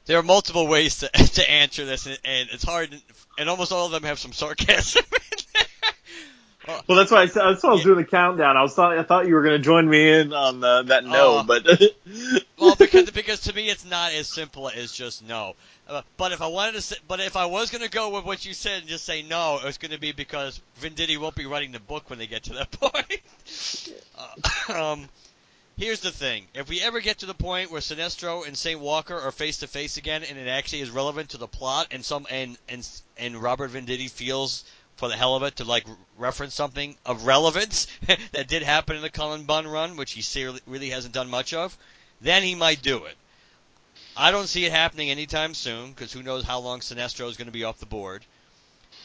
there 0.04 0.16
are 0.16 0.22
multiple 0.22 0.68
ways 0.68 0.98
to 0.98 1.08
to 1.34 1.50
answer 1.50 1.84
this, 1.84 2.06
and, 2.06 2.18
and 2.24 2.48
it's 2.52 2.62
hard, 2.62 2.96
and 3.36 3.48
almost 3.48 3.72
all 3.72 3.86
of 3.86 3.92
them 3.92 4.04
have 4.04 4.20
some 4.20 4.32
sarcasm. 4.32 5.02
Well, 6.88 6.98
that's 6.98 7.10
why 7.10 7.22
I, 7.22 7.26
that's 7.26 7.62
why 7.62 7.70
I 7.70 7.72
was 7.72 7.82
doing 7.82 7.98
the 7.98 8.04
countdown. 8.04 8.56
I 8.56 8.62
was 8.62 8.74
thought 8.74 8.96
I 8.98 9.02
thought 9.02 9.26
you 9.26 9.34
were 9.34 9.42
going 9.42 9.56
to 9.56 9.62
join 9.62 9.88
me 9.88 10.10
in 10.20 10.32
on 10.32 10.62
uh, 10.62 10.82
that 10.82 11.04
no, 11.04 11.38
Uh, 11.38 11.42
but 11.44 11.66
well, 12.58 12.74
because 12.76 13.10
because 13.10 13.40
to 13.40 13.54
me 13.54 13.68
it's 13.68 13.84
not 13.84 14.12
as 14.12 14.28
simple 14.28 14.68
as 14.68 14.92
just 14.92 15.26
no. 15.26 15.54
Uh, 15.88 16.02
but 16.16 16.32
if 16.32 16.42
I 16.42 16.48
wanted 16.48 16.72
to, 16.72 16.80
say, 16.80 16.96
but 17.06 17.20
if 17.20 17.36
I 17.36 17.46
was 17.46 17.70
going 17.70 17.82
to 17.82 17.90
go 17.90 18.10
with 18.10 18.24
what 18.24 18.44
you 18.44 18.54
said 18.54 18.80
and 18.80 18.88
just 18.88 19.04
say 19.04 19.22
no, 19.22 19.58
it 19.58 19.64
was 19.64 19.78
going 19.78 19.92
to 19.92 20.00
be 20.00 20.10
because 20.10 20.60
Venditti 20.80 21.16
won't 21.16 21.36
be 21.36 21.46
writing 21.46 21.70
the 21.70 21.80
book 21.80 22.10
when 22.10 22.18
they 22.18 22.26
get 22.26 22.44
to 22.44 22.54
that 22.54 22.70
point. 22.80 23.22
uh, 24.68 24.92
um, 24.92 25.08
here's 25.76 26.00
the 26.00 26.10
thing: 26.10 26.46
if 26.54 26.68
we 26.68 26.80
ever 26.80 27.00
get 27.00 27.18
to 27.18 27.26
the 27.26 27.34
point 27.34 27.70
where 27.70 27.80
Sinestro 27.80 28.46
and 28.46 28.56
Saint 28.56 28.80
Walker 28.80 29.16
are 29.16 29.30
face 29.30 29.58
to 29.58 29.68
face 29.68 29.96
again, 29.96 30.24
and 30.28 30.38
it 30.38 30.48
actually 30.48 30.80
is 30.80 30.90
relevant 30.90 31.30
to 31.30 31.38
the 31.38 31.48
plot, 31.48 31.88
and 31.92 32.04
some 32.04 32.26
and 32.30 32.58
and 32.68 32.88
and 33.16 33.36
Robert 33.36 33.70
Venditti 33.70 34.10
feels 34.10 34.64
for 34.96 35.08
the 35.08 35.16
hell 35.16 35.34
of 35.34 35.42
it 35.42 35.56
to 35.56 35.64
like 35.64 35.84
reference 36.16 36.54
something 36.54 36.96
of 37.04 37.26
relevance 37.26 37.86
that 38.32 38.48
did 38.48 38.62
happen 38.62 38.96
in 38.96 39.02
the 39.02 39.10
Cullen 39.10 39.44
Bunn 39.44 39.66
run, 39.66 39.96
which 39.96 40.12
he 40.12 40.48
really 40.66 40.90
hasn't 40.90 41.14
done 41.14 41.28
much 41.28 41.52
of, 41.52 41.76
then 42.20 42.42
he 42.42 42.54
might 42.54 42.82
do 42.82 43.04
it. 43.04 43.16
I 44.16 44.30
don't 44.30 44.46
see 44.46 44.64
it 44.64 44.72
happening 44.72 45.10
anytime 45.10 45.52
soon 45.52 45.90
because 45.90 46.12
who 46.12 46.22
knows 46.22 46.44
how 46.44 46.58
long 46.58 46.80
Sinestro 46.80 47.28
is 47.28 47.36
going 47.36 47.46
to 47.46 47.52
be 47.52 47.64
off 47.64 47.78
the 47.78 47.86
board. 47.86 48.24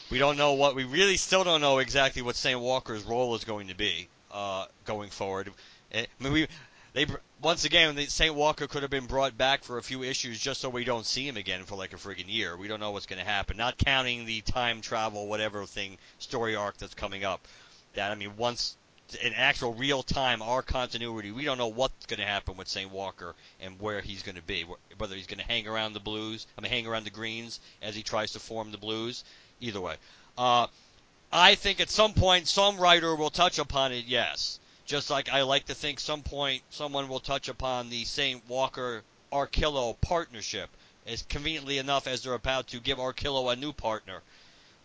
We 0.10 0.20
don't 0.20 0.38
know 0.38 0.54
what 0.54 0.76
we 0.76 0.86
really 0.86 1.18
still 1.18 1.44
don't 1.44 1.62
know 1.62 1.80
exactly 1.80 2.22
what 2.22 2.38
Saint 2.38 2.60
Walker's 2.60 3.04
role 3.04 3.36
is 3.36 3.44
going 3.44 3.68
to 3.68 3.76
be 3.76 4.08
uh, 4.32 4.66
going 4.86 5.10
forward. 5.10 5.52
Eh, 5.92 6.06
I 6.06 6.24
mean, 6.24 6.34
we 6.34 6.48
they 6.94 7.06
once 7.42 7.66
again 7.66 7.98
Saint 8.08 8.36
Walker 8.36 8.68
could 8.68 8.82
have 8.82 8.92
been 8.92 9.06
brought 9.06 9.38
back 9.38 9.64
for 9.64 9.78
a 9.78 9.84
few 9.84 10.04
issues 10.04 10.40
just 10.40 10.62
so 10.62 10.70
we 10.70 10.84
don't 10.84 11.06
see 11.06 11.28
him 11.28 11.38
again 11.38 11.64
for 11.64 11.76
like 11.76 11.94
a 11.94 11.98
friggin' 11.98 12.28
year. 12.28 12.56
We 12.58 12.68
don't 12.68 12.80
know 12.80 12.92
what's 12.92 13.06
going 13.06 13.20
to 13.20 13.30
happen. 13.30 13.58
Not 13.58 13.78
counting 13.78 14.26
the 14.26 14.42
time 14.42 14.82
travel 14.82 15.28
whatever 15.28 15.66
thing 15.66 15.98
story 16.20 16.56
arc 16.56 16.78
that's 16.78 16.94
coming 16.94 17.24
up. 17.24 17.48
That 17.94 18.12
I 18.12 18.16
mean 18.16 18.36
once 18.38 18.76
in 19.22 19.34
actual 19.34 19.74
real 19.74 20.04
time, 20.04 20.42
our 20.42 20.62
continuity, 20.62 21.32
we 21.32 21.44
don't 21.44 21.58
know 21.58 21.68
what's 21.68 22.06
going 22.06 22.20
to 22.20 22.26
happen 22.26 22.56
with 22.56 22.68
St. 22.68 22.90
Walker 22.90 23.36
and 23.60 23.80
where 23.80 24.02
he's 24.02 24.24
going 24.24 24.36
to 24.36 24.42
be. 24.42 24.66
Whether 24.98 25.16
he's 25.16 25.28
going 25.28 25.40
to 25.40 25.46
hang 25.46 25.68
around 25.68 25.94
the 25.94 26.00
Blues, 26.00 26.48
I 26.58 26.62
mean, 26.62 26.72
hang 26.72 26.88
around 26.88 27.04
the 27.04 27.10
Greens 27.10 27.60
as 27.82 27.96
he 27.96 28.04
tries 28.04 28.32
to 28.34 28.40
form 28.40 28.72
the 28.72 28.78
Blues. 28.78 29.24
Either 29.60 29.82
way, 29.82 29.96
uh, 30.38 30.68
I 31.32 31.56
think 31.56 31.80
at 31.80 31.90
some 31.90 32.14
point 32.14 32.48
some 32.48 32.78
writer 32.78 33.16
will 33.16 33.30
touch 33.30 33.60
upon 33.60 33.92
it. 33.92 34.06
Yes, 34.06 34.60
just 34.92 35.10
like 35.10 35.30
I 35.30 35.44
like 35.44 35.68
to 35.68 35.74
think 35.74 36.02
some 36.02 36.22
point 36.22 36.64
someone 36.70 37.08
will 37.08 37.22
touch 37.22 37.48
upon 37.48 37.90
the 37.90 38.04
St. 38.04 38.42
Walker 38.50 39.04
Arkillo 39.32 39.96
partnership 40.02 40.70
as 41.08 41.22
conveniently 41.22 41.78
enough 41.78 42.08
as 42.08 42.24
they're 42.24 42.34
about 42.34 42.68
to 42.68 42.80
give 42.82 42.98
Arkillo 42.98 43.54
a 43.54 43.56
new 43.56 43.72
partner. 43.72 44.22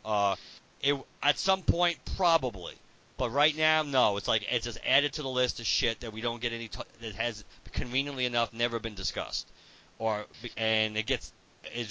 Uh, 0.05 0.37
it, 0.81 0.97
at 1.25 1.41
some 1.41 1.63
point, 1.63 1.99
probably. 2.17 2.75
But 3.17 3.31
right 3.31 3.57
now, 3.57 3.83
no. 3.83 4.17
It's 4.17 4.29
like 4.29 4.47
it's 4.49 4.67
just 4.67 4.79
added 4.87 5.13
to 5.15 5.23
the 5.23 5.29
list 5.29 5.59
of 5.59 5.67
shit 5.67 5.99
that 6.01 6.13
we 6.13 6.21
don't 6.21 6.41
get 6.41 6.53
any 6.53 6.69
t- 6.69 6.81
that 7.01 7.17
has 7.17 7.45
conveniently 7.73 8.27
enough 8.27 8.53
never 8.53 8.79
been 8.79 8.95
discussed, 8.95 9.49
or 9.99 10.25
and 10.57 10.97
it 10.97 11.07
gets. 11.07 11.33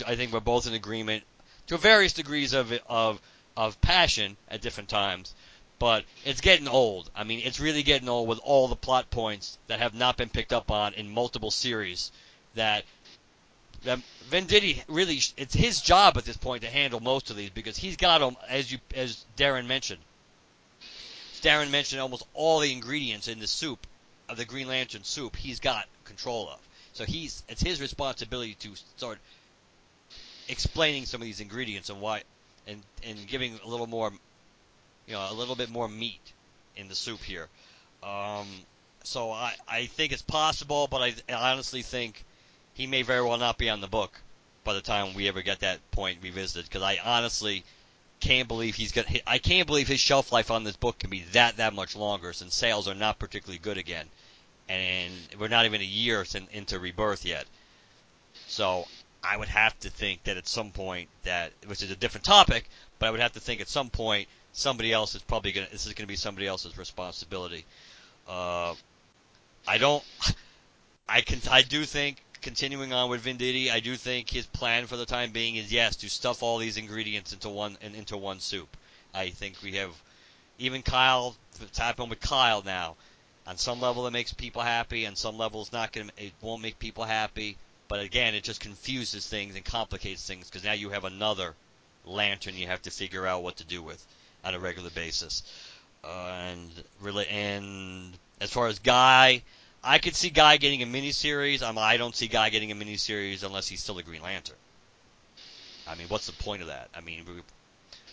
I 0.08 0.16
think 0.16 0.32
we're 0.32 0.40
both 0.40 0.68
in 0.68 0.74
agreement 0.74 1.26
to 1.68 1.78
various 1.78 2.14
degrees 2.14 2.54
of 2.54 2.72
of 2.88 3.20
of 3.58 3.82
passion 3.82 4.38
at 4.48 4.62
different 4.62 4.88
times, 4.88 5.34
but 5.80 6.06
it's 6.24 6.42
getting 6.42 6.68
old. 6.68 7.10
I 7.16 7.24
mean, 7.24 7.42
it's 7.44 7.60
really 7.60 7.84
getting 7.84 8.10
old 8.10 8.28
with 8.28 8.40
all 8.40 8.68
the 8.68 8.76
plot 8.76 9.10
points 9.10 9.58
that 9.68 9.80
have 9.80 9.94
not 9.94 10.18
been 10.18 10.30
picked 10.30 10.54
up 10.54 10.72
on 10.72 10.94
in 10.94 11.10
multiple 11.10 11.52
series. 11.52 12.12
That 12.56 12.86
that 13.84 14.00
Venditti 14.30 14.82
really 14.88 15.20
it's 15.38 15.54
his 15.54 15.82
job 15.82 16.18
at 16.18 16.26
this 16.26 16.38
point 16.38 16.64
to 16.64 16.70
handle 16.70 17.00
most 17.00 17.30
of 17.30 17.36
these 17.36 17.50
because 17.50 17.78
he's 17.78 17.98
got 17.98 18.20
them 18.20 18.38
as 18.48 18.72
you 18.72 18.80
as 18.96 19.26
Darren 19.38 19.68
mentioned. 19.68 20.02
Darren 21.42 21.70
mentioned 21.70 22.02
almost 22.02 22.24
all 22.34 22.60
the 22.60 22.72
ingredients 22.72 23.28
in 23.28 23.40
the 23.40 23.48
soup 23.48 23.86
of 24.30 24.38
the 24.38 24.46
Green 24.46 24.68
Lantern 24.68 25.04
soup 25.04 25.36
he's 25.36 25.60
got 25.60 25.88
control 26.06 26.50
of. 26.50 26.60
So 26.94 27.04
he's 27.04 27.44
it's 27.50 27.62
his 27.62 27.82
responsibility 27.82 28.56
to 28.56 28.76
start 28.98 29.20
explaining 30.48 31.06
some 31.06 31.22
of 31.22 31.26
these 31.26 31.42
ingredients 31.42 31.90
and 31.90 32.00
why 32.00 32.24
and 32.66 32.82
and 33.04 33.28
giving 33.28 33.60
a 33.64 33.68
little 33.68 33.88
more 33.88 34.12
you 35.08 35.14
know 35.14 35.28
a 35.30 35.34
little 35.34 35.56
bit 35.56 35.70
more 35.70 35.88
meat 35.88 36.34
in 36.76 36.88
the 36.88 36.96
soup 36.96 37.22
here. 37.22 37.48
Um, 38.04 38.48
so 39.04 39.32
I 39.32 39.54
I 39.68 39.86
think 39.86 40.12
it's 40.12 40.22
possible, 40.22 40.88
but 40.90 41.02
I, 41.02 41.14
I 41.30 41.52
honestly 41.52 41.82
think 41.82 42.24
he 42.74 42.88
may 42.88 43.02
very 43.02 43.22
well 43.22 43.38
not 43.38 43.58
be 43.58 43.70
on 43.70 43.82
the 43.82 43.88
book 43.88 44.22
by 44.64 44.74
the 44.74 44.82
time 44.82 45.14
we 45.14 45.28
ever 45.28 45.42
get 45.42 45.60
that 45.60 45.80
point 45.92 46.20
revisited 46.22 46.66
because 46.66 46.82
I 46.82 47.00
honestly 47.04 47.64
can't 48.20 48.48
believe 48.48 48.76
he's 48.76 48.92
gonna. 48.92 49.08
I 49.28 49.38
can't 49.38 49.68
believe 49.68 49.88
his 49.88 50.00
shelf 50.00 50.32
life 50.32 50.52
on 50.52 50.64
this 50.64 50.76
book 50.76 51.00
can 51.00 51.10
be 51.10 51.22
that 51.34 51.58
that 51.58 51.74
much 51.74 51.96
longer 51.96 52.34
since 52.34 52.56
sales 52.56 52.88
are 52.88 52.96
not 52.96 53.20
particularly 53.20 53.60
good 53.60 53.78
again, 53.78 54.08
and 54.68 55.14
we're 55.40 55.48
not 55.48 55.66
even 55.66 55.82
a 55.82 55.86
year 55.86 56.26
into 56.52 56.80
Rebirth 56.80 57.26
yet. 57.26 57.46
So 58.48 58.88
I 59.24 59.38
would 59.38 59.48
have 59.48 59.80
to 59.82 59.90
think 59.90 60.24
that 60.24 60.38
at 60.38 60.48
some 60.48 60.72
point 60.72 61.10
that, 61.24 61.52
which 61.68 61.82
is 61.82 61.92
a 61.92 61.96
different 61.96 62.26
topic, 62.26 62.70
but 63.00 63.08
I 63.08 63.12
would 63.12 63.20
have 63.20 63.34
to 63.34 63.40
think 63.40 63.62
at 63.62 63.68
some 63.68 63.90
point 63.90 64.28
somebody 64.56 64.94
else 64.94 65.14
is 65.16 65.22
probably 65.22 65.52
gonna. 65.52 65.68
This 65.72 65.86
is 65.86 65.94
gonna 65.94 66.08
be 66.08 66.16
somebody 66.16 66.48
else's 66.48 66.78
responsibility. 66.78 67.66
Uh, 68.28 68.74
I 69.68 69.78
don't. 69.78 70.04
I 71.10 71.22
can. 71.22 71.40
I 71.52 71.62
do 71.62 71.84
think 71.84 72.24
continuing 72.42 72.94
on 72.94 73.10
with 73.10 73.26
Venditti, 73.26 73.70
I 73.70 73.80
do 73.80 73.96
think 73.96 74.30
his 74.30 74.46
plan 74.46 74.88
for 74.88 74.98
the 74.98 75.06
time 75.06 75.32
being 75.32 75.56
is 75.58 75.72
yes 75.72 75.98
to 75.98 76.10
stuff 76.10 76.42
all 76.42 76.58
these 76.58 76.78
ingredients 76.78 77.34
into 77.34 77.50
one 77.50 77.78
and 77.82 77.96
into 77.96 78.18
one 78.18 78.40
soup. 78.40 78.76
I 79.14 79.30
think 79.30 79.62
we 79.62 79.74
have 79.74 79.92
even 80.58 80.82
Kyle. 80.82 81.36
It's 81.62 81.78
happened 81.78 82.10
with 82.10 82.22
Kyle 82.22 82.64
now. 82.64 82.96
On 83.48 83.58
some 83.58 83.80
level, 83.80 84.08
it 84.08 84.12
makes 84.12 84.34
people 84.34 84.62
happy. 84.64 85.06
On 85.06 85.16
some 85.16 85.38
levels, 85.38 85.72
not 85.72 85.92
gonna. 85.92 86.12
It 86.18 86.34
won't 86.42 86.62
make 86.62 86.80
people 86.80 87.04
happy. 87.04 87.58
But 87.88 88.00
again, 88.00 88.34
it 88.34 88.44
just 88.44 88.62
confuses 88.62 89.28
things 89.28 89.56
and 89.56 89.64
complicates 89.64 90.26
things 90.26 90.50
because 90.50 90.64
now 90.64 90.74
you 90.74 90.90
have 90.90 91.04
another 91.04 91.54
lantern 92.04 92.56
you 92.56 92.68
have 92.68 92.82
to 92.84 92.92
figure 92.92 93.28
out 93.28 93.44
what 93.44 93.58
to 93.58 93.64
do 93.64 93.82
with 93.82 94.04
on 94.46 94.54
a 94.54 94.60
regular 94.60 94.90
basis. 94.92 95.44
Uh, 96.04 96.52
and 96.52 97.28
and 97.32 98.18
as 98.40 98.52
far 98.52 98.68
as 98.68 98.80
Guy, 98.80 99.42
I 99.84 99.98
could 99.98 100.16
see 100.16 100.30
Guy 100.30 100.58
getting 100.58 100.84
a 100.84 100.86
miniseries. 100.86 101.62
Um, 101.62 101.78
I 101.78 101.98
don't 101.98 102.16
see 102.16 102.28
Guy 102.28 102.50
getting 102.50 102.72
a 102.72 102.76
miniseries 102.76 103.44
unless 103.44 103.68
he's 103.68 103.82
still 103.82 103.98
a 103.98 104.04
Green 104.04 104.22
Lantern. 104.22 104.56
I 105.88 105.96
mean, 105.96 106.08
what's 106.08 106.28
the 106.28 106.44
point 106.44 106.62
of 106.62 106.68
that? 106.70 106.90
I 106.96 107.02
mean, 107.02 107.24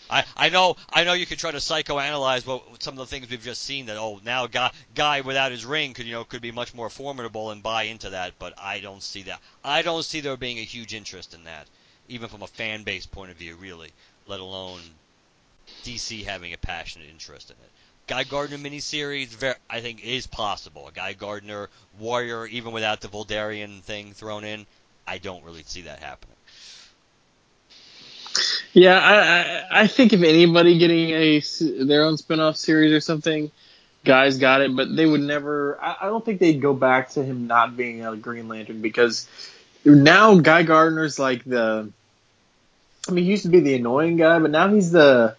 I 0.09 0.25
I 0.35 0.49
know 0.49 0.75
I 0.91 1.03
know 1.03 1.13
you 1.13 1.25
could 1.25 1.39
try 1.39 1.51
to 1.51 1.57
psychoanalyze 1.57 2.45
what 2.45 2.83
some 2.83 2.93
of 2.93 2.97
the 2.97 3.05
things 3.05 3.29
we've 3.29 3.41
just 3.41 3.61
seen 3.61 3.85
that 3.87 3.97
oh 3.97 4.19
now 4.23 4.47
guy 4.47 4.71
guy 4.93 5.21
without 5.21 5.51
his 5.51 5.65
ring 5.65 5.93
could 5.93 6.05
you 6.05 6.13
know 6.13 6.23
could 6.23 6.41
be 6.41 6.51
much 6.51 6.73
more 6.73 6.89
formidable 6.89 7.51
and 7.51 7.63
buy 7.63 7.83
into 7.83 8.09
that, 8.11 8.33
but 8.37 8.53
I 8.57 8.79
don't 8.79 9.01
see 9.01 9.23
that. 9.23 9.39
I 9.63 9.81
don't 9.81 10.03
see 10.03 10.19
there 10.19 10.37
being 10.37 10.59
a 10.59 10.63
huge 10.63 10.93
interest 10.93 11.33
in 11.33 11.45
that, 11.45 11.67
even 12.07 12.29
from 12.29 12.41
a 12.41 12.47
fan 12.47 12.83
base 12.83 13.05
point 13.05 13.31
of 13.31 13.37
view, 13.37 13.55
really. 13.55 13.91
Let 14.27 14.39
alone 14.39 14.81
DC 15.83 16.25
having 16.25 16.53
a 16.53 16.57
passionate 16.57 17.09
interest 17.09 17.49
in 17.49 17.55
it. 17.63 17.71
Guy 18.07 18.23
Gardner 18.23 18.57
miniseries, 18.57 19.29
very, 19.29 19.55
I 19.69 19.79
think, 19.79 20.03
is 20.03 20.27
possible. 20.27 20.87
A 20.87 20.91
Guy 20.91 21.13
Gardner 21.13 21.69
Warrior, 21.99 22.45
even 22.47 22.73
without 22.73 23.01
the 23.01 23.07
Vuldarian 23.07 23.81
thing 23.81 24.13
thrown 24.13 24.43
in, 24.43 24.65
I 25.07 25.19
don't 25.19 25.43
really 25.43 25.63
see 25.63 25.83
that 25.83 25.99
happening. 25.99 26.35
Yeah, 28.73 28.97
I, 28.97 29.79
I, 29.79 29.83
I 29.83 29.87
think 29.87 30.11
if 30.11 30.21
anybody 30.21 30.79
getting 30.79 31.11
a 31.11 31.41
their 31.85 32.03
own 32.03 32.17
spin-off 32.17 32.57
series 32.57 32.91
or 32.91 32.99
something, 32.99 33.51
guys 34.03 34.37
got 34.37 34.61
it, 34.61 34.75
but 34.75 34.93
they 34.95 35.05
would 35.05 35.21
never. 35.21 35.79
I, 35.81 35.97
I 36.01 36.05
don't 36.07 36.25
think 36.25 36.39
they'd 36.39 36.61
go 36.61 36.73
back 36.73 37.11
to 37.11 37.23
him 37.23 37.47
not 37.47 37.77
being 37.77 38.05
a 38.05 38.15
Green 38.15 38.47
Lantern 38.47 38.81
because 38.81 39.27
now 39.85 40.39
Guy 40.39 40.63
Gardner's 40.63 41.19
like 41.19 41.43
the. 41.43 41.89
I 43.07 43.11
mean, 43.11 43.25
he 43.25 43.31
used 43.31 43.43
to 43.43 43.49
be 43.49 43.59
the 43.59 43.75
annoying 43.75 44.17
guy, 44.17 44.39
but 44.39 44.49
now 44.49 44.69
he's 44.69 44.91
the 44.91 45.35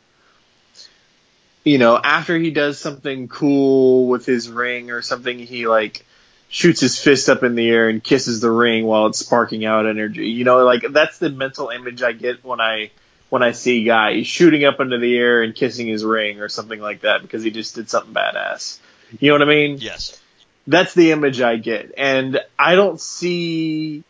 you 1.65 1.79
know, 1.79 1.99
after 2.03 2.39
he 2.39 2.51
does 2.51 2.79
something 2.79 3.27
cool 3.29 4.07
with 4.07 4.27
his 4.27 4.49
ring 4.49 4.91
or 4.91 5.01
something, 5.01 5.39
he 5.39 5.67
like 5.67 6.05
shoots 6.49 6.81
his 6.81 6.99
fist 6.99 7.29
up 7.29 7.43
in 7.43 7.55
the 7.55 7.69
air 7.69 7.89
and 7.89 8.05
kisses 8.05 8.41
the 8.41 8.51
ring 8.51 8.85
while 8.85 9.07
it's 9.07 9.19
sparking 9.19 9.65
out 9.65 9.87
energy. 9.87 10.29
You 10.29 10.45
know, 10.45 10.65
like 10.65 10.85
that's 10.91 11.19
the 11.19 11.31
mental 11.31 11.71
image 11.71 12.03
I 12.03 12.12
get 12.12 12.45
when 12.45 12.61
I 12.61 12.91
when 13.31 13.43
I 13.43 13.53
see 13.53 13.83
a 13.83 13.85
guy 13.85 14.15
he's 14.15 14.27
shooting 14.27 14.65
up 14.65 14.79
into 14.79 14.99
the 14.99 15.17
air 15.17 15.43
and 15.43 15.55
kissing 15.55 15.89
his 15.89 16.05
ring 16.05 16.41
or 16.41 16.49
something 16.49 16.81
like 16.81 17.01
that 17.01 17.23
because 17.23 17.43
he 17.43 17.51
just 17.51 17.75
did 17.75 17.89
something 17.89 18.15
badass. 18.15 18.79
You 19.19 19.31
know 19.31 19.39
what 19.39 19.49
I 19.49 19.51
mean? 19.51 19.79
Yes. 19.81 20.21
That's 20.67 20.95
the 20.95 21.12
image 21.12 21.41
I 21.41 21.57
get, 21.57 21.93
and 21.99 22.41
I 22.59 22.75
don't 22.75 22.99
see 23.01 24.03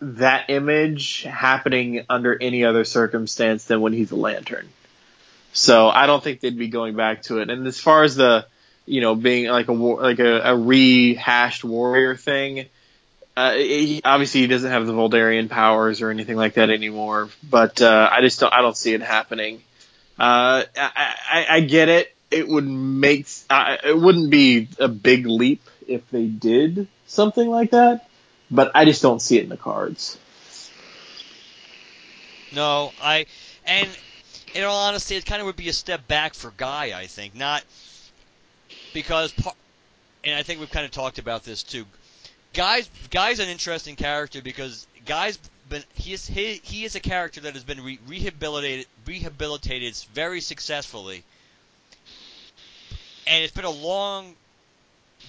that 0.00 0.48
image 0.48 1.22
happening 1.22 2.04
under 2.08 2.40
any 2.40 2.64
other 2.64 2.84
circumstance 2.84 3.64
than 3.64 3.80
when 3.80 3.92
he's 3.92 4.12
a 4.12 4.16
lantern. 4.16 4.68
So 5.54 5.88
I 5.88 6.06
don't 6.06 6.22
think 6.22 6.40
they'd 6.40 6.58
be 6.58 6.68
going 6.68 6.96
back 6.96 7.22
to 7.22 7.38
it. 7.38 7.48
And 7.48 7.66
as 7.66 7.78
far 7.78 8.02
as 8.02 8.16
the, 8.16 8.46
you 8.86 9.00
know, 9.00 9.14
being 9.14 9.46
like 9.46 9.68
a 9.68 9.72
like 9.72 10.18
a, 10.18 10.40
a 10.40 10.56
rehashed 10.56 11.62
warrior 11.64 12.16
thing, 12.16 12.66
uh, 13.36 13.54
he, 13.54 14.00
obviously 14.04 14.40
he 14.40 14.46
doesn't 14.48 14.70
have 14.70 14.84
the 14.84 14.92
Vuldarian 14.92 15.48
powers 15.48 16.02
or 16.02 16.10
anything 16.10 16.36
like 16.36 16.54
that 16.54 16.70
anymore. 16.70 17.30
But 17.48 17.80
uh, 17.80 18.08
I 18.10 18.20
just 18.20 18.40
don't 18.40 18.52
I 18.52 18.62
don't 18.62 18.76
see 18.76 18.94
it 18.94 19.00
happening. 19.00 19.62
Uh, 20.18 20.64
I, 20.76 21.14
I, 21.30 21.46
I 21.48 21.60
get 21.60 21.88
it. 21.88 22.14
It 22.32 22.48
would 22.48 22.66
make 22.66 23.28
uh, 23.48 23.76
it 23.84 23.96
wouldn't 23.96 24.30
be 24.30 24.68
a 24.80 24.88
big 24.88 25.24
leap 25.24 25.62
if 25.86 26.08
they 26.10 26.26
did 26.26 26.88
something 27.06 27.48
like 27.48 27.70
that, 27.70 28.08
but 28.50 28.72
I 28.74 28.86
just 28.86 29.02
don't 29.02 29.22
see 29.22 29.38
it 29.38 29.44
in 29.44 29.50
the 29.50 29.56
cards. 29.56 30.18
No, 32.52 32.92
I 33.00 33.26
and 33.64 33.88
in 34.54 34.62
all 34.64 34.86
honesty, 34.86 35.16
it 35.16 35.26
kind 35.26 35.40
of 35.40 35.46
would 35.46 35.56
be 35.56 35.68
a 35.68 35.72
step 35.72 36.06
back 36.08 36.34
for 36.34 36.52
Guy. 36.56 36.98
I 36.98 37.06
think 37.06 37.34
not 37.34 37.64
because, 38.92 39.34
and 40.22 40.34
I 40.34 40.42
think 40.42 40.60
we've 40.60 40.70
kind 40.70 40.86
of 40.86 40.92
talked 40.92 41.18
about 41.18 41.44
this 41.44 41.62
too. 41.62 41.84
Guy's 42.52 42.88
Guy's 43.10 43.40
an 43.40 43.48
interesting 43.48 43.96
character 43.96 44.40
because 44.40 44.86
Guy's 45.04 45.38
been 45.68 45.82
he 45.94 46.12
is 46.12 46.26
he, 46.26 46.60
he 46.62 46.84
is 46.84 46.94
a 46.94 47.00
character 47.00 47.40
that 47.42 47.54
has 47.54 47.64
been 47.64 47.82
re- 47.82 47.98
rehabilitated 48.06 48.86
rehabilitated 49.06 49.96
very 50.14 50.40
successfully, 50.40 51.24
and 53.26 53.42
it's 53.42 53.52
been 53.52 53.64
a 53.64 53.70
long 53.70 54.34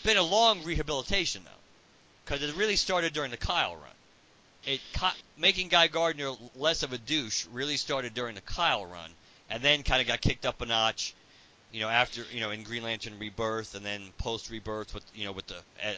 been 0.04 0.18
a 0.18 0.24
long 0.24 0.64
rehabilitation 0.64 1.42
though, 1.44 1.52
because 2.24 2.48
it 2.48 2.56
really 2.56 2.76
started 2.76 3.12
during 3.14 3.32
the 3.32 3.38
Kyle 3.38 3.76
run 3.76 3.95
it 4.66 4.82
making 5.38 5.70
Guy 5.70 5.88
Gardner 5.88 6.32
less 6.56 6.84
of 6.84 6.94
a 6.94 6.98
douche 6.98 7.46
really 7.52 7.78
started 7.78 8.14
during 8.14 8.36
the 8.36 8.42
Kyle 8.42 8.86
run, 8.86 9.12
and 9.50 9.64
then 9.64 9.84
kind 9.84 10.02
of 10.02 10.08
got 10.08 10.22
kicked 10.22 10.46
up 10.46 10.62
a 10.62 10.66
notch, 10.66 11.14
you 11.72 11.80
know, 11.80 11.90
after 11.90 12.24
you 12.32 12.40
know 12.40 12.52
in 12.52 12.64
Green 12.64 12.84
Lantern 12.84 13.20
Rebirth, 13.20 13.76
and 13.76 13.86
then 13.86 14.02
post 14.18 14.50
Rebirth 14.50 14.94
with 14.94 15.06
you 15.14 15.26
know 15.26 15.32
with 15.32 15.48
the 15.48 15.58
uh, 15.84 15.94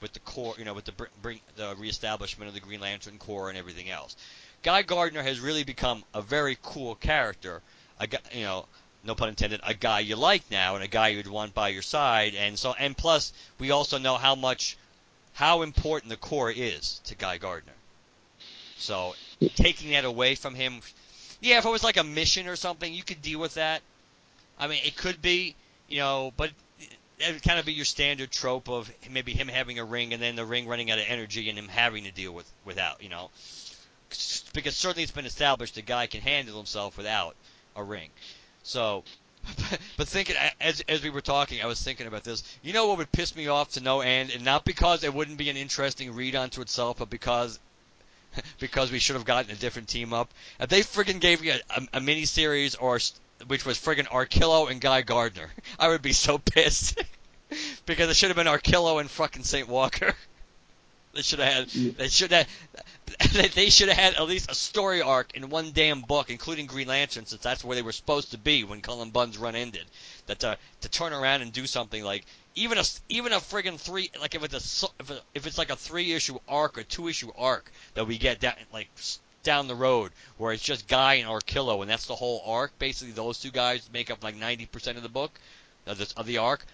with 0.00 0.12
the 0.12 0.20
Corps, 0.20 0.56
you 0.58 0.64
know, 0.64 0.74
with 0.74 0.84
the 0.84 0.92
bring 1.22 1.40
the 1.56 1.74
reestablishment 1.78 2.48
of 2.48 2.54
the 2.54 2.60
Green 2.60 2.80
Lantern 2.80 3.18
Corps 3.18 3.48
and 3.48 3.56
everything 3.56 3.88
else. 3.88 4.16
Guy 4.62 4.82
Gardner 4.82 5.22
has 5.22 5.40
really 5.40 5.64
become 5.64 6.04
a 6.12 6.20
very 6.20 6.58
cool 6.62 6.94
character. 6.96 7.62
A, 7.98 8.08
you 8.32 8.44
know, 8.44 8.66
no 9.04 9.14
pun 9.14 9.28
intended, 9.28 9.60
a 9.64 9.74
guy 9.74 10.00
you 10.00 10.16
like 10.16 10.42
now 10.50 10.74
and 10.74 10.84
a 10.84 10.88
guy 10.88 11.08
you'd 11.08 11.26
want 11.26 11.54
by 11.54 11.68
your 11.68 11.82
side. 11.82 12.34
And 12.34 12.58
so, 12.58 12.74
and 12.78 12.96
plus, 12.96 13.32
we 13.58 13.70
also 13.70 13.98
know 13.98 14.16
how 14.16 14.34
much, 14.34 14.76
how 15.34 15.62
important 15.62 16.10
the 16.10 16.16
Corps 16.16 16.50
is 16.50 17.00
to 17.04 17.14
Guy 17.14 17.38
Gardner. 17.38 17.72
So, 18.82 19.14
taking 19.54 19.92
that 19.92 20.04
away 20.04 20.34
from 20.34 20.54
him, 20.56 20.80
yeah, 21.40 21.58
if 21.58 21.64
it 21.64 21.70
was 21.70 21.84
like 21.84 21.96
a 21.96 22.04
mission 22.04 22.48
or 22.48 22.56
something, 22.56 22.92
you 22.92 23.04
could 23.04 23.22
deal 23.22 23.38
with 23.38 23.54
that. 23.54 23.80
I 24.58 24.66
mean, 24.66 24.80
it 24.84 24.96
could 24.96 25.22
be, 25.22 25.54
you 25.88 25.98
know, 25.98 26.32
but 26.36 26.50
it 27.18 27.32
would 27.32 27.42
kind 27.42 27.60
of 27.60 27.64
be 27.64 27.72
your 27.72 27.84
standard 27.84 28.32
trope 28.32 28.68
of 28.68 28.90
maybe 29.10 29.32
him 29.32 29.46
having 29.46 29.78
a 29.78 29.84
ring 29.84 30.12
and 30.12 30.20
then 30.20 30.34
the 30.34 30.44
ring 30.44 30.66
running 30.66 30.90
out 30.90 30.98
of 30.98 31.04
energy 31.06 31.48
and 31.48 31.56
him 31.56 31.68
having 31.68 32.04
to 32.04 32.10
deal 32.10 32.32
with 32.32 32.50
without, 32.64 33.02
you 33.02 33.08
know, 33.08 33.30
because 34.52 34.76
certainly 34.76 35.04
it's 35.04 35.12
been 35.12 35.26
established 35.26 35.76
the 35.76 35.82
guy 35.82 36.06
can 36.06 36.20
handle 36.20 36.56
himself 36.56 36.96
without 36.96 37.36
a 37.76 37.84
ring. 37.84 38.10
So, 38.64 39.04
but 39.96 40.08
thinking 40.08 40.36
as 40.60 40.82
as 40.88 41.02
we 41.02 41.10
were 41.10 41.20
talking, 41.20 41.62
I 41.62 41.66
was 41.66 41.82
thinking 41.82 42.06
about 42.06 42.24
this. 42.24 42.42
You 42.62 42.72
know 42.72 42.88
what 42.88 42.98
would 42.98 43.12
piss 43.12 43.34
me 43.34 43.48
off 43.48 43.72
to 43.72 43.80
no 43.80 44.00
end, 44.00 44.30
and 44.30 44.44
not 44.44 44.64
because 44.64 45.02
it 45.02 45.14
wouldn't 45.14 45.38
be 45.38 45.50
an 45.50 45.56
interesting 45.56 46.14
read 46.14 46.36
onto 46.36 46.60
itself, 46.60 46.98
but 46.98 47.10
because 47.10 47.58
because 48.58 48.90
we 48.90 48.98
should 48.98 49.16
have 49.16 49.24
gotten 49.24 49.50
a 49.50 49.56
different 49.56 49.88
team 49.88 50.12
up. 50.12 50.32
If 50.60 50.68
they 50.68 50.80
friggin' 50.80 51.20
gave 51.20 51.40
me 51.40 51.50
a, 51.50 51.60
a, 51.70 51.82
a 51.94 52.00
mini 52.00 52.24
series 52.24 52.74
or 52.74 52.98
which 53.46 53.64
was 53.64 53.78
friggin' 53.78 54.06
Arkillo 54.06 54.70
and 54.70 54.80
Guy 54.80 55.02
Gardner, 55.02 55.50
I 55.78 55.88
would 55.88 56.02
be 56.02 56.12
so 56.12 56.38
pissed 56.38 57.02
because 57.86 58.10
it 58.10 58.16
should 58.16 58.30
have 58.30 58.36
been 58.36 58.46
Arkillo 58.46 59.00
and 59.00 59.10
fucking 59.10 59.44
St. 59.44 59.68
Walker. 59.68 60.14
They 61.14 61.22
should 61.22 61.40
have 61.40 61.52
had. 61.52 61.68
They 61.68 62.08
should 62.08 62.32
have. 62.32 62.48
They 63.54 63.68
should 63.68 63.88
have 63.88 63.98
had 63.98 64.14
at 64.14 64.26
least 64.26 64.50
a 64.50 64.54
story 64.54 65.02
arc 65.02 65.36
in 65.36 65.50
one 65.50 65.72
damn 65.72 66.00
book, 66.00 66.30
including 66.30 66.64
Green 66.64 66.88
Lantern, 66.88 67.26
since 67.26 67.42
that's 67.42 67.62
where 67.62 67.74
they 67.74 67.82
were 67.82 67.92
supposed 67.92 68.30
to 68.30 68.38
be 68.38 68.64
when 68.64 68.80
Cullen 68.80 69.10
Bunn's 69.10 69.36
run 69.36 69.54
ended. 69.54 69.84
That 70.26 70.40
to 70.40 70.56
to 70.80 70.88
turn 70.88 71.12
around 71.12 71.42
and 71.42 71.52
do 71.52 71.66
something 71.66 72.02
like 72.02 72.24
even 72.54 72.78
a 72.78 72.84
even 73.08 73.32
a 73.32 73.36
friggin' 73.36 73.78
three 73.78 74.10
like 74.20 74.34
if 74.34 74.44
it's 74.44 74.82
a 74.82 74.88
if, 75.00 75.10
it, 75.10 75.22
if 75.34 75.46
it's 75.46 75.58
like 75.58 75.70
a 75.70 75.76
three 75.76 76.12
issue 76.12 76.38
arc 76.48 76.78
or 76.78 76.82
two 76.82 77.08
issue 77.08 77.30
arc 77.36 77.70
that 77.94 78.06
we 78.06 78.18
get 78.18 78.40
down 78.40 78.54
like 78.72 78.88
down 79.42 79.66
the 79.66 79.74
road 79.74 80.12
where 80.38 80.52
it's 80.52 80.62
just 80.62 80.86
Guy 80.86 81.14
and 81.14 81.28
Arkillo 81.28 81.80
and 81.80 81.90
that's 81.90 82.06
the 82.06 82.14
whole 82.14 82.42
arc. 82.46 82.78
Basically, 82.78 83.12
those 83.12 83.40
two 83.40 83.50
guys 83.50 83.88
make 83.92 84.10
up 84.10 84.22
like 84.22 84.36
90% 84.36 84.96
of 84.96 85.02
the 85.02 85.08
book 85.08 85.32
of 85.86 85.98
the, 85.98 86.12
of 86.16 86.26
the 86.26 86.38
arc 86.38 86.64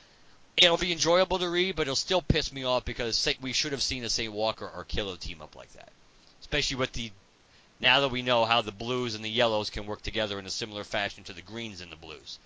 it'll 0.61 0.77
be 0.77 0.93
enjoyable 0.93 1.39
to 1.39 1.49
read, 1.49 1.77
but 1.77 1.83
it'll 1.83 1.97
still 1.97 2.23
piss 2.23 2.53
me 2.53 2.65
off 2.65 2.85
because 2.85 3.29
we 3.41 3.53
should 3.53 3.73
have 3.73 3.83
seen 3.83 4.05
a 4.05 4.11
St. 4.11 4.33
Walker 4.33 4.71
Arkillo 4.77 5.19
team 5.19 5.41
up 5.41 5.55
like 5.55 5.73
that. 5.75 5.91
Especially 6.41 6.77
with 6.77 6.93
the 6.93 7.13
now 7.81 8.01
that 8.01 8.09
we 8.09 8.23
know 8.23 8.45
how 8.45 8.61
the 8.61 8.73
blues 8.73 9.15
and 9.15 9.25
the 9.25 9.31
yellows 9.31 9.71
can 9.71 9.87
work 9.87 10.03
together 10.03 10.39
in 10.39 10.47
a 10.47 10.51
similar 10.51 10.83
fashion 10.83 11.23
to 11.25 11.33
the 11.33 11.43
greens 11.43 11.81
and 11.81 11.93
the 11.93 11.97
blues. 11.97 12.41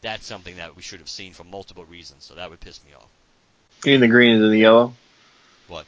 That's 0.00 0.26
something 0.26 0.56
that 0.56 0.76
we 0.76 0.82
should 0.82 1.00
have 1.00 1.08
seen 1.08 1.32
for 1.32 1.44
multiple 1.44 1.84
reasons, 1.84 2.24
so 2.24 2.34
that 2.34 2.50
would 2.50 2.60
piss 2.60 2.80
me 2.84 2.94
off. 2.94 3.08
Mean 3.84 4.00
the 4.00 4.08
greens 4.08 4.36
and 4.36 4.46
in 4.46 4.50
the 4.50 4.58
yellow? 4.58 4.94
What? 5.66 5.86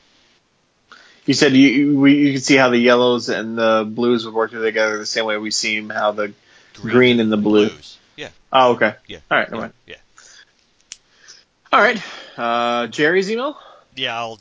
You 1.26 1.34
said 1.34 1.52
you 1.52 1.68
you, 1.68 2.06
you 2.06 2.32
could 2.32 2.42
see 2.42 2.56
how 2.56 2.70
the 2.70 2.78
yellows 2.78 3.28
and 3.28 3.56
the 3.56 3.88
blues 3.88 4.24
would 4.24 4.34
work 4.34 4.50
together 4.50 4.98
the 4.98 5.06
same 5.06 5.26
way 5.26 5.36
we 5.38 5.50
see 5.50 5.86
how 5.88 6.12
the 6.12 6.32
Green 6.74 6.94
green 6.94 7.20
and 7.20 7.32
the 7.32 7.36
blue. 7.36 7.68
Blues. 7.68 7.98
Yeah. 8.16 8.28
Oh, 8.52 8.72
okay. 8.72 8.94
Yeah. 9.06 9.18
All 9.30 9.38
right. 9.38 9.48
Yeah. 9.52 9.68
Yeah. 9.86 9.96
All 11.72 11.80
right. 11.80 12.02
Uh, 12.36 12.86
Jerry's 12.88 13.30
email. 13.30 13.58
Yeah, 13.96 14.16
I'll. 14.16 14.38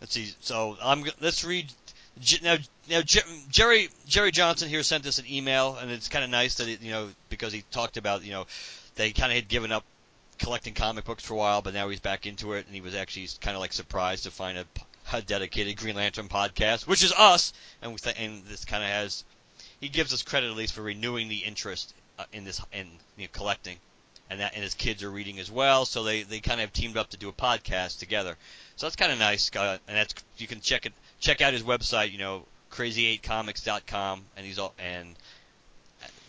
Let's 0.00 0.14
see. 0.14 0.32
So 0.40 0.76
I'm. 0.82 1.04
Let's 1.20 1.44
read. 1.44 1.72
Now, 2.42 2.56
now 2.88 3.02
Jerry 3.02 3.88
Jerry 4.06 4.30
Johnson 4.30 4.68
here 4.68 4.82
sent 4.82 5.06
us 5.06 5.18
an 5.18 5.24
email, 5.28 5.76
and 5.80 5.90
it's 5.90 6.08
kind 6.08 6.24
of 6.24 6.30
nice 6.30 6.56
that 6.56 6.68
it, 6.68 6.80
you 6.80 6.92
know 6.92 7.08
because 7.28 7.52
he 7.52 7.62
talked 7.70 7.96
about 7.96 8.24
you 8.24 8.32
know 8.32 8.46
they 8.96 9.12
kind 9.12 9.32
of 9.32 9.36
had 9.36 9.48
given 9.48 9.72
up 9.72 9.84
collecting 10.38 10.74
comic 10.74 11.04
books 11.04 11.24
for 11.24 11.34
a 11.34 11.36
while, 11.36 11.62
but 11.62 11.74
now 11.74 11.88
he's 11.88 12.00
back 12.00 12.26
into 12.26 12.52
it, 12.52 12.66
and 12.66 12.74
he 12.74 12.80
was 12.80 12.94
actually 12.94 13.28
kind 13.40 13.56
of 13.56 13.60
like 13.60 13.72
surprised 13.72 14.24
to 14.24 14.30
find 14.30 14.58
a, 14.58 14.66
a 15.12 15.22
dedicated 15.22 15.76
Green 15.76 15.96
Lantern 15.96 16.28
podcast, 16.28 16.86
which 16.86 17.04
is 17.04 17.12
us, 17.12 17.52
and 17.82 17.92
we 17.92 17.98
th- 17.98 18.16
and 18.18 18.44
this 18.46 18.64
kind 18.64 18.82
of 18.82 18.90
has 18.90 19.24
he 19.80 19.88
gives 19.88 20.12
us 20.12 20.22
credit 20.22 20.50
at 20.50 20.56
least 20.56 20.72
for 20.74 20.82
renewing 20.82 21.28
the 21.28 21.38
interest 21.38 21.94
uh, 22.18 22.24
in 22.32 22.44
this 22.44 22.60
in 22.72 22.86
you 23.16 23.24
know, 23.24 23.28
collecting, 23.32 23.76
and 24.30 24.40
that 24.40 24.54
and 24.54 24.62
his 24.62 24.74
kids 24.74 25.02
are 25.02 25.10
reading 25.10 25.38
as 25.38 25.50
well, 25.50 25.84
so 25.84 26.02
they 26.04 26.22
they 26.22 26.40
kind 26.40 26.60
of 26.60 26.68
have 26.68 26.72
teamed 26.72 26.96
up 26.96 27.10
to 27.10 27.16
do 27.16 27.28
a 27.28 27.32
podcast 27.32 27.98
together. 27.98 28.36
So 28.76 28.86
that's 28.86 28.96
kind 28.96 29.12
of 29.12 29.18
nice, 29.18 29.50
uh, 29.54 29.78
and 29.86 29.96
that's 29.96 30.14
you 30.38 30.46
can 30.46 30.60
check 30.60 30.86
it 30.86 30.92
check 31.20 31.40
out 31.40 31.52
his 31.52 31.62
website, 31.62 32.12
you 32.12 32.18
know, 32.18 32.44
crazy8comics.com, 32.70 34.22
and 34.36 34.46
he's 34.46 34.58
all 34.58 34.74
and 34.78 35.14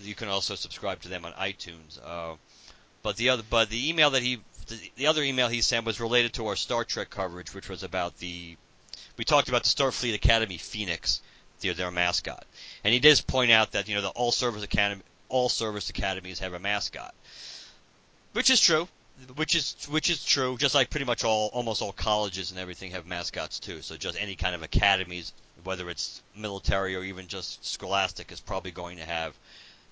you 0.02 0.16
can 0.16 0.28
also 0.28 0.56
subscribe 0.56 1.02
to 1.02 1.10
them 1.10 1.26
on 1.26 1.32
iTunes. 1.34 2.00
Uh, 2.04 2.36
but 3.06 3.18
the 3.18 3.30
other, 3.30 3.44
but 3.48 3.70
the 3.70 3.88
email 3.88 4.10
that 4.10 4.24
he, 4.24 4.40
the, 4.66 4.80
the 4.96 5.06
other 5.06 5.22
email 5.22 5.48
he 5.48 5.62
sent 5.62 5.86
was 5.86 6.00
related 6.00 6.34
to 6.34 6.48
our 6.48 6.56
Star 6.56 6.84
Trek 6.84 7.12
coverage, 7.12 7.54
which 7.54 7.70
was 7.70 7.84
about 7.84 8.18
the, 8.18 8.58
we 9.16 9.24
talked 9.24 9.48
about 9.48 9.64
the 9.64 9.70
Starfleet 9.70 10.16
Academy 10.16 10.58
Phoenix, 10.58 11.22
their 11.60 11.76
their 11.76 11.92
mascot, 11.92 12.48
and 12.84 12.92
he 12.92 13.00
does 13.00 13.22
point 13.22 13.52
out 13.52 13.74
that 13.74 13.88
you 13.88 13.94
know 13.94 14.02
the 14.02 14.10
all 14.10 14.32
service 14.32 14.64
academy, 14.64 15.04
all 15.30 15.50
service 15.50 15.92
academies 15.92 16.40
have 16.40 16.54
a 16.54 16.60
mascot, 16.60 17.14
which 18.34 18.50
is 18.50 18.60
true. 18.60 18.88
Which 19.36 19.56
is 19.56 19.76
which 19.90 20.10
is 20.10 20.26
true. 20.26 20.58
Just 20.58 20.74
like 20.76 20.90
pretty 20.90 21.06
much 21.06 21.24
all 21.24 21.50
almost 21.54 21.84
all 21.84 21.94
colleges 21.94 22.50
and 22.52 22.60
everything 22.60 22.92
have 22.92 23.06
mascots 23.06 23.60
too. 23.60 23.82
So 23.82 23.96
just 23.96 24.20
any 24.20 24.36
kind 24.36 24.56
of 24.56 24.64
academies, 24.64 25.32
whether 25.64 25.90
it's 25.90 26.22
military 26.36 26.96
or 26.98 27.04
even 27.04 27.28
just 27.28 27.64
scholastic, 27.64 28.32
is 28.32 28.42
probably 28.42 28.72
going 28.72 28.98
to 28.98 29.06
have 29.06 29.34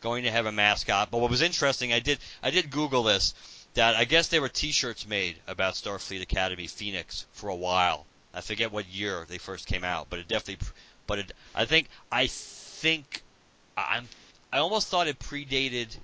going 0.04 0.26
to 0.26 0.32
have 0.32 0.46
a 0.46 0.52
mascot. 0.52 1.10
But 1.10 1.20
what 1.20 1.32
was 1.32 1.42
interesting, 1.42 1.94
I 1.94 2.00
did 2.00 2.20
I 2.44 2.52
did 2.52 2.70
Google 2.70 3.04
this. 3.04 3.34
That 3.74 3.96
I 3.96 4.06
guess 4.06 4.28
there 4.28 4.42
were 4.42 4.50
T-shirts 4.50 5.08
made 5.08 5.38
about 5.48 5.74
Starfleet 5.74 6.22
Academy 6.22 6.68
Phoenix 6.68 7.26
for 7.32 7.50
a 7.50 7.56
while. 7.56 8.06
I 8.32 8.42
forget 8.42 8.72
what 8.72 8.88
year 8.88 9.26
they 9.28 9.40
first 9.40 9.66
came 9.66 9.84
out, 9.84 10.08
but 10.12 10.20
it 10.20 10.28
definitely. 10.28 10.68
But 11.08 11.20
it, 11.20 11.32
I 11.56 11.66
think 11.66 11.88
I 12.12 12.28
think 12.28 13.24
I'm. 13.76 14.08
I 14.52 14.60
almost 14.60 14.90
thought 14.90 15.08
it 15.08 15.18
predated. 15.18 15.96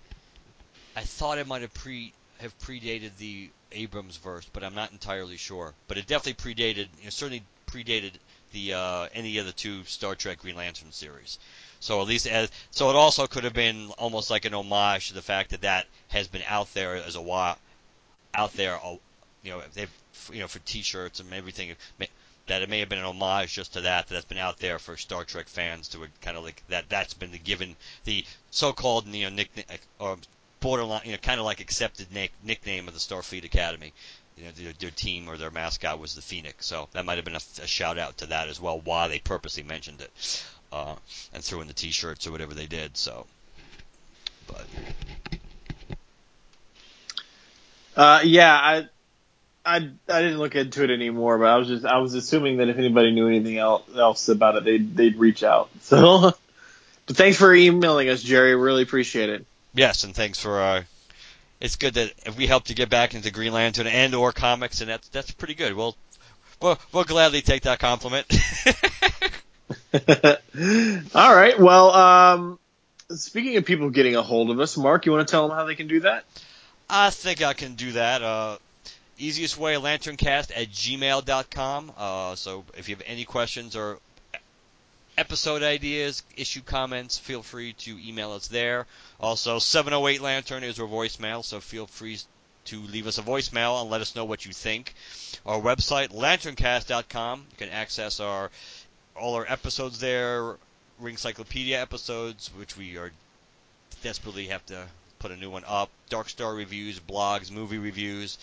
I 0.95 1.01
thought 1.01 1.37
it 1.37 1.45
might 1.45 1.61
have 1.61 1.73
pre 1.73 2.13
have 2.39 2.57
predated 2.59 3.11
the 3.17 3.49
Abrams 3.71 4.17
verse, 4.17 4.47
but 4.51 4.63
I'm 4.63 4.73
not 4.73 4.91
entirely 4.91 5.37
sure. 5.37 5.73
But 5.87 5.97
it 5.97 6.07
definitely 6.07 6.53
predated. 6.53 6.87
You 6.97 7.05
know, 7.05 7.09
certainly 7.09 7.43
predated 7.67 8.13
the 8.51 8.73
uh, 8.73 9.07
any 9.13 9.37
of 9.37 9.45
the 9.45 9.51
two 9.51 9.83
Star 9.83 10.15
Trek 10.15 10.39
Green 10.39 10.55
Lantern 10.55 10.91
series. 10.91 11.37
So 11.81 12.01
at 12.01 12.07
least 12.07 12.27
as 12.27 12.51
so 12.71 12.89
it 12.89 12.95
also 12.95 13.25
could 13.25 13.45
have 13.45 13.53
been 13.53 13.89
almost 13.97 14.29
like 14.29 14.45
an 14.45 14.53
homage 14.53 15.07
to 15.07 15.13
the 15.13 15.21
fact 15.21 15.51
that 15.51 15.61
that 15.61 15.87
has 16.09 16.27
been 16.27 16.43
out 16.47 16.73
there 16.73 16.95
as 16.95 17.15
a 17.15 17.21
while, 17.21 17.57
out 18.33 18.53
there, 18.53 18.75
uh, 18.83 18.97
you 19.43 19.51
know, 19.51 19.61
they've 19.73 19.91
you 20.31 20.39
know 20.39 20.47
for 20.47 20.59
T-shirts 20.59 21.19
and 21.19 21.33
everything. 21.33 21.75
That 22.47 22.63
it 22.63 22.69
may 22.69 22.79
have 22.79 22.89
been 22.89 22.99
an 22.99 23.05
homage 23.05 23.53
just 23.53 23.73
to 23.73 23.81
that 23.81 24.07
that's 24.07 24.25
been 24.25 24.39
out 24.39 24.57
there 24.57 24.79
for 24.79 24.97
Star 24.97 25.23
Trek 25.23 25.47
fans 25.47 25.87
to 25.89 26.05
kind 26.21 26.35
of 26.35 26.43
like 26.43 26.63
that 26.67 26.89
that's 26.89 27.13
been 27.13 27.31
the 27.31 27.37
given 27.37 27.75
the 28.03 28.25
so-called 28.51 29.07
you 29.07 29.29
know 29.29 29.35
nickname 29.35 29.65
or 29.99 30.17
borderline 30.59 31.03
you 31.05 31.11
know 31.11 31.17
kind 31.19 31.39
of 31.39 31.45
like 31.45 31.61
accepted 31.61 32.11
nick, 32.11 32.33
nickname 32.43 32.87
of 32.87 32.93
the 32.93 32.99
Starfleet 32.99 33.45
Academy. 33.45 33.93
You 34.35 34.45
know, 34.45 34.51
their, 34.51 34.73
their 34.73 34.91
team 34.91 35.29
or 35.29 35.37
their 35.37 35.51
mascot 35.51 35.99
was 35.99 36.15
the 36.15 36.21
Phoenix, 36.21 36.65
so 36.65 36.87
that 36.93 37.05
might 37.05 37.17
have 37.17 37.25
been 37.25 37.35
a, 37.35 37.61
a 37.61 37.67
shout 37.67 37.97
out 37.97 38.17
to 38.19 38.27
that 38.27 38.47
as 38.47 38.59
well. 38.59 38.79
Why 38.79 39.07
they 39.07 39.19
purposely 39.19 39.63
mentioned 39.63 40.01
it 40.01 40.11
uh, 40.71 40.95
and 41.33 41.43
threw 41.43 41.61
in 41.61 41.67
the 41.67 41.73
T-shirts 41.73 42.27
or 42.27 42.31
whatever 42.31 42.53
they 42.53 42.65
did. 42.67 42.97
So, 42.97 43.25
but 44.47 44.65
Uh, 47.95 48.21
yeah, 48.23 48.53
I, 48.53 48.87
I, 49.65 49.75
I 50.07 50.21
didn't 50.21 50.37
look 50.39 50.55
into 50.55 50.83
it 50.85 50.89
anymore, 50.89 51.37
but 51.37 51.47
I 51.47 51.57
was 51.57 51.67
just, 51.67 51.85
I 51.85 51.97
was 51.97 52.13
assuming 52.13 52.57
that 52.57 52.69
if 52.69 52.77
anybody 52.77 53.11
knew 53.11 53.27
anything 53.27 53.57
else, 53.57 53.83
else 53.93 54.29
about 54.29 54.55
it, 54.55 54.63
they'd, 54.63 54.95
they'd 54.95 55.17
reach 55.17 55.43
out. 55.43 55.69
So, 55.81 56.31
but 57.07 57.17
thanks 57.17 57.37
for 57.37 57.53
emailing 57.53 58.07
us, 58.09 58.21
Jerry. 58.21 58.55
Really 58.55 58.83
appreciate 58.83 59.29
it. 59.29 59.45
yes, 59.73 60.03
and 60.03 60.15
thanks 60.15 60.39
for. 60.39 60.61
Uh, 60.61 60.83
it's 61.59 61.75
good 61.75 61.95
that 61.95 62.13
if 62.25 62.37
we 62.37 62.45
help 62.47 62.65
to 62.65 62.73
get 62.75 62.89
back 62.89 63.15
into 63.15 63.31
Green 63.31 63.51
Lantern 63.51 63.87
and 63.87 64.13
or 64.15 64.31
comics, 64.31 64.79
and 64.81 64.89
that's 64.89 65.09
that's 65.09 65.31
pretty 65.31 65.55
good. 65.55 65.73
We'll 65.73 65.97
we'll, 66.61 66.77
we'll 66.93 67.03
gladly 67.03 67.41
take 67.41 67.63
that 67.63 67.79
compliment. 67.79 68.27
All 71.15 71.35
right. 71.35 71.59
Well, 71.59 71.91
um, 71.93 72.59
speaking 73.09 73.57
of 73.57 73.65
people 73.65 73.89
getting 73.89 74.15
a 74.15 74.21
hold 74.21 74.49
of 74.49 74.59
us, 74.59 74.77
Mark, 74.77 75.05
you 75.05 75.11
want 75.11 75.27
to 75.27 75.31
tell 75.31 75.47
them 75.47 75.57
how 75.57 75.65
they 75.65 75.75
can 75.75 75.87
do 75.87 76.01
that? 76.01 76.25
I 76.89 77.09
think 77.11 77.43
I 77.43 77.53
can 77.53 77.75
do 77.75 77.91
that. 77.93 78.21
Uh, 78.21 78.57
easiest 79.17 79.57
way, 79.57 79.75
lanterncast 79.75 80.51
at 80.55 80.69
gmail.com. 80.69 81.91
Uh, 81.97 82.35
so 82.35 82.63
if 82.77 82.89
you 82.89 82.95
have 82.95 83.03
any 83.05 83.25
questions 83.25 83.75
or 83.75 83.99
episode 85.17 85.63
ideas, 85.63 86.23
issue 86.37 86.61
comments, 86.61 87.17
feel 87.17 87.43
free 87.43 87.73
to 87.73 87.97
email 88.07 88.31
us 88.31 88.47
there. 88.47 88.87
Also, 89.19 89.59
708 89.59 90.21
Lantern 90.21 90.63
is 90.63 90.79
our 90.79 90.87
voicemail, 90.87 91.43
so 91.43 91.59
feel 91.59 91.87
free 91.87 92.17
to 92.65 92.79
leave 92.81 93.07
us 93.07 93.17
a 93.17 93.21
voicemail 93.21 93.81
and 93.81 93.89
let 93.89 94.01
us 94.01 94.15
know 94.15 94.25
what 94.25 94.45
you 94.45 94.53
think. 94.53 94.93
Our 95.45 95.59
website, 95.59 96.09
lanterncast.com, 96.09 97.45
you 97.51 97.57
can 97.57 97.69
access 97.69 98.19
our 98.19 98.49
all 99.19 99.35
our 99.35 99.45
episodes 99.47 99.99
there, 99.99 100.55
Ring 100.99 101.17
Cyclopedia 101.17 101.79
episodes, 101.79 102.49
which 102.57 102.75
we 102.77 102.97
are 102.97 103.11
desperately 104.01 104.47
have 104.47 104.65
to 104.67 104.87
put 105.19 105.31
a 105.31 105.35
new 105.35 105.49
one 105.49 105.63
up. 105.67 105.89
Dark 106.09 106.29
Star 106.29 106.53
reviews, 106.53 106.99
blogs, 106.99 107.51
movie 107.51 107.77
reviews. 107.77 108.37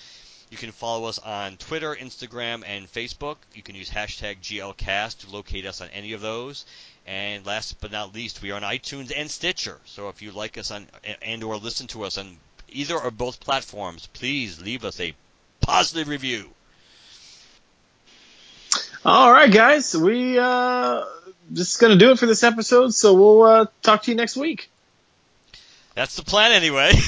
You 0.51 0.57
can 0.57 0.71
follow 0.71 1.09
us 1.09 1.19
on 1.19 1.57
Twitter, 1.57 1.95
Instagram, 1.95 2.63
and 2.65 2.91
Facebook. 2.93 3.37
You 3.55 3.63
can 3.63 3.75
use 3.75 3.91
hashtag 3.91 4.37
GLCast 4.41 5.19
to 5.21 5.31
locate 5.31 5.67
us 5.67 5.81
on 5.81 5.89
any 5.89 6.13
of 6.13 6.21
those. 6.21 6.65
And 7.07 7.45
last 7.45 7.81
but 7.81 7.91
not 7.91 8.15
least, 8.15 8.43
we 8.43 8.53
are 8.53 8.57
on 8.57 8.63
iTunes 8.63 9.13
and 9.15 9.31
Stitcher. 9.31 9.81
So 9.87 10.09
if 10.09 10.23
you 10.23 10.33
like 10.33 10.57
us 10.57 10.71
on 10.71 10.87
and 11.23 11.43
or 11.43 11.57
listen 11.57 11.89
to 11.89 12.05
us 12.05 12.19
on 12.19 12.37
either 12.69 12.99
or 12.99 13.11
both 13.11 13.41
platforms, 13.41 14.09
please 14.13 14.61
leave 14.61 14.85
us 14.85 15.01
a 15.01 15.15
positive 15.61 16.09
review. 16.09 16.51
All 19.05 19.31
right, 19.33 19.51
guys. 19.53 19.97
We 19.97 20.39
uh 20.39 21.05
just 21.53 21.81
gonna 21.81 21.97
do 21.97 22.11
it 22.11 22.19
for 22.19 22.27
this 22.27 22.43
episode. 22.43 22.95
So 22.95 23.15
we'll 23.15 23.43
uh, 23.43 23.67
talk 23.83 24.03
to 24.05 24.11
you 24.11 24.17
next 24.17 24.37
week. 24.37 24.71
That's 25.95 26.17
the 26.17 26.23
plan 26.23 26.53
anyway. 26.53 26.93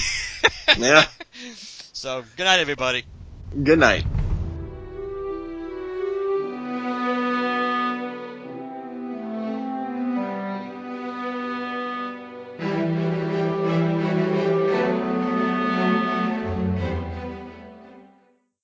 Yeah. 0.77 1.07
So 1.95 2.23
good 2.37 2.45
night, 2.45 2.61
everybody. 2.61 3.05
Good 3.65 3.79
night. 3.79 4.05